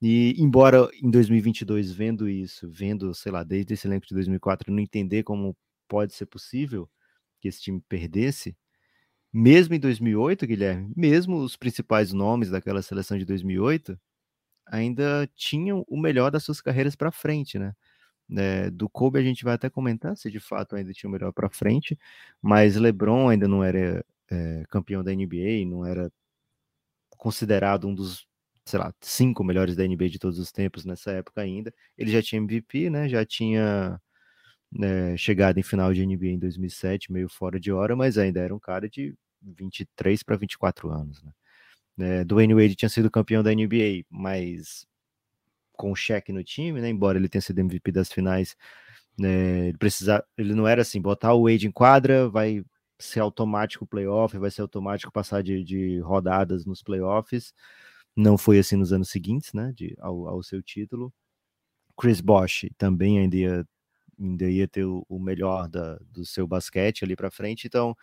E 0.02 0.36
embora 0.38 0.90
em 1.02 1.10
2022 1.10 1.92
vendo 1.92 2.30
isso, 2.30 2.70
vendo, 2.70 3.14
sei 3.14 3.32
lá, 3.32 3.44
desde 3.44 3.74
esse 3.74 3.88
elenco 3.88 4.08
de 4.08 4.16
2004, 4.16 4.72
não 4.72 4.80
entender 4.82 5.24
como 5.24 5.56
pode 5.88 6.14
ser 6.14 6.26
possível 6.28 6.90
que 7.40 7.48
esse 7.48 7.62
time 7.62 7.82
perdesse, 7.90 8.56
mesmo 9.34 9.76
em 9.76 9.80
2008, 9.80 10.46
Guilherme, 10.48 10.94
mesmo 10.96 11.38
os 11.40 11.56
principais 11.58 12.14
nomes 12.14 12.50
daquela 12.50 12.82
seleção 12.82 13.18
de 13.18 13.26
2008 13.26 14.00
ainda 14.68 15.30
tinham 15.36 15.86
o 15.88 16.00
melhor 16.00 16.32
das 16.32 16.44
suas 16.44 16.62
carreiras 16.62 16.96
para 16.96 17.12
frente, 17.12 17.60
né? 17.60 17.74
É, 18.36 18.70
do 18.72 18.90
Kobe 18.90 19.20
a 19.20 19.24
gente 19.24 19.44
vai 19.44 19.54
até 19.56 19.70
comentar 19.70 20.18
se 20.18 20.32
de 20.32 20.40
fato 20.40 20.76
ainda 20.76 20.92
tinha 20.94 21.10
o 21.10 21.12
melhor 21.12 21.32
para 21.32 21.50
frente, 21.50 21.98
mas 22.42 22.76
LeBron 22.76 23.30
ainda 23.30 23.48
não 23.48 23.64
era 23.64 24.04
é, 24.32 24.64
campeão 24.70 25.04
da 25.04 25.12
NBA, 25.14 25.66
não 25.68 25.86
era 25.86 26.12
considerado 27.18 27.88
um 27.88 27.96
dos 27.96 28.28
sei 28.66 28.80
lá, 28.80 28.94
cinco 29.02 29.44
melhores 29.44 29.76
da 29.76 29.84
NBA 29.86 30.10
de 30.10 30.20
todos 30.20 30.40
os 30.40 30.52
tempos 30.52 30.86
nessa 30.86 31.12
época 31.12 31.42
ainda. 31.42 31.74
Ele 31.98 32.12
já 32.12 32.22
tinha 32.22 32.40
MVP, 32.40 32.90
né? 32.90 33.10
Já 33.10 33.26
tinha 33.26 34.00
né, 34.72 35.18
chegado 35.18 35.60
em 35.60 35.64
final 35.64 35.94
de 35.94 36.06
NBA 36.06 36.28
em 36.28 36.40
2007, 36.40 37.12
meio 37.12 37.30
fora 37.30 37.60
de 37.60 37.72
hora, 37.72 37.96
mas 37.96 38.18
ainda 38.18 38.40
era 38.42 38.56
um 38.56 38.60
cara 38.60 38.90
de 38.90 39.16
23 39.42 40.24
para 40.24 40.38
24 40.38 40.90
anos, 40.90 41.22
né? 41.24 41.32
É, 42.00 42.26
Wade 42.26 42.76
tinha 42.76 42.90
sido 42.90 43.12
campeão 43.12 43.44
da 43.44 43.52
NBA, 43.54 44.04
mas 44.10 44.88
com 45.74 45.95
cheque 45.95 46.32
no 46.32 46.43
time, 46.43 46.82
né? 46.82 46.89
Embora 46.89 47.17
ele 47.17 47.30
tenha 47.30 47.41
sido 47.41 47.59
MVP 47.59 47.91
das 47.91 48.11
finais, 48.11 48.55
né, 49.17 49.67
ele 49.69 49.78
precisa, 49.78 50.24
ele 50.38 50.53
não 50.55 50.67
era 50.67 50.82
assim, 50.82 51.01
botar 51.01 51.34
o 51.34 51.43
Wade 51.43 51.67
em 51.67 51.71
quadra, 51.71 52.30
vai 52.30 52.63
ser 52.99 53.19
automático 53.19 53.86
playoff, 53.86 54.38
vai 54.38 54.51
ser 54.51 54.61
automático 54.61 55.11
passar 55.11 55.43
de, 55.43 55.63
de 55.63 55.99
rodadas 55.99 56.65
nos 56.65 56.82
playoffs. 56.82 57.53
Não 58.15 58.38
foi 58.38 58.59
assim 58.59 58.76
nos 58.78 58.93
anos 58.93 59.09
seguintes, 59.09 59.53
né? 59.53 59.74
De, 59.76 59.95
ao, 59.99 60.28
ao 60.28 60.43
seu 60.43 60.61
título. 60.63 61.13
Chris 61.97 62.21
Bosh 62.21 62.67
também 62.78 63.19
ainda 63.19 63.36
ia, 63.36 63.67
ainda 64.19 64.49
ia 64.49 64.67
ter 64.67 64.86
o, 64.86 65.05
o 65.09 65.19
melhor 65.19 65.67
da, 65.69 65.97
do 66.11 66.26
seu 66.26 66.47
basquete 66.47 67.03
ali 67.03 67.15
para 67.15 67.32
frente. 67.32 67.67
Então, 67.67 67.95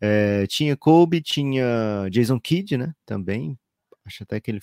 é, 0.00 0.46
tinha 0.46 0.76
Kobe, 0.76 1.20
tinha 1.22 2.08
Jason 2.10 2.40
Kidd, 2.40 2.76
né? 2.76 2.94
Também. 3.06 3.58
Acho 4.04 4.24
até 4.24 4.40
que 4.40 4.50
ele, 4.50 4.60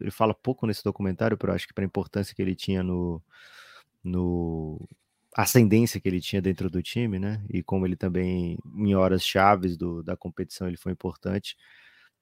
ele 0.00 0.10
fala 0.10 0.34
pouco 0.34 0.66
nesse 0.66 0.84
documentário, 0.84 1.36
pero 1.36 1.52
acho 1.52 1.66
que 1.66 1.74
para 1.74 1.84
a 1.84 1.86
importância 1.86 2.34
que 2.34 2.42
ele 2.42 2.54
tinha 2.54 2.82
no, 2.82 3.22
no 4.02 4.88
ascendência 5.36 6.00
que 6.00 6.08
ele 6.08 6.20
tinha 6.20 6.40
dentro 6.40 6.70
do 6.70 6.82
time, 6.82 7.18
né? 7.18 7.44
E 7.50 7.62
como 7.62 7.86
ele 7.86 7.96
também, 7.96 8.58
em 8.76 8.94
horas 8.94 9.22
chaves 9.24 9.76
do, 9.76 10.02
da 10.02 10.16
competição, 10.16 10.66
ele 10.66 10.76
foi 10.76 10.92
importante. 10.92 11.56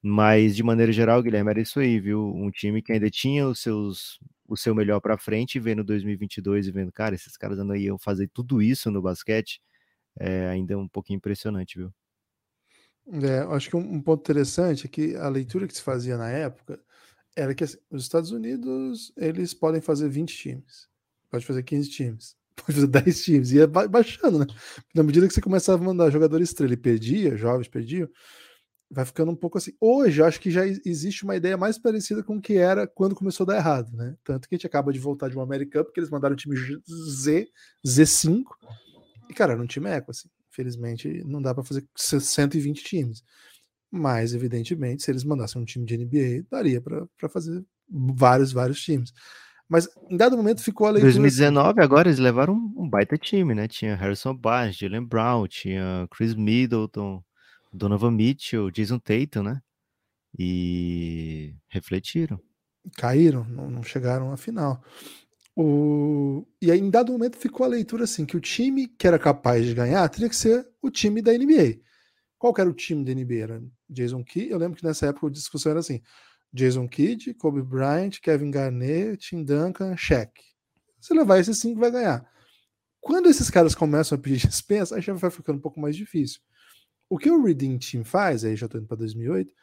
Mas, 0.02 0.54
de 0.56 0.62
maneira 0.62 0.92
geral, 0.92 1.22
Guilherme, 1.22 1.50
era 1.50 1.60
isso 1.60 1.80
aí, 1.80 1.98
viu? 1.98 2.26
Um 2.34 2.50
time 2.50 2.82
que 2.82 2.92
ainda 2.92 3.08
tinha 3.10 3.46
os 3.48 3.60
seus, 3.60 4.18
o 4.46 4.56
seu 4.56 4.74
melhor 4.74 5.00
para 5.00 5.16
frente, 5.16 5.58
vendo 5.58 5.84
2022 5.84 6.66
e 6.66 6.72
vendo, 6.72 6.92
cara, 6.92 7.14
esses 7.14 7.36
caras 7.36 7.58
ainda 7.58 7.76
iam 7.78 7.98
fazer 7.98 8.28
tudo 8.28 8.60
isso 8.60 8.90
no 8.90 9.00
basquete, 9.00 9.62
é 10.18 10.48
ainda 10.48 10.74
é 10.74 10.76
um 10.76 10.88
pouquinho 10.88 11.16
impressionante, 11.16 11.78
viu? 11.78 11.92
É, 13.12 13.40
acho 13.54 13.68
que 13.68 13.76
um, 13.76 14.00
ponto 14.00 14.20
interessante 14.20 14.86
é 14.86 14.88
que 14.88 15.14
a 15.16 15.28
leitura 15.28 15.66
que 15.66 15.74
se 15.74 15.82
fazia 15.82 16.16
na 16.16 16.30
época 16.30 16.80
era 17.37 17.55
que 17.55 17.64
assim, 17.64 17.78
os 17.91 18.03
Estados 18.03 18.30
Unidos 18.30 19.12
eles 19.16 19.55
podem 19.55 19.80
fazer 19.80 20.09
20 20.09 20.37
times, 20.37 20.89
pode 21.30 21.45
fazer 21.45 21.62
15 21.62 21.91
times, 21.91 22.37
pode 22.57 22.74
fazer 22.74 22.87
10 22.87 23.24
times, 23.24 23.51
e 23.53 23.57
ia 23.57 23.66
baixando, 23.66 24.41
né? 24.41 24.47
Na 24.95 25.03
medida 25.03 25.26
que 25.26 25.35
você 25.35 25.41
começava 25.41 25.82
a 25.82 25.87
mandar 25.87 26.11
jogador 26.11 26.41
estrela 26.41 26.72
e 26.72 26.76
perdia, 26.76 27.37
jovens 27.37 27.68
perdiam, 27.68 28.09
vai 28.91 29.05
ficando 29.05 29.32
um 29.32 29.37
pouco 29.37 29.59
assim. 29.59 29.72
Hoje, 29.80 30.22
acho 30.22 30.41
que 30.41 30.51
já 30.51 30.66
existe 30.66 31.24
uma 31.24 31.37
ideia 31.37 31.57
mais 31.57 31.78
parecida 31.78 32.22
com 32.22 32.37
o 32.37 32.41
que 32.41 32.55
era 32.57 32.87
quando 32.87 33.14
começou 33.14 33.45
a 33.45 33.49
dar 33.49 33.57
errado, 33.57 33.97
né? 33.97 34.16
Tanto 34.22 34.49
que 34.49 34.55
a 34.55 34.59
gente 34.59 34.66
acaba 34.66 34.93
de 34.93 34.99
voltar 34.99 35.28
de 35.28 35.37
uma 35.37 35.43
American 35.43 35.82
Cup, 35.82 35.93
que 35.93 36.01
eles 36.01 36.11
mandaram 36.11 36.35
o 36.35 36.37
time 36.37 36.57
Z, 36.57 37.49
Z5, 37.85 38.45
e, 39.28 39.35
cara, 39.35 39.53
era 39.53 39.62
um 39.62 39.66
time 39.66 39.89
eco, 39.91 40.11
assim. 40.11 40.28
Infelizmente, 40.51 41.22
não 41.24 41.43
dá 41.43 41.53
para 41.53 41.64
fazer 41.64 41.85
120 41.97 42.85
times. 42.85 43.24
Mas, 43.97 44.34
evidentemente, 44.34 45.05
se 45.05 45.11
eles 45.12 45.22
mandassem 45.22 45.62
um 45.62 45.64
time 45.64 45.86
de 45.86 45.97
NBA, 45.97 46.47
daria 46.51 46.80
para 46.80 47.28
fazer 47.28 47.64
vários, 47.88 48.51
vários 48.51 48.82
times. 48.82 49.12
Mas 49.68 49.88
em 50.11 50.16
dado 50.16 50.36
momento 50.36 50.64
ficou 50.64 50.88
a 50.88 50.90
leitura. 50.90 51.12
2019, 51.12 51.68
assim, 51.68 51.80
agora 51.80 52.09
eles 52.09 52.18
levaram 52.18 52.55
um, 52.55 52.82
um 52.82 52.90
baita 52.90 53.16
time, 53.16 53.55
né? 53.55 53.68
Tinha 53.68 53.95
Harrison 53.95 54.34
Barnes, 54.34 54.76
Jalen 54.76 55.05
Brown, 55.05 55.47
tinha 55.47 56.09
Chris 56.11 56.34
Middleton, 56.34 57.22
Donovan 57.72 58.11
Mitchell, 58.11 58.68
Jason 58.68 58.99
Tatum, 58.99 59.45
né? 59.45 59.62
E 60.36 61.55
refletiram. 61.68 62.40
Caíram, 62.97 63.45
não, 63.45 63.70
não 63.70 63.82
chegaram 63.84 64.32
à 64.32 64.36
final. 64.36 64.82
O... 65.55 66.45
E 66.61 66.72
aí, 66.72 66.80
em 66.80 66.90
dado 66.90 67.12
momento, 67.12 67.38
ficou 67.38 67.64
a 67.64 67.68
leitura 67.68 68.05
assim: 68.05 68.26
que 68.26 68.36
o 68.36 68.40
time 68.40 68.88
que 68.88 69.07
era 69.07 69.20
capaz 69.20 69.64
de 69.64 69.72
ganhar 69.72 70.09
teria 70.09 70.28
que 70.28 70.34
ser 70.34 70.66
o 70.82 70.90
time 70.90 71.22
da 71.22 71.32
NBA. 71.32 71.78
Qual 72.45 72.53
era 72.59 72.68
o 72.68 72.74
time 72.74 73.03
da 73.03 73.14
NBA? 73.14 73.42
Era 73.42 73.62
Jason 73.95 74.22
Kidd. 74.24 74.51
Eu 74.51 74.59
lembro 74.59 74.76
que 74.76 74.84
nessa 74.84 75.07
época 75.07 75.28
a 75.28 75.30
discussão 75.30 75.70
era 75.70 75.80
assim: 75.80 76.03
Jason 76.53 76.86
Kidd, 76.86 77.34
Kobe 77.34 77.62
Bryant, 77.62 78.20
Kevin 78.20 78.51
Garnett, 78.51 79.28
Tim 79.28 79.42
Duncan, 79.45 79.97
Shaq. 79.97 80.32
Se 81.01 81.14
levar 81.14 81.38
esses 81.38 81.59
cinco, 81.59 81.80
vai 81.80 81.90
ganhar. 81.90 82.28
Quando 83.01 83.28
esses 83.28 83.51
caras 83.51 83.74
começam 83.74 84.16
a 84.16 84.20
pedir 84.20 84.47
dispensa, 84.49 84.97
aí 84.97 85.03
já 85.03 85.12
vai 85.12 85.30
ficando 85.30 85.59
um 85.59 85.62
pouco 85.62 85.80
mais 85.80 85.97
difícil. 85.97 86.40
O 87.09 87.18
que 87.18 87.30
o 87.30 87.42
Redeem 87.42 87.78
Team 87.78 88.05
faz, 88.05 88.45
aí 88.45 88.57
já 88.57 88.66
estou 88.66 88.80
indo 88.80 88.88
para 88.88 88.97
2008, 88.97 89.55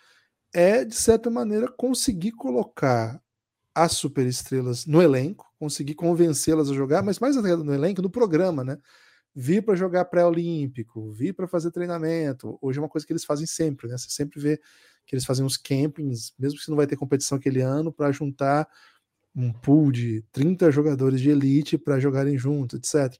é, 0.53 0.85
de 0.85 0.95
certa 0.95 1.29
maneira, 1.29 1.67
conseguir 1.67 2.31
colocar 2.31 3.21
as 3.73 3.93
superestrelas 3.93 4.85
no 4.85 5.01
elenco, 5.01 5.51
conseguir 5.57 5.95
convencê-las 5.95 6.69
a 6.69 6.73
jogar, 6.73 7.01
mas 7.01 7.19
mais 7.19 7.37
até 7.37 7.55
no 7.55 7.73
elenco, 7.73 8.01
no 8.01 8.09
programa, 8.09 8.63
né? 8.63 8.77
Vir 9.33 9.63
para 9.63 9.75
jogar 9.75 10.05
pré-olímpico, 10.05 11.11
vir 11.11 11.33
para 11.33 11.47
fazer 11.47 11.71
treinamento. 11.71 12.57
Hoje 12.61 12.79
é 12.79 12.81
uma 12.81 12.89
coisa 12.89 13.07
que 13.07 13.13
eles 13.13 13.23
fazem 13.23 13.45
sempre, 13.45 13.87
né? 13.87 13.97
Você 13.97 14.09
sempre 14.09 14.39
vê 14.39 14.57
que 15.05 15.15
eles 15.15 15.25
fazem 15.25 15.45
uns 15.45 15.57
campings, 15.57 16.33
mesmo 16.37 16.59
que 16.59 16.69
não 16.69 16.77
vai 16.77 16.87
ter 16.87 16.95
competição 16.95 17.37
aquele 17.37 17.61
ano, 17.61 17.91
para 17.91 18.11
juntar 18.11 18.67
um 19.35 19.51
pool 19.51 19.91
de 19.91 20.21
30 20.31 20.71
jogadores 20.71 21.21
de 21.21 21.29
elite 21.29 21.77
para 21.77 21.99
jogarem 21.99 22.37
juntos, 22.37 22.77
etc 22.77 23.17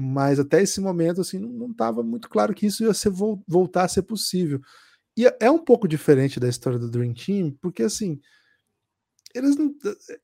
mas 0.00 0.38
até 0.38 0.62
esse 0.62 0.80
momento 0.80 1.20
assim 1.20 1.40
não 1.40 1.72
estava 1.72 2.04
muito 2.04 2.28
claro 2.28 2.54
que 2.54 2.66
isso 2.66 2.84
ia 2.84 2.94
ser, 2.94 3.10
voltar 3.10 3.82
a 3.82 3.88
ser 3.88 4.02
possível. 4.02 4.60
E 5.16 5.26
é, 5.26 5.36
é 5.40 5.50
um 5.50 5.58
pouco 5.58 5.88
diferente 5.88 6.38
da 6.38 6.48
história 6.48 6.78
do 6.78 6.88
Dream 6.88 7.12
Team, 7.12 7.50
porque 7.60 7.82
assim, 7.82 8.20
eles 9.34 9.56
não, 9.56 9.74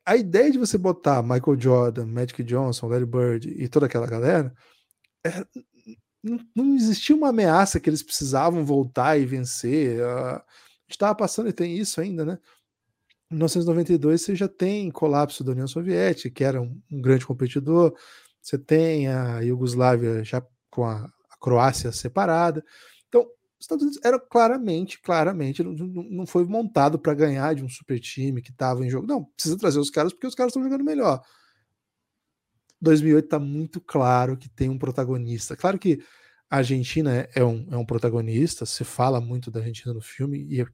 a 0.06 0.16
ideia 0.16 0.48
de 0.52 0.58
você 0.58 0.78
botar 0.78 1.24
Michael 1.24 1.58
Jordan, 1.58 2.06
Magic 2.06 2.40
Johnson, 2.44 2.86
Larry 2.86 3.04
Bird 3.04 3.48
e 3.48 3.66
toda 3.66 3.86
aquela 3.86 4.06
galera, 4.06 4.54
não, 6.22 6.38
não, 6.54 6.74
existia 6.74 7.14
uma 7.14 7.28
ameaça 7.28 7.80
que 7.80 7.88
eles 7.88 8.02
precisavam 8.02 8.64
voltar 8.64 9.18
e 9.18 9.26
vencer. 9.26 10.02
A 10.02 10.44
gente 10.82 10.90
estava 10.90 11.14
passando 11.14 11.48
e 11.48 11.52
tem 11.52 11.76
isso 11.76 12.00
ainda, 12.00 12.24
né? 12.24 12.38
Em 13.30 13.36
1992 13.36 14.22
você 14.22 14.36
já 14.36 14.48
tem 14.48 14.90
colapso 14.90 15.42
da 15.42 15.52
União 15.52 15.66
Soviética, 15.66 16.30
que 16.30 16.44
era 16.44 16.60
um, 16.60 16.80
um 16.90 17.00
grande 17.00 17.26
competidor 17.26 17.94
você 18.44 18.58
tem 18.58 19.08
a 19.08 19.40
Iugoslávia 19.40 20.22
já 20.22 20.46
com 20.70 20.84
a, 20.84 21.10
a 21.30 21.36
Croácia 21.40 21.90
separada. 21.90 22.62
Então, 23.08 23.22
Os 23.22 23.64
Estados 23.64 23.82
Unidos 23.82 24.00
era 24.04 24.20
claramente, 24.20 25.00
claramente, 25.00 25.62
não, 25.62 25.72
não 25.72 26.26
foi 26.26 26.44
montado 26.44 26.98
para 26.98 27.14
ganhar 27.14 27.54
de 27.54 27.64
um 27.64 27.68
super 27.70 27.98
time 27.98 28.42
que 28.42 28.50
estava 28.50 28.84
em 28.84 28.90
jogo. 28.90 29.06
Não, 29.06 29.24
precisa 29.24 29.56
trazer 29.56 29.78
os 29.78 29.88
caras 29.88 30.12
porque 30.12 30.26
os 30.26 30.34
caras 30.34 30.50
estão 30.50 30.62
jogando 30.62 30.84
melhor. 30.84 31.22
2008 32.84 33.24
está 33.24 33.38
muito 33.38 33.80
claro 33.80 34.36
que 34.36 34.48
tem 34.48 34.68
um 34.68 34.78
protagonista. 34.78 35.56
Claro 35.56 35.78
que 35.78 36.00
a 36.48 36.58
Argentina 36.58 37.16
é, 37.16 37.30
é 37.34 37.44
um, 37.44 37.66
é 37.70 37.76
um 37.76 37.84
protagonista, 37.84 38.64
se 38.64 38.84
fala 38.84 39.20
muito 39.20 39.50
da 39.50 39.60
Argentina 39.60 39.92
no 39.92 40.00
filme, 40.00 40.46
e 40.48 40.60
é 40.60 40.66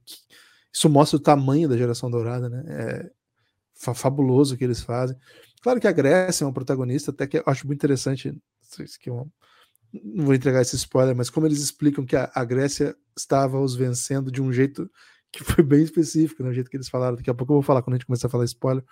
isso 0.73 0.89
mostra 0.89 1.17
o 1.17 1.19
tamanho 1.19 1.67
da 1.67 1.77
geração 1.77 2.09
dourada, 2.09 2.47
né? 2.49 2.63
É 2.67 3.11
fabuloso 3.93 4.53
o 4.53 4.57
que 4.57 4.63
eles 4.63 4.81
fazem. 4.81 5.17
Claro 5.61 5.79
que 5.79 5.87
a 5.87 5.91
Grécia 5.91 6.45
é 6.45 6.47
um 6.47 6.53
protagonista, 6.53 7.11
até 7.11 7.27
que 7.27 7.39
eu 7.39 7.43
acho 7.45 7.65
muito 7.65 7.79
interessante, 7.79 8.31
que 8.99 9.09
eu 9.09 9.29
não 10.03 10.25
vou 10.25 10.33
entregar 10.33 10.61
esse 10.61 10.75
spoiler, 10.75 11.15
mas 11.15 11.29
como 11.29 11.45
eles 11.45 11.59
explicam 11.59 12.05
que 12.05 12.15
a, 12.15 12.31
a 12.33 12.45
Grécia 12.45 12.95
estava 13.17 13.59
os 13.59 13.75
vencendo 13.75 14.31
de 14.31 14.41
um 14.41 14.53
jeito 14.53 14.89
que 15.31 15.43
foi 15.43 15.63
bem 15.63 15.83
específico, 15.83 16.43
né? 16.43 16.49
O 16.49 16.53
jeito 16.53 16.69
que 16.69 16.77
eles 16.77 16.89
falaram. 16.89 17.15
Daqui 17.15 17.29
a 17.29 17.33
pouco 17.33 17.53
eu 17.53 17.55
vou 17.55 17.63
falar 17.63 17.81
quando 17.81 17.95
a 17.95 17.97
gente 17.97 18.05
começar 18.05 18.27
a 18.27 18.29
falar 18.29 18.45
spoiler. 18.45 18.83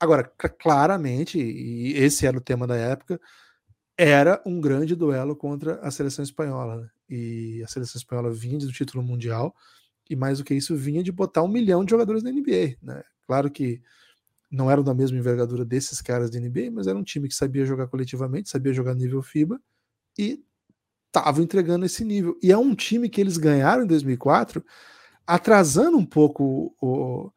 Agora, 0.00 0.24
claramente, 0.58 1.38
e 1.38 1.92
esse 1.92 2.26
era 2.26 2.36
o 2.36 2.40
tema 2.40 2.66
da 2.66 2.74
época, 2.74 3.20
era 3.98 4.42
um 4.46 4.58
grande 4.58 4.96
duelo 4.96 5.36
contra 5.36 5.74
a 5.80 5.90
seleção 5.90 6.22
espanhola. 6.22 6.76
Né? 6.76 6.90
E 7.10 7.62
a 7.62 7.68
seleção 7.68 7.98
espanhola 7.98 8.32
vinha 8.32 8.58
do 8.58 8.72
título 8.72 9.02
mundial, 9.02 9.54
e 10.08 10.16
mais 10.16 10.38
do 10.38 10.44
que 10.44 10.54
isso, 10.54 10.74
vinha 10.74 11.02
de 11.02 11.12
botar 11.12 11.42
um 11.42 11.48
milhão 11.48 11.84
de 11.84 11.90
jogadores 11.90 12.22
na 12.22 12.32
NBA. 12.32 12.76
Né? 12.82 13.02
Claro 13.26 13.50
que 13.50 13.82
não 14.50 14.70
eram 14.70 14.82
da 14.82 14.94
mesma 14.94 15.18
envergadura 15.18 15.64
desses 15.66 16.00
caras 16.00 16.30
da 16.30 16.40
NBA, 16.40 16.70
mas 16.72 16.86
era 16.86 16.98
um 16.98 17.04
time 17.04 17.28
que 17.28 17.34
sabia 17.34 17.66
jogar 17.66 17.86
coletivamente, 17.86 18.48
sabia 18.48 18.72
jogar 18.72 18.94
nível 18.94 19.22
FIBA 19.22 19.60
e 20.18 20.42
estava 21.06 21.42
entregando 21.42 21.84
esse 21.84 22.04
nível. 22.04 22.38
E 22.42 22.50
é 22.50 22.56
um 22.56 22.74
time 22.74 23.08
que 23.08 23.20
eles 23.20 23.36
ganharam 23.36 23.84
em 23.84 23.86
2004, 23.86 24.64
atrasando 25.26 25.98
um 25.98 26.06
pouco 26.06 26.74
o, 26.80 27.30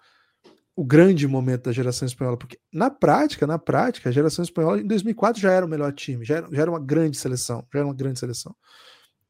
o 0.76 0.84
grande 0.84 1.28
momento 1.28 1.64
da 1.66 1.72
geração 1.72 2.06
espanhola, 2.06 2.38
porque 2.38 2.58
na 2.72 2.90
prática, 2.90 3.46
na 3.46 3.60
prática, 3.60 4.10
a 4.10 4.12
geração 4.12 4.44
espanhola 4.44 4.82
em 4.82 4.88
2004 4.88 5.42
já 5.42 5.52
era 5.52 5.66
o 5.66 5.70
melhor 5.70 5.94
time, 5.94 6.26
já 6.26 6.38
era, 6.38 6.48
já 6.52 6.62
era 6.62 6.72
uma 6.72 6.80
grande 6.80 7.18
seleção, 7.18 7.66
já 7.72 7.80
era 7.80 7.88
uma 7.88 7.94
grande 7.94 8.20
seleção. 8.20 8.56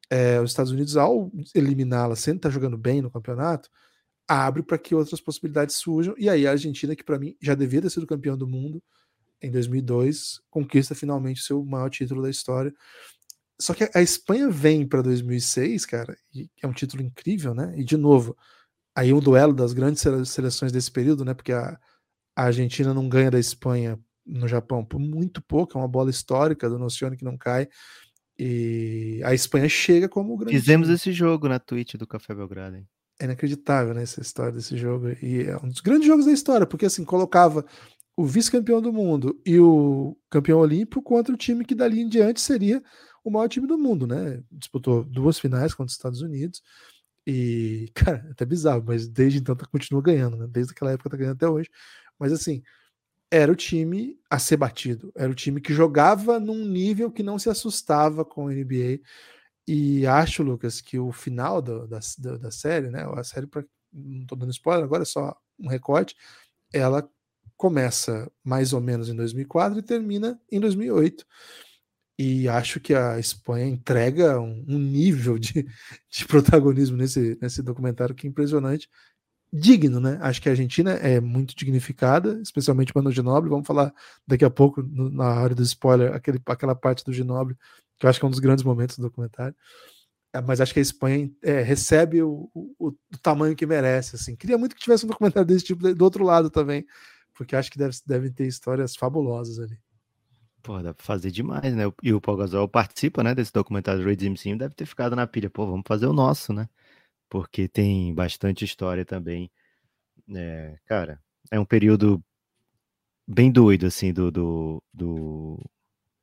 É, 0.10 0.40
os 0.40 0.52
Estados 0.52 0.72
Unidos, 0.72 0.96
ao 0.96 1.32
eliminá-la, 1.54 2.16
sendo 2.16 2.40
tá 2.40 2.50
jogando 2.50 2.78
bem 2.78 3.02
no 3.02 3.12
campeonato, 3.12 3.70
abre 4.28 4.64
para 4.64 4.78
que 4.78 4.96
outras 4.96 5.20
possibilidades 5.20 5.76
surjam. 5.76 6.16
E 6.18 6.30
aí 6.30 6.48
a 6.48 6.52
Argentina, 6.52 6.96
que 6.96 7.04
para 7.04 7.20
mim 7.20 7.36
já 7.42 7.56
devia 7.56 7.82
ter 7.82 7.90
sido 7.90 8.08
campeão 8.08 8.38
do 8.38 8.48
mundo 8.48 8.82
em 9.42 9.52
2002, 9.52 10.40
conquista 10.50 10.96
finalmente 10.96 11.42
o 11.42 11.44
seu 11.44 11.66
maior 11.66 11.90
título 11.90 12.22
da 12.22 12.30
história. 12.30 12.74
Só 13.60 13.74
que 13.74 13.90
a 13.94 14.02
Espanha 14.02 14.50
vem 14.50 14.88
para 14.88 15.02
2006, 15.02 15.86
cara, 15.86 16.18
e 16.34 16.50
é 16.62 16.68
um 16.68 16.74
título 16.74 17.04
incrível, 17.04 17.54
né? 17.54 17.74
E 17.78 17.84
de 17.84 17.98
novo, 17.98 18.36
aí 18.96 19.14
um 19.14 19.20
duelo 19.20 19.54
das 19.54 19.74
grandes 19.74 20.02
seleções 20.26 20.72
desse 20.72 20.92
período, 20.92 21.26
né? 21.26 21.34
Porque 21.34 21.52
a, 21.52 21.78
a 22.36 22.44
Argentina 22.44 22.94
não 22.94 23.08
ganha 23.08 23.32
da 23.32 23.40
Espanha 23.40 24.00
no 24.26 24.48
Japão 24.48 24.86
por 24.86 25.00
muito 25.00 25.42
pouco, 25.42 25.78
é 25.78 25.82
uma 25.82 25.88
bola 25.88 26.10
histórica 26.10 26.70
do 26.70 26.80
Nocione 26.80 27.18
que 27.18 27.26
não 27.26 27.38
cai. 27.38 27.68
E 28.38 29.22
a 29.24 29.34
Espanha 29.34 29.70
chega 29.70 30.10
como 30.10 30.36
grande. 30.38 30.58
Fizemos 30.58 30.88
time. 30.88 30.96
esse 30.96 31.12
jogo 31.12 31.48
na 31.48 31.60
Twitch 31.60 31.96
do 31.96 32.08
Café 32.08 32.34
Belgrado. 32.34 32.78
Hein? 32.78 32.88
É 33.20 33.26
inacreditável, 33.26 33.94
né? 33.94 34.04
Essa 34.04 34.22
história 34.22 34.52
desse 34.52 34.76
jogo. 34.78 35.10
E 35.22 35.44
é 35.44 35.58
um 35.58 35.70
dos 35.70 35.82
grandes 35.82 36.08
jogos 36.08 36.26
da 36.26 36.32
história, 36.32 36.66
porque 36.66 36.86
assim, 36.86 37.06
colocava 37.06 37.66
o 38.16 38.26
vice-campeão 38.26 38.82
do 38.82 38.94
mundo 38.94 39.40
e 39.46 39.60
o 39.60 40.16
campeão 40.30 40.60
olímpico 40.60 41.02
contra 41.02 41.34
o 41.34 41.38
time 41.38 41.66
que 41.66 41.76
dali 41.76 42.00
em 42.00 42.08
diante 42.08 42.42
seria 42.42 42.82
o 43.24 43.32
maior 43.32 43.48
time 43.48 43.68
do 43.68 43.78
mundo, 43.78 44.06
né? 44.06 44.42
Disputou 44.52 45.04
duas 45.04 45.40
finais 45.40 45.74
contra 45.74 45.90
os 45.90 45.94
Estados 45.94 46.22
Unidos. 46.22 46.62
E, 47.26 47.90
cara, 47.96 48.26
é 48.28 48.32
até 48.32 48.46
bizarro, 48.46 48.84
mas 48.86 49.08
desde 49.08 49.40
então 49.40 49.56
tá, 49.56 49.66
continua 49.66 50.02
ganhando, 50.02 50.38
né? 50.38 50.48
Desde 50.50 50.74
aquela 50.74 50.92
época 50.92 51.10
tá 51.10 51.18
ganhando 51.18 51.36
até 51.36 51.48
hoje. 51.48 51.70
Mas 52.20 52.32
assim, 52.32 52.64
era 53.32 53.52
o 53.52 53.56
time 53.56 54.20
a 54.30 54.40
ser 54.40 54.58
batido. 54.58 55.12
Era 55.16 55.32
o 55.32 55.36
time 55.36 55.62
que 55.62 55.74
jogava 55.74 56.40
num 56.40 56.66
nível 56.66 57.12
que 57.12 57.24
não 57.24 57.40
se 57.40 57.50
assustava 57.50 58.24
com 58.26 58.48
a 58.48 58.54
NBA. 58.54 59.00
E 59.68 60.06
acho, 60.08 60.44
Lucas, 60.44 60.82
que 60.82 61.00
o 61.00 61.12
final 61.12 61.62
do, 61.62 61.88
da, 61.88 62.00
da, 62.20 62.38
da, 62.38 62.52
série, 62.52 62.90
né? 62.90 63.06
A 63.16 63.24
série, 63.24 63.48
pra, 63.48 63.64
não 63.92 64.26
tô 64.26 64.36
dando 64.36 64.52
spoiler, 64.52 64.84
agora 64.86 65.04
é 65.04 65.06
só 65.06 65.36
um 65.60 65.68
recorte. 65.68 66.16
Ela 66.74 67.10
começa 67.58 68.32
mais 68.44 68.74
ou 68.74 68.82
menos 68.82 69.10
em 69.10 69.16
2004 69.16 69.80
e 69.80 69.84
termina 69.84 70.40
em 70.52 70.60
2008 70.60 71.26
e 72.18 72.48
acho 72.48 72.80
que 72.80 72.94
a 72.94 73.20
Espanha 73.20 73.66
entrega 73.66 74.40
um, 74.40 74.64
um 74.68 74.78
nível 74.78 75.38
de, 75.40 75.66
de, 76.10 76.26
protagonismo 76.28 76.98
nesse, 76.98 77.38
nesse 77.42 77.62
documentário 77.62 78.14
que 78.14 78.28
é 78.28 78.30
impressionante, 78.30 78.90
digno, 79.52 80.00
né? 80.00 80.18
Acho 80.22 80.42
que 80.42 80.50
a 80.50 80.52
Argentina 80.52 80.92
é 80.94 81.20
muito 81.20 81.56
dignificada, 81.56 82.40
especialmente 82.42 82.92
o 82.96 83.12
Ginóbili. 83.12 83.52
Vamos 83.52 83.68
falar 83.68 83.94
daqui 84.28 84.46
a 84.46 84.50
pouco, 84.50 84.82
no, 84.82 85.10
na 85.10 85.42
hora 85.42 85.56
do 85.56 85.64
spoiler, 85.64 86.14
aquele, 86.14 86.40
aquela 86.46 86.76
parte 86.76 87.04
do 87.04 87.14
Ginóbili, 87.14 87.58
que 88.00 88.06
eu 88.06 88.10
acho 88.10 88.20
que 88.20 88.26
é 88.26 88.28
um 88.28 88.32
dos 88.32 88.40
grandes 88.40 88.64
momentos 88.64 88.98
do 88.98 89.04
documentário. 89.04 89.56
É, 90.34 90.42
mas 90.42 90.60
acho 90.60 90.74
que 90.74 90.80
a 90.80 90.82
Espanha 90.82 91.32
é, 91.44 91.62
recebe 91.62 92.24
o, 92.24 92.50
o, 92.54 92.90
o, 92.90 93.18
tamanho 93.22 93.56
que 93.56 93.66
merece. 93.68 94.16
Assim. 94.16 94.36
Queria 94.36 94.58
muito 94.58 94.76
que 94.76 94.82
tivesse 94.82 95.06
um 95.06 95.10
documentário 95.10 95.48
desse 95.48 95.66
tipo 95.66 95.94
do 95.94 96.04
outro 96.04 96.24
lado 96.24 96.50
também, 96.50 96.86
porque 97.36 97.56
acho 97.56 97.72
que 97.72 97.78
deve, 97.78 97.96
devem 98.06 98.32
ter 98.32 98.48
histórias 98.48 98.96
fabulosas 98.96 99.60
ali. 99.60 99.78
Pô, 100.64 100.82
dá 100.82 100.94
pra 100.94 101.04
fazer 101.04 101.30
demais, 101.30 101.76
né? 101.76 101.84
E 102.02 102.14
o 102.14 102.22
Paul 102.22 102.38
Gasol 102.38 102.68
participa, 102.70 103.22
né, 103.22 103.36
desse 103.36 103.52
documentário 103.52 104.04
Redeem 104.06 104.36
Sim, 104.38 104.56
deve 104.58 104.74
ter 104.74 104.86
ficado 104.86 105.16
na 105.16 105.28
pilha. 105.28 105.50
Pô, 105.50 105.66
vamos 105.68 105.84
fazer 105.86 106.06
o 106.08 106.14
nosso, 106.14 106.54
né? 106.54 106.70
Porque 107.30 107.68
tem 107.68 108.14
bastante 108.16 108.66
história 108.66 109.06
também. 109.06 109.52
É, 110.36 110.78
cara, 110.86 111.22
é 111.52 111.60
um 111.60 111.66
período 111.66 112.24
bem 113.28 113.52
doido, 113.52 113.86
assim, 113.88 114.14
do, 114.14 114.32
do, 114.32 114.82
do 114.94 115.60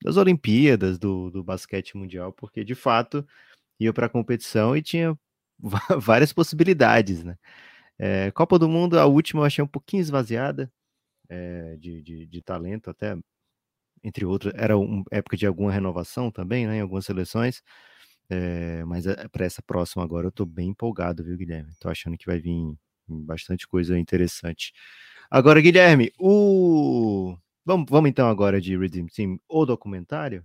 das 0.04 0.16
Olimpíadas, 0.16 0.98
do, 0.98 1.30
do 1.30 1.44
basquete 1.44 1.96
mundial, 1.96 2.32
porque 2.32 2.64
de 2.64 2.74
fato 2.74 3.26
ia 3.80 3.92
para 3.92 4.06
a 4.06 4.10
competição 4.10 4.76
e 4.76 4.82
tinha 4.82 5.18
várias 6.00 6.32
possibilidades, 6.32 7.24
né? 7.24 7.36
É, 7.98 8.30
Copa 8.32 8.58
do 8.58 8.68
Mundo, 8.68 8.98
a 8.98 9.06
última 9.06 9.42
eu 9.42 9.46
achei 9.46 9.64
um 9.64 9.68
pouquinho 9.68 10.02
esvaziada 10.02 10.70
é, 11.28 11.76
de, 11.78 12.02
de, 12.02 12.26
de 12.26 12.42
talento, 12.42 12.90
até 12.90 13.16
entre 14.04 14.24
outros, 14.24 14.52
era 14.56 14.76
uma 14.78 15.04
época 15.10 15.36
de 15.36 15.46
alguma 15.46 15.72
renovação 15.72 16.30
também, 16.30 16.66
né, 16.66 16.76
em 16.78 16.80
algumas 16.80 17.04
seleções. 17.06 17.62
É, 18.30 18.84
mas 18.86 19.06
é, 19.06 19.28
para 19.28 19.44
essa 19.46 19.62
próxima 19.62 20.04
agora 20.04 20.26
eu 20.26 20.30
estou 20.30 20.46
bem 20.46 20.70
empolgado, 20.70 21.24
viu, 21.24 21.36
Guilherme? 21.36 21.70
Estou 21.72 21.90
achando 21.90 22.16
que 22.18 22.26
vai 22.26 22.38
vir 22.40 22.76
bastante 23.08 23.66
coisa 23.68 23.98
interessante. 23.98 24.72
Agora, 25.30 25.60
Guilherme, 25.60 26.12
o. 26.18 27.36
Vamos, 27.64 27.86
vamos 27.90 28.10
então 28.10 28.28
agora 28.28 28.60
de 28.60 28.76
Redeem 28.76 29.06
Team, 29.06 29.38
o 29.48 29.66
documentário? 29.66 30.44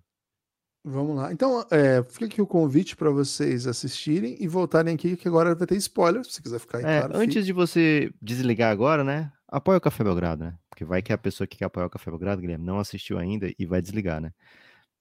Vamos 0.88 1.16
lá. 1.16 1.34
Então, 1.34 1.66
é, 1.72 2.04
fica 2.04 2.26
aqui 2.26 2.40
o 2.40 2.46
convite 2.46 2.96
para 2.96 3.10
vocês 3.10 3.66
assistirem 3.66 4.38
e 4.40 4.48
voltarem 4.48 4.94
aqui, 4.94 5.18
que 5.18 5.28
agora 5.28 5.56
vai 5.56 5.66
ter 5.66 5.76
spoiler, 5.78 6.24
se 6.24 6.34
você 6.34 6.42
quiser 6.44 6.60
ficar 6.60 6.78
aí, 6.78 6.84
é, 6.86 7.00
claro, 7.00 7.18
Antes 7.18 7.34
fica. 7.34 7.46
de 7.46 7.54
você 7.54 8.14
desligar 8.22 8.72
agora, 8.72 9.04
né? 9.04 9.32
Apoia 9.48 9.80
o 9.80 9.82
Café 9.82 10.04
Belgrado, 10.04 10.44
né? 10.44 10.56
Porque 10.70 10.86
vai 10.86 11.02
que 11.02 11.12
a 11.12 11.18
pessoa 11.18 11.48
que 11.48 11.58
quer 11.58 11.66
apoiar 11.66 11.88
o 11.88 11.90
Café 11.90 12.12
Belgrado, 12.12 12.40
Guilherme, 12.40 12.64
não 12.64 12.78
assistiu 12.78 13.18
ainda 13.18 13.52
e 13.58 13.66
vai 13.66 13.82
desligar, 13.82 14.22
né? 14.22 14.32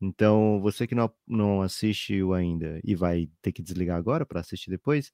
Então, 0.01 0.59
você 0.62 0.87
que 0.87 0.95
não, 0.95 1.12
não 1.28 1.61
assistiu 1.61 2.32
ainda 2.32 2.80
e 2.82 2.95
vai 2.95 3.28
ter 3.43 3.53
que 3.53 3.62
desligar 3.62 3.99
agora 3.99 4.24
para 4.24 4.41
assistir 4.41 4.70
depois, 4.70 5.12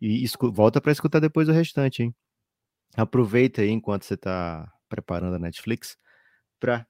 e 0.00 0.26
volta 0.52 0.80
para 0.80 0.92
escutar 0.92 1.20
depois 1.20 1.50
o 1.50 1.52
restante, 1.52 2.02
hein? 2.02 2.14
Aproveita 2.96 3.60
aí 3.60 3.70
enquanto 3.70 4.04
você 4.04 4.14
está 4.14 4.72
preparando 4.88 5.34
a 5.36 5.38
Netflix 5.38 5.98
para 6.58 6.86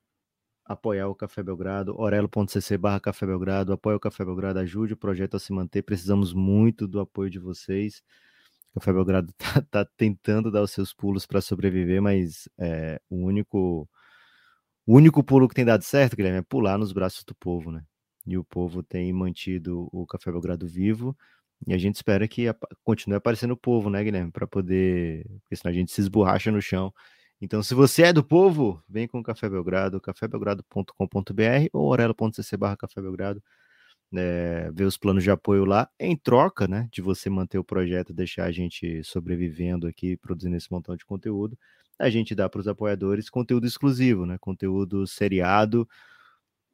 apoiar 0.67 1.09
o 1.09 1.15
Café 1.15 1.43
Belgrado, 1.43 1.99
orelo.cc 1.99 2.77
barra 2.79 3.01
Café 3.01 3.27
Belgrado, 3.27 3.73
apoia 3.73 3.97
o 3.97 4.01
Café 4.01 4.25
Belgrado, 4.25 4.59
ajude 4.59 4.95
o 4.95 4.97
projeto 4.97 5.37
a 5.37 5.41
se 5.41 5.53
manter, 5.53 5.83
precisamos 5.83 6.33
muito 6.35 6.87
do 6.89 7.01
apoio 7.01 7.31
de 7.31 7.39
vocês. 7.39 8.03
Café 8.75 8.93
Belgrado 8.93 9.33
tá, 9.39 9.63
tá 9.63 9.85
tentando 9.97 10.51
dar 10.51 10.63
os 10.63 10.71
seus 10.71 10.93
pulos 10.93 11.27
para 11.27 11.41
sobreviver, 11.41 12.03
mas 12.03 12.49
é, 12.59 13.01
o 13.09 13.17
único 13.17 13.89
o 14.87 14.95
único 14.95 15.23
pulo 15.25 15.49
que 15.49 15.55
tem 15.55 15.65
dado 15.65 15.83
certo, 15.83 16.17
Guilherme, 16.17 16.39
é 16.39 16.43
pular 16.43 16.79
nos 16.79 16.93
braços 16.93 17.25
do 17.25 17.35
povo, 17.35 17.73
né? 17.73 17.83
E 18.25 18.39
o 18.39 18.45
povo 18.45 18.85
tem 18.85 19.13
mantido 19.13 19.89
o 19.93 20.07
Café 20.07 20.31
Belgrado 20.31 20.67
vivo. 20.67 21.17
E 21.67 21.75
a 21.75 21.79
gente 21.79 21.97
espera 21.97 22.29
que 22.29 22.45
continue 22.85 23.17
aparecendo 23.17 23.53
o 23.53 23.57
povo, 23.57 23.91
né, 23.91 24.05
Guilherme? 24.05 24.31
Para 24.31 24.47
poder. 24.47 25.27
Porque 25.43 25.57
senão 25.57 25.73
a 25.73 25.75
gente 25.75 25.91
se 25.91 26.01
esborracha 26.01 26.53
no 26.53 26.63
chão. 26.63 26.93
Então, 27.41 27.63
se 27.63 27.75
você 27.75 28.05
é 28.05 28.13
do 28.13 28.25
povo, 28.25 28.83
vem 28.89 29.07
com 29.07 29.19
o 29.21 29.23
Café 29.23 29.49
Belgrado, 29.49 30.01
cafébelgrado.com.br 30.01 31.69
ou 31.73 31.89
orelo.cc 31.91 32.57
barra 32.57 32.77
Café 32.77 33.01
Belgrado 33.03 33.43
é, 34.15 34.71
ver 34.73 34.85
os 34.85 34.97
planos 34.97 35.23
de 35.25 35.31
apoio 35.31 35.65
lá, 35.65 35.89
em 35.99 36.17
troca 36.17 36.69
né, 36.69 36.89
de 36.93 37.03
você 37.03 37.29
manter 37.29 37.59
o 37.59 37.65
projeto, 37.65 38.13
deixar 38.15 38.45
a 38.45 38.53
gente 38.53 39.03
sobrevivendo 39.05 39.87
aqui, 39.87 40.17
produzindo 40.17 40.57
esse 40.57 40.71
montão 40.71 40.97
de 40.97 41.05
conteúdo, 41.05 41.59
a 41.99 42.11
gente 42.11 42.35
dá 42.35 42.49
para 42.49 42.61
os 42.61 42.69
apoiadores 42.69 43.31
conteúdo 43.31 43.67
exclusivo, 43.67 44.27
né, 44.27 44.37
conteúdo 44.39 45.07
seriado, 45.07 45.83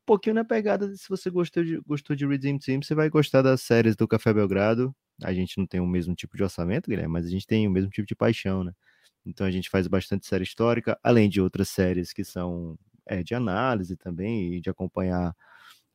um 0.02 0.06
pouquinho 0.06 0.34
na 0.34 0.44
pegada, 0.44 0.94
se 0.96 1.08
você 1.08 1.30
gostou 1.30 1.64
de, 1.64 1.80
gostou 1.80 2.16
de 2.16 2.26
Redeem 2.26 2.58
Team, 2.58 2.82
você 2.82 2.94
vai 2.94 3.08
gostar 3.08 3.42
das 3.42 3.62
séries 3.62 3.96
do 3.96 4.08
Café 4.08 4.32
Belgrado, 4.32 4.94
A 5.22 5.32
gente 5.32 5.58
não 5.58 5.66
tem 5.66 5.80
o 5.80 5.86
mesmo 5.86 6.14
tipo 6.14 6.36
de 6.36 6.42
orçamento, 6.42 6.90
Guilherme, 6.90 7.12
mas 7.12 7.26
a 7.26 7.30
gente 7.30 7.46
tem 7.46 7.66
o 7.68 7.70
mesmo 7.70 7.90
tipo 7.90 8.06
de 8.06 8.14
paixão, 8.16 8.64
né? 8.64 8.72
Então 9.26 9.46
a 9.46 9.50
gente 9.50 9.70
faz 9.70 9.86
bastante 9.86 10.26
série 10.26 10.44
histórica, 10.44 10.98
além 11.02 11.28
de 11.28 11.40
outras 11.40 11.68
séries 11.68 12.12
que 12.12 12.24
são 12.24 12.78
é, 13.06 13.22
de 13.22 13.34
análise 13.34 13.96
também 13.96 14.54
e 14.54 14.60
de 14.60 14.70
acompanhar 14.70 15.34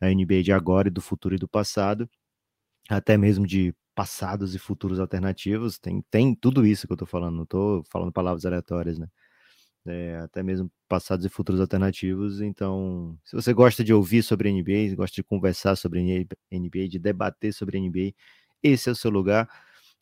a 0.01 0.11
NBA 0.11 0.43
de 0.43 0.51
agora 0.53 0.87
e 0.89 0.91
do 0.91 1.01
futuro 1.01 1.35
e 1.35 1.39
do 1.39 1.47
passado, 1.47 2.09
até 2.89 3.17
mesmo 3.17 3.45
de 3.47 3.73
passados 3.95 4.55
e 4.55 4.59
futuros 4.59 4.99
alternativos. 4.99 5.79
Tem, 5.79 6.03
tem 6.11 6.35
tudo 6.35 6.65
isso 6.65 6.87
que 6.87 6.93
eu 6.93 6.95
estou 6.95 7.07
falando, 7.07 7.35
não 7.37 7.43
estou 7.43 7.83
falando 7.91 8.11
palavras 8.11 8.45
aleatórias, 8.45 8.97
né? 8.99 9.07
É, 9.85 10.17
até 10.17 10.43
mesmo 10.43 10.69
passados 10.89 11.25
e 11.25 11.29
futuros 11.29 11.61
alternativos. 11.61 12.41
Então, 12.41 13.17
se 13.25 13.35
você 13.35 13.53
gosta 13.53 13.83
de 13.83 13.93
ouvir 13.93 14.21
sobre 14.23 14.49
NBA, 14.49 14.95
gosta 14.95 15.15
de 15.15 15.23
conversar 15.23 15.75
sobre 15.77 16.01
NBA, 16.51 16.87
de 16.89 16.99
debater 16.99 17.53
sobre 17.53 17.77
NBA, 17.77 18.13
esse 18.63 18.89
é 18.89 18.91
o 18.91 18.95
seu 18.95 19.09
lugar. 19.11 19.49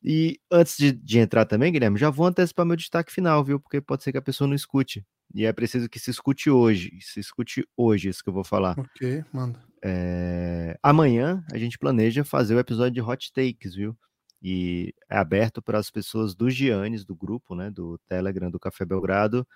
E 0.08 0.40
antes 0.52 0.78
de, 0.78 0.92
de, 0.92 1.18
entrar 1.18 1.46
também, 1.46 1.72
Guilherme, 1.72 1.98
já 1.98 2.12
vou 2.12 2.28
antecipar 2.28 2.64
meu 2.64 2.76
destaque 2.76 3.12
final, 3.12 3.44
viu? 3.44 3.60
Porque 3.60 3.82
pode 3.82 4.04
ser 4.04 4.12
que 4.12 4.20
a 4.20 4.22
pessoa 4.22 4.48
não 4.48 4.56
escute. 4.56 5.04
E 5.34 5.46
é 5.46 5.52
preciso 5.52 5.90
que 5.90 6.00
se 6.00 6.12
escute 6.12 6.48
hoje. 6.48 6.92
Se 7.02 7.20
escute 7.20 7.68
hoje 7.76 8.10
isso 8.10 8.24
que 8.24 8.30
eu 8.30 8.34
vou 8.34 8.44
falar. 8.44 8.78
Ok, 8.80 9.26
manda. 9.34 9.60
É... 9.84 10.78
Amanhã 10.84 11.44
a 11.52 11.58
gente 11.58 11.80
planeja 11.80 12.24
fazer 12.24 12.54
o 12.54 12.60
episódio 12.60 12.94
de 12.94 13.02
Hot 13.02 13.34
Takes, 13.34 13.74
viu? 13.74 13.98
E 14.40 14.94
é 15.10 15.18
aberto 15.18 15.60
para 15.60 15.80
as 15.80 15.90
pessoas 15.90 16.36
do 16.36 16.52
Giannis, 16.52 17.04
do 17.04 17.16
grupo, 17.16 17.56
né? 17.56 17.72
Do 17.72 17.98
Telegram 18.08 18.52
do 18.52 18.60
Café 18.60 18.86
Belgrado, 18.86 19.48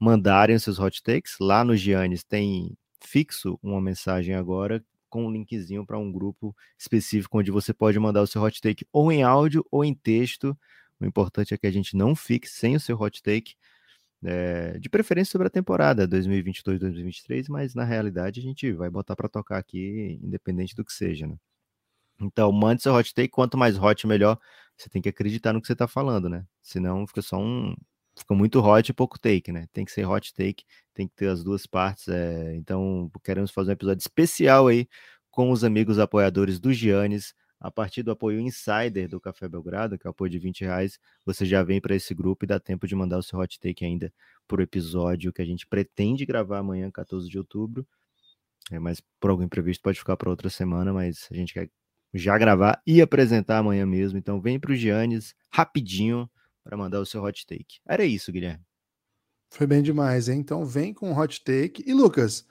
mandarem 0.00 0.58
seus 0.58 0.78
hot 0.78 1.02
takes. 1.02 1.36
Lá 1.38 1.62
no 1.62 1.76
Giannis 1.76 2.24
tem 2.24 2.74
fixo 3.04 3.58
uma 3.62 3.78
mensagem 3.78 4.34
agora 4.34 4.82
com 5.08 5.26
um 5.26 5.30
linkzinho 5.30 5.84
para 5.86 5.98
um 5.98 6.10
grupo 6.12 6.54
específico 6.78 7.38
onde 7.38 7.50
você 7.50 7.72
pode 7.72 7.98
mandar 7.98 8.22
o 8.22 8.26
seu 8.26 8.42
hot 8.42 8.60
take 8.60 8.86
ou 8.92 9.10
em 9.12 9.22
áudio 9.22 9.64
ou 9.70 9.84
em 9.84 9.94
texto. 9.94 10.56
O 11.00 11.06
importante 11.06 11.54
é 11.54 11.58
que 11.58 11.66
a 11.66 11.70
gente 11.70 11.96
não 11.96 12.14
fique 12.16 12.48
sem 12.48 12.76
o 12.76 12.80
seu 12.80 13.00
hot 13.00 13.22
take, 13.22 13.54
é, 14.24 14.78
de 14.78 14.88
preferência 14.88 15.30
sobre 15.32 15.46
a 15.46 15.50
temporada 15.50 16.08
2022-2023, 16.08 17.46
mas 17.48 17.74
na 17.74 17.84
realidade 17.84 18.40
a 18.40 18.42
gente 18.42 18.72
vai 18.72 18.90
botar 18.90 19.14
para 19.16 19.28
tocar 19.28 19.58
aqui, 19.58 20.18
independente 20.22 20.74
do 20.74 20.84
que 20.84 20.92
seja, 20.92 21.26
né? 21.26 21.36
Então, 22.20 22.50
mande 22.50 22.82
seu 22.82 22.94
hot 22.94 23.14
take, 23.14 23.28
quanto 23.28 23.56
mais 23.56 23.78
hot, 23.78 24.06
melhor. 24.06 24.38
Você 24.76 24.88
tem 24.90 25.00
que 25.00 25.08
acreditar 25.08 25.52
no 25.52 25.60
que 25.60 25.66
você 25.66 25.72
está 25.72 25.86
falando, 25.86 26.28
né? 26.28 26.44
Senão 26.62 27.06
fica 27.06 27.22
só 27.22 27.38
um. 27.38 27.76
Fica 28.18 28.34
muito 28.34 28.60
hot 28.60 28.90
e 28.90 28.94
pouco 28.94 29.18
take, 29.18 29.52
né? 29.52 29.66
Tem 29.72 29.84
que 29.84 29.92
ser 29.92 30.06
hot 30.06 30.32
take, 30.34 30.64
tem 30.94 31.08
que 31.08 31.14
ter 31.14 31.28
as 31.28 31.42
duas 31.44 31.66
partes. 31.66 32.08
É... 32.08 32.54
Então, 32.56 33.10
queremos 33.24 33.50
fazer 33.50 33.70
um 33.70 33.74
episódio 33.74 34.00
especial 34.00 34.68
aí 34.68 34.88
com 35.30 35.50
os 35.50 35.64
amigos 35.64 35.98
apoiadores 35.98 36.58
do 36.58 36.72
Giannis. 36.72 37.34
A 37.60 37.72
partir 37.72 38.04
do 38.04 38.12
apoio 38.12 38.38
insider 38.38 39.08
do 39.08 39.20
Café 39.20 39.48
Belgrado, 39.48 39.98
que 39.98 40.06
é 40.06 40.08
o 40.08 40.12
apoio 40.12 40.30
de 40.30 40.38
20 40.38 40.60
reais, 40.60 40.96
você 41.26 41.44
já 41.44 41.60
vem 41.64 41.80
para 41.80 41.94
esse 41.96 42.14
grupo 42.14 42.44
e 42.44 42.46
dá 42.46 42.60
tempo 42.60 42.86
de 42.86 42.94
mandar 42.94 43.18
o 43.18 43.22
seu 43.22 43.36
hot 43.38 43.58
take 43.58 43.84
ainda 43.84 44.12
por 44.46 44.60
episódio 44.60 45.32
que 45.32 45.42
a 45.42 45.44
gente 45.44 45.66
pretende 45.66 46.24
gravar 46.24 46.58
amanhã, 46.58 46.88
14 46.88 47.28
de 47.28 47.36
outubro. 47.36 47.84
É, 48.70 48.78
mas 48.78 49.02
por 49.18 49.30
algum 49.30 49.42
imprevisto 49.42 49.82
pode 49.82 49.98
ficar 49.98 50.16
para 50.16 50.30
outra 50.30 50.48
semana, 50.48 50.92
mas 50.92 51.26
a 51.30 51.34
gente 51.34 51.52
quer 51.52 51.68
já 52.14 52.36
gravar 52.38 52.80
e 52.86 53.02
apresentar 53.02 53.58
amanhã 53.58 53.84
mesmo. 53.86 54.18
Então 54.18 54.40
vem 54.40 54.58
para 54.58 54.72
o 54.72 54.74
Giannis 54.74 55.34
rapidinho 55.50 56.30
para 56.62 56.76
mandar 56.76 57.00
o 57.00 57.06
seu 57.06 57.22
hot 57.22 57.46
take. 57.46 57.80
Era 57.86 58.04
isso, 58.04 58.32
Guilherme. 58.32 58.64
Foi 59.50 59.66
bem 59.66 59.82
demais, 59.82 60.28
hein? 60.28 60.40
Então 60.40 60.64
vem 60.64 60.92
com 60.92 61.10
o 61.10 61.18
hot 61.18 61.42
take. 61.42 61.82
E 61.86 61.94
Lucas, 61.94 62.46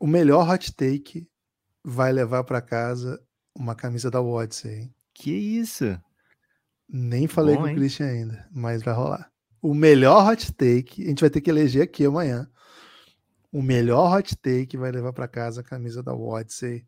o 0.00 0.06
melhor 0.06 0.48
hot 0.48 0.74
take 0.74 1.28
vai 1.82 2.12
levar 2.12 2.44
para 2.44 2.60
casa 2.60 3.22
uma 3.54 3.74
camisa 3.74 4.10
da 4.10 4.20
Odyssey, 4.20 4.74
hein? 4.74 4.94
Que 5.12 5.30
isso? 5.30 6.00
Nem 6.88 7.28
falei 7.28 7.54
Bom, 7.54 7.62
com 7.62 7.72
o 7.72 7.74
Christian 7.74 8.06
ainda, 8.06 8.48
mas 8.52 8.82
vai 8.82 8.94
rolar. 8.94 9.30
O 9.62 9.72
melhor 9.72 10.28
hot 10.28 10.52
take, 10.52 11.04
a 11.04 11.08
gente 11.08 11.20
vai 11.20 11.30
ter 11.30 11.40
que 11.40 11.50
eleger 11.50 11.82
aqui 11.82 12.04
amanhã. 12.04 12.50
O 13.52 13.62
melhor 13.62 14.18
hot 14.18 14.36
take 14.36 14.76
vai 14.76 14.90
levar 14.90 15.12
para 15.12 15.28
casa 15.28 15.60
a 15.60 15.64
camisa 15.64 16.02
da 16.02 16.12
Odyssey 16.12 16.84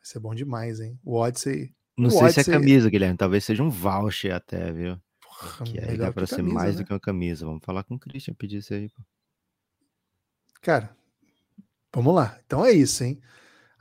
Vai 0.00 0.06
ser 0.06 0.18
bom 0.18 0.34
demais, 0.34 0.80
hein? 0.80 0.98
O 1.04 1.14
Odyssey. 1.16 1.74
Não 1.96 2.08
o 2.08 2.10
sei 2.10 2.22
Odyssey... 2.22 2.44
se 2.44 2.50
é 2.50 2.54
camisa, 2.54 2.88
Guilherme. 2.88 3.18
Talvez 3.18 3.44
seja 3.44 3.62
um 3.62 3.68
voucher 3.68 4.34
até, 4.34 4.72
viu? 4.72 4.98
Porra, 5.40 5.64
que 5.64 5.80
aí 5.80 5.96
dá 5.96 6.12
pra 6.12 6.26
ser 6.26 6.36
camisa, 6.36 6.54
mais 6.54 6.76
né? 6.76 6.82
do 6.82 6.86
que 6.86 6.92
uma 6.92 7.00
camisa. 7.00 7.46
Vamos 7.46 7.64
falar 7.64 7.82
com 7.84 7.94
o 7.94 7.98
Christian, 7.98 8.34
pedir 8.34 8.58
isso 8.58 8.74
aí, 8.74 8.88
pô. 8.88 9.02
Cara, 10.60 10.94
vamos 11.94 12.14
lá. 12.14 12.38
Então 12.44 12.64
é 12.64 12.72
isso, 12.72 13.02
hein? 13.02 13.20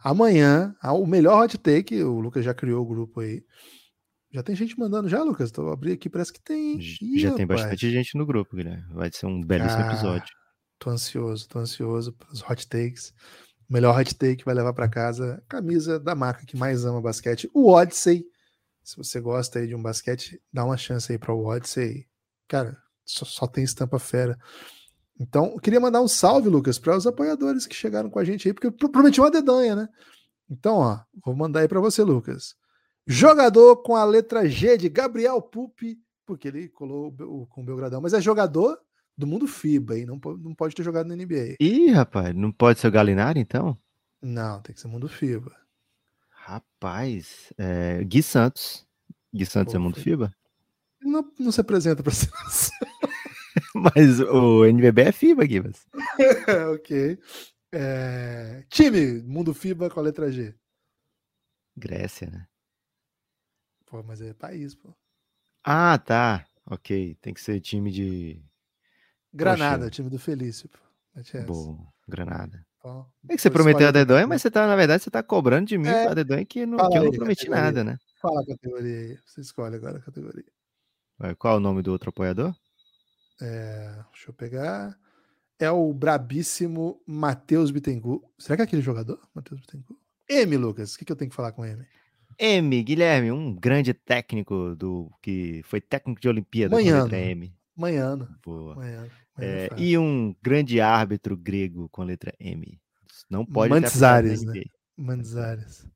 Amanhã, 0.01 0.73
o 0.81 1.05
melhor 1.05 1.43
hot 1.43 1.57
take, 1.57 2.01
o 2.01 2.21
Lucas 2.21 2.45
já 2.45 2.53
criou 2.53 2.81
o 2.83 2.87
grupo 2.87 3.19
aí. 3.19 3.43
Já 4.31 4.41
tem 4.41 4.55
gente 4.55 4.79
mandando 4.79 5.09
já, 5.09 5.21
Lucas? 5.21 5.51
Tô 5.51 5.69
abrindo 5.69 5.95
aqui, 5.95 6.09
parece 6.09 6.31
que 6.31 6.41
tem. 6.41 6.79
Ih, 6.79 7.19
já 7.19 7.29
rapaz. 7.29 7.35
tem 7.35 7.47
bastante 7.47 7.91
gente 7.91 8.17
no 8.17 8.25
grupo, 8.25 8.55
Guilherme. 8.55 8.85
Vai 8.93 9.11
ser 9.11 9.25
um 9.25 9.41
belíssimo 9.41 9.83
ah, 9.83 9.87
episódio. 9.87 10.33
Tô 10.77 10.91
ansioso, 10.91 11.49
tô 11.49 11.59
ansioso 11.59 12.13
pelos 12.13 12.41
hot 12.41 12.67
takes. 12.69 13.13
O 13.69 13.73
melhor 13.73 13.99
hot 13.99 14.15
take 14.15 14.45
vai 14.45 14.55
levar 14.55 14.71
para 14.73 14.87
casa 14.87 15.43
camisa 15.49 15.99
da 15.99 16.15
marca 16.15 16.45
que 16.45 16.55
mais 16.55 16.85
ama 16.85 17.01
basquete, 17.01 17.49
o 17.53 17.69
Odyssey. 17.69 18.23
Se 18.89 18.97
você 18.97 19.21
gosta 19.21 19.59
aí 19.59 19.67
de 19.67 19.75
um 19.75 19.81
basquete, 19.83 20.41
dá 20.51 20.65
uma 20.65 20.75
chance 20.75 21.11
aí 21.11 21.19
para 21.19 21.31
o 21.31 21.45
Odyssey. 21.45 22.07
Cara, 22.47 22.75
só, 23.05 23.23
só, 23.23 23.45
tem 23.45 23.63
estampa 23.63 23.99
fera. 23.99 24.35
Então, 25.19 25.51
eu 25.53 25.59
queria 25.59 25.79
mandar 25.79 26.01
um 26.01 26.07
salve, 26.07 26.49
Lucas, 26.49 26.79
para 26.79 26.97
os 26.97 27.05
apoiadores 27.05 27.67
que 27.67 27.75
chegaram 27.75 28.09
com 28.09 28.17
a 28.17 28.23
gente 28.23 28.47
aí, 28.47 28.53
porque 28.53 28.65
eu 28.65 28.89
prometi 28.89 29.21
uma 29.21 29.29
dedanha, 29.29 29.75
né? 29.75 29.89
Então, 30.49 30.77
ó, 30.77 30.99
vou 31.23 31.35
mandar 31.35 31.59
aí 31.59 31.67
para 31.67 31.79
você, 31.79 32.01
Lucas. 32.01 32.55
Jogador 33.05 33.77
com 33.83 33.95
a 33.95 34.03
letra 34.03 34.49
G 34.49 34.75
de 34.75 34.89
Gabriel 34.89 35.39
Pupi, 35.39 35.99
porque 36.25 36.47
ele 36.47 36.67
colou 36.69 37.15
com 37.47 37.61
o 37.61 37.63
Belgradão, 37.65 38.01
mas 38.01 38.13
é 38.13 38.19
jogador 38.19 38.75
do 39.15 39.27
mundo 39.27 39.45
FIBA 39.45 39.99
e 39.99 40.05
não, 40.07 40.19
não 40.39 40.55
pode 40.55 40.73
ter 40.73 40.81
jogado 40.81 41.05
na 41.05 41.15
NBA. 41.15 41.57
Ih, 41.59 41.91
rapaz, 41.91 42.33
não 42.33 42.51
pode 42.51 42.79
ser 42.79 42.87
o 42.87 42.91
Galinari 42.91 43.39
então? 43.39 43.77
Não, 44.19 44.59
tem 44.63 44.73
que 44.73 44.81
ser 44.81 44.87
mundo 44.87 45.07
FIBA. 45.07 45.55
Rapaz, 46.49 47.53
é, 47.59 48.03
Gui 48.03 48.23
Santos. 48.23 48.83
Gui 49.31 49.45
Santos 49.45 49.71
Pô, 49.71 49.79
é 49.79 49.83
mundo 49.83 49.99
FIBA? 49.99 50.33
Não, 50.99 51.31
não 51.37 51.51
se 51.51 51.61
apresenta 51.61 52.01
para 52.01 52.09
seleção. 52.11 52.75
Mas 53.75 54.19
o 54.19 54.65
NBB 54.65 55.03
é 55.03 55.11
FIBA, 55.11 55.45
Gibas. 55.45 55.85
ok. 56.73 57.19
É... 57.71 58.65
Time, 58.67 59.21
mundo 59.21 59.53
FIBA 59.53 59.91
com 59.91 59.99
a 59.99 60.03
letra 60.03 60.31
G. 60.31 60.55
Grécia, 61.77 62.31
né? 62.31 62.47
Pô, 63.85 64.01
mas 64.01 64.19
é 64.19 64.33
país, 64.33 64.73
pô. 64.73 64.91
Ah, 65.63 65.99
tá. 65.99 66.47
Ok. 66.65 67.15
Tem 67.21 67.31
que 67.31 67.41
ser 67.41 67.59
time 67.59 67.91
de 67.91 68.43
Granada, 69.31 69.83
Poxa. 69.83 69.91
time 69.91 70.09
do 70.09 70.17
Felício. 70.17 70.67
Boa, 71.45 71.77
Granada. 72.07 72.65
É 73.27 73.35
que 73.35 73.41
você 73.41 73.49
prometeu 73.49 73.87
a 73.87 73.91
dedonha, 73.91 74.27
mas 74.27 74.41
você 74.41 74.51
tá, 74.51 74.67
na 74.67 74.75
verdade, 74.75 75.03
você 75.03 75.11
tá 75.11 75.23
cobrando 75.23 75.67
de 75.67 75.77
mim 75.77 75.87
é, 75.87 76.07
a 76.07 76.13
dedonha 76.13 76.45
que, 76.45 76.65
não, 76.65 76.77
que 76.89 76.97
eu 76.97 77.03
não 77.03 77.11
prometi 77.11 77.45
categoria. 77.45 77.63
nada, 77.63 77.83
né? 77.83 77.97
Fala 78.21 78.41
a 78.41 78.45
categoria 78.45 78.97
aí. 78.97 79.17
Você 79.25 79.41
escolhe 79.41 79.75
agora 79.75 79.97
a 79.97 80.01
categoria. 80.01 80.45
Qual 81.37 81.55
é 81.55 81.57
o 81.57 81.59
nome 81.59 81.81
do 81.81 81.91
outro 81.91 82.09
apoiador? 82.09 82.55
É, 83.41 83.95
deixa 84.11 84.29
eu 84.29 84.33
pegar. 84.33 84.97
É 85.59 85.69
o 85.69 85.93
brabíssimo 85.93 87.01
Matheus 87.05 87.71
Bittencourt. 87.71 88.23
Será 88.37 88.55
que 88.55 88.61
é 88.61 88.65
aquele 88.65 88.81
jogador? 88.81 89.19
Matheus 89.33 89.59
Bittencourt. 89.59 89.99
M, 90.29 90.57
Lucas. 90.57 90.95
O 90.95 90.99
que, 90.99 91.05
que 91.05 91.11
eu 91.11 91.15
tenho 91.15 91.29
que 91.29 91.35
falar 91.35 91.51
com 91.51 91.65
M? 91.65 91.85
M, 92.37 92.83
Guilherme, 92.83 93.31
um 93.31 93.53
grande 93.53 93.93
técnico 93.93 94.73
do 94.75 95.11
que 95.21 95.61
foi 95.65 95.81
técnico 95.81 96.21
de 96.21 96.29
Olimpíada. 96.29 96.73
Manhã. 96.73 97.05
M. 97.11 97.53
Manhã. 97.75 98.17
Boa. 98.45 98.75
Manhã. 98.75 99.09
É, 99.41 99.69
e 99.77 99.97
um 99.97 100.35
grande 100.41 100.79
árbitro 100.81 101.37
grego 101.37 101.89
com 101.89 102.01
a 102.01 102.05
letra 102.05 102.33
M. 102.39 102.79
Não 103.29 103.45
pode 103.45 103.69
Manzares, 103.69 104.43
né? 104.43 104.63
Manzares. 104.97 105.87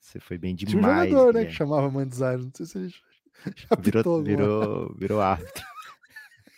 Você 0.00 0.20
foi 0.20 0.38
bem 0.38 0.54
demais. 0.54 0.72
Tinha 0.72 0.92
um 0.92 1.08
jogador, 1.08 1.34
né, 1.34 1.44
que 1.46 1.52
chamava 1.52 1.90
Manzares. 1.90 2.44
Não 2.44 2.52
sei 2.54 2.66
se 2.66 2.78
ele 2.78 2.88
já 2.88 2.98
virou, 3.80 4.22
virou, 4.22 4.94
virou 4.96 5.20
árbitro. 5.20 5.64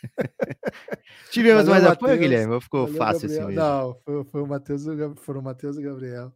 Tivemos 1.31 1.65
Valeu, 1.67 1.71
mais 1.71 1.85
Mateus, 1.85 1.97
apoio, 1.97 2.19
Guilherme? 2.19 2.55
Ou 2.55 2.61
ficou 2.61 2.87
Valeu, 2.87 2.99
fácil 2.99 3.29
Gabriel. 3.29 3.47
assim 3.47 3.55
mesmo? 3.55 3.63
Não, 3.63 3.95
foi, 4.05 4.25
foi 4.25 4.43
o 4.43 4.47
Matheus, 4.47 4.83
foram 5.17 5.41
o 5.41 5.45
Matheus 5.45 5.77
e 5.77 5.81
o 5.81 5.83
Gabriel. 5.83 6.33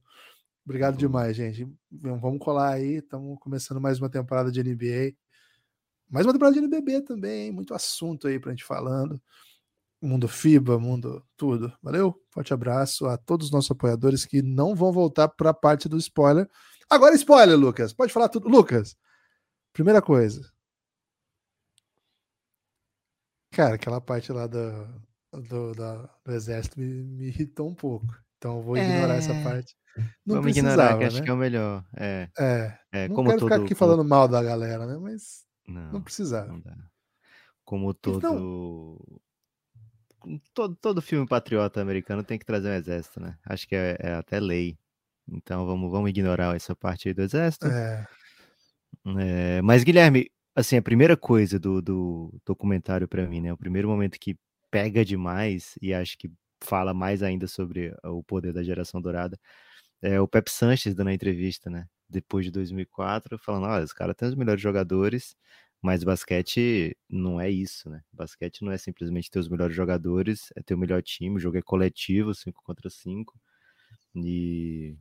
Obrigado 0.64 0.96
demais, 0.96 1.36
gente. 1.36 1.66
Vamos 1.90 2.38
colar 2.38 2.74
aí. 2.74 2.96
Estamos 2.96 3.38
começando 3.40 3.80
mais 3.80 3.98
uma 3.98 4.08
temporada 4.10 4.52
de 4.52 4.62
NBA. 4.62 5.14
Mais 6.08 6.26
uma 6.26 6.32
temporada 6.32 6.54
de 6.54 6.64
NBB 6.64 7.02
também, 7.02 7.46
hein? 7.46 7.52
muito 7.52 7.72
assunto 7.72 8.26
aí 8.26 8.38
pra 8.38 8.50
gente 8.50 8.64
falando. 8.64 9.20
Mundo 10.02 10.26
FIBA, 10.28 10.78
mundo 10.78 11.22
tudo. 11.36 11.72
Valeu, 11.82 12.18
forte 12.30 12.54
abraço 12.54 13.06
a 13.06 13.18
todos 13.18 13.46
os 13.48 13.52
nossos 13.52 13.70
apoiadores 13.70 14.24
que 14.24 14.40
não 14.40 14.74
vão 14.74 14.90
voltar 14.92 15.28
para 15.28 15.50
a 15.50 15.54
parte 15.54 15.88
do 15.88 15.96
spoiler. 15.98 16.48
Agora, 16.88 17.14
spoiler, 17.14 17.56
Lucas. 17.58 17.92
Pode 17.92 18.12
falar 18.12 18.28
tudo. 18.30 18.48
Lucas, 18.48 18.96
primeira 19.72 20.00
coisa. 20.00 20.50
Cara, 23.52 23.74
aquela 23.74 24.00
parte 24.00 24.32
lá 24.32 24.46
do, 24.46 24.58
do, 25.32 25.72
da, 25.74 26.08
do 26.24 26.32
exército 26.32 26.78
me, 26.78 26.86
me 27.04 27.26
irritou 27.26 27.68
um 27.68 27.74
pouco. 27.74 28.06
Então 28.38 28.56
eu 28.56 28.62
vou 28.62 28.76
ignorar 28.76 29.16
essa 29.16 29.32
É, 29.32 29.44
parte. 29.44 29.76
Não 30.24 30.36
vamos 30.36 30.56
ignorar, 30.56 30.96
que 30.98 30.98
precisava, 30.98 31.06
acho 31.06 31.16
que 31.16 31.22
né? 31.22 31.28
é 31.28 31.32
o 31.32 31.36
melhor. 31.36 31.84
É, 31.96 32.28
É. 32.38 32.78
é 32.92 33.08
Não 33.08 33.16
como 33.16 33.28
quero 33.28 33.40
ficar 33.40 33.56
todo, 33.56 33.64
aqui 33.66 33.74
como 33.74 33.78
falando 33.78 34.04
mal 34.08 34.26
da 34.28 34.42
galera, 34.42 34.86
né? 34.86 34.96
Mas 34.98 35.44
não 35.66 35.92
não, 35.92 36.02
precisava. 36.02 36.52
não. 36.52 36.62
Como 37.64 37.90
Então, 37.90 38.98
todo, 40.54 40.76
todo, 40.76 41.02
filme 41.02 41.26
patriota 41.26 41.80
americano 41.80 42.22
tem 42.22 42.38
que 42.38 42.44
trazer 42.44 42.68
um 42.70 42.74
exército, 42.74 43.20
né? 43.20 43.36
Acho 43.46 43.66
que 43.66 43.74
é, 43.74 43.96
é 43.98 44.14
até 44.14 44.40
lei. 44.40 44.78
Então 45.28 45.66
vamos, 45.66 45.90
vamos 45.90 46.10
ignorar 46.10 46.56
essa 46.56 46.74
parte 46.74 47.08
aí 47.08 47.14
do 47.14 47.22
exército. 47.22 47.66
é, 47.66 48.06
É, 49.18 49.62
mas, 49.62 49.84
Guilherme, 49.84 50.30
assim, 50.54 50.76
a 50.76 50.82
primeira 50.82 51.16
coisa 51.16 51.58
do, 51.58 51.80
do 51.80 52.40
documentário 52.44 53.08
pra 53.08 53.26
mim, 53.26 53.40
né? 53.40 53.52
O 53.52 53.56
primeiro 53.56 53.88
momento 53.88 54.18
que 54.18 54.36
pega 54.70 55.04
demais 55.04 55.74
e 55.80 55.92
acho 55.94 56.16
que 56.18 56.30
fala 56.62 56.92
mais 56.92 57.22
ainda 57.22 57.46
sobre 57.46 57.94
o 58.04 58.22
poder 58.22 58.52
da 58.52 58.62
geração 58.62 59.00
dourada 59.00 59.38
é 60.02 60.20
o 60.20 60.28
Pep 60.28 60.50
Sanches 60.50 60.94
dando 60.94 61.08
a 61.08 61.14
entrevista, 61.14 61.70
né? 61.70 61.86
Depois 62.08 62.44
de 62.44 62.50
2004, 62.50 63.38
falando: 63.38 63.66
olha, 63.66 63.84
os 63.84 63.92
caras 63.92 64.16
têm 64.16 64.28
os 64.28 64.34
melhores 64.34 64.62
jogadores, 64.62 65.36
mas 65.82 66.04
basquete 66.04 66.96
não 67.08 67.40
é 67.40 67.50
isso, 67.50 67.88
né? 67.88 68.02
Basquete 68.12 68.62
não 68.62 68.72
é 68.72 68.78
simplesmente 68.78 69.30
ter 69.30 69.38
os 69.38 69.48
melhores 69.48 69.74
jogadores, 69.74 70.52
é 70.56 70.62
ter 70.62 70.74
o 70.74 70.78
melhor 70.78 71.02
time, 71.02 71.36
o 71.36 71.40
jogo 71.40 71.58
é 71.58 71.62
coletivo, 71.62 72.34
5 72.34 72.62
contra 72.62 72.90
5. 72.90 73.38
E 74.16 74.96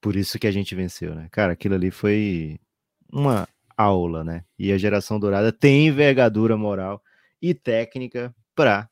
por 0.00 0.16
isso 0.16 0.38
que 0.38 0.46
a 0.46 0.50
gente 0.50 0.74
venceu, 0.74 1.14
né? 1.14 1.28
Cara, 1.30 1.52
aquilo 1.52 1.74
ali 1.74 1.90
foi 1.90 2.58
uma 3.12 3.48
aula, 3.76 4.24
né? 4.24 4.44
E 4.58 4.72
a 4.72 4.78
geração 4.78 5.18
dourada 5.20 5.52
tem 5.52 5.88
envergadura 5.88 6.56
moral 6.56 7.02
e 7.40 7.54
técnica 7.54 8.34
para 8.54 8.88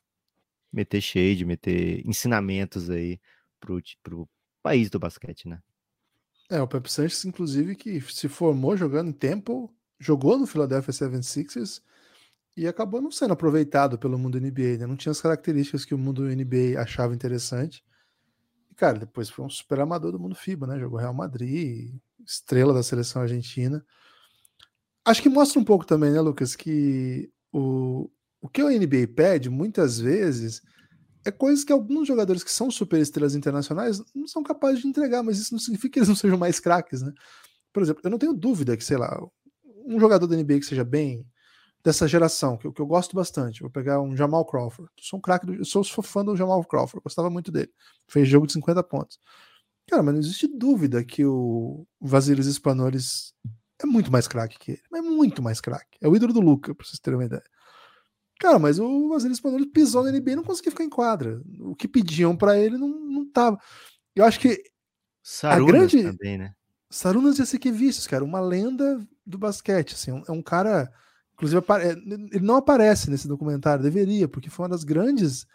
meter 0.71 1.01
shade, 1.01 1.45
meter 1.45 2.05
ensinamentos 2.07 2.89
aí 2.89 3.19
pro, 3.59 3.81
pro 4.03 4.29
país 4.61 4.89
do 4.89 4.99
basquete, 4.99 5.47
né? 5.47 5.59
é, 6.49 6.61
o 6.61 6.67
Pep 6.67 6.91
Sanches, 6.91 7.25
inclusive, 7.25 7.75
que 7.75 7.99
se 8.01 8.27
formou 8.27 8.77
jogando 8.77 9.09
em 9.09 9.13
Temple, 9.13 9.69
jogou 10.03 10.37
no 10.37 10.45
Philadelphia 10.45 10.93
76ers 10.93 11.81
e 12.55 12.67
acabou 12.67 13.01
não 13.01 13.11
sendo 13.11 13.33
aproveitado 13.33 13.97
pelo 13.97 14.19
mundo 14.19 14.39
NBA, 14.39 14.77
né? 14.77 14.85
Não 14.85 14.95
tinha 14.95 15.11
as 15.11 15.21
características 15.21 15.85
que 15.85 15.95
o 15.95 15.97
mundo 15.97 16.23
NBA 16.23 16.79
achava 16.79 17.15
interessante. 17.15 17.83
E, 18.69 18.75
cara, 18.75 18.99
depois 18.99 19.29
foi 19.29 19.45
um 19.45 19.49
super 19.49 19.79
amador 19.79 20.11
do 20.11 20.19
mundo 20.19 20.35
FIBA, 20.35 20.67
né? 20.67 20.79
Jogou 20.79 20.99
Real 20.99 21.13
Madrid, 21.13 21.95
estrela 22.25 22.73
da 22.73 22.83
seleção 22.83 23.21
argentina. 23.21 23.83
Acho 25.05 25.21
que 25.21 25.29
mostra 25.29 25.59
um 25.59 25.63
pouco 25.63 25.85
também, 25.85 26.11
né, 26.11 26.21
Lucas, 26.21 26.55
que 26.55 27.29
o, 27.51 28.09
o 28.41 28.47
que 28.47 28.63
o 28.63 28.69
NBA 28.69 29.07
pede, 29.15 29.49
muitas 29.49 29.99
vezes, 29.99 30.61
é 31.25 31.31
coisas 31.31 31.63
que 31.63 31.73
alguns 31.73 32.07
jogadores 32.07 32.43
que 32.43 32.51
são 32.51 32.69
superestrelas 32.69 33.35
internacionais 33.35 34.01
não 34.13 34.27
são 34.27 34.43
capazes 34.43 34.81
de 34.81 34.87
entregar, 34.87 35.23
mas 35.23 35.39
isso 35.39 35.53
não 35.53 35.59
significa 35.59 35.93
que 35.93 35.99
eles 35.99 36.09
não 36.09 36.15
sejam 36.15 36.37
mais 36.37 36.59
craques, 36.59 37.01
né? 37.01 37.11
Por 37.73 37.81
exemplo, 37.81 38.01
eu 38.03 38.11
não 38.11 38.19
tenho 38.19 38.33
dúvida 38.33 38.77
que, 38.77 38.83
sei 38.83 38.97
lá, 38.97 39.19
um 39.85 39.99
jogador 39.99 40.27
da 40.27 40.35
NBA 40.35 40.59
que 40.59 40.65
seja 40.65 40.83
bem 40.83 41.25
dessa 41.83 42.07
geração, 42.07 42.57
que, 42.57 42.65
eu- 42.65 42.71
que 42.73 42.81
eu 42.81 42.85
gosto 42.87 43.15
bastante, 43.15 43.61
vou 43.61 43.69
pegar 43.69 44.01
um 44.01 44.15
Jamal 44.15 44.45
Crawford. 44.45 44.89
Eu 44.97 45.03
sou 45.03 45.19
um 45.19 45.21
craque, 45.21 45.47
eu 45.49 45.65
sou, 45.65 45.83
fã 46.03 46.23
do 46.23 46.35
Jamal 46.35 46.63
Crawford, 46.63 47.03
gostava 47.03 47.29
muito 47.29 47.51
dele. 47.51 47.71
Fez 48.07 48.27
jogo 48.27 48.47
de 48.47 48.53
50 48.53 48.81
pontos. 48.83 49.19
Cara, 49.89 50.01
mas 50.01 50.13
não 50.13 50.21
existe 50.21 50.47
dúvida 50.47 51.03
que 51.03 51.25
o 51.25 51.85
Vasilis 51.99 52.45
Spanolis 52.47 53.33
é 53.81 53.85
muito 53.85 54.09
mais 54.09 54.29
craque 54.29 54.57
que 54.57 54.71
ele. 54.71 54.81
É 54.95 55.01
muito 55.01 55.41
mais 55.41 55.59
craque. 55.59 55.97
É 55.99 56.07
o 56.07 56.15
ídolo 56.15 56.31
do 56.31 56.39
Luca, 56.39 56.73
pra 56.73 56.85
vocês 56.85 56.99
terem 56.99 57.19
uma 57.19 57.25
ideia. 57.25 57.43
Cara, 58.39 58.57
mas 58.59 58.79
o 58.79 59.09
Vasilis 59.09 59.37
Spanolis 59.37 59.67
pisou 59.73 60.03
na 60.03 60.09
NBA 60.11 60.31
e 60.31 60.35
não 60.37 60.43
conseguia 60.43 60.71
ficar 60.71 60.85
em 60.85 60.89
quadra. 60.89 61.41
O 61.59 61.75
que 61.75 61.87
pediam 61.87 62.35
pra 62.35 62.57
ele 62.57 62.77
não, 62.77 62.87
não 62.87 63.29
tava. 63.29 63.59
Eu 64.15 64.23
acho 64.23 64.39
que 64.39 64.63
Sarunas 65.21 65.67
grande- 65.91 66.03
também, 66.03 66.37
né? 66.37 66.53
Sarunas 66.89 67.37
cara, 68.07 68.23
uma 68.23 68.39
lenda 68.39 69.05
do 69.25 69.37
basquete, 69.37 69.93
assim, 69.93 70.23
é 70.27 70.31
um 70.31 70.41
cara, 70.41 70.91
inclusive 71.33 71.59
apare- 71.59 71.89
ele 71.89 72.39
não 72.45 72.57
aparece 72.57 73.09
nesse 73.09 73.27
documentário, 73.27 73.83
deveria, 73.83 74.27
porque 74.27 74.49
foi 74.49 74.63
uma 74.63 74.69
das 74.69 74.83
grandes, 74.83 75.45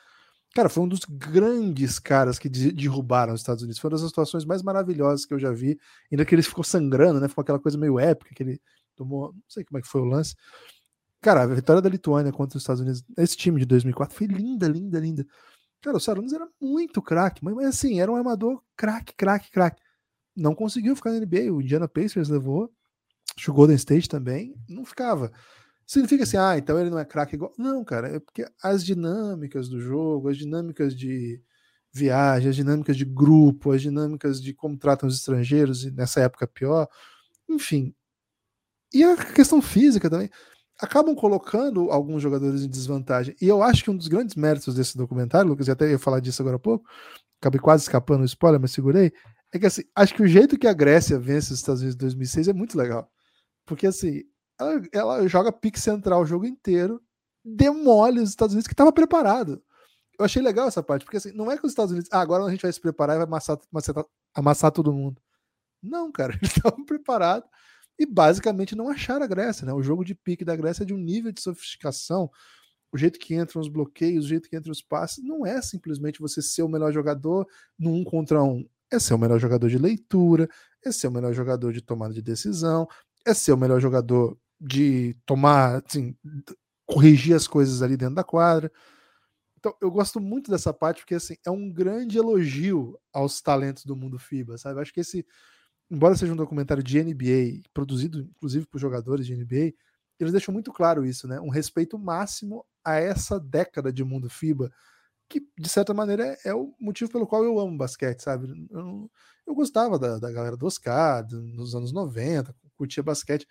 cara, 0.54 0.68
foi 0.68 0.84
um 0.84 0.88
dos 0.88 1.00
grandes 1.08 1.98
caras 1.98 2.38
que 2.38 2.48
de- 2.48 2.72
derrubaram 2.72 3.34
os 3.34 3.40
Estados 3.40 3.62
Unidos, 3.62 3.80
foi 3.80 3.90
uma 3.90 3.98
das 3.98 4.08
situações 4.08 4.44
mais 4.44 4.62
maravilhosas 4.62 5.26
que 5.26 5.34
eu 5.34 5.38
já 5.38 5.52
vi, 5.52 5.78
ainda 6.10 6.24
que 6.24 6.34
ele 6.34 6.42
ficou 6.42 6.64
sangrando, 6.64 7.20
né, 7.20 7.28
ficou 7.28 7.42
aquela 7.42 7.58
coisa 7.60 7.78
meio 7.78 7.98
épica, 7.98 8.34
que 8.34 8.42
ele 8.42 8.60
tomou, 8.96 9.32
não 9.32 9.42
sei 9.48 9.64
como 9.64 9.78
é 9.78 9.82
que 9.82 9.88
foi 9.88 10.00
o 10.00 10.04
lance, 10.04 10.34
cara, 11.20 11.42
a 11.42 11.46
vitória 11.46 11.82
da 11.82 11.88
Lituânia 11.88 12.32
contra 12.32 12.56
os 12.56 12.62
Estados 12.62 12.80
Unidos, 12.82 13.02
esse 13.16 13.36
time 13.36 13.60
de 13.60 13.66
2004 13.66 14.16
foi 14.16 14.26
linda, 14.26 14.68
linda, 14.68 14.98
linda, 15.00 15.26
cara, 15.80 15.96
o 15.96 16.00
Sarunas 16.00 16.32
era 16.32 16.48
muito 16.60 17.02
craque, 17.02 17.44
mas, 17.44 17.56
assim, 17.66 18.00
era 18.00 18.10
um 18.10 18.16
armador 18.16 18.62
craque, 18.76 19.14
craque, 19.16 19.50
craque, 19.50 19.82
não 20.36 20.54
conseguiu 20.54 20.94
ficar 20.96 21.10
na 21.10 21.18
NBA. 21.18 21.52
O 21.52 21.60
Indiana 21.60 21.88
Pacers 21.88 22.28
levou, 22.28 22.72
o 23.47 23.55
Golden 23.55 23.76
State 23.76 24.09
também, 24.09 24.55
não 24.68 24.84
ficava. 24.84 25.30
Significa 25.86 26.24
assim, 26.24 26.36
ah, 26.36 26.59
então 26.59 26.78
ele 26.78 26.91
não 26.91 26.99
é 26.99 27.05
craque 27.05 27.34
igual. 27.36 27.53
Não, 27.57 27.84
cara, 27.84 28.09
é 28.09 28.20
porque 28.20 28.45
as 28.62 28.84
dinâmicas 28.84 29.68
do 29.68 29.80
jogo, 29.80 30.28
as 30.28 30.36
dinâmicas 30.36 30.95
de 30.95 31.41
viagem, 31.93 32.51
as 32.51 32.57
dinâmicas 32.57 32.97
de 32.97 33.05
grupo, 33.05 33.72
as 33.72 33.80
dinâmicas 33.82 34.43
de 34.43 34.53
como 34.53 34.76
tratam 34.76 35.09
os 35.09 35.16
estrangeiros, 35.16 35.84
e 35.84 35.91
nessa 35.91 36.20
época 36.20 36.47
pior, 36.47 36.89
enfim. 37.49 37.95
E 38.93 39.05
a 39.05 39.16
questão 39.16 39.61
física 39.62 40.09
também. 40.11 40.30
Acabam 40.80 41.14
colocando 41.14 41.91
alguns 41.91 42.22
jogadores 42.22 42.62
em 42.62 42.68
desvantagem. 42.68 43.34
E 43.41 43.49
eu 43.49 43.62
acho 43.62 43.82
que 43.82 43.91
um 43.91 43.97
dos 43.97 44.07
grandes 44.07 44.36
méritos 44.36 44.74
desse 44.76 44.97
documentário, 44.97 45.49
Lucas, 45.51 45.66
e 45.66 45.70
até 45.72 45.91
ia 45.91 45.99
falar 45.99 46.20
disso 46.20 46.41
agora 46.41 46.57
há 46.57 46.61
pouco, 46.61 46.89
acabei 47.41 47.61
quase 47.61 47.82
escapando 47.82 48.22
o 48.22 48.24
spoiler, 48.24 48.61
mas 48.61 48.70
segurei, 48.72 49.12
é 49.53 49.59
que 49.59 49.66
assim, 49.66 49.82
acho 49.97 50.14
que 50.14 50.22
o 50.22 50.28
jeito 50.28 50.59
que 50.59 50.66
a 50.66 50.72
Grécia 50.72 51.18
vence 51.18 51.53
os 51.53 51.59
Estados 51.59 51.80
Unidos 51.80 51.97
em 51.97 51.99
2006 51.99 52.49
é 52.49 52.53
muito 52.53 52.76
legal. 52.76 53.11
Porque 53.68 53.86
assim, 53.86 54.22
ela, 54.58 54.82
ela 54.92 55.28
joga 55.28 55.52
pique 55.52 55.78
central 55.78 56.22
o 56.22 56.26
jogo 56.26 56.46
inteiro, 56.46 57.00
demole 57.44 58.20
os 58.20 58.30
Estados 58.30 58.54
Unidos 58.54 58.66
que 58.66 58.74
estava 58.74 58.90
preparado. 58.90 59.62
Eu 60.18 60.24
achei 60.24 60.42
legal 60.42 60.66
essa 60.66 60.82
parte, 60.82 61.04
porque 61.04 61.18
assim, 61.18 61.32
não 61.32 61.50
é 61.50 61.56
que 61.56 61.64
os 61.64 61.70
Estados 61.70 61.92
Unidos, 61.92 62.08
ah, 62.12 62.20
agora 62.20 62.44
a 62.44 62.50
gente 62.50 62.62
vai 62.62 62.72
se 62.72 62.80
preparar 62.80 63.14
e 63.14 63.18
vai 63.18 63.26
amassar, 63.26 63.58
amassar, 63.70 64.04
amassar 64.34 64.72
todo 64.72 64.92
mundo. 64.92 65.22
Não, 65.82 66.10
cara, 66.10 66.32
eles 66.42 66.56
estavam 66.56 66.84
preparados 66.84 67.48
e 67.98 68.06
basicamente 68.06 68.74
não 68.74 68.88
acharam 68.88 69.24
a 69.24 69.28
Grécia, 69.28 69.66
né? 69.66 69.72
O 69.72 69.82
jogo 69.82 70.04
de 70.04 70.14
pique 70.14 70.44
da 70.44 70.56
Grécia 70.56 70.82
é 70.82 70.86
de 70.86 70.94
um 70.94 70.98
nível 70.98 71.30
de 71.30 71.40
sofisticação, 71.40 72.30
o 72.92 72.96
jeito 72.96 73.18
que 73.18 73.34
entram 73.34 73.60
os 73.60 73.68
bloqueios, 73.68 74.24
o 74.24 74.28
jeito 74.28 74.48
que 74.48 74.56
entram 74.56 74.72
os 74.72 74.82
passes, 74.82 75.22
não 75.22 75.44
é 75.44 75.60
simplesmente 75.60 76.20
você 76.20 76.40
ser 76.40 76.62
o 76.62 76.68
melhor 76.68 76.92
jogador 76.92 77.46
no 77.78 77.92
um 77.92 78.02
contra 78.02 78.42
um. 78.42 78.66
É 78.90 78.98
ser 78.98 79.14
o 79.14 79.18
melhor 79.18 79.38
jogador 79.38 79.68
de 79.68 79.76
leitura, 79.76 80.48
é 80.84 80.90
ser 80.90 81.08
o 81.08 81.10
melhor 81.10 81.34
jogador 81.34 81.72
de 81.72 81.82
tomada 81.82 82.14
de 82.14 82.22
decisão, 82.22 82.88
é 83.26 83.34
ser 83.34 83.52
o 83.52 83.56
melhor 83.56 83.80
jogador 83.80 84.38
de 84.60 85.14
tomar, 85.26 85.82
assim, 85.86 86.16
corrigir 86.86 87.34
as 87.34 87.46
coisas 87.46 87.82
ali 87.82 87.96
dentro 87.96 88.14
da 88.16 88.24
quadra. 88.24 88.70
Então, 89.58 89.74
eu 89.80 89.90
gosto 89.90 90.20
muito 90.20 90.50
dessa 90.50 90.72
parte, 90.72 91.00
porque 91.00 91.16
assim, 91.16 91.36
é 91.44 91.50
um 91.50 91.70
grande 91.72 92.18
elogio 92.18 92.98
aos 93.12 93.40
talentos 93.40 93.84
do 93.84 93.96
mundo 93.96 94.18
FIBA, 94.18 94.56
sabe? 94.56 94.80
Acho 94.80 94.92
que 94.92 95.00
esse, 95.00 95.26
embora 95.90 96.16
seja 96.16 96.32
um 96.32 96.36
documentário 96.36 96.82
de 96.82 97.02
NBA, 97.02 97.62
produzido 97.74 98.20
inclusive 98.20 98.66
por 98.66 98.78
jogadores 98.80 99.26
de 99.26 99.34
NBA, 99.36 99.74
eles 100.20 100.32
deixam 100.32 100.52
muito 100.52 100.72
claro 100.72 101.04
isso, 101.06 101.28
né? 101.28 101.40
Um 101.40 101.50
respeito 101.50 101.98
máximo 101.98 102.64
a 102.84 102.96
essa 102.96 103.40
década 103.40 103.92
de 103.92 104.04
mundo 104.04 104.30
FIBA, 104.30 104.70
que 105.28 105.42
de 105.58 105.68
certa 105.68 105.94
maneira 105.94 106.26
é, 106.44 106.50
é 106.50 106.54
o 106.54 106.74
motivo 106.80 107.10
pelo 107.10 107.26
qual 107.26 107.44
eu 107.44 107.58
amo 107.60 107.76
basquete, 107.76 108.20
sabe? 108.22 108.48
Eu, 108.70 109.10
eu 109.49 109.55
gostava 109.55 109.99
da, 109.99 110.18
da, 110.18 110.30
galera 110.30 110.57
do 110.57 110.66
Oscar, 110.66 111.26
nos 111.30 111.74
anos 111.74 111.92
90, 111.92 112.55
curtia 112.76 113.03
basquete, 113.03 113.46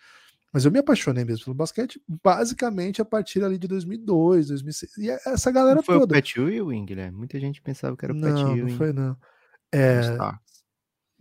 mas 0.54 0.64
eu 0.64 0.72
me 0.72 0.80
apaixonei 0.80 1.26
mesmo 1.26 1.46
pelo 1.46 1.56
basquete 1.56 2.02
basicamente 2.08 3.02
a 3.02 3.06
partir 3.06 3.44
ali 3.44 3.58
de 3.58 3.68
2002, 3.68 4.48
2006. 4.48 4.98
E 4.98 5.10
essa 5.10 5.52
galera 5.52 5.76
não 5.76 5.84
foi 5.84 6.00
toda. 6.00 6.14
o 6.14 6.16
Pat 6.16 6.36
Ewing, 6.36 6.86
Guilherme? 6.86 7.18
Muita 7.18 7.40
gente 7.40 7.62
pensava 7.62 7.98
que 7.98 8.06
era 8.06 8.14
o 8.14 8.16
não, 8.16 8.30
Pat 8.30 8.58
Ewing. 8.58 8.72
Não, 8.72 8.78
foi 8.78 8.94
não. 8.94 9.18
É, 9.72 10.18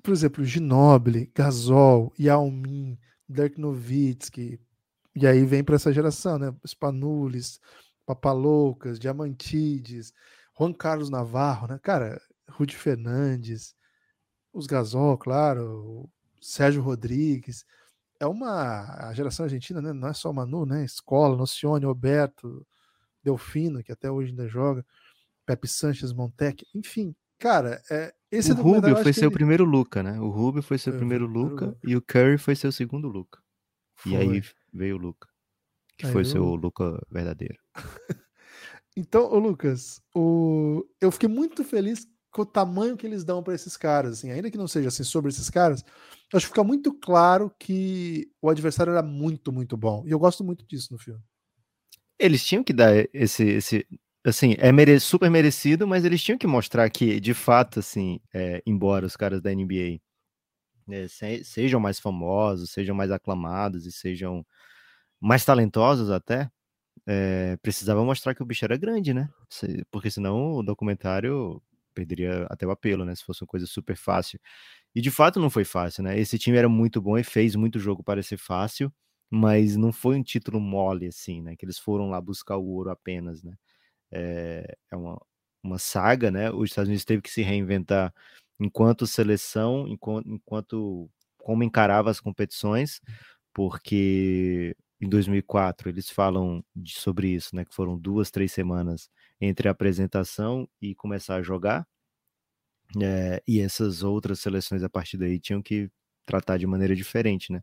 por 0.03 0.13
exemplo, 0.13 0.45
Ginobili, 0.45 1.33
Gasol, 1.35 2.13
Yao 2.21 2.49
Ming, 2.51 2.99
Dirk 3.29 3.61
Nowitzki, 3.61 4.61
e 5.17 5.27
aí 5.27 5.45
vem 5.45 5.65
para 5.65 5.77
essa 5.77 5.93
geração, 5.93 6.39
né? 6.39 6.55
Spanulis, 6.65 7.59
Papaloucas, 8.05 8.99
Diamantides, 8.99 10.13
Juan 10.57 10.73
Carlos 10.73 11.11
Navarro, 11.11 11.67
né? 11.67 11.81
Cara, 11.83 12.21
Rudy 12.51 12.77
Fernandes, 12.77 13.75
os 14.57 14.67
Gasol, 14.67 15.19
claro, 15.19 16.09
Sérgio 16.41 16.83
Rodrigues. 16.83 17.65
É 18.19 18.27
uma 18.27 19.09
a 19.09 19.13
geração 19.13 19.45
argentina, 19.45 19.83
né? 19.83 19.93
Não 19.93 20.09
é 20.09 20.15
só 20.15 20.31
o 20.31 20.35
Manu, 20.35 20.65
né? 20.65 20.85
Escola, 20.85 21.37
Nocione, 21.37 21.85
Roberto, 21.85 22.67
Delfino, 23.23 23.83
que 23.83 23.93
até 23.93 24.11
hoje 24.11 24.31
ainda 24.31 24.49
joga, 24.49 24.85
Pepe 25.45 25.69
Sanches, 25.69 26.13
Montec, 26.13 26.65
enfim. 26.75 27.15
Cara, 27.39 27.83
é, 27.91 28.15
esse 28.33 28.53
o 28.53 28.55
Rubio 28.55 28.97
foi 28.97 29.13
seu 29.13 29.29
ele... 29.29 29.35
primeiro 29.35 29.65
Luca, 29.65 30.03
né? 30.03 30.19
O 30.19 30.31
Rubio 30.31 30.63
foi 30.63 30.79
seu 30.79 30.93
foi 30.93 31.01
primeiro, 31.01 31.27
primeiro 31.27 31.51
Luca, 31.51 31.67
Luca, 31.67 31.79
e 31.85 31.95
o 31.95 32.01
Curry 32.01 32.39
foi 32.39 32.57
seu 32.57 32.73
segundo 32.73 33.09
Luca. 33.09 33.43
Foi. 33.95 34.13
E 34.13 34.17
aí 34.17 34.43
veio 34.73 34.97
o 34.97 34.99
Luca, 34.99 35.29
que 35.99 36.07
aí 36.07 36.13
foi 36.13 36.23
eu... 36.23 36.25
seu 36.25 36.45
Luca 36.55 36.99
verdadeiro. 37.11 37.59
então, 38.97 39.31
o 39.31 39.39
Lucas, 39.39 40.01
o... 40.15 40.87
eu 40.99 41.13
fiquei 41.13 41.29
muito 41.29 41.63
feliz 41.63 42.09
com 42.37 42.43
o 42.43 42.47
tamanho 42.47 42.99
que 42.99 43.07
eles 43.07 43.25
dão 43.25 43.43
para 43.43 43.55
esses 43.55 43.79
caras, 43.79 44.19
assim, 44.19 44.31
ainda 44.31 44.51
que 44.51 44.59
não 44.59 44.69
seja 44.69 44.89
assim 44.89 45.03
sobre 45.03 45.31
esses 45.31 45.49
caras, 45.49 45.83
acho 46.35 46.45
que 46.45 46.53
fica 46.53 46.63
muito 46.63 46.93
claro 46.93 47.51
que 47.59 48.31
o 48.43 48.51
adversário 48.51 48.91
era 48.91 49.03
muito, 49.03 49.51
muito 49.51 49.75
bom. 49.75 50.05
E 50.07 50.11
eu 50.11 50.19
gosto 50.19 50.45
muito 50.45 50.63
disso 50.67 50.93
no 50.93 50.99
filme. 50.99 51.23
Eles 52.19 52.45
tinham 52.45 52.63
que 52.63 52.75
dar 52.75 52.93
esse, 53.11 53.43
esse 53.43 53.87
assim, 54.23 54.55
é 54.59 54.71
mere 54.71 55.01
super 55.01 55.31
merecido, 55.31 55.89
mas 55.89 56.05
eles 56.05 56.23
tinham 56.23 56.37
que 56.37 56.47
mostrar 56.47 56.91
que, 56.91 57.19
de 57.19 57.33
fato, 57.33 57.79
assim, 57.79 58.21
é, 58.35 58.63
embora 58.67 59.07
os 59.07 59.17
caras 59.17 59.41
da 59.41 59.51
NBA 59.51 59.99
é, 60.91 61.09
se, 61.09 61.43
sejam 61.43 61.81
mais 61.81 61.99
famosos, 61.99 62.71
sejam 62.71 62.95
mais 62.95 63.11
aclamados 63.11 63.87
e 63.87 63.93
sejam 63.93 64.45
mais 65.19 65.43
talentosos 65.43 66.11
até, 66.11 66.51
é, 67.07 67.57
precisava 67.63 68.05
mostrar 68.05 68.35
que 68.35 68.43
o 68.43 68.47
bicho 68.47 68.67
era 68.67 68.77
grande, 68.77 69.15
né? 69.15 69.27
Porque 69.91 70.11
senão 70.11 70.53
o 70.53 70.63
documentário 70.63 71.63
perderia 71.97 72.47
até 72.51 72.67
o 72.67 72.71
apelo, 72.71 73.05
né? 73.05 73.15
Se 73.15 73.25
fosse 73.25 73.43
uma 73.43 73.49
coisa 73.49 73.67
super 73.67 73.97
fácil. 73.97 74.39
E 74.95 75.01
de 75.01 75.11
fato 75.11 75.41
não 75.41 75.51
foi 75.51 75.65
fácil, 75.65 76.05
né? 76.05 76.19
Esse 76.19 76.39
time 76.39 76.59
era 76.59 76.69
muito 76.69 77.01
bom 77.03 77.19
e 77.19 77.25
fez 77.25 77.57
muito 77.57 77.79
jogo 77.81 78.03
parecer 78.05 78.39
fácil, 78.39 78.93
mas 79.31 79.77
não 79.77 79.93
foi 79.93 80.17
um 80.17 80.23
título 80.23 80.61
mole, 80.61 81.07
assim, 81.09 81.43
né? 81.43 81.57
Que 81.57 81.65
eles 81.67 81.79
foram 81.79 82.11
lá 82.11 82.21
buscar 82.21 82.57
o 82.59 82.67
ouro 82.67 82.91
apenas, 82.91 83.43
né? 83.43 83.55
É, 84.13 84.77
é 84.93 84.97
uma, 84.97 85.21
uma 85.63 85.79
saga, 85.79 86.31
né? 86.31 86.51
Os 86.53 86.71
Estados 86.71 86.89
Unidos 86.89 87.05
teve 87.07 87.23
que 87.23 87.31
se 87.31 87.43
reinventar 87.43 88.15
enquanto 88.61 89.07
seleção, 89.07 89.87
enquanto, 89.89 90.29
enquanto 90.31 91.11
como 91.39 91.63
encarava 91.65 92.11
as 92.11 92.21
competições, 92.21 93.01
porque 93.55 94.77
em 95.01 95.09
2004 95.09 95.89
eles 95.91 96.11
falam 96.11 96.65
de, 96.75 96.95
sobre 96.95 97.29
isso, 97.31 97.55
né? 97.57 97.65
Que 97.65 97.75
foram 97.75 97.99
duas, 97.99 98.31
três 98.31 98.53
semanas 98.53 99.11
entre 99.41 99.69
a 99.69 99.73
apresentação 99.73 100.69
e 100.81 100.95
começar 100.95 101.37
a 101.37 101.43
jogar. 101.43 101.87
É, 103.03 103.43
e 103.47 103.61
essas 103.61 104.03
outras 104.03 104.41
seleções 104.41 104.83
a 104.83 104.89
partir 104.89 105.17
daí 105.19 105.39
tinham 105.41 105.61
que 105.63 105.91
tratar 106.25 106.57
de 106.59 106.67
maneira 106.67 106.95
diferente, 106.97 107.53
né? 107.53 107.63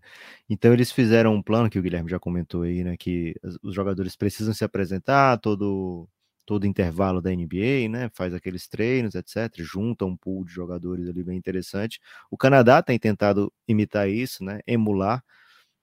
Então 0.49 0.73
eles 0.73 0.91
fizeram 0.91 1.33
um 1.35 1.41
plano 1.41 1.69
que 1.69 1.79
o 1.79 1.81
Guilherme 1.81 2.09
já 2.09 2.19
comentou 2.19 2.63
aí, 2.63 2.83
né? 2.83 2.95
Que 2.97 3.35
os 3.61 3.73
jogadores 3.75 4.15
precisam 4.15 4.53
se 4.53 4.63
apresentar 4.63 5.37
todo 5.39 6.07
todo 6.45 6.67
intervalo 6.67 7.21
da 7.21 7.31
NBA, 7.31 7.89
né? 7.89 8.09
Faz 8.13 8.33
aqueles 8.33 8.67
treinos, 8.67 9.15
etc. 9.15 9.63
Junta 9.63 10.05
um 10.05 10.15
pool 10.17 10.43
de 10.45 10.51
jogadores 10.53 11.07
ali 11.09 11.23
bem 11.23 11.37
interessante. 11.37 11.99
O 12.29 12.37
Canadá 12.37 12.81
tem 12.83 12.99
tentado 12.99 13.51
imitar 13.67 14.09
isso, 14.09 14.43
né? 14.43 14.59
Emular 14.67 15.23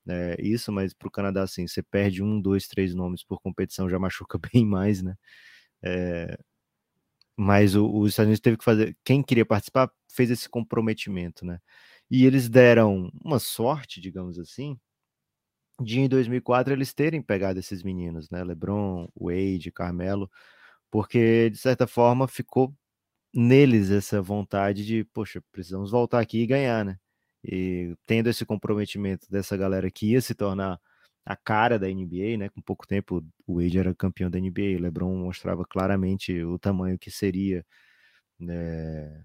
é, 0.07 0.35
isso, 0.39 0.71
mas 0.71 0.93
para 0.93 1.07
o 1.07 1.11
Canadá, 1.11 1.43
assim, 1.43 1.67
você 1.67 1.83
perde 1.83 2.23
um, 2.23 2.41
dois, 2.41 2.67
três 2.67 2.93
nomes 2.95 3.23
por 3.23 3.39
competição, 3.41 3.89
já 3.89 3.99
machuca 3.99 4.39
bem 4.53 4.65
mais, 4.65 5.01
né? 5.01 5.15
É, 5.83 6.37
mas 7.37 7.75
o, 7.75 7.89
os 7.91 8.11
Estados 8.11 8.27
Unidos 8.27 8.39
teve 8.41 8.57
que 8.57 8.63
fazer. 8.63 8.95
Quem 9.03 9.23
queria 9.23 9.45
participar 9.45 9.91
fez 10.11 10.29
esse 10.31 10.49
comprometimento, 10.49 11.45
né? 11.45 11.59
E 12.09 12.25
eles 12.25 12.49
deram 12.49 13.11
uma 13.23 13.39
sorte, 13.39 14.01
digamos 14.01 14.37
assim, 14.39 14.77
de 15.81 15.99
em 15.99 16.07
2004 16.09 16.73
eles 16.73 16.93
terem 16.93 17.21
pegado 17.21 17.59
esses 17.59 17.83
meninos, 17.83 18.29
né? 18.29 18.43
LeBron, 18.43 19.07
Wade, 19.19 19.71
Carmelo, 19.71 20.29
porque 20.91 21.49
de 21.51 21.57
certa 21.57 21.87
forma 21.87 22.27
ficou 22.27 22.75
neles 23.33 23.91
essa 23.91 24.21
vontade 24.21 24.85
de, 24.85 25.05
poxa, 25.05 25.43
precisamos 25.51 25.91
voltar 25.91 26.21
aqui 26.21 26.41
e 26.43 26.47
ganhar, 26.47 26.85
né? 26.85 26.97
E 27.43 27.95
tendo 28.05 28.29
esse 28.29 28.45
comprometimento 28.45 29.27
dessa 29.31 29.57
galera 29.57 29.91
que 29.91 30.11
ia 30.13 30.21
se 30.21 30.35
tornar 30.35 30.79
a 31.25 31.35
cara 31.35 31.77
da 31.79 31.87
NBA, 31.87 32.37
né? 32.37 32.49
Com 32.49 32.61
pouco 32.61 32.87
tempo 32.87 33.23
o 33.47 33.61
Wade 33.61 33.79
era 33.79 33.95
campeão 33.95 34.29
da 34.29 34.39
NBA, 34.39 34.77
o 34.77 34.81
LeBron 34.81 35.15
mostrava 35.17 35.65
claramente 35.65 36.43
o 36.43 36.57
tamanho 36.59 36.97
que 36.99 37.11
seria. 37.11 37.65
Né? 38.39 39.23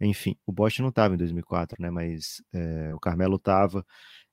Enfim, 0.00 0.36
o 0.46 0.52
Bosch 0.52 0.80
não 0.80 0.90
estava 0.90 1.14
em 1.14 1.18
2004, 1.18 1.80
né? 1.80 1.90
Mas 1.90 2.42
é, 2.52 2.94
o 2.94 3.00
Carmelo 3.00 3.36
estava 3.36 3.84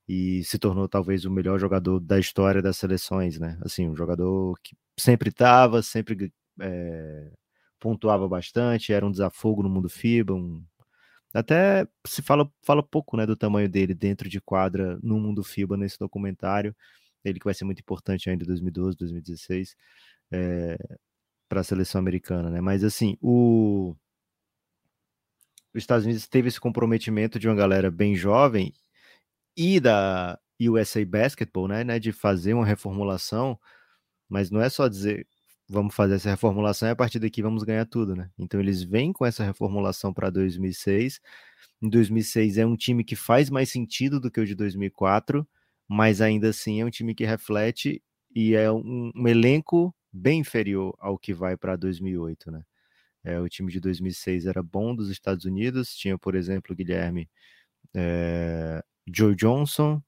e 0.08 0.44
se 0.44 0.58
tornou 0.58 0.88
talvez 0.88 1.24
o 1.24 1.30
melhor 1.30 1.58
jogador 1.58 2.00
da 2.00 2.18
história 2.18 2.62
das 2.62 2.76
seleções, 2.78 3.38
né? 3.38 3.58
Assim, 3.62 3.88
um 3.88 3.96
jogador 3.96 4.58
que 4.62 4.76
sempre 4.98 5.30
estava, 5.30 5.82
sempre 5.82 6.32
é, 6.60 7.32
pontuava 7.80 8.28
bastante, 8.28 8.92
era 8.92 9.06
um 9.06 9.10
desafogo 9.10 9.62
no 9.62 9.68
mundo 9.70 9.88
FIBA, 9.88 10.34
um 10.34 10.64
até 11.34 11.86
se 12.06 12.22
fala, 12.22 12.50
fala 12.62 12.82
pouco 12.82 13.16
né, 13.16 13.26
do 13.26 13.36
tamanho 13.36 13.68
dele 13.68 13.92
dentro 13.94 14.28
de 14.28 14.40
quadra 14.40 14.98
no 15.02 15.20
mundo 15.20 15.44
FIBA 15.44 15.76
nesse 15.76 15.98
documentário. 15.98 16.74
Ele 17.28 17.38
que 17.38 17.44
vai 17.44 17.54
ser 17.54 17.64
muito 17.64 17.80
importante 17.80 18.30
ainda 18.30 18.44
em 18.44 18.46
2012, 18.46 18.96
2016 18.96 19.76
é, 20.32 20.76
para 21.48 21.60
a 21.60 21.64
seleção 21.64 21.98
americana, 22.00 22.50
né? 22.50 22.60
Mas 22.60 22.84
assim, 22.84 23.16
o 23.20 23.94
os 25.74 25.82
Estados 25.82 26.06
Unidos 26.06 26.26
teve 26.26 26.48
esse 26.48 26.58
comprometimento 26.58 27.38
de 27.38 27.46
uma 27.46 27.54
galera 27.54 27.90
bem 27.90 28.16
jovem 28.16 28.72
e 29.56 29.78
da 29.78 30.38
USA 30.60 31.04
Basketball, 31.04 31.68
né, 31.68 31.84
né, 31.84 31.98
de 31.98 32.12
fazer 32.12 32.54
uma 32.54 32.64
reformulação, 32.64 33.58
mas 34.28 34.50
não 34.50 34.60
é 34.60 34.70
só 34.70 34.88
dizer 34.88 35.26
vamos 35.68 35.94
fazer 35.94 36.14
essa 36.14 36.30
reformulação 36.30 36.88
e 36.88 36.92
a 36.92 36.96
partir 36.96 37.18
daqui 37.18 37.42
vamos 37.42 37.64
ganhar 37.64 37.84
tudo, 37.86 38.14
né? 38.14 38.30
Então 38.38 38.60
eles 38.60 38.82
vêm 38.82 39.12
com 39.12 39.26
essa 39.26 39.44
reformulação 39.44 40.14
para 40.14 40.30
2006. 40.30 41.20
Em 41.82 41.88
2006 41.90 42.58
é 42.58 42.66
um 42.66 42.76
time 42.76 43.04
que 43.04 43.16
faz 43.16 43.50
mais 43.50 43.70
sentido 43.70 44.20
do 44.20 44.30
que 44.30 44.40
o 44.40 44.46
de 44.46 44.54
2004, 44.54 45.46
mas 45.88 46.20
ainda 46.20 46.48
assim 46.50 46.80
é 46.80 46.84
um 46.84 46.90
time 46.90 47.14
que 47.14 47.24
reflete 47.24 48.02
e 48.34 48.54
é 48.54 48.70
um, 48.70 49.12
um 49.14 49.28
elenco 49.28 49.94
bem 50.12 50.40
inferior 50.40 50.96
ao 50.98 51.18
que 51.18 51.32
vai 51.34 51.56
para 51.56 51.76
2008, 51.76 52.50
né? 52.50 52.62
É, 53.24 53.40
o 53.40 53.48
time 53.48 53.72
de 53.72 53.80
2006 53.80 54.46
era 54.46 54.62
bom 54.62 54.94
dos 54.94 55.10
Estados 55.10 55.44
Unidos, 55.44 55.94
tinha, 55.96 56.16
por 56.16 56.34
exemplo, 56.34 56.76
Guilherme, 56.76 57.28
é, 57.94 58.82
Joe 59.12 59.34
Johnson, 59.34 60.00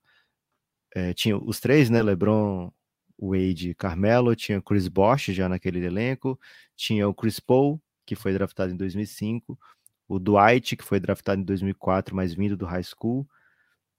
é, 0.95 1.13
tinha 1.15 1.37
os 1.37 1.61
três, 1.61 1.91
né? 1.91 2.03
LeBron, 2.03 2.71
Wade 3.19 3.75
Carmelo, 3.75 4.37
tinha 4.37 4.63
Chris 4.63 4.89
Bosh 4.89 5.27
já 5.27 5.49
naquele 5.49 5.85
elenco, 5.85 6.39
tinha 6.77 7.09
o 7.09 7.15
Chris 7.15 7.41
Paul, 7.41 7.81
que 8.07 8.15
foi 8.15 8.33
draftado 8.33 8.73
em 8.73 8.77
2005, 8.77 9.59
o 10.09 10.19
Dwight, 10.19 10.77
que 10.77 10.85
foi 10.85 11.01
draftado 11.01 11.41
em 11.41 11.45
2004, 11.45 12.15
mas 12.15 12.33
vindo 12.33 12.57
do 12.57 12.65
high 12.67 12.83
school, 12.83 13.29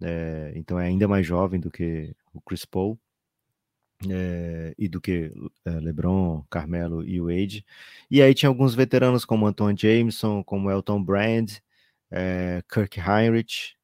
é, 0.02 0.54
então 0.56 0.80
é 0.80 0.86
ainda 0.88 1.08
mais 1.08 1.26
jovem 1.26 1.60
do 1.60 1.72
que 1.72 2.16
o 2.34 2.42
Chris 2.42 2.66
Paul, 2.66 3.00
é, 4.08 4.74
e 4.78 4.88
do 4.88 5.02
que 5.02 5.32
é, 5.66 5.70
LeBron, 5.72 6.44
Carmelo 6.50 7.04
e 7.06 7.20
Wade. 7.20 7.66
E 8.10 8.22
aí 8.22 8.34
tinha 8.34 8.50
alguns 8.50 8.76
veteranos 8.76 9.26
como 9.26 9.46
Anton 9.46 9.76
Jameson, 9.76 10.44
como 10.44 10.72
Elton 10.72 11.04
Brand, 11.04 11.52
é, 12.12 12.64
Kirk 12.72 13.00
Heinrich 13.00 13.76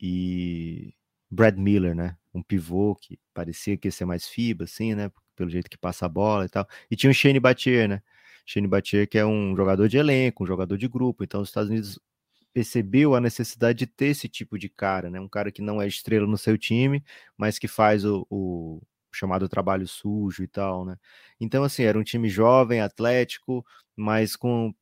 e 0.00 0.94
Brad 1.30 1.56
Miller, 1.56 1.94
né? 1.94 2.16
Um 2.32 2.42
pivô 2.42 2.94
que 2.94 3.18
parecia 3.34 3.76
que 3.76 3.88
ia 3.88 3.92
ser 3.92 4.04
mais 4.04 4.28
FIBA, 4.28 4.64
assim, 4.64 4.94
né? 4.94 5.10
Pelo 5.36 5.50
jeito 5.50 5.70
que 5.70 5.78
passa 5.78 6.06
a 6.06 6.08
bola 6.08 6.44
e 6.46 6.48
tal. 6.48 6.66
E 6.90 6.96
tinha 6.96 7.10
o 7.10 7.14
Shane 7.14 7.40
Battier, 7.40 7.88
né? 7.88 8.02
Shane 8.46 8.66
Battier, 8.68 9.08
que 9.08 9.18
é 9.18 9.26
um 9.26 9.54
jogador 9.56 9.88
de 9.88 9.98
elenco, 9.98 10.44
um 10.44 10.46
jogador 10.46 10.76
de 10.78 10.88
grupo. 10.88 11.24
Então, 11.24 11.42
os 11.42 11.48
Estados 11.48 11.70
Unidos 11.70 12.00
percebeu 12.58 13.14
a 13.14 13.20
necessidade 13.20 13.78
de 13.78 13.86
ter 13.86 14.06
esse 14.06 14.28
tipo 14.28 14.58
de 14.58 14.68
cara, 14.68 15.08
né? 15.08 15.20
Um 15.20 15.28
cara 15.28 15.52
que 15.52 15.62
não 15.62 15.80
é 15.80 15.86
estrela 15.86 16.26
no 16.26 16.36
seu 16.36 16.58
time, 16.58 17.04
mas 17.36 17.56
que 17.56 17.68
faz 17.68 18.04
o, 18.04 18.26
o 18.28 18.82
chamado 19.12 19.48
trabalho 19.48 19.86
sujo 19.86 20.42
e 20.42 20.48
tal, 20.48 20.84
né? 20.84 20.96
Então, 21.40 21.62
assim, 21.62 21.84
era 21.84 21.96
um 21.96 22.02
time 22.02 22.28
jovem, 22.28 22.80
atlético, 22.80 23.64
mas 23.96 24.34
com 24.34 24.74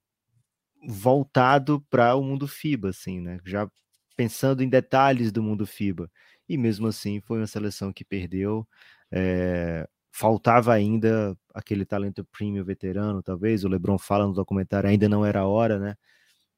voltado 0.89 1.85
para 1.91 2.14
o 2.14 2.22
mundo 2.22 2.49
FIBA, 2.49 2.89
assim, 2.89 3.20
né? 3.20 3.41
Já 3.45 3.70
pensando 4.16 4.62
em 4.62 4.68
detalhes 4.70 5.31
do 5.31 5.43
mundo 5.43 5.66
FIBA 5.66 6.11
e 6.49 6.57
mesmo 6.57 6.87
assim 6.87 7.20
foi 7.20 7.39
uma 7.41 7.47
seleção 7.47 7.93
que 7.93 8.07
perdeu. 8.07 8.66
É, 9.12 9.87
faltava 10.11 10.72
ainda 10.72 11.37
aquele 11.53 11.85
talento 11.85 12.24
premium 12.24 12.64
veterano, 12.64 13.22
talvez. 13.22 13.64
O 13.64 13.68
Lebron 13.68 13.99
fala 13.99 14.27
no 14.27 14.33
documentário, 14.33 14.89
ainda 14.89 15.11
não 15.11 15.27
era 15.27 15.41
a 15.41 15.47
hora, 15.47 15.79
né? 15.79 15.95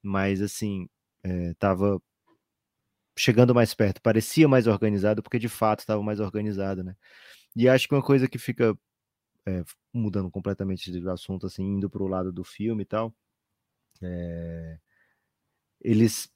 Mas 0.02 0.40
assim, 0.40 0.88
estava 1.24 2.00
chegando 3.16 3.54
mais 3.54 3.74
perto, 3.74 4.00
parecia 4.00 4.48
mais 4.48 4.66
organizado, 4.66 5.22
porque 5.22 5.38
de 5.38 5.48
fato 5.48 5.80
estava 5.80 6.02
mais 6.02 6.20
organizado, 6.20 6.84
né? 6.84 6.96
E 7.56 7.68
acho 7.68 7.88
que 7.88 7.94
uma 7.94 8.02
coisa 8.02 8.28
que 8.28 8.38
fica 8.38 8.76
é, 9.46 9.64
mudando 9.92 10.30
completamente 10.30 10.90
de 10.92 11.08
assunto, 11.08 11.46
assim, 11.46 11.64
indo 11.64 11.90
para 11.90 12.02
o 12.02 12.08
lado 12.08 12.32
do 12.32 12.44
filme 12.44 12.82
e 12.82 12.86
tal, 12.86 13.14
é, 14.02 14.78
eles 15.80 16.30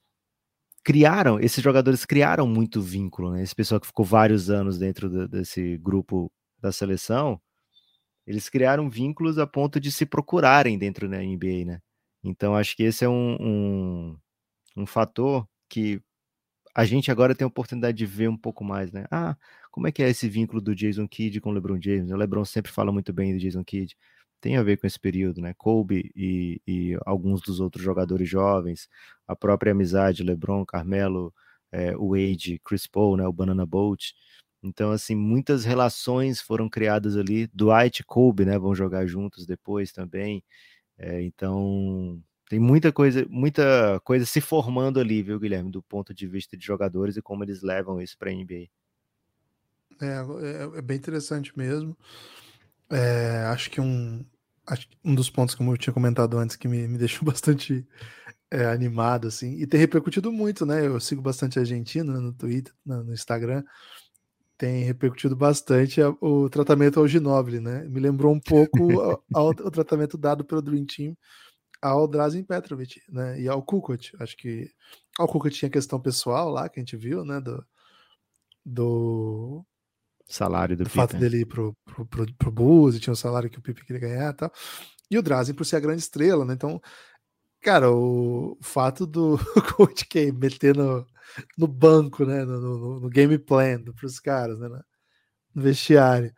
criaram, 0.84 1.38
esses 1.40 1.62
jogadores 1.62 2.04
criaram 2.04 2.46
muito 2.46 2.80
vínculo, 2.80 3.32
né? 3.32 3.42
Esse 3.42 3.54
pessoal 3.54 3.80
que 3.80 3.86
ficou 3.86 4.04
vários 4.04 4.50
anos 4.50 4.78
dentro 4.78 5.08
do, 5.08 5.28
desse 5.28 5.78
grupo 5.78 6.32
da 6.60 6.72
seleção, 6.72 7.40
eles 8.26 8.48
criaram 8.48 8.90
vínculos 8.90 9.38
a 9.38 9.46
ponto 9.46 9.80
de 9.80 9.92
se 9.92 10.06
procurarem 10.06 10.78
dentro 10.78 11.08
da 11.08 11.18
NBA, 11.18 11.64
né? 11.66 11.80
Então 12.24 12.56
acho 12.56 12.76
que 12.76 12.84
esse 12.84 13.04
é 13.04 13.08
um, 13.08 13.36
um, 13.40 14.18
um 14.76 14.86
fator 14.86 15.46
que 15.68 16.02
a 16.74 16.84
gente 16.84 17.10
agora 17.10 17.34
tem 17.34 17.44
a 17.44 17.48
oportunidade 17.48 17.96
de 17.98 18.06
ver 18.06 18.28
um 18.28 18.36
pouco 18.36 18.64
mais, 18.64 18.92
né? 18.92 19.04
Ah, 19.10 19.36
como 19.70 19.86
é 19.88 19.92
que 19.92 20.02
é 20.02 20.08
esse 20.10 20.28
vínculo 20.28 20.60
do 20.60 20.74
Jason 20.74 21.06
Kidd 21.08 21.40
com 21.40 21.50
o 21.50 21.52
LeBron 21.52 21.80
James? 21.80 22.10
O 22.10 22.16
LeBron 22.16 22.44
sempre 22.44 22.72
fala 22.72 22.92
muito 22.92 23.12
bem 23.12 23.34
do 23.34 23.38
Jason 23.40 23.64
Kidd. 23.64 23.96
tem 24.40 24.56
a 24.56 24.62
ver 24.62 24.78
com 24.78 24.86
esse 24.86 24.98
período, 24.98 25.40
né? 25.40 25.54
Kobe 25.54 26.10
e, 26.16 26.60
e 26.66 26.98
alguns 27.06 27.40
dos 27.42 27.60
outros 27.60 27.84
jogadores 27.84 28.28
jovens, 28.28 28.88
a 29.26 29.36
própria 29.36 29.72
amizade, 29.72 30.22
LeBron, 30.22 30.64
Carmelo, 30.66 31.32
é, 31.70 31.94
Wade, 31.96 32.60
Chris 32.64 32.86
Paul, 32.86 33.16
né? 33.16 33.26
O 33.26 33.32
Banana 33.32 33.66
Boat. 33.66 34.14
Então, 34.62 34.92
assim, 34.92 35.14
muitas 35.16 35.64
relações 35.64 36.40
foram 36.40 36.68
criadas 36.68 37.16
ali. 37.16 37.48
Dwight 37.54 38.02
e 38.02 38.04
Kobe, 38.04 38.44
né? 38.44 38.58
Vão 38.58 38.74
jogar 38.74 39.06
juntos 39.06 39.46
depois 39.46 39.92
também. 39.92 40.44
É, 40.98 41.22
então, 41.22 42.22
tem 42.52 42.60
muita 42.60 42.92
coisa, 42.92 43.26
muita 43.30 43.98
coisa 44.04 44.26
se 44.26 44.38
formando 44.38 45.00
ali, 45.00 45.22
viu, 45.22 45.40
Guilherme, 45.40 45.70
do 45.70 45.82
ponto 45.82 46.12
de 46.12 46.26
vista 46.26 46.54
de 46.54 46.62
jogadores 46.62 47.16
e 47.16 47.22
como 47.22 47.42
eles 47.42 47.62
levam 47.62 47.98
isso 47.98 48.18
para 48.18 48.30
a 48.30 48.34
NBA. 48.34 48.68
É, 49.98 50.06
é, 50.06 50.78
é, 50.78 50.82
bem 50.82 50.98
interessante 50.98 51.56
mesmo. 51.56 51.96
É, 52.90 53.46
acho 53.46 53.70
que 53.70 53.80
um, 53.80 54.22
acho 54.66 54.86
um 55.02 55.14
dos 55.14 55.30
pontos, 55.30 55.54
como 55.54 55.72
eu 55.72 55.78
tinha 55.78 55.94
comentado 55.94 56.36
antes, 56.36 56.54
que 56.54 56.68
me, 56.68 56.86
me 56.86 56.98
deixou 56.98 57.24
bastante 57.24 57.86
é, 58.50 58.66
animado, 58.66 59.28
assim, 59.28 59.54
e 59.54 59.66
tem 59.66 59.80
repercutido 59.80 60.30
muito, 60.30 60.66
né? 60.66 60.84
Eu 60.86 61.00
sigo 61.00 61.22
bastante 61.22 61.58
a 61.58 61.62
Argentina 61.62 62.20
no 62.20 62.34
Twitter, 62.34 62.74
no, 62.84 63.02
no 63.02 63.14
Instagram, 63.14 63.64
tem 64.58 64.84
repercutido 64.84 65.34
bastante 65.34 66.02
o 66.20 66.50
tratamento 66.50 67.00
ao 67.00 67.08
Ginobili, 67.08 67.60
né? 67.60 67.82
Me 67.88 67.98
lembrou 67.98 68.30
um 68.30 68.40
pouco 68.40 68.88
o 69.34 69.70
tratamento 69.70 70.18
dado 70.18 70.44
pelo 70.44 70.60
Dream 70.60 70.84
Team 70.84 71.16
ao 71.82 72.06
Drazen 72.06 72.44
Petrovic, 72.44 73.02
né? 73.08 73.40
E 73.40 73.48
ao 73.48 73.60
Kukoc. 73.60 74.12
Acho 74.20 74.36
que 74.36 74.70
ao 75.18 75.26
Kukoc 75.26 75.52
tinha 75.52 75.70
questão 75.70 76.00
pessoal 76.00 76.48
lá 76.48 76.68
que 76.68 76.78
a 76.78 76.82
gente 76.82 76.96
viu, 76.96 77.24
né? 77.24 77.40
Do, 77.40 77.66
do 78.64 79.66
salário 80.28 80.76
do, 80.76 80.84
do 80.84 80.90
fato 80.90 81.16
dele 81.16 81.40
ir 81.40 81.46
pro, 81.46 81.76
pro, 81.84 82.06
pro, 82.06 82.34
pro 82.34 82.90
e 82.90 83.00
tinha 83.00 83.12
o 83.12 83.16
salário 83.16 83.50
que 83.50 83.58
o 83.58 83.62
Pipe 83.62 83.84
queria 83.84 84.00
ganhar 84.00 84.32
e 84.32 84.36
tal. 84.36 84.52
E 85.10 85.18
o 85.18 85.22
Drazen 85.22 85.54
por 85.54 85.66
ser 85.66 85.76
a 85.76 85.80
grande 85.80 86.00
estrela, 86.00 86.44
né? 86.44 86.54
Então, 86.54 86.80
cara, 87.60 87.90
o, 87.90 88.56
o 88.58 88.62
fato 88.62 89.04
do 89.04 89.36
Coach 89.76 90.06
K 90.06 90.30
meter 90.32 90.76
no, 90.76 91.04
no 91.58 91.66
banco, 91.66 92.24
né? 92.24 92.44
No, 92.44 92.60
no, 92.60 93.00
no 93.00 93.08
game 93.10 93.36
plan 93.38 93.82
pros 93.96 94.20
caras, 94.20 94.58
né? 94.60 94.68
No 95.54 95.62
vestiário 95.62 96.32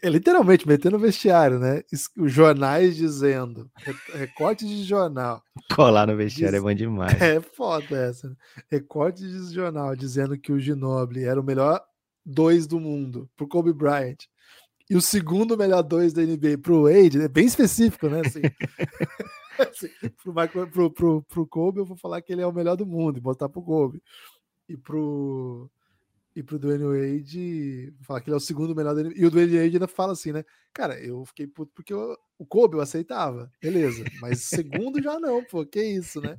é 0.00 0.08
literalmente 0.08 0.66
metendo 0.66 0.96
no 0.96 1.02
vestiário, 1.02 1.58
né? 1.58 1.82
Os 2.16 2.32
jornais 2.32 2.96
dizendo, 2.96 3.68
recorte 4.14 4.64
de 4.64 4.84
jornal. 4.84 5.42
Colar 5.74 6.06
no 6.06 6.16
vestiário 6.16 6.56
diz, 6.56 6.60
é 6.60 6.62
bom 6.62 6.74
demais. 6.74 7.12
É 7.20 7.40
foda 7.40 7.96
essa. 7.96 8.28
Né? 8.28 8.36
Recorte 8.70 9.22
de 9.22 9.52
jornal 9.52 9.96
dizendo 9.96 10.38
que 10.38 10.52
o 10.52 10.60
Ginobili 10.60 11.24
era 11.24 11.40
o 11.40 11.44
melhor 11.44 11.82
dois 12.24 12.66
do 12.66 12.78
mundo 12.78 13.28
pro 13.36 13.48
Kobe 13.48 13.72
Bryant. 13.72 14.18
E 14.88 14.94
o 14.94 15.00
segundo 15.00 15.56
melhor 15.56 15.82
dois 15.82 16.12
da 16.12 16.22
NBA 16.22 16.58
pro 16.62 16.84
Wade, 16.84 17.20
é 17.20 17.28
bem 17.28 17.46
específico, 17.46 18.08
né? 18.08 18.20
Assim, 18.24 18.42
assim, 19.58 19.88
pro, 20.22 20.68
pro, 20.68 20.90
pro, 20.92 21.22
pro 21.22 21.46
Kobe 21.46 21.80
eu 21.80 21.84
vou 21.84 21.96
falar 21.96 22.22
que 22.22 22.32
ele 22.32 22.42
é 22.42 22.46
o 22.46 22.52
melhor 22.52 22.76
do 22.76 22.86
mundo 22.86 23.18
e 23.18 23.20
botar 23.20 23.48
pro 23.48 23.62
Kobe. 23.62 24.00
E 24.68 24.76
pro 24.76 25.68
e 26.34 26.42
pro 26.42 26.58
Dwayne 26.58 26.84
Wade 26.84 27.94
falar 28.02 28.20
que 28.20 28.28
ele 28.28 28.34
é 28.34 28.36
o 28.36 28.40
segundo 28.40 28.74
melhor 28.74 28.94
dele. 28.94 29.12
E 29.16 29.24
o 29.24 29.30
Dwayne 29.30 29.56
Wade 29.56 29.74
ainda 29.74 29.88
fala 29.88 30.12
assim, 30.12 30.32
né? 30.32 30.44
Cara, 30.72 30.98
eu 31.00 31.24
fiquei 31.24 31.46
puto 31.46 31.72
porque 31.74 31.92
eu, 31.92 32.16
o 32.38 32.46
Kobe 32.46 32.76
eu 32.76 32.80
aceitava, 32.80 33.50
beleza. 33.60 34.04
Mas 34.20 34.40
segundo 34.42 35.02
já 35.02 35.18
não, 35.20 35.44
pô, 35.44 35.64
que 35.66 35.82
isso, 35.82 36.20
né? 36.20 36.38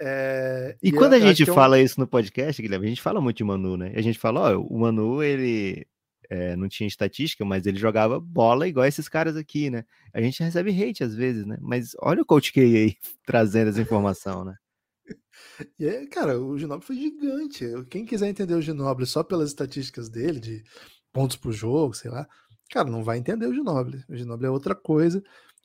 É, 0.00 0.76
e, 0.82 0.88
e, 0.88 0.92
quando 0.92 1.14
a 1.14 1.18
gente 1.18 1.42
é 1.42 1.46
fala 1.46 1.76
um... 1.76 1.80
isso 1.80 1.98
no 1.98 2.06
podcast, 2.06 2.60
Guilherme, 2.60 2.86
a 2.86 2.88
gente 2.88 3.02
fala 3.02 3.20
muito 3.20 3.38
de 3.38 3.44
Manu, 3.44 3.76
né? 3.76 3.92
A 3.96 4.02
gente 4.02 4.18
fala, 4.18 4.52
ó, 4.52 4.60
o 4.60 4.78
Manu, 4.78 5.22
ele 5.22 5.86
é, 6.28 6.54
não 6.56 6.68
tinha 6.68 6.86
estatística, 6.86 7.44
mas 7.44 7.66
ele 7.66 7.78
jogava 7.78 8.20
bola 8.20 8.68
igual 8.68 8.86
esses 8.86 9.08
caras 9.08 9.36
aqui, 9.36 9.70
né? 9.70 9.84
A 10.12 10.20
gente 10.20 10.42
recebe 10.42 10.70
hate 10.70 11.02
às 11.02 11.14
vezes, 11.14 11.46
né? 11.46 11.56
Mas 11.60 11.96
olha 12.00 12.22
o 12.22 12.26
Coach 12.26 12.52
K 12.52 12.60
aí 12.60 12.96
trazendo 13.24 13.70
essa 13.70 13.80
informação, 13.80 14.44
né? 14.44 14.54
E 15.78 15.86
é, 15.86 16.06
cara, 16.06 16.38
o 16.40 16.58
Ginoble 16.58 16.84
foi 16.84 16.96
gigante. 16.96 17.64
Quem 17.90 18.04
quiser 18.04 18.28
entender 18.28 18.54
o 18.54 18.62
Ginoble 18.62 19.06
só 19.06 19.22
pelas 19.22 19.48
estatísticas 19.48 20.08
dele, 20.08 20.40
de 20.40 20.64
pontos 21.12 21.36
por 21.36 21.52
jogo, 21.52 21.94
sei 21.94 22.10
lá, 22.10 22.28
cara, 22.70 22.90
não 22.90 23.02
vai 23.02 23.18
entender 23.18 23.46
o 23.46 23.54
Ginoble. 23.54 24.04
O 24.08 24.16
Ginoble 24.16 24.46
é 24.46 24.50
outra 24.50 24.74
coisa. 24.74 25.22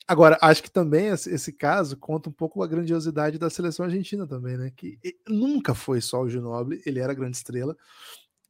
Agora, 0.07 0.37
acho 0.41 0.63
que 0.63 0.71
também 0.71 1.07
esse 1.07 1.53
caso 1.53 1.95
conta 1.97 2.29
um 2.29 2.33
pouco 2.33 2.61
a 2.63 2.67
grandiosidade 2.67 3.37
da 3.37 3.49
seleção 3.49 3.85
argentina 3.85 4.27
também, 4.27 4.57
né? 4.57 4.71
Que 4.75 4.97
nunca 5.27 5.73
foi 5.73 6.01
só 6.01 6.21
o 6.21 6.29
Ginoble, 6.29 6.81
ele 6.85 6.99
era 6.99 7.13
grande 7.13 7.37
estrela. 7.37 7.75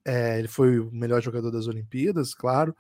É, 0.04 0.40
ele 0.40 0.48
foi 0.48 0.80
o 0.80 0.92
melhor 0.92 1.22
jogador 1.22 1.52
das 1.52 1.68
Olimpíadas, 1.68 2.34
claro. 2.34 2.76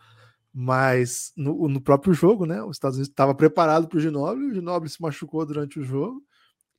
Mas 0.53 1.31
no, 1.35 1.67
no 1.67 1.81
próprio 1.81 2.13
jogo, 2.13 2.45
né? 2.45 2.61
Os 2.63 2.77
Estados 2.77 2.97
Unidos 2.97 3.11
estava 3.11 3.35
preparado 3.35 3.87
para 3.87 3.97
o 3.97 4.01
Ginoble, 4.01 4.45
o 4.45 4.53
Ginoble 4.53 4.89
se 4.89 5.01
machucou 5.01 5.45
durante 5.45 5.79
o 5.79 5.83
jogo 5.83 6.23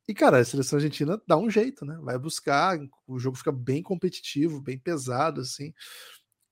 e, 0.08 0.14
cara, 0.14 0.38
a 0.38 0.44
seleção 0.44 0.78
argentina 0.78 1.20
dá 1.26 1.36
um 1.36 1.48
jeito, 1.48 1.84
né? 1.84 1.96
Vai 2.02 2.18
buscar, 2.18 2.78
o 3.06 3.18
jogo 3.18 3.36
fica 3.36 3.52
bem 3.52 3.82
competitivo, 3.82 4.60
bem 4.60 4.78
pesado, 4.78 5.40
assim. 5.40 5.72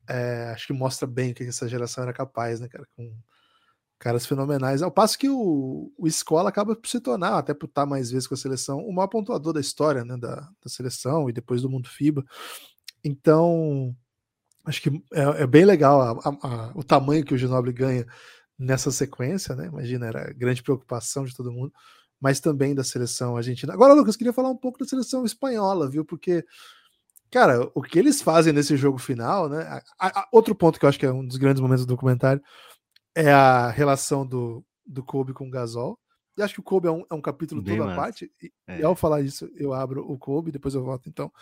É, 0.09 0.51
acho 0.55 0.69
que 0.69 0.73
mostra 0.73 1.07
bem 1.07 1.33
o 1.33 1.35
que 1.35 1.45
essa 1.45 1.69
geração 1.69 2.05
era 2.05 2.13
capaz, 2.13 2.61
né, 2.61 2.69
cara? 2.69 2.87
Com 2.97 3.13
caras 3.99 4.25
fenomenais. 4.25 4.83
Ao 4.83 4.91
passo 4.91 5.19
que 5.19 5.29
o, 5.29 5.93
o 5.99 6.07
Escola 6.07 6.49
acaba 6.49 6.77
por 6.77 6.89
se 6.89 7.01
tornar, 7.01 7.39
até 7.39 7.53
por 7.53 7.67
estar 7.67 7.87
mais 7.87 8.11
vezes 8.11 8.27
com 8.27 8.35
a 8.35 8.37
seleção, 8.37 8.79
o 8.79 8.93
maior 8.93 9.09
pontuador 9.09 9.53
da 9.53 9.61
história, 9.61 10.05
né? 10.05 10.17
Da, 10.17 10.37
da 10.37 10.69
seleção 10.69 11.29
e 11.29 11.33
depois 11.33 11.63
do 11.63 11.71
mundo 11.71 11.89
FIBA. 11.89 12.25
Então, 13.05 13.95
acho 14.65 14.81
que 14.81 14.91
é, 15.13 15.43
é 15.43 15.47
bem 15.47 15.65
legal 15.65 16.01
a, 16.01 16.11
a, 16.13 16.49
a, 16.49 16.73
o 16.75 16.85
tamanho 16.85 17.25
que 17.25 17.35
o 17.35 17.39
Ginobili 17.39 17.73
ganha 17.75 18.07
nessa 18.57 18.93
sequência, 18.93 19.57
né? 19.57 19.67
Imagina, 19.67 20.07
era 20.07 20.33
grande 20.35 20.63
preocupação 20.63 21.25
de 21.25 21.35
todo 21.35 21.53
mundo 21.53 21.73
mas 22.21 22.39
também 22.39 22.75
da 22.75 22.85
seleção 22.85 23.37
argentina. 23.37 23.73
Agora, 23.73 23.95
Lucas, 23.95 24.17
queria 24.17 24.33
falar 24.33 24.51
um 24.51 24.57
pouco 24.57 24.79
da 24.79 24.85
seleção 24.85 25.25
espanhola, 25.25 25.89
viu? 25.89 26.05
Porque, 26.05 26.45
cara, 27.31 27.71
o 27.75 27.83
que 27.83 27.99
eles 27.99 28.21
fazem 28.21 28.53
nesse 28.53 28.77
jogo 28.77 28.99
final, 28.99 29.49
né? 29.49 29.63
A, 29.99 30.21
a, 30.21 30.29
outro 30.31 30.55
ponto 30.55 30.79
que 30.79 30.85
eu 30.85 30.89
acho 30.89 30.99
que 30.99 31.07
é 31.07 31.13
um 31.13 31.27
dos 31.27 31.39
grandes 31.39 31.61
momentos 31.61 31.87
do 31.87 31.95
documentário 31.95 32.43
é 33.15 33.33
a 33.33 33.71
relação 33.71 34.27
do, 34.27 34.65
do 34.85 35.03
Kobe 35.03 35.33
com 35.33 35.49
o 35.49 35.51
Gasol. 35.51 35.99
E 36.37 36.43
acho 36.43 36.55
que 36.55 36.61
o 36.61 36.65
Kobe 36.65 36.89
é 36.89 36.91
um, 36.91 37.05
é 37.11 37.15
um 37.15 37.21
capítulo 37.21 37.63
Bem 37.63 37.79
toda 37.79 37.93
a 37.93 37.97
parte. 37.97 38.31
E, 38.43 38.53
é. 38.67 38.81
e, 38.81 38.85
ao 38.85 38.95
falar 38.95 39.23
isso, 39.23 39.51
eu 39.57 39.73
abro 39.73 40.05
o 40.09 40.19
Kobe, 40.19 40.53
depois 40.53 40.75
eu 40.75 40.85
volto 40.85 41.09
então 41.09 41.33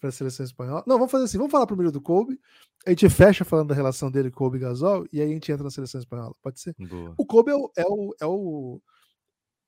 para 0.00 0.08
a 0.08 0.12
seleção 0.12 0.44
espanhola. 0.44 0.84
Não, 0.86 0.96
vamos 0.96 1.10
fazer 1.10 1.24
assim, 1.24 1.38
vamos 1.38 1.50
falar 1.50 1.66
primeiro 1.66 1.90
do 1.90 2.00
Kobe, 2.00 2.38
a 2.86 2.90
gente 2.90 3.08
fecha 3.08 3.44
falando 3.44 3.68
da 3.68 3.74
relação 3.74 4.10
dele 4.10 4.30
Kobe 4.30 4.58
e 4.58 4.60
Gasol, 4.60 5.06
e 5.10 5.20
aí 5.20 5.30
a 5.30 5.32
gente 5.32 5.50
entra 5.50 5.64
na 5.64 5.70
seleção 5.70 5.98
espanhola. 5.98 6.34
Pode 6.42 6.60
ser? 6.60 6.74
Boa. 6.78 7.14
O 7.16 7.24
Kobe 7.24 7.52
é 7.52 7.54
o, 7.54 7.72
é 7.76 7.84
o, 7.86 8.14
é 8.20 8.26
o 8.26 8.82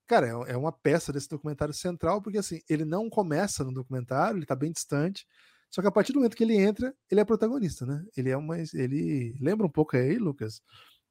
cara, 0.07 0.27
é, 0.27 0.53
é 0.53 0.57
uma 0.57 0.73
peça 0.73 1.13
desse 1.13 1.29
documentário 1.29 1.75
central, 1.75 2.23
porque 2.23 2.39
assim, 2.39 2.61
ele 2.69 2.85
não 2.85 3.11
começa 3.11 3.65
no 3.65 3.73
documentário, 3.73 4.39
ele 4.39 4.47
tá 4.47 4.57
bem 4.57 4.73
distante, 4.73 5.27
só 5.71 5.83
que 5.83 5.89
a 5.89 5.93
partir 5.93 6.13
do 6.13 6.17
momento 6.21 6.37
que 6.37 6.45
ele 6.45 6.57
entra, 6.57 6.95
ele 7.11 7.21
é 7.21 7.25
protagonista, 7.25 7.85
né? 7.85 8.05
Ele 8.17 8.31
é 8.31 8.37
uma. 8.37 8.57
Ele 8.59 9.37
lembra 9.41 9.67
um 9.67 9.71
pouco 9.71 9.97
aí, 9.97 10.17
Lucas, 10.17 10.63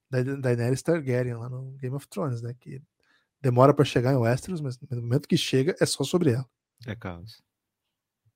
da 0.09 0.23
Daenerys 0.23 0.81
Targaryen 0.81 1.35
lá 1.35 1.49
no 1.49 1.73
Game 1.73 1.95
of 1.95 2.07
Thrones, 2.07 2.41
né? 2.41 2.55
Que 2.59 2.81
demora 3.41 3.73
para 3.73 3.85
chegar 3.85 4.13
em 4.13 4.17
Westeros, 4.17 4.61
mas 4.61 4.79
no 4.79 5.01
momento 5.01 5.27
que 5.27 5.37
chega 5.37 5.75
é 5.79 5.85
só 5.85 6.03
sobre 6.03 6.31
ela. 6.31 6.49
É 6.85 6.95
caos. 6.95 7.43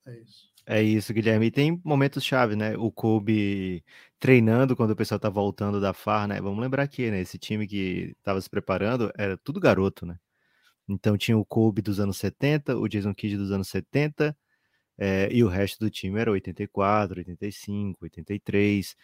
É 0.05 0.19
isso. 0.19 0.49
É 0.65 0.83
isso, 0.83 1.13
Guilherme. 1.13 1.47
E 1.47 1.51
tem 1.51 1.81
momentos 1.83 2.23
chave, 2.23 2.55
né? 2.55 2.77
O 2.77 2.91
Kobe 2.91 3.83
treinando 4.19 4.75
quando 4.75 4.91
o 4.91 4.95
pessoal 4.95 5.19
tá 5.19 5.29
voltando 5.29 5.81
da 5.81 5.93
FAR, 5.93 6.27
né? 6.27 6.39
Vamos 6.39 6.59
lembrar 6.59 6.83
aqui, 6.83 7.09
né? 7.09 7.21
Esse 7.21 7.39
time 7.39 7.67
que 7.67 8.15
tava 8.21 8.39
se 8.39 8.49
preparando 8.49 9.11
era 9.17 9.35
tudo 9.35 9.59
garoto, 9.59 10.05
né? 10.05 10.19
Então 10.89 11.17
tinha 11.17 11.37
o 11.37 11.45
Kobe 11.45 11.81
dos 11.81 11.99
anos 11.99 12.17
70, 12.17 12.77
o 12.77 12.87
Jason 12.87 13.13
Kidd 13.13 13.37
dos 13.37 13.51
anos 13.51 13.69
70, 13.69 14.35
é, 14.97 15.29
e 15.31 15.43
o 15.43 15.47
resto 15.47 15.79
do 15.79 15.89
time 15.89 16.19
era 16.19 16.31
84, 16.31 17.19
85, 17.19 17.99
83. 18.03 18.95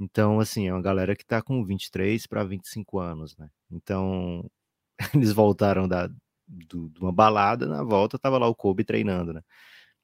Então, 0.00 0.40
assim, 0.40 0.68
é 0.68 0.72
uma 0.72 0.82
galera 0.82 1.14
que 1.14 1.22
está 1.22 1.40
com 1.42 1.64
23 1.64 2.26
para 2.26 2.42
25 2.44 2.98
anos, 2.98 3.36
né? 3.36 3.48
Então, 3.70 4.50
eles 5.14 5.32
voltaram 5.32 5.86
da, 5.88 6.08
do, 6.48 6.90
de 6.90 7.00
uma 7.00 7.12
balada, 7.12 7.66
na 7.66 7.82
volta 7.84 8.18
tava 8.18 8.38
lá 8.38 8.48
o 8.48 8.54
Kobe 8.54 8.84
treinando, 8.84 9.32
né? 9.32 9.42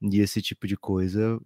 E 0.03 0.21
esse 0.21 0.43
tipo 0.43 0.67
de 0.67 0.77
coisa 0.77 1.41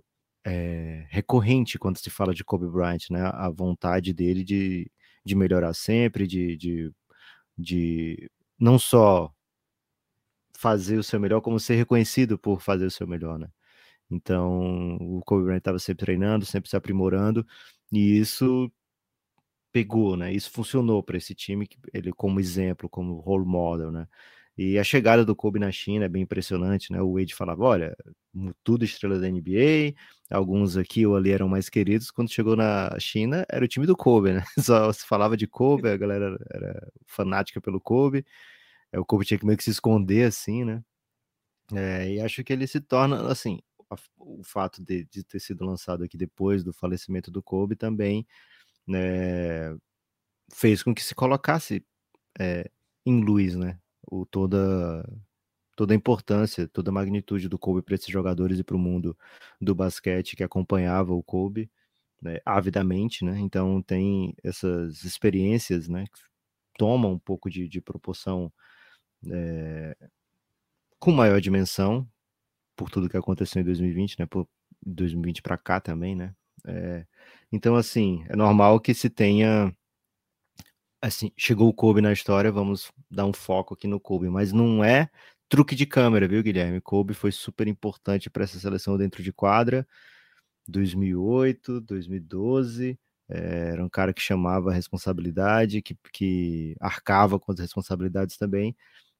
é 0.47 1.07
recorrente 1.11 1.79
quando 1.79 1.99
se 1.99 2.11
fala 2.11 2.35
de 2.35 2.45
Kobe 2.45 2.69
Bryant, 2.69 3.11
né? 3.11 3.23
A 3.35 3.51
vontade 3.51 4.13
dele 4.15 4.45
de, 4.45 4.91
de 5.25 5.35
melhorar 5.35 5.75
sempre, 5.75 6.27
de, 6.27 6.57
de, 6.57 6.93
de 7.59 8.31
não 8.59 8.79
só 8.79 9.33
fazer 10.57 10.99
o 10.99 11.03
seu 11.05 11.21
melhor, 11.21 11.41
como 11.41 11.61
ser 11.61 11.75
reconhecido 11.77 12.39
por 12.39 12.61
fazer 12.63 12.87
o 12.87 12.91
seu 12.91 13.07
melhor, 13.07 13.39
né? 13.39 13.49
Então, 14.11 14.97
o 15.01 15.23
Kobe 15.27 15.45
Bryant 15.45 15.59
estava 15.59 15.79
sempre 15.79 16.05
treinando, 16.07 16.47
sempre 16.47 16.71
se 16.71 16.77
aprimorando, 16.77 17.47
e 17.93 18.19
isso 18.19 18.71
pegou, 19.73 20.17
né? 20.17 20.33
Isso 20.33 20.51
funcionou 20.51 21.03
para 21.03 21.17
esse 21.19 21.35
time, 21.35 21.69
ele 21.93 22.13
como 22.13 22.39
exemplo, 22.41 22.89
como 22.89 23.15
role 23.21 23.45
model, 23.47 23.91
né? 23.93 24.07
E 24.57 24.79
a 24.79 24.85
chegada 24.85 25.25
do 25.25 25.35
Kobe 25.35 25.59
na 25.59 25.73
China 25.73 26.05
é 26.05 26.09
bem 26.09 26.23
impressionante, 26.23 26.93
né? 26.93 27.03
O 27.03 27.15
Wade 27.15 27.35
falava, 27.35 27.65
olha, 27.65 27.97
tudo 28.63 28.85
estrela 28.85 29.19
da 29.19 29.29
NBA, 29.29 30.35
alguns 30.37 30.77
aqui 30.77 31.05
ou 31.07 31.17
ali 31.17 31.31
eram 31.33 31.49
mais 31.49 31.69
queridos. 31.69 32.11
Quando 32.13 32.31
chegou 32.31 32.55
na 32.57 32.97
China, 33.01 33.45
era 33.51 33.65
o 33.65 33.69
time 33.69 33.85
do 33.87 33.97
Kobe, 33.97 34.33
né? 34.33 34.45
Só 34.61 34.93
se 34.93 35.05
falava 35.07 35.37
de 35.37 35.47
Kobe, 35.49 35.89
a 35.89 35.97
galera 35.97 36.39
era 36.53 36.89
fanática 37.07 37.61
pelo 37.61 37.81
Kobe. 37.81 38.25
É, 38.95 38.99
o 38.99 39.05
Kobe 39.05 39.25
tinha 39.25 39.39
que 39.39 39.45
meio 39.47 39.59
que 39.59 39.65
se 39.65 39.71
esconder 39.71 40.25
assim, 40.29 40.65
né? 40.65 40.85
É, 41.75 42.13
e 42.15 42.21
acho 42.21 42.45
que 42.45 42.53
ele 42.53 42.67
se 42.67 42.81
torna, 42.81 43.31
assim, 43.31 43.61
o 44.19 44.43
fato 44.45 44.83
de, 44.83 45.05
de, 45.07 45.25
ter 45.25 45.41
sido 45.41 45.65
lançado 45.65 46.05
aqui 46.05 46.17
depois 46.17 46.63
do 46.65 46.73
falecimento 46.73 47.31
do 47.31 47.43
Kobe 47.43 47.77
também 47.77 48.27
né, 48.87 49.77
fez 50.53 50.83
com 50.83 50.95
que 50.95 51.03
se 51.03 51.15
colocasse 51.15 51.85
é, 52.39 52.71
em 53.07 53.21
luz, 53.23 53.57
né? 53.57 53.79
O, 54.11 54.27
toda, 54.27 55.05
toda 55.77 55.95
a 55.95 55.97
importância, 55.97 56.69
toda 56.69 56.91
a 56.91 56.95
magnitude 56.95 57.49
do 57.49 57.59
Kobe 57.59 57.83
para 57.83 57.97
esses 57.97 58.09
jogadores 58.09 58.59
e 58.59 58.65
para 58.65 58.77
o 58.77 58.79
mundo 58.79 59.17
do 59.61 59.75
basquete 59.75 60.37
que 60.37 60.45
acompanhava 60.45 61.15
o 61.15 61.23
Kobe 61.23 61.71
né, 62.23 62.39
avidamente, 62.45 63.25
né? 63.25 63.39
Então 63.41 63.83
tem 63.83 64.35
essas 64.45 65.05
experiências, 65.05 65.89
né? 65.89 66.05
Que 66.07 66.21
tomam 66.79 67.13
um 67.13 67.19
pouco 67.19 67.51
de, 67.51 67.69
de 67.69 67.81
proporção 67.81 68.53
é, 69.31 69.97
com 70.99 71.13
maior 71.13 71.41
dimensão 71.41 72.09
por 72.77 72.91
tudo 72.91 73.09
que 73.09 73.17
aconteceu 73.17 73.63
em 73.63 73.65
2020, 73.65 74.19
né? 74.19 74.27
Por 74.27 74.49
2020 74.85 75.43
para 75.43 75.57
cá 75.57 75.81
também, 75.81 76.15
né? 76.17 76.35
É, 76.67 77.07
então, 77.53 77.77
assim, 77.77 78.25
é 78.29 78.37
normal 78.37 78.81
que 78.81 78.95
se 78.95 79.11
tenha. 79.11 79.75
Assim, 81.03 81.31
chegou 81.37 81.69
o 81.69 81.75
Kobe 81.75 82.01
na 82.01 82.13
história, 82.13 82.51
vamos 82.51 82.91
dar 83.11 83.27
um 83.27 83.33
foco 83.33 83.75
aqui 83.75 83.87
no 83.87 84.01
Kobe, 84.01 84.29
mas 84.31 84.53
não 84.53 84.83
é 84.83 85.11
truque 85.49 85.75
de 85.75 85.87
câmera, 85.87 86.27
viu, 86.27 86.43
Guilherme? 86.43 86.81
Kobe 86.81 87.15
foi 87.15 87.31
super 87.31 87.69
importante 87.69 88.31
para 88.31 88.45
essa 88.45 88.59
seleção 88.59 88.97
dentro 88.97 89.23
de 89.23 89.33
quadra, 89.33 89.87
2008, 90.67 91.81
2012. 91.83 92.99
É, 93.29 93.71
era 93.73 93.85
um 93.85 93.89
cara 93.89 94.13
que 94.13 94.21
chamava 94.21 94.71
a 94.71 94.75
responsabilidade, 94.75 95.83
que, 95.83 95.97
que 96.13 96.77
arcava 96.81 97.39
com 97.39 97.53
as 97.53 97.59
responsabilidades 97.59 98.37
também, 98.37 98.77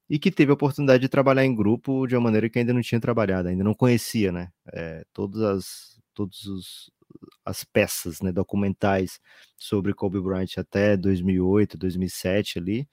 e 0.09 0.19
que 0.19 0.31
teve 0.31 0.51
a 0.51 0.53
oportunidade 0.53 1.01
de 1.01 1.09
trabalhar 1.09 1.45
em 1.45 1.55
grupo 1.55 2.05
de 2.07 2.15
uma 2.15 2.21
maneira 2.21 2.49
que 2.49 2.59
ainda 2.59 2.73
não 2.73 2.81
tinha 2.81 3.01
trabalhado, 3.01 3.47
ainda 3.49 3.63
não 3.63 3.73
conhecia, 3.73 4.31
né? 4.31 4.51
É, 4.71 5.05
todas 5.13 5.41
as, 5.41 5.99
todos 6.13 6.45
os, 6.45 6.91
as 7.43 7.63
peças 7.63 8.21
né, 8.21 8.31
documentais 8.31 9.19
sobre 9.57 9.93
Kobe 9.93 10.19
Bryant 10.21 10.57
até 10.57 10.95
2008, 10.97 11.77
2007 11.77 12.59
ali, 12.59 12.87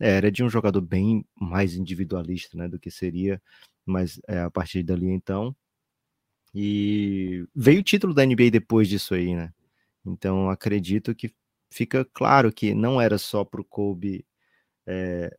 era 0.00 0.30
de 0.30 0.44
um 0.44 0.48
jogador 0.48 0.80
bem 0.80 1.24
mais 1.34 1.74
individualista 1.74 2.56
né, 2.56 2.68
do 2.68 2.78
que 2.78 2.90
seria, 2.90 3.42
mas 3.84 4.20
é, 4.28 4.40
a 4.40 4.50
partir 4.50 4.82
dali 4.82 5.08
então. 5.08 5.54
E 6.54 7.46
veio 7.54 7.80
o 7.80 7.82
título 7.82 8.14
da 8.14 8.24
NBA 8.24 8.50
depois 8.50 8.88
disso 8.88 9.14
aí, 9.14 9.34
né? 9.34 9.52
Então 10.04 10.50
acredito 10.50 11.14
que 11.14 11.32
fica 11.70 12.04
claro 12.04 12.52
que 12.52 12.74
não 12.74 13.00
era 13.00 13.18
só 13.18 13.44
para 13.44 13.60
o 13.60 13.64
Kobe, 13.64 14.24
é, 14.86 15.36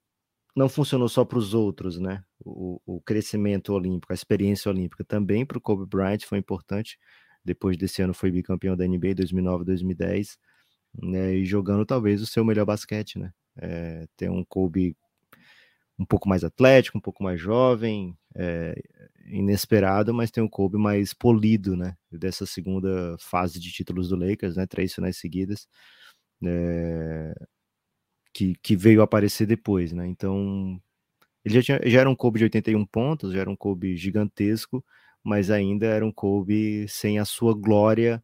não 0.59 0.67
funcionou 0.67 1.07
só 1.07 1.23
para 1.23 1.39
os 1.39 1.53
outros, 1.53 1.97
né? 1.97 2.21
O, 2.43 2.81
o, 2.85 2.99
crescimento 2.99 3.73
olímpico, 3.73 4.11
a 4.11 4.15
experiência 4.15 4.69
olímpica 4.69 5.05
também 5.05 5.45
para 5.45 5.57
o 5.57 5.61
Kobe 5.61 5.85
Bryant 5.85 6.25
foi 6.25 6.37
importante, 6.37 6.99
depois 7.45 7.77
desse 7.77 8.01
ano 8.01 8.13
foi 8.13 8.29
bicampeão 8.29 8.75
da 8.75 8.85
NBA 8.85 9.15
2009 9.15 9.63
2010, 9.63 10.37
né, 11.01 11.33
e 11.35 11.45
jogando 11.45 11.85
talvez 11.85 12.21
o 12.21 12.25
seu 12.25 12.43
melhor 12.43 12.65
basquete, 12.65 13.17
né? 13.17 13.31
É, 13.57 14.05
tem 14.17 14.29
um 14.29 14.43
Kobe 14.43 14.97
um 15.97 16.05
pouco 16.05 16.27
mais 16.27 16.43
atlético, 16.43 16.97
um 16.97 17.01
pouco 17.01 17.23
mais 17.23 17.39
jovem, 17.39 18.17
é, 18.35 18.75
inesperado, 19.27 20.13
mas 20.13 20.29
tem 20.31 20.43
um 20.43 20.49
Kobe 20.49 20.77
mais 20.77 21.13
polido, 21.13 21.77
né? 21.77 21.95
Dessa 22.11 22.45
segunda 22.45 23.15
fase 23.17 23.61
de 23.61 23.71
títulos 23.71 24.09
do 24.09 24.17
Lakers, 24.17 24.57
né? 24.57 24.67
Três 24.67 24.93
finais 24.93 25.17
seguidas, 25.17 25.67
é, 26.43 27.08
que, 28.39 28.55
que 28.63 28.75
veio 28.75 29.01
aparecer 29.01 29.45
depois, 29.45 29.91
né? 29.91 30.07
Então 30.07 30.81
ele 31.43 31.55
já, 31.55 31.61
tinha, 31.61 31.89
já 31.89 31.99
era 31.99 32.09
um 32.09 32.15
Kobe 32.15 32.39
de 32.39 32.45
81 32.45 32.85
pontos, 32.85 33.33
já 33.33 33.41
era 33.41 33.49
um 33.49 33.55
Kobe 33.55 33.97
gigantesco, 33.97 34.83
mas 35.21 35.51
ainda 35.51 35.85
era 35.87 36.05
um 36.05 36.11
Kobe 36.11 36.87
sem 36.87 37.19
a 37.19 37.25
sua 37.25 37.53
glória, 37.53 38.23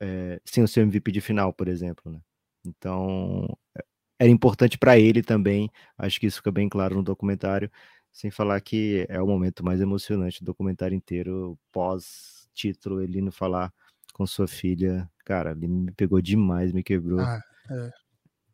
é, 0.00 0.40
sem 0.44 0.62
o 0.62 0.68
seu 0.68 0.84
MVP 0.84 1.10
de 1.10 1.20
final, 1.20 1.52
por 1.52 1.66
exemplo, 1.66 2.12
né? 2.12 2.20
Então, 2.64 3.46
é, 3.76 3.84
era 4.20 4.30
importante 4.30 4.78
para 4.78 4.98
ele 4.98 5.22
também, 5.22 5.68
acho 5.98 6.20
que 6.20 6.26
isso 6.26 6.36
fica 6.38 6.52
bem 6.52 6.68
claro 6.68 6.94
no 6.94 7.02
documentário, 7.02 7.70
sem 8.12 8.30
falar 8.30 8.60
que 8.60 9.04
é 9.08 9.20
o 9.20 9.26
momento 9.26 9.64
mais 9.64 9.80
emocionante 9.80 10.40
do 10.40 10.46
documentário 10.46 10.94
inteiro, 10.94 11.58
pós-título, 11.72 13.00
ele 13.02 13.18
indo 13.18 13.32
falar 13.32 13.72
com 14.12 14.26
sua 14.26 14.46
filha, 14.46 15.10
cara, 15.24 15.52
ele 15.52 15.66
me 15.66 15.92
pegou 15.92 16.20
demais, 16.20 16.72
me 16.72 16.84
quebrou. 16.84 17.20
Ah, 17.20 17.40
é. 17.70 17.99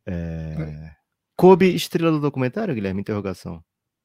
É... 0.06 0.94
Kobe, 1.36 1.74
estrela 1.74 2.10
do 2.10 2.20
documentário, 2.20 2.74
Guilherme? 2.74 3.00
Interrogação. 3.00 3.62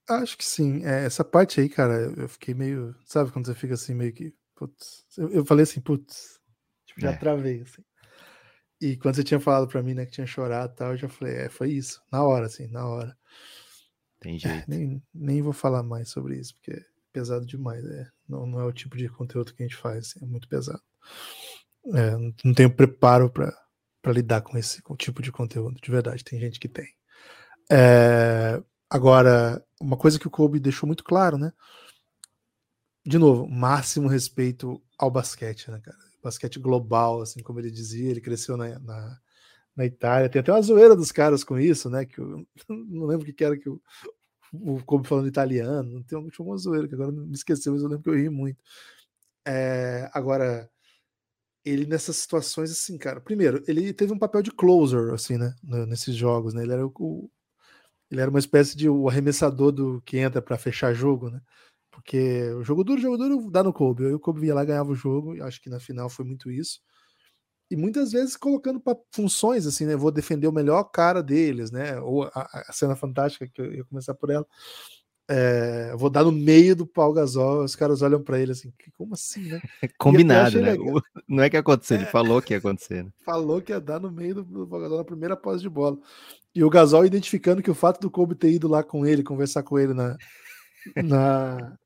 Acho 0.09 0.37
que 0.37 0.43
sim. 0.43 0.83
É, 0.85 1.05
essa 1.05 1.23
parte 1.23 1.61
aí, 1.61 1.69
cara, 1.69 2.13
eu 2.17 2.27
fiquei 2.27 2.53
meio. 2.53 2.95
Sabe 3.05 3.31
quando 3.31 3.45
você 3.45 3.55
fica 3.55 3.75
assim, 3.75 3.93
meio 3.93 4.11
que. 4.13 4.33
Putz, 4.55 5.05
eu, 5.17 5.29
eu 5.31 5.45
falei 5.45 5.63
assim, 5.63 5.79
putz. 5.79 6.39
Tipo, 6.85 7.01
já 7.01 7.11
é. 7.11 7.17
travei, 7.17 7.61
assim. 7.61 7.81
E 8.81 8.97
quando 8.97 9.15
você 9.15 9.23
tinha 9.23 9.39
falado 9.39 9.67
pra 9.67 9.83
mim, 9.83 9.93
né, 9.93 10.05
que 10.05 10.11
tinha 10.11 10.25
chorado 10.25 10.73
e 10.73 10.75
tal, 10.75 10.91
eu 10.91 10.97
já 10.97 11.07
falei, 11.07 11.35
é, 11.35 11.49
foi 11.49 11.71
isso. 11.71 12.01
Na 12.11 12.23
hora, 12.23 12.47
assim, 12.47 12.67
na 12.67 12.85
hora. 12.85 13.15
Tem 14.19 14.37
jeito. 14.39 14.65
Nem, 14.67 15.01
nem 15.13 15.41
vou 15.41 15.53
falar 15.53 15.83
mais 15.83 16.09
sobre 16.09 16.37
isso, 16.37 16.55
porque 16.55 16.71
é 16.71 16.83
pesado 17.13 17.45
demais. 17.45 17.85
É, 17.85 18.07
não, 18.27 18.45
não 18.45 18.59
é 18.59 18.65
o 18.65 18.73
tipo 18.73 18.97
de 18.97 19.07
conteúdo 19.07 19.53
que 19.53 19.63
a 19.63 19.67
gente 19.67 19.77
faz, 19.77 20.07
assim, 20.07 20.25
é 20.25 20.27
muito 20.27 20.49
pesado. 20.49 20.81
É, 21.93 22.17
não 22.43 22.53
tenho 22.53 22.75
preparo 22.75 23.29
para 23.29 23.55
lidar 24.05 24.41
com 24.41 24.57
esse 24.57 24.81
tipo 24.97 25.21
de 25.21 25.31
conteúdo, 25.31 25.79
de 25.81 25.91
verdade. 25.91 26.23
Tem 26.23 26.39
gente 26.39 26.59
que 26.59 26.67
tem. 26.67 26.87
É, 27.71 28.61
Agora, 28.91 29.65
uma 29.79 29.95
coisa 29.95 30.19
que 30.19 30.27
o 30.27 30.29
Kobe 30.29 30.59
deixou 30.59 30.85
muito 30.85 31.01
claro, 31.01 31.37
né? 31.37 31.53
De 33.05 33.17
novo, 33.17 33.47
máximo 33.47 34.09
respeito 34.09 34.83
ao 34.97 35.09
basquete, 35.09 35.71
né, 35.71 35.79
cara? 35.79 35.97
Basquete 36.21 36.59
global, 36.59 37.21
assim 37.21 37.41
como 37.41 37.57
ele 37.61 37.71
dizia, 37.71 38.11
ele 38.11 38.19
cresceu 38.19 38.57
na, 38.57 38.77
na, 38.79 39.17
na 39.73 39.85
Itália. 39.85 40.27
Tem 40.27 40.41
até 40.41 40.51
uma 40.51 40.61
zoeira 40.61 40.93
dos 40.93 41.09
caras 41.09 41.41
com 41.41 41.57
isso, 41.57 41.89
né? 41.89 42.03
Que 42.05 42.19
eu 42.19 42.45
não 42.67 43.05
lembro 43.05 43.25
o 43.25 43.33
que 43.33 43.45
era 43.45 43.57
que 43.57 43.69
o, 43.69 43.81
o 44.51 44.83
Kobe 44.83 45.07
falando 45.07 45.29
italiano. 45.29 46.03
Tem 46.03 46.19
uma 46.19 46.57
zoeira 46.57 46.85
que 46.85 46.93
agora 46.93 47.13
me 47.13 47.31
esqueceu, 47.33 47.71
mas 47.71 47.83
eu 47.83 47.87
lembro 47.87 48.03
que 48.03 48.09
eu 48.09 48.15
ri 48.15 48.29
muito. 48.29 48.61
É, 49.47 50.09
agora, 50.13 50.69
ele 51.65 51.85
nessas 51.85 52.17
situações, 52.17 52.71
assim, 52.71 52.97
cara, 52.97 53.21
primeiro, 53.21 53.63
ele 53.67 53.93
teve 53.93 54.13
um 54.13 54.19
papel 54.19 54.41
de 54.41 54.51
closer, 54.51 55.13
assim, 55.13 55.37
né? 55.37 55.53
Nesses 55.63 56.15
jogos, 56.15 56.53
né? 56.53 56.63
Ele 56.63 56.73
era 56.73 56.85
o, 56.85 57.29
ele 58.09 58.21
era 58.21 58.29
uma 58.29 58.39
espécie 58.39 58.75
de 58.75 58.89
o 58.89 59.07
arremessador 59.09 59.71
do 59.71 60.01
que 60.01 60.17
entra 60.17 60.41
para 60.41 60.57
fechar 60.57 60.93
jogo, 60.93 61.29
né? 61.29 61.41
Porque 61.91 62.51
o 62.53 62.63
jogo 62.63 62.83
duro, 62.83 63.01
jogo 63.01 63.17
duro 63.17 63.51
dá 63.51 63.63
no 63.63 63.73
Kobe. 63.73 64.05
Aí 64.07 64.13
o 64.13 64.19
Kobe 64.19 64.45
ia 64.47 64.55
lá 64.55 64.65
ganhava 64.65 64.91
o 64.91 64.95
jogo, 64.95 65.35
e 65.35 65.41
acho 65.41 65.61
que 65.61 65.69
na 65.69 65.79
final 65.79 66.09
foi 66.09 66.25
muito 66.25 66.51
isso. 66.51 66.81
E 67.69 67.75
muitas 67.75 68.11
vezes 68.11 68.35
colocando 68.35 68.81
para 68.81 68.97
funções 69.11 69.65
assim, 69.65 69.85
né? 69.85 69.95
Vou 69.95 70.11
defender 70.11 70.47
o 70.47 70.51
melhor 70.51 70.83
cara 70.85 71.23
deles, 71.23 71.71
né? 71.71 71.99
Ou 72.01 72.23
a, 72.25 72.31
a 72.67 72.73
cena 72.73 72.95
fantástica 72.95 73.47
que 73.47 73.61
eu 73.61 73.73
ia 73.73 73.85
começar 73.85 74.13
por 74.13 74.29
ela. 74.29 74.45
É, 75.29 75.95
vou 75.95 76.09
dar 76.09 76.23
no 76.23 76.31
meio 76.31 76.75
do 76.75 76.85
pau 76.85 77.13
gasol, 77.13 77.63
os 77.63 77.75
caras 77.75 78.01
olham 78.01 78.21
para 78.21 78.39
ele 78.39 78.51
assim, 78.51 78.73
como 78.97 79.13
assim, 79.13 79.43
né? 79.43 79.61
Combinado, 79.97 80.59
né? 80.59 80.71
Legal. 80.71 81.01
Não 81.27 81.43
é 81.43 81.49
que 81.49 81.55
aconteceu, 81.55 81.97
ele 81.97 82.05
é, 82.05 82.09
falou 82.09 82.41
que 82.41 82.53
ia 82.53 82.57
acontecer. 82.57 83.03
Né? 83.03 83.11
Falou 83.23 83.61
que 83.61 83.71
ia 83.71 83.79
dar 83.79 83.99
no 83.99 84.11
meio 84.11 84.35
do, 84.35 84.43
do 84.43 84.67
pau 84.67 84.79
gasol 84.79 84.97
na 84.97 85.05
primeira 85.05 85.37
posse 85.37 85.61
de 85.61 85.69
bola. 85.69 85.97
E 86.53 86.63
o 86.63 86.69
Gasol 86.69 87.05
identificando 87.05 87.61
que 87.61 87.71
o 87.71 87.75
fato 87.75 88.01
do 88.01 88.11
Kobe 88.11 88.35
ter 88.35 88.51
ido 88.51 88.67
lá 88.67 88.83
com 88.83 89.05
ele, 89.05 89.23
conversar 89.23 89.63
com 89.63 89.79
ele 89.79 89.93
na. 89.93 90.17
na 91.01 91.77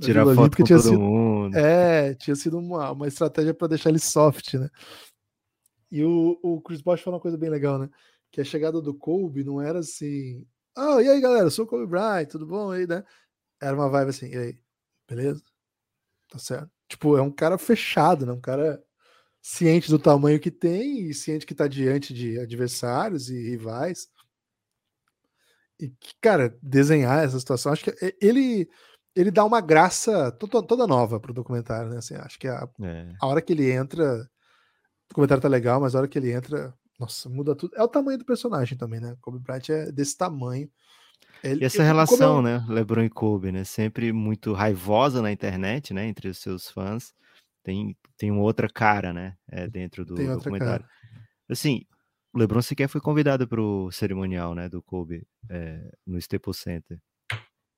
Tirar 0.00 0.24
foto 0.24 0.38
Olímpica, 0.38 0.62
com 0.62 0.68
todo 0.68 0.82
sido, 0.82 1.00
mundo. 1.00 1.56
É, 1.56 2.14
tinha 2.14 2.36
sido 2.36 2.58
uma, 2.58 2.92
uma 2.92 3.08
estratégia 3.08 3.52
para 3.52 3.68
deixar 3.68 3.90
ele 3.90 3.98
soft, 3.98 4.54
né? 4.54 4.68
E 5.90 6.04
o, 6.04 6.38
o 6.42 6.60
Chris 6.60 6.80
Bosh 6.80 7.00
falou 7.00 7.16
uma 7.16 7.22
coisa 7.22 7.36
bem 7.36 7.50
legal, 7.50 7.78
né? 7.78 7.88
Que 8.30 8.40
a 8.40 8.44
chegada 8.44 8.80
do 8.80 8.94
Kobe 8.94 9.42
não 9.42 9.60
era 9.60 9.80
assim. 9.80 10.46
Ah, 10.76 10.96
oh, 10.96 11.00
e 11.00 11.08
aí, 11.08 11.20
galera, 11.20 11.46
eu 11.46 11.50
sou 11.50 11.64
o 11.64 11.68
Kobe 11.68 11.86
Bryant, 11.86 12.26
tudo 12.26 12.46
bom 12.46 12.70
aí, 12.70 12.86
né? 12.86 13.04
Era 13.60 13.74
uma 13.74 13.88
vibe 13.88 14.10
assim, 14.10 14.26
e 14.28 14.36
aí, 14.36 14.58
beleza? 15.08 15.42
Tá 16.28 16.38
certo. 16.38 16.70
Tipo, 16.88 17.16
é 17.16 17.22
um 17.22 17.30
cara 17.30 17.58
fechado, 17.58 18.24
né? 18.26 18.32
Um 18.32 18.40
cara 18.40 18.82
ciente 19.40 19.90
do 19.90 19.98
tamanho 19.98 20.40
que 20.40 20.50
tem 20.50 21.08
e 21.08 21.14
ciente 21.14 21.44
que 21.44 21.52
está 21.52 21.66
diante 21.66 22.14
de 22.14 22.38
adversários 22.38 23.28
e 23.28 23.50
rivais. 23.50 24.08
E, 25.80 25.92
cara, 26.20 26.56
desenhar 26.62 27.24
essa 27.24 27.38
situação, 27.38 27.72
acho 27.72 27.84
que 27.84 28.16
ele 28.20 28.68
ele 29.14 29.30
dá 29.30 29.44
uma 29.44 29.60
graça 29.60 30.32
toda, 30.32 30.66
toda 30.66 30.86
nova 30.86 31.20
pro 31.20 31.34
documentário, 31.34 31.90
né? 31.90 31.98
Assim, 31.98 32.14
acho 32.14 32.38
que 32.38 32.48
a, 32.48 32.66
é. 32.82 33.12
a 33.20 33.26
hora 33.26 33.42
que 33.42 33.52
ele 33.52 33.70
entra, 33.70 34.22
o 34.22 35.08
documentário 35.10 35.42
tá 35.42 35.48
legal, 35.48 35.80
mas 35.80 35.94
a 35.94 35.98
hora 35.98 36.08
que 36.08 36.18
ele 36.18 36.32
entra, 36.32 36.74
nossa, 37.02 37.28
muda 37.28 37.54
tudo. 37.56 37.74
É 37.76 37.82
o 37.82 37.88
tamanho 37.88 38.18
do 38.18 38.24
personagem 38.24 38.78
também, 38.78 39.00
né? 39.00 39.16
Kobe 39.20 39.38
Bryant 39.40 39.68
é 39.70 39.90
desse 39.90 40.16
tamanho. 40.16 40.70
Ele, 41.42 41.62
e 41.62 41.64
essa 41.64 41.82
relação, 41.82 42.36
eu... 42.36 42.42
né, 42.42 42.64
LeBron 42.68 43.02
e 43.02 43.10
Kobe, 43.10 43.50
né, 43.50 43.64
sempre 43.64 44.12
muito 44.12 44.52
raivosa 44.52 45.20
na 45.20 45.32
internet, 45.32 45.92
né, 45.92 46.06
entre 46.06 46.28
os 46.28 46.38
seus 46.38 46.70
fãs, 46.70 47.12
tem, 47.64 47.96
tem 48.16 48.30
uma 48.30 48.42
outra 48.42 48.68
cara, 48.68 49.12
né, 49.12 49.36
é, 49.48 49.66
dentro 49.66 50.04
do 50.04 50.14
documentário. 50.14 50.86
Assim, 51.48 51.84
o 52.32 52.38
LeBron 52.38 52.62
sequer 52.62 52.86
foi 52.86 53.00
convidado 53.00 53.48
para 53.48 53.60
o 53.60 53.90
cerimonial, 53.90 54.54
né, 54.54 54.68
do 54.68 54.80
Kobe 54.80 55.26
é, 55.50 55.92
no 56.06 56.16
Staples 56.16 56.58
Center. 56.58 57.00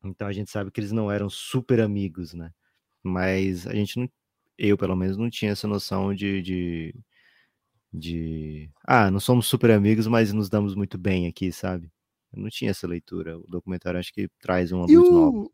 Então 0.05 0.29
a 0.29 0.33
gente 0.33 0.51
sabe 0.51 0.71
que 0.71 0.79
eles 0.79 0.93
não 0.93 1.11
eram 1.11 1.31
super 1.31 1.81
amigos, 1.81 2.35
né, 2.35 2.51
mas 3.03 3.67
a 3.67 3.75
gente 3.75 3.99
não, 3.99 4.07
eu 4.59 4.77
pelo 4.77 4.95
menos 4.95 5.17
não 5.17 5.31
tinha 5.31 5.53
essa 5.53 5.67
noção 5.67 6.15
de, 6.15 6.43
de, 6.43 6.95
de 7.95 8.69
ah, 8.85 9.11
não 9.11 9.21
somos 9.21 9.47
super 9.47 9.71
amigos, 9.71 10.07
mas 10.09 10.33
nos 10.33 10.49
damos 10.49 10.75
muito 10.75 10.99
bem 10.99 11.29
aqui, 11.29 11.53
sabe? 11.53 11.91
Eu 12.33 12.43
não 12.43 12.51
tinha 12.51 12.73
essa 12.73 12.87
leitura. 12.87 13.39
O 13.39 13.47
documentário 13.49 14.01
acho 14.01 14.13
que 14.13 14.29
traz 14.41 14.73
uma 14.73 14.87
e 14.89 14.97
luz 14.97 15.09
o... 15.09 15.13
nova. 15.13 15.49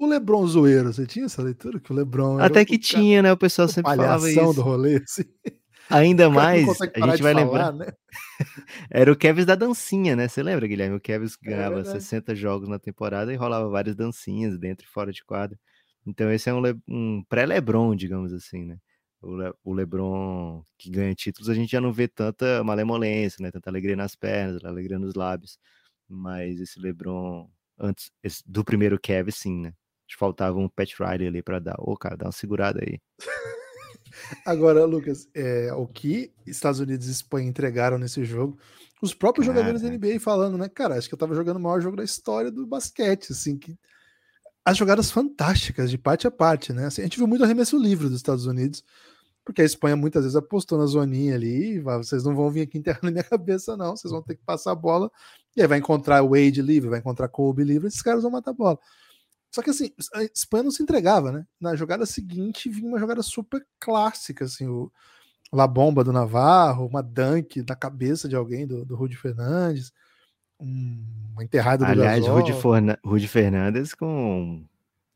O 0.00 0.06
Lebron 0.06 0.46
zoeiro, 0.46 0.92
você 0.92 1.06
tinha 1.06 1.24
essa 1.24 1.42
leitura? 1.42 1.80
Que 1.80 1.92
o 1.92 1.96
Lebron 1.96 2.38
Até 2.38 2.64
que 2.64 2.78
tinha, 2.78 3.20
né? 3.20 3.32
O 3.32 3.36
pessoal 3.36 3.66
sempre 3.66 3.96
falava 3.96 4.30
isso. 4.30 4.52
do 4.52 4.62
rolê, 4.62 5.02
assim. 5.02 5.24
Ainda 5.90 6.28
mais, 6.28 6.68
a 6.68 6.84
gente 6.84 7.22
vai 7.22 7.32
falar, 7.32 7.34
lembrar. 7.34 7.72
Né? 7.72 7.86
Era 8.90 9.10
o 9.10 9.16
Kevin 9.16 9.44
da 9.44 9.54
dancinha, 9.54 10.14
né? 10.14 10.28
Você 10.28 10.42
lembra, 10.42 10.68
Guilherme? 10.68 10.96
O 10.96 11.00
Kevin 11.00 11.26
é 11.26 11.50
ganhava 11.50 11.80
é 11.80 11.84
60 11.84 12.34
jogos 12.36 12.68
na 12.68 12.78
temporada 12.78 13.32
e 13.32 13.36
rolava 13.36 13.68
várias 13.70 13.96
dancinhas 13.96 14.58
dentro 14.58 14.86
e 14.86 14.88
fora 14.88 15.10
de 15.10 15.24
quadra. 15.24 15.58
Então 16.06 16.30
esse 16.30 16.48
é 16.48 16.54
um, 16.54 16.62
um 16.86 17.24
pré-Lebron, 17.28 17.96
digamos 17.96 18.32
assim, 18.32 18.66
né? 18.66 18.76
O, 19.20 19.34
Le 19.36 19.52
o 19.64 19.72
Lebron 19.74 20.62
que 20.78 20.90
ganha 20.90 21.14
títulos, 21.14 21.48
a 21.48 21.54
gente 21.54 21.70
já 21.70 21.80
não 21.80 21.92
vê 21.92 22.06
tanta 22.06 22.62
malemolência, 22.62 23.42
né? 23.42 23.50
Tanta 23.50 23.68
alegria 23.68 23.96
nas 23.96 24.14
pernas, 24.14 24.64
alegria 24.64 24.98
nos 24.98 25.14
lábios. 25.14 25.58
Mas 26.08 26.60
esse 26.60 26.80
LeBron, 26.80 27.50
antes 27.78 28.10
esse, 28.22 28.42
do 28.46 28.64
primeiro 28.64 28.98
Kevin, 28.98 29.30
sim, 29.30 29.60
né? 29.60 29.74
Faltava 30.16 30.58
um 30.58 30.68
Pat 30.68 30.94
Riley 30.98 31.28
ali 31.28 31.42
para 31.42 31.58
dar. 31.58 31.76
Ô, 31.78 31.96
cara, 31.96 32.16
dá 32.16 32.26
uma 32.26 32.32
segurada 32.32 32.80
aí. 32.82 32.98
Agora, 34.46 34.84
Lucas, 34.84 35.28
é, 35.34 35.72
o 35.74 35.86
que 35.86 36.32
Estados 36.46 36.80
Unidos 36.80 37.08
e 37.08 37.10
Espanha 37.10 37.48
entregaram 37.48 37.98
nesse 37.98 38.24
jogo, 38.24 38.58
os 39.02 39.14
próprios 39.14 39.46
cara. 39.46 39.58
jogadores 39.58 39.82
da 39.82 39.90
NBA 39.90 40.18
falando, 40.20 40.56
né? 40.56 40.68
Cara, 40.68 40.96
acho 40.96 41.08
que 41.08 41.14
eu 41.14 41.18
tava 41.18 41.34
jogando 41.34 41.56
o 41.56 41.60
maior 41.60 41.80
jogo 41.80 41.96
da 41.96 42.04
história 42.04 42.50
do 42.50 42.66
basquete, 42.66 43.32
assim, 43.32 43.58
que 43.58 43.78
as 44.68 44.76
jogadas 44.76 45.10
fantásticas, 45.10 45.90
de 45.90 45.96
parte 45.96 46.26
a 46.26 46.30
parte, 46.30 46.74
né? 46.74 46.86
Assim, 46.86 47.00
a 47.00 47.04
gente 47.04 47.16
viu 47.16 47.26
muito 47.26 47.42
arremesso 47.42 47.78
livre 47.78 48.06
dos 48.06 48.18
Estados 48.18 48.44
Unidos, 48.44 48.84
porque 49.42 49.62
a 49.62 49.64
Espanha 49.64 49.96
muitas 49.96 50.24
vezes 50.24 50.36
apostou 50.36 50.78
na 50.78 50.84
zoninha 50.84 51.34
ali, 51.36 51.80
vocês 51.80 52.22
não 52.22 52.36
vão 52.36 52.50
vir 52.50 52.60
aqui 52.62 52.76
enterrar 52.76 53.00
na 53.02 53.10
minha 53.10 53.24
cabeça, 53.24 53.78
não, 53.78 53.96
vocês 53.96 54.12
vão 54.12 54.20
ter 54.22 54.36
que 54.36 54.44
passar 54.44 54.72
a 54.72 54.74
bola 54.74 55.10
e 55.56 55.62
aí 55.62 55.66
vai 55.66 55.78
encontrar 55.78 56.22
o 56.22 56.30
Wade 56.30 56.60
livre, 56.60 56.90
vai 56.90 56.98
encontrar 56.98 57.28
Kobe 57.28 57.64
livre, 57.64 57.88
esses 57.88 58.02
caras 58.02 58.22
vão 58.22 58.30
matar 58.30 58.50
a 58.50 58.54
bola. 58.54 58.78
Só 59.50 59.62
que 59.62 59.70
assim, 59.70 59.90
a 60.12 60.22
Espanha 60.24 60.64
não 60.64 60.70
se 60.70 60.82
entregava, 60.82 61.32
né? 61.32 61.46
Na 61.58 61.74
jogada 61.74 62.04
seguinte 62.04 62.68
vinha 62.68 62.88
uma 62.88 62.98
jogada 62.98 63.22
super 63.22 63.66
clássica, 63.80 64.44
assim, 64.44 64.66
o 64.66 64.92
La 65.50 65.66
Bomba 65.66 66.04
do 66.04 66.12
Navarro, 66.12 66.84
uma 66.84 67.02
dunk 67.02 67.64
na 67.66 67.74
cabeça 67.74 68.28
de 68.28 68.36
alguém, 68.36 68.66
do, 68.66 68.84
do 68.84 68.94
Rudy 68.94 69.16
Fernandes, 69.16 69.94
um, 70.60 71.04
uma 71.32 71.44
enterrada 71.44 71.84
do 71.84 71.90
Aliás, 71.90 72.26
Rudy, 72.26 72.52
Forna, 72.52 72.98
Rudy 73.04 73.28
Fernandes 73.28 73.94
com 73.94 74.64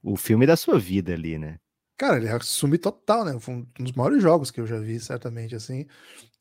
o 0.03 0.17
filme 0.17 0.47
da 0.47 0.57
sua 0.57 0.79
vida 0.79 1.13
ali, 1.13 1.39
né? 1.39 1.59
Cara, 1.97 2.17
ele 2.17 2.29
assume 2.29 2.79
total, 2.79 3.25
né? 3.25 3.39
Foi 3.39 3.55
um 3.55 3.67
dos 3.79 3.93
maiores 3.93 4.23
jogos 4.23 4.51
que 4.51 4.61
eu 4.61 4.67
já 4.67 4.79
vi, 4.79 4.99
certamente, 4.99 5.55
assim. 5.55 5.87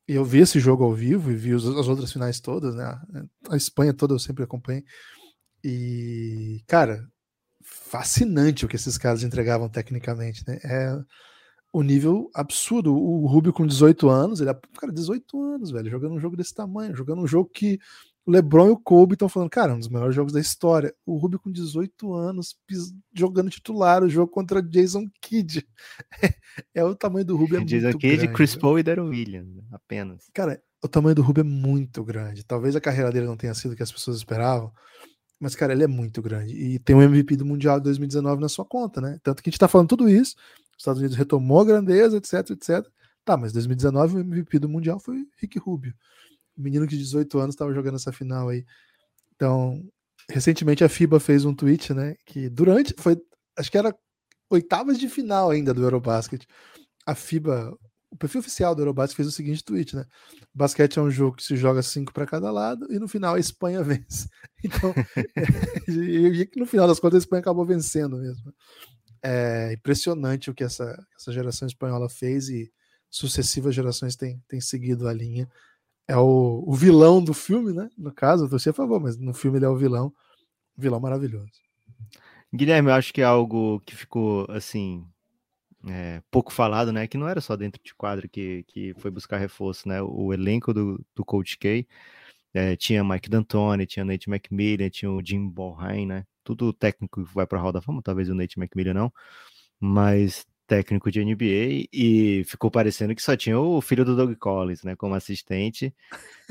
E 0.07 0.15
eu 0.15 0.25
vi 0.25 0.39
esse 0.39 0.59
jogo 0.59 0.83
ao 0.83 0.93
vivo 0.93 1.31
e 1.31 1.35
vi 1.35 1.53
as 1.53 1.65
outras 1.65 2.11
finais 2.11 2.39
todas, 2.39 2.75
né? 2.75 2.99
A 3.49 3.55
Espanha 3.55 3.93
toda 3.93 4.13
eu 4.13 4.19
sempre 4.19 4.43
acompanhei. 4.43 4.83
E, 5.63 6.63
cara, 6.67 7.07
fascinante 7.63 8.65
o 8.65 8.67
que 8.67 8.75
esses 8.75 8.97
caras 8.97 9.23
entregavam 9.23 9.69
tecnicamente, 9.69 10.43
né? 10.47 10.59
É 10.63 10.99
o 11.71 11.83
nível 11.83 12.29
absurdo. 12.33 12.95
O 12.95 13.27
Rubio 13.27 13.53
com 13.53 13.65
18 13.65 14.09
anos, 14.09 14.41
ele 14.41 14.49
é, 14.49 14.59
cara, 14.79 14.91
18 14.91 15.41
anos, 15.41 15.71
velho, 15.71 15.89
jogando 15.89 16.15
um 16.15 16.19
jogo 16.19 16.35
desse 16.35 16.53
tamanho, 16.53 16.95
jogando 16.95 17.21
um 17.21 17.27
jogo 17.27 17.49
que 17.49 17.79
o 18.25 18.31
LeBron 18.31 18.67
e 18.67 18.71
o 18.71 18.77
Kobe 18.77 19.13
estão 19.13 19.27
falando, 19.27 19.49
cara, 19.49 19.73
um 19.73 19.79
dos 19.79 19.89
melhores 19.89 20.15
jogos 20.15 20.31
da 20.31 20.39
história. 20.39 20.93
O 21.05 21.17
Rubio 21.17 21.39
com 21.39 21.51
18 21.51 22.13
anos, 22.13 22.55
jogando 23.13 23.49
titular, 23.49 24.03
o 24.03 24.09
jogo 24.09 24.31
contra 24.31 24.61
Jason 24.61 25.07
Kidd. 25.19 25.67
é 26.73 26.83
o 26.83 26.95
tamanho 26.95 27.25
do 27.25 27.35
Rubio 27.35 27.59
é 27.59 27.63
Jason 27.63 27.97
Kidd, 27.97 28.17
grande, 28.17 28.33
Chris 28.33 28.55
Paul 28.55 28.77
e 28.77 28.83
Darren 28.83 29.09
Williams, 29.09 29.63
apenas. 29.71 30.29
Cara, 30.33 30.61
o 30.83 30.87
tamanho 30.87 31.15
do 31.15 31.23
Rubio 31.23 31.41
é 31.41 31.45
muito 31.45 32.03
grande. 32.03 32.43
Talvez 32.43 32.75
a 32.75 32.81
carreira 32.81 33.11
dele 33.11 33.25
não 33.25 33.37
tenha 33.37 33.53
sido 33.55 33.71
o 33.71 33.75
que 33.75 33.83
as 33.83 33.91
pessoas 33.91 34.17
esperavam, 34.17 34.71
mas, 35.39 35.55
cara, 35.55 35.73
ele 35.73 35.83
é 35.83 35.87
muito 35.87 36.21
grande. 36.21 36.53
E 36.53 36.77
tem 36.77 36.95
um 36.95 37.01
MVP 37.01 37.35
do 37.35 37.45
Mundial 37.45 37.79
de 37.79 37.85
2019 37.85 38.39
na 38.39 38.49
sua 38.49 38.63
conta, 38.63 39.01
né? 39.01 39.17
Tanto 39.23 39.41
que 39.41 39.49
a 39.49 39.51
gente 39.51 39.59
tá 39.59 39.67
falando 39.67 39.89
tudo 39.89 40.07
isso, 40.07 40.35
os 40.73 40.77
Estados 40.77 40.99
Unidos 40.99 41.17
retomou 41.17 41.61
a 41.61 41.65
grandeza, 41.65 42.17
etc, 42.17 42.51
etc. 42.51 42.87
Tá, 43.25 43.35
mas 43.35 43.51
2019 43.51 44.17
o 44.17 44.19
MVP 44.19 44.59
do 44.59 44.69
Mundial 44.69 44.99
foi 44.99 45.25
Rick 45.39 45.57
Rubio 45.57 45.93
menino 46.61 46.87
de 46.87 46.97
18 46.97 47.39
anos 47.39 47.55
estava 47.55 47.73
jogando 47.73 47.95
essa 47.95 48.11
final 48.11 48.49
aí. 48.49 48.65
Então, 49.35 49.81
recentemente 50.29 50.83
a 50.83 50.89
FIBA 50.89 51.19
fez 51.19 51.45
um 51.45 51.53
tweet, 51.53 51.93
né? 51.93 52.15
Que 52.25 52.49
durante. 52.49 52.93
Foi, 52.97 53.17
acho 53.57 53.71
que 53.71 53.77
era 53.77 53.95
oitavas 54.49 54.99
de 54.99 55.09
final 55.09 55.49
ainda 55.49 55.73
do 55.73 55.83
Eurobasket. 55.83 56.45
A 57.05 57.15
FIBA, 57.15 57.75
o 58.11 58.17
perfil 58.17 58.41
oficial 58.41 58.75
do 58.75 58.81
Eurobasket 58.81 59.15
fez 59.15 59.27
o 59.27 59.31
seguinte 59.31 59.63
tweet, 59.63 59.95
né? 59.95 60.05
basquete 60.53 60.99
é 60.99 61.01
um 61.01 61.09
jogo 61.09 61.37
que 61.37 61.43
se 61.43 61.55
joga 61.55 61.81
cinco 61.81 62.13
para 62.13 62.27
cada 62.27 62.51
lado 62.51 62.85
e 62.91 62.99
no 62.99 63.07
final 63.07 63.35
a 63.35 63.39
Espanha 63.39 63.81
vence. 63.83 64.27
Então, 64.63 64.93
e, 65.87 66.49
no 66.55 66.65
final 66.65 66.87
das 66.87 66.99
contas 66.99 67.17
a 67.17 67.19
Espanha 67.19 67.41
acabou 67.41 67.65
vencendo 67.65 68.17
mesmo. 68.17 68.53
É 69.23 69.73
impressionante 69.73 70.49
o 70.49 70.53
que 70.53 70.63
essa, 70.63 70.97
essa 71.17 71.31
geração 71.31 71.67
espanhola 71.67 72.09
fez 72.09 72.49
e 72.49 72.71
sucessivas 73.09 73.75
gerações 73.75 74.15
têm, 74.15 74.41
têm 74.47 74.59
seguido 74.59 75.07
a 75.07 75.13
linha 75.13 75.47
é 76.11 76.17
o, 76.17 76.63
o, 76.67 76.73
vilão 76.73 77.23
do 77.23 77.33
filme, 77.33 77.73
né? 77.73 77.89
No 77.97 78.11
caso, 78.11 78.45
eu 78.45 78.49
torci 78.49 78.69
a 78.69 78.73
favor, 78.73 78.99
mas 78.99 79.17
no 79.17 79.33
filme 79.33 79.57
ele 79.57 79.65
é 79.65 79.69
o 79.69 79.77
vilão. 79.77 80.13
vilão 80.77 80.99
maravilhoso. 80.99 81.51
Guilherme, 82.53 82.89
eu 82.89 82.95
acho 82.95 83.13
que 83.13 83.21
é 83.21 83.23
algo 83.23 83.79
que 83.85 83.95
ficou 83.95 84.45
assim. 84.49 85.05
É, 85.87 86.21
pouco 86.29 86.51
falado, 86.51 86.91
né? 86.91 87.07
Que 87.07 87.17
não 87.17 87.27
era 87.27 87.41
só 87.41 87.55
dentro 87.55 87.81
de 87.83 87.95
quadro 87.95 88.29
que, 88.29 88.63
que 88.67 88.93
foi 88.99 89.09
buscar 89.09 89.37
reforço, 89.37 89.87
né? 89.87 90.01
O 90.01 90.33
elenco 90.33 90.73
do, 90.73 91.03
do 91.15 91.25
Coach 91.25 91.57
K 91.57 91.87
é, 92.53 92.75
tinha 92.75 93.03
Mike 93.03 93.29
D'Antoni, 93.29 93.85
tinha 93.85 94.05
Nate 94.05 94.29
McMillan, 94.29 94.89
tinha 94.89 95.09
o 95.11 95.25
Jim 95.25 95.47
Bohain, 95.47 96.05
né? 96.05 96.25
Tudo 96.43 96.73
técnico 96.73 97.25
que 97.25 97.33
vai 97.33 97.47
para 97.47 97.57
a 97.59 97.61
roda 97.61 97.81
fama, 97.81 98.01
talvez 98.03 98.29
o 98.29 98.35
Nate 98.35 98.59
McMillan 98.59 98.93
não, 98.93 99.13
mas 99.79 100.45
técnico 100.71 101.11
de 101.11 101.21
NBA 101.21 101.89
e 101.91 102.45
ficou 102.45 102.71
parecendo 102.71 103.13
que 103.13 103.21
só 103.21 103.35
tinha 103.35 103.59
o 103.59 103.81
filho 103.81 104.05
do 104.05 104.15
Doug 104.15 104.33
Collins, 104.37 104.83
né, 104.83 104.95
como 104.95 105.13
assistente. 105.13 105.93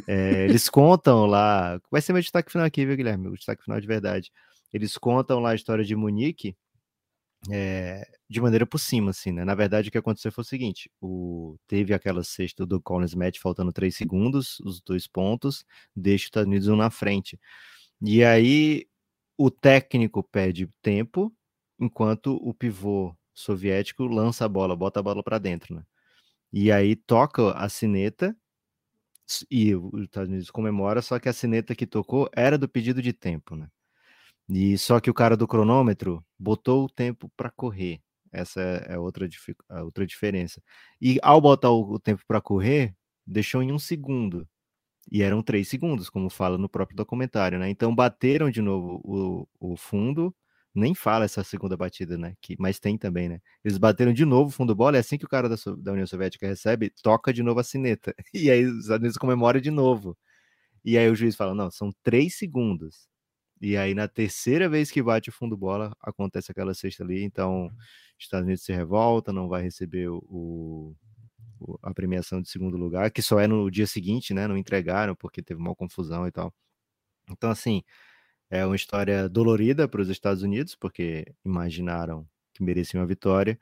É, 0.06 0.44
eles 0.44 0.68
contam 0.68 1.24
lá, 1.24 1.80
vai 1.90 2.02
ser 2.02 2.12
meu 2.12 2.20
destaque 2.20 2.52
final 2.52 2.66
aqui, 2.66 2.84
viu, 2.84 2.98
Guilherme? 2.98 3.28
O 3.28 3.34
destaque 3.34 3.64
final 3.64 3.80
de 3.80 3.86
verdade. 3.86 4.30
Eles 4.74 4.98
contam 4.98 5.40
lá 5.40 5.52
a 5.52 5.54
história 5.54 5.82
de 5.82 5.96
Munique 5.96 6.54
é, 7.50 8.06
de 8.28 8.42
maneira 8.42 8.66
por 8.66 8.78
cima, 8.78 9.10
assim, 9.10 9.32
né? 9.32 9.42
Na 9.42 9.54
verdade, 9.54 9.88
o 9.88 9.92
que 9.92 9.96
aconteceu 9.96 10.30
foi 10.30 10.42
o 10.42 10.46
seguinte: 10.46 10.90
o, 11.00 11.56
teve 11.66 11.94
aquela 11.94 12.22
sexta 12.22 12.66
do 12.66 12.78
Collins 12.78 13.14
Match 13.14 13.38
faltando 13.38 13.72
três 13.72 13.96
segundos, 13.96 14.60
os 14.60 14.82
dois 14.82 15.06
pontos, 15.06 15.64
deixa 15.96 16.24
os 16.24 16.26
Estados 16.26 16.46
Unidos 16.46 16.68
um 16.68 16.76
na 16.76 16.90
frente. 16.90 17.40
E 18.02 18.22
aí 18.22 18.86
o 19.38 19.50
técnico 19.50 20.22
pede 20.22 20.68
tempo, 20.82 21.32
enquanto 21.80 22.36
o 22.46 22.52
pivô 22.52 23.16
soviético 23.40 24.04
lança 24.06 24.44
a 24.44 24.48
bola, 24.48 24.76
bota 24.76 25.00
a 25.00 25.02
bola 25.02 25.22
para 25.22 25.38
dentro, 25.38 25.74
né? 25.74 25.84
E 26.52 26.72
aí 26.72 26.96
toca 26.96 27.52
a 27.52 27.68
sineta 27.68 28.36
e 29.50 29.74
os 29.74 30.02
Estados 30.02 30.28
Unidos 30.28 30.50
comemora, 30.50 31.02
só 31.02 31.18
que 31.18 31.28
a 31.28 31.32
sineta 31.32 31.74
que 31.74 31.86
tocou 31.86 32.28
era 32.34 32.58
do 32.58 32.68
pedido 32.68 33.00
de 33.00 33.12
tempo, 33.12 33.56
né? 33.56 33.68
E 34.48 34.76
só 34.78 34.98
que 35.00 35.10
o 35.10 35.14
cara 35.14 35.36
do 35.36 35.46
cronômetro 35.46 36.24
botou 36.38 36.84
o 36.84 36.88
tempo 36.88 37.30
para 37.36 37.50
correr. 37.50 38.00
Essa 38.32 38.60
é 38.60 38.98
outra, 38.98 39.28
a 39.68 39.82
outra 39.84 40.06
diferença. 40.06 40.62
E 41.00 41.18
ao 41.22 41.40
botar 41.40 41.70
o, 41.70 41.98
tempo 42.00 42.22
para 42.26 42.40
correr, 42.40 42.94
deixou 43.26 43.62
em 43.62 43.72
um 43.72 43.78
segundo. 43.78 44.48
E 45.10 45.22
eram 45.22 45.42
três 45.42 45.68
segundos, 45.68 46.10
como 46.10 46.30
fala 46.30 46.58
no 46.58 46.68
próprio 46.68 46.96
documentário, 46.96 47.58
né? 47.58 47.70
Então 47.70 47.94
bateram 47.94 48.50
de 48.50 48.62
novo 48.62 49.00
o, 49.04 49.72
o 49.72 49.76
fundo 49.76 50.34
nem 50.74 50.94
fala 50.94 51.24
essa 51.24 51.42
segunda 51.44 51.76
batida, 51.76 52.16
né? 52.18 52.34
Que, 52.40 52.56
mas 52.58 52.78
tem 52.78 52.96
também, 52.98 53.28
né? 53.28 53.40
Eles 53.64 53.78
bateram 53.78 54.12
de 54.12 54.24
novo 54.24 54.48
o 54.50 54.52
fundo 54.52 54.74
bola, 54.74 54.96
é 54.96 55.00
assim 55.00 55.18
que 55.18 55.24
o 55.24 55.28
cara 55.28 55.48
da, 55.48 55.56
da 55.78 55.92
União 55.92 56.06
Soviética 56.06 56.46
recebe, 56.46 56.90
toca 57.02 57.32
de 57.32 57.42
novo 57.42 57.60
a 57.60 57.64
sineta. 57.64 58.14
E 58.34 58.50
aí 58.50 58.64
os 58.64 58.82
Estados 58.82 59.00
Unidos 59.00 59.18
comemoram 59.18 59.60
de 59.60 59.70
novo. 59.70 60.16
E 60.84 60.98
aí 60.98 61.08
o 61.10 61.14
juiz 61.16 61.36
fala: 61.36 61.54
não, 61.54 61.70
são 61.70 61.90
três 62.02 62.36
segundos. 62.38 63.08
E 63.60 63.76
aí, 63.76 63.94
na 63.94 64.08
terceira 64.08 64.68
vez 64.68 64.90
que 64.90 65.02
bate 65.02 65.28
o 65.30 65.32
fundo 65.32 65.56
bola, 65.56 65.94
acontece 66.02 66.50
aquela 66.50 66.72
sexta 66.74 67.04
ali. 67.04 67.22
Então, 67.22 67.66
os 67.66 68.24
Estados 68.24 68.46
Unidos 68.46 68.64
se 68.64 68.72
revolta, 68.72 69.32
não 69.32 69.48
vai 69.48 69.62
receber 69.62 70.08
o, 70.08 70.96
o, 71.60 71.78
a 71.82 71.92
premiação 71.92 72.40
de 72.40 72.48
segundo 72.48 72.76
lugar, 72.78 73.10
que 73.10 73.20
só 73.22 73.38
é 73.38 73.46
no 73.46 73.70
dia 73.70 73.86
seguinte, 73.86 74.32
né? 74.34 74.48
Não 74.48 74.56
entregaram 74.56 75.14
porque 75.14 75.42
teve 75.42 75.60
uma 75.60 75.74
confusão 75.74 76.26
e 76.26 76.32
tal. 76.32 76.54
Então, 77.30 77.50
assim, 77.50 77.82
É 78.50 78.66
uma 78.66 78.76
história 78.76 79.28
dolorida 79.28 79.88
para 79.88 80.02
os 80.02 80.08
Estados 80.08 80.42
Unidos, 80.42 80.74
porque 80.74 81.24
imaginaram 81.44 82.26
que 82.54 82.62
mereciam 82.62 83.02
a 83.02 83.06
vitória. 83.06 83.58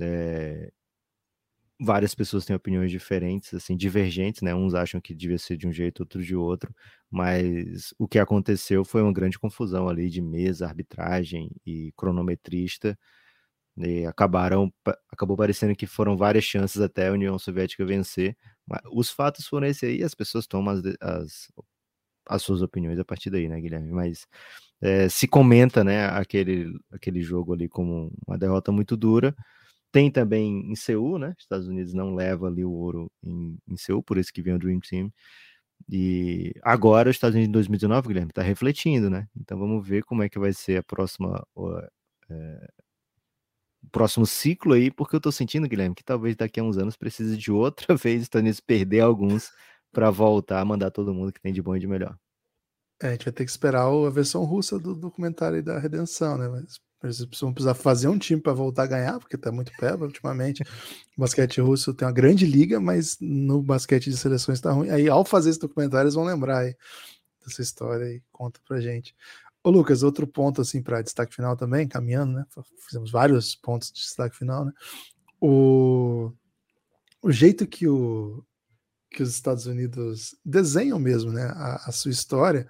É, 0.00 0.72
várias 1.80 2.14
pessoas 2.14 2.44
têm 2.46 2.56
opiniões 2.56 2.90
diferentes, 2.90 3.52
assim, 3.54 3.76
divergentes, 3.76 4.42
né? 4.42 4.54
Uns 4.54 4.74
acham 4.74 5.00
que 5.00 5.14
devia 5.14 5.38
ser 5.38 5.56
de 5.56 5.66
um 5.68 5.72
jeito, 5.72 6.00
outros 6.00 6.26
de 6.26 6.34
outro, 6.34 6.74
mas 7.10 7.92
o 7.98 8.08
que 8.08 8.18
aconteceu 8.18 8.84
foi 8.84 9.02
uma 9.02 9.12
grande 9.12 9.38
confusão 9.38 9.88
ali 9.88 10.08
de 10.08 10.22
mesa, 10.22 10.66
arbitragem 10.66 11.50
e 11.66 11.92
cronometrista, 11.96 12.98
e 13.78 14.06
acabaram, 14.06 14.72
acabou 15.12 15.36
parecendo 15.36 15.76
que 15.76 15.86
foram 15.86 16.16
várias 16.16 16.44
chances 16.44 16.80
até 16.80 17.08
a 17.08 17.12
União 17.12 17.38
Soviética 17.38 17.84
vencer, 17.86 18.36
mas 18.66 18.80
os 18.92 19.10
fatos 19.10 19.46
foram 19.46 19.66
esse 19.68 19.86
aí, 19.86 20.02
as 20.02 20.14
pessoas 20.14 20.46
tomam 20.46 20.74
as, 20.74 20.82
as, 21.00 21.48
as 22.26 22.42
suas 22.42 22.62
opiniões 22.62 22.98
a 22.98 23.04
partir 23.04 23.30
daí, 23.30 23.48
né, 23.48 23.60
Guilherme? 23.60 23.90
Mas 23.92 24.26
é, 24.80 25.08
se 25.08 25.26
comenta, 25.28 25.82
né, 25.84 26.06
aquele, 26.06 26.72
aquele 26.90 27.22
jogo 27.22 27.52
ali 27.54 27.68
como 27.68 28.12
uma 28.26 28.38
derrota 28.38 28.72
muito 28.72 28.96
dura, 28.96 29.34
tem 29.92 30.10
também 30.10 30.70
em 30.70 30.76
Seul, 30.76 31.18
né? 31.18 31.34
Estados 31.38 31.68
Unidos 31.68 31.94
não 31.94 32.14
leva 32.14 32.48
ali 32.48 32.64
o 32.64 32.70
ouro 32.70 33.10
em, 33.22 33.56
em 33.68 33.76
Seul, 33.76 34.02
por 34.02 34.18
isso 34.18 34.32
que 34.32 34.42
vem 34.42 34.54
o 34.54 34.58
Dream 34.58 34.80
Team. 34.80 35.10
E 35.88 36.52
agora 36.62 37.08
os 37.10 37.16
Estados 37.16 37.34
Unidos 37.34 37.48
em 37.48 37.52
2019, 37.52 38.08
Guilherme, 38.08 38.30
está 38.30 38.42
refletindo, 38.42 39.08
né? 39.08 39.28
Então 39.36 39.58
vamos 39.58 39.86
ver 39.86 40.04
como 40.04 40.22
é 40.22 40.28
que 40.28 40.38
vai 40.38 40.52
ser 40.52 40.78
a 40.78 40.82
próxima. 40.82 41.42
É, 42.28 42.68
o 43.82 43.90
próximo 43.90 44.26
ciclo 44.26 44.74
aí, 44.74 44.90
porque 44.90 45.16
eu 45.16 45.20
tô 45.20 45.30
sentindo, 45.30 45.68
Guilherme, 45.68 45.94
que 45.94 46.04
talvez 46.04 46.34
daqui 46.36 46.58
a 46.60 46.64
uns 46.64 46.76
anos 46.76 46.96
precise 46.96 47.36
de 47.36 47.52
outra 47.52 47.94
vez 47.96 48.16
os 48.18 48.22
Estados 48.24 48.42
Unidos 48.42 48.60
perder 48.60 49.00
alguns 49.00 49.50
para 49.96 50.10
voltar 50.10 50.60
a 50.60 50.64
mandar 50.64 50.90
todo 50.90 51.14
mundo 51.14 51.32
que 51.32 51.40
tem 51.40 51.54
de 51.54 51.62
bom 51.62 51.74
e 51.74 51.80
de 51.80 51.86
melhor. 51.86 52.18
É, 53.00 53.08
a 53.08 53.10
gente 53.12 53.24
vai 53.24 53.32
ter 53.32 53.46
que 53.46 53.50
esperar 53.50 53.86
a 53.86 54.10
versão 54.10 54.44
russa 54.44 54.78
do 54.78 54.94
documentário 54.94 55.62
da 55.62 55.78
redenção, 55.78 56.36
né? 56.36 56.48
Mas 56.48 56.78
eles 57.02 57.24
precisar 57.24 57.72
fazer 57.72 58.08
um 58.08 58.18
time 58.18 58.38
para 58.38 58.52
voltar 58.52 58.82
a 58.82 58.86
ganhar, 58.86 59.18
porque 59.18 59.38
tá 59.38 59.50
muito 59.50 59.72
pé 59.78 59.94
ultimamente. 59.94 60.62
O 61.16 61.22
basquete 61.22 61.62
russo 61.62 61.94
tem 61.94 62.06
uma 62.06 62.12
grande 62.12 62.44
liga, 62.44 62.78
mas 62.78 63.16
no 63.22 63.62
basquete 63.62 64.10
de 64.10 64.18
seleções 64.18 64.60
tá 64.60 64.70
ruim. 64.70 64.90
Aí, 64.90 65.08
ao 65.08 65.24
fazer 65.24 65.48
esse 65.48 65.58
documentário, 65.58 66.04
eles 66.04 66.14
vão 66.14 66.24
lembrar 66.24 66.58
aí 66.58 66.76
dessa 67.42 67.62
história 67.62 68.04
e 68.04 68.22
conta 68.30 68.60
pra 68.68 68.82
gente. 68.82 69.16
Ô, 69.64 69.70
Lucas, 69.70 70.02
outro 70.02 70.26
ponto 70.26 70.60
assim 70.60 70.82
para 70.82 71.00
destaque 71.00 71.34
final 71.34 71.56
também, 71.56 71.88
caminhando, 71.88 72.34
né? 72.34 72.44
Fizemos 72.86 73.10
vários 73.10 73.54
pontos 73.54 73.90
de 73.90 74.00
destaque 74.00 74.36
final, 74.36 74.66
né? 74.66 74.72
O, 75.40 76.32
o 77.22 77.32
jeito 77.32 77.66
que, 77.66 77.88
o, 77.88 78.44
que 79.16 79.22
os 79.22 79.30
Estados 79.30 79.66
Unidos 79.66 80.36
desenham 80.44 80.98
mesmo, 80.98 81.32
né? 81.32 81.44
A, 81.54 81.88
a 81.88 81.92
sua 81.92 82.10
história, 82.10 82.68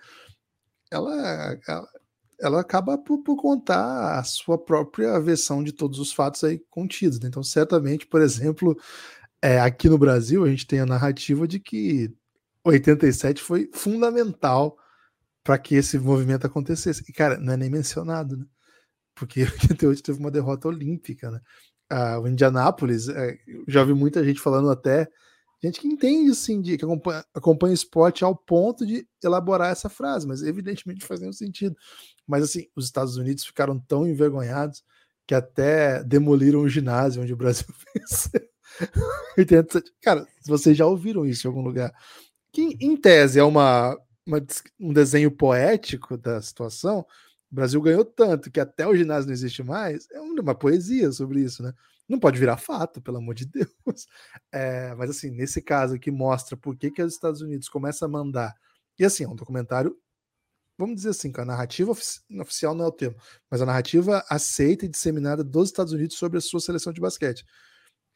ela, 0.90 1.59
ela 1.66 1.89
ela 2.39 2.60
acaba 2.60 2.98
por, 2.98 3.23
por, 3.23 3.36
contar 3.36 4.18
a 4.18 4.23
sua 4.23 4.59
própria 4.59 5.18
versão 5.18 5.64
de 5.64 5.73
todos 5.73 5.98
os 5.98 6.12
fatos 6.12 6.44
aí 6.44 6.59
contidos. 6.70 7.18
Né? 7.18 7.28
Então, 7.28 7.43
certamente, 7.43 8.06
por 8.06 8.20
exemplo, 8.20 8.78
é, 9.40 9.59
aqui 9.59 9.89
no 9.89 9.98
Brasil, 9.98 10.44
a 10.44 10.48
gente 10.51 10.66
tem 10.66 10.81
a 10.81 10.86
narrativa 10.86 11.48
de 11.48 11.59
que 11.59 12.14
87 12.64 13.43
foi 13.43 13.70
fundamental 13.73 14.77
para 15.43 15.59
que 15.59 15.77
esse 15.77 15.98
movimento 15.98 16.47
acontecesse. 16.47 17.05
E, 17.09 17.12
cara, 17.12 17.39
não 17.39 17.55
é 17.55 17.56
nem 17.56 17.70
mencionado, 17.70 18.36
né? 18.36 18.44
Porque 19.14 19.44
88 19.62 20.02
teve 20.02 20.18
uma 20.18 20.31
derrota 20.31 20.68
olímpica, 20.68 21.31
né? 21.31 21.40
Ah, 21.89 22.18
o 22.20 22.28
Indianápolis, 22.28 23.09
é, 23.09 23.39
já 23.68 23.85
vi 23.85 23.94
muita 23.94 24.24
gente 24.24 24.40
falando 24.40 24.70
até 24.70 25.09
gente 25.62 25.80
que 25.80 25.88
entende, 25.88 26.30
assim, 26.30 26.60
de, 26.60 26.76
que 26.76 26.84
acompanha, 26.84 27.24
acompanha 27.34 27.70
o 27.72 27.74
esporte 27.74 28.24
ao 28.24 28.36
ponto 28.36 28.86
de 28.86 29.06
elaborar 29.22 29.70
essa 29.70 29.88
frase, 29.88 30.26
mas 30.26 30.42
evidentemente 30.42 31.04
faz 31.04 31.20
nenhum 31.20 31.32
sentido. 31.32 31.76
Mas, 32.26 32.44
assim, 32.44 32.66
os 32.74 32.84
Estados 32.84 33.16
Unidos 33.16 33.44
ficaram 33.44 33.78
tão 33.78 34.06
envergonhados 34.06 34.84
que 35.26 35.34
até 35.34 36.04
demoliram 36.04 36.60
o 36.60 36.68
ginásio 36.68 37.22
onde 37.22 37.32
o 37.32 37.36
Brasil 37.36 37.66
venceu. 37.94 38.48
Cara, 40.02 40.26
vocês 40.46 40.76
já 40.76 40.86
ouviram 40.86 41.26
isso 41.26 41.46
em 41.46 41.50
algum 41.50 41.62
lugar. 41.62 41.92
Que, 42.52 42.76
em 42.80 42.96
tese, 42.96 43.38
é 43.38 43.44
uma, 43.44 43.96
uma, 44.26 44.44
um 44.78 44.92
desenho 44.92 45.30
poético 45.30 46.16
da 46.16 46.40
situação. 46.40 47.00
O 47.50 47.54
Brasil 47.54 47.80
ganhou 47.80 48.04
tanto 48.04 48.50
que 48.50 48.60
até 48.60 48.86
o 48.86 48.94
ginásio 48.94 49.26
não 49.26 49.34
existe 49.34 49.62
mais. 49.62 50.08
É 50.10 50.20
uma 50.20 50.54
poesia 50.54 51.10
sobre 51.12 51.40
isso, 51.40 51.62
né? 51.62 51.72
Não 52.08 52.18
pode 52.20 52.38
virar 52.38 52.56
fato, 52.56 53.00
pelo 53.00 53.18
amor 53.18 53.34
de 53.34 53.46
Deus. 53.46 53.68
É, 54.52 54.94
mas 54.94 55.10
assim, 55.10 55.30
nesse 55.30 55.60
caso 55.60 55.98
que 55.98 56.10
mostra 56.10 56.56
por 56.56 56.76
que, 56.76 56.90
que 56.90 57.02
os 57.02 57.12
Estados 57.12 57.40
Unidos 57.40 57.68
começam 57.68 58.08
a 58.08 58.10
mandar. 58.10 58.54
E 58.98 59.04
assim, 59.04 59.24
é 59.24 59.28
um 59.28 59.34
documentário, 59.34 59.96
vamos 60.78 60.96
dizer 60.96 61.10
assim, 61.10 61.32
a 61.36 61.44
narrativa 61.44 61.90
ofici 61.90 62.20
oficial 62.40 62.74
não 62.74 62.86
é 62.86 62.88
o 62.88 62.92
termo, 62.92 63.16
mas 63.50 63.60
a 63.60 63.66
narrativa 63.66 64.24
aceita 64.30 64.86
e 64.86 64.88
disseminada 64.88 65.44
dos 65.44 65.68
Estados 65.68 65.92
Unidos 65.92 66.16
sobre 66.16 66.38
a 66.38 66.40
sua 66.40 66.60
seleção 66.60 66.92
de 66.92 67.00
basquete. 67.00 67.44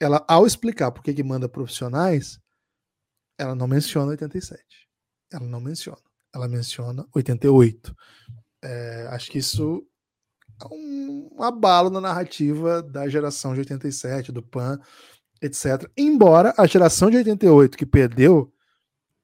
Ela, 0.01 0.25
ao 0.27 0.47
explicar 0.47 0.91
por 0.93 1.03
que, 1.03 1.13
que 1.13 1.23
manda 1.23 1.49
profissionais, 1.49 2.41
ela 3.39 3.55
não 3.55 3.67
menciona 3.67 4.11
87. 4.11 4.63
Ela 5.33 5.47
não 5.47 5.61
menciona. 5.61 6.01
Ela 6.35 6.49
menciona 6.49 7.07
88. 7.15 7.95
É, 8.63 9.07
acho 9.11 9.31
que 9.31 9.39
isso 9.39 9.87
um 10.71 11.43
abalo 11.43 11.91
na 11.91 12.01
narrativa 12.01 12.83
da 12.83 13.09
geração 13.09 13.55
de 13.55 13.61
87, 13.61 14.33
do 14.33 14.43
PAN, 14.43 14.81
etc. 15.41 15.91
Embora 15.97 16.55
a 16.57 16.67
geração 16.67 17.11
de 17.11 17.17
88 17.19 17.77
que 17.77 17.87
perdeu 17.87 18.53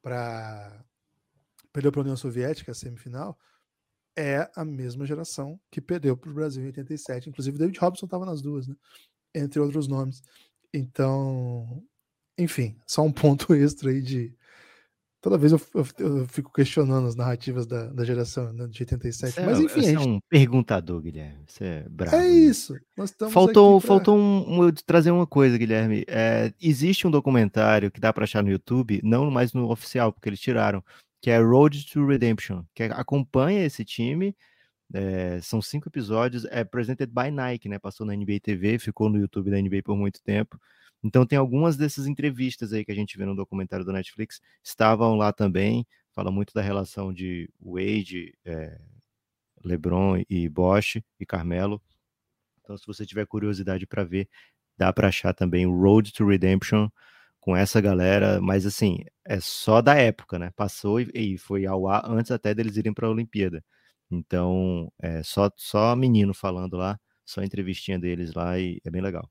para 0.02 0.84
perdeu 1.72 1.92
para 1.92 2.00
a 2.00 2.04
União 2.04 2.16
Soviética 2.16 2.72
a 2.72 2.74
semifinal 2.74 3.38
é 4.16 4.50
a 4.56 4.64
mesma 4.64 5.04
geração 5.04 5.60
que 5.70 5.80
perdeu 5.80 6.16
para 6.16 6.30
o 6.30 6.34
Brasil 6.34 6.62
em 6.62 6.66
87. 6.66 7.28
Inclusive 7.28 7.58
David 7.58 7.78
Robson 7.78 8.06
estava 8.06 8.24
nas 8.24 8.40
duas, 8.40 8.66
né? 8.66 8.74
Entre 9.34 9.60
outros 9.60 9.86
nomes. 9.86 10.22
Então, 10.72 11.84
enfim, 12.38 12.78
só 12.86 13.02
um 13.02 13.12
ponto 13.12 13.52
extra 13.54 13.90
aí 13.90 14.00
de 14.00 14.34
Toda 15.26 15.38
vez 15.38 15.50
eu, 15.50 15.60
eu, 15.74 15.86
eu, 15.98 16.28
fico 16.28 16.52
questionando 16.52 17.08
as 17.08 17.16
narrativas 17.16 17.66
da, 17.66 17.88
da 17.88 18.04
geração 18.04 18.52
né, 18.52 18.68
de 18.68 18.80
87. 18.80 19.34
Você 19.34 19.40
Mas 19.40 19.58
é 19.58 19.62
enfim. 19.62 19.80
Você 19.80 19.88
é 19.88 19.98
gente... 19.98 20.08
um 20.08 20.20
perguntador, 20.28 21.00
Guilherme. 21.00 21.42
Você 21.48 21.64
é 21.64 21.88
bravo. 21.88 22.14
É 22.14 22.28
isso. 22.28 22.76
faltou 23.32 23.80
pra... 23.80 23.88
faltou 23.88 24.16
um, 24.16 24.66
um, 24.66 24.72
trazer 24.86 25.10
uma 25.10 25.26
coisa, 25.26 25.58
Guilherme. 25.58 26.04
É, 26.06 26.52
existe 26.62 27.08
um 27.08 27.10
documentário 27.10 27.90
que 27.90 27.98
dá 27.98 28.12
para 28.12 28.22
achar 28.22 28.40
no 28.40 28.50
YouTube, 28.50 29.00
não 29.02 29.28
mais 29.28 29.52
no 29.52 29.68
oficial, 29.68 30.12
porque 30.12 30.28
eles 30.28 30.38
tiraram, 30.38 30.80
que 31.20 31.28
é 31.28 31.40
Road 31.40 31.84
to 31.86 32.06
Redemption, 32.06 32.62
que 32.72 32.84
acompanha 32.84 33.66
esse 33.66 33.84
time. 33.84 34.32
É, 34.94 35.40
são 35.42 35.60
cinco 35.60 35.88
episódios, 35.88 36.44
é 36.52 36.62
presented 36.62 37.12
by 37.12 37.32
Nike, 37.32 37.68
né? 37.68 37.80
Passou 37.80 38.06
na 38.06 38.14
NBA 38.14 38.38
TV, 38.40 38.78
ficou 38.78 39.10
no 39.10 39.18
YouTube 39.18 39.50
da 39.50 39.60
NBA 39.60 39.82
por 39.82 39.96
muito 39.96 40.22
tempo. 40.22 40.56
Então 41.06 41.24
tem 41.26 41.38
algumas 41.38 41.76
dessas 41.76 42.06
entrevistas 42.06 42.72
aí 42.72 42.84
que 42.84 42.92
a 42.92 42.94
gente 42.94 43.16
vê 43.16 43.24
no 43.24 43.36
documentário 43.36 43.84
do 43.84 43.92
Netflix, 43.92 44.40
estavam 44.62 45.14
lá 45.16 45.32
também, 45.32 45.86
fala 46.12 46.30
muito 46.32 46.52
da 46.52 46.62
relação 46.62 47.12
de 47.12 47.48
Wade, 47.60 48.34
é, 48.44 48.78
LeBron 49.64 50.22
e 50.28 50.48
Bosch 50.48 50.96
e 51.20 51.26
Carmelo. 51.26 51.80
Então 52.62 52.76
se 52.76 52.86
você 52.86 53.06
tiver 53.06 53.26
curiosidade 53.26 53.86
para 53.86 54.04
ver, 54.04 54.28
dá 54.78 54.92
para 54.92 55.08
achar 55.08 55.32
também 55.34 55.66
o 55.66 55.76
Road 55.80 56.12
to 56.12 56.26
Redemption 56.26 56.88
com 57.40 57.56
essa 57.56 57.80
galera, 57.80 58.40
mas 58.40 58.66
assim, 58.66 59.04
é 59.24 59.38
só 59.40 59.80
da 59.82 59.94
época, 59.94 60.38
né? 60.38 60.50
Passou 60.56 61.00
e, 61.00 61.10
e 61.14 61.38
foi 61.38 61.66
ao 61.66 61.86
ar 61.88 62.02
antes 62.10 62.32
até 62.32 62.54
deles 62.54 62.76
irem 62.76 62.92
para 62.92 63.06
a 63.06 63.10
Olimpíada. 63.10 63.64
Então, 64.10 64.92
é 65.00 65.22
só 65.22 65.50
só 65.56 65.94
menino 65.96 66.34
falando 66.34 66.76
lá, 66.76 66.98
só 67.24 67.42
entrevistinha 67.42 67.98
deles 67.98 68.34
lá 68.34 68.58
e 68.58 68.80
é 68.84 68.90
bem 68.90 69.02
legal. 69.02 69.30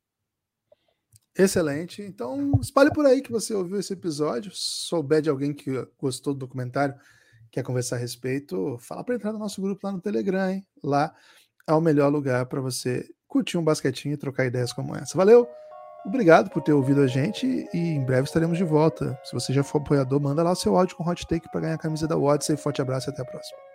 Excelente. 1.37 2.01
Então, 2.01 2.51
espalhe 2.61 2.91
por 2.91 3.05
aí 3.05 3.21
que 3.21 3.31
você 3.31 3.53
ouviu 3.53 3.79
esse 3.79 3.91
episódio. 3.91 4.51
Souber 4.53 5.21
de 5.21 5.29
alguém 5.29 5.53
que 5.53 5.85
gostou 5.99 6.33
do 6.33 6.39
documentário, 6.39 6.95
quer 7.51 7.63
conversar 7.63 7.97
a 7.97 7.99
respeito, 7.99 8.77
fala 8.79 9.03
para 9.03 9.15
entrar 9.15 9.33
no 9.33 9.39
nosso 9.39 9.61
grupo 9.61 9.85
lá 9.85 9.91
no 9.91 10.01
Telegram, 10.01 10.49
hein? 10.49 10.65
Lá 10.81 11.13
é 11.67 11.73
o 11.73 11.81
melhor 11.81 12.09
lugar 12.09 12.45
para 12.45 12.61
você 12.61 13.09
curtir 13.27 13.57
um 13.57 13.63
basquetinho 13.63 14.13
e 14.13 14.17
trocar 14.17 14.45
ideias 14.45 14.71
como 14.71 14.95
essa. 14.95 15.17
Valeu! 15.17 15.47
Obrigado 16.05 16.51
por 16.51 16.61
ter 16.61 16.71
ouvido 16.71 17.01
a 17.01 17.07
gente 17.07 17.67
e 17.73 17.77
em 17.77 18.05
breve 18.05 18.27
estaremos 18.27 18.57
de 18.59 18.63
volta. 18.63 19.19
Se 19.23 19.33
você 19.33 19.51
já 19.51 19.63
for 19.63 19.79
apoiador, 19.79 20.21
manda 20.21 20.43
lá 20.43 20.51
o 20.51 20.55
seu 20.55 20.77
áudio 20.77 20.95
com 20.95 21.03
hot 21.03 21.25
take 21.27 21.49
para 21.51 21.61
ganhar 21.61 21.73
a 21.73 21.79
camisa 21.79 22.07
da 22.07 22.15
Odyssey. 22.15 22.55
Forte 22.55 22.81
abraço 22.81 23.09
e 23.09 23.11
até 23.11 23.23
a 23.23 23.25
próxima. 23.25 23.74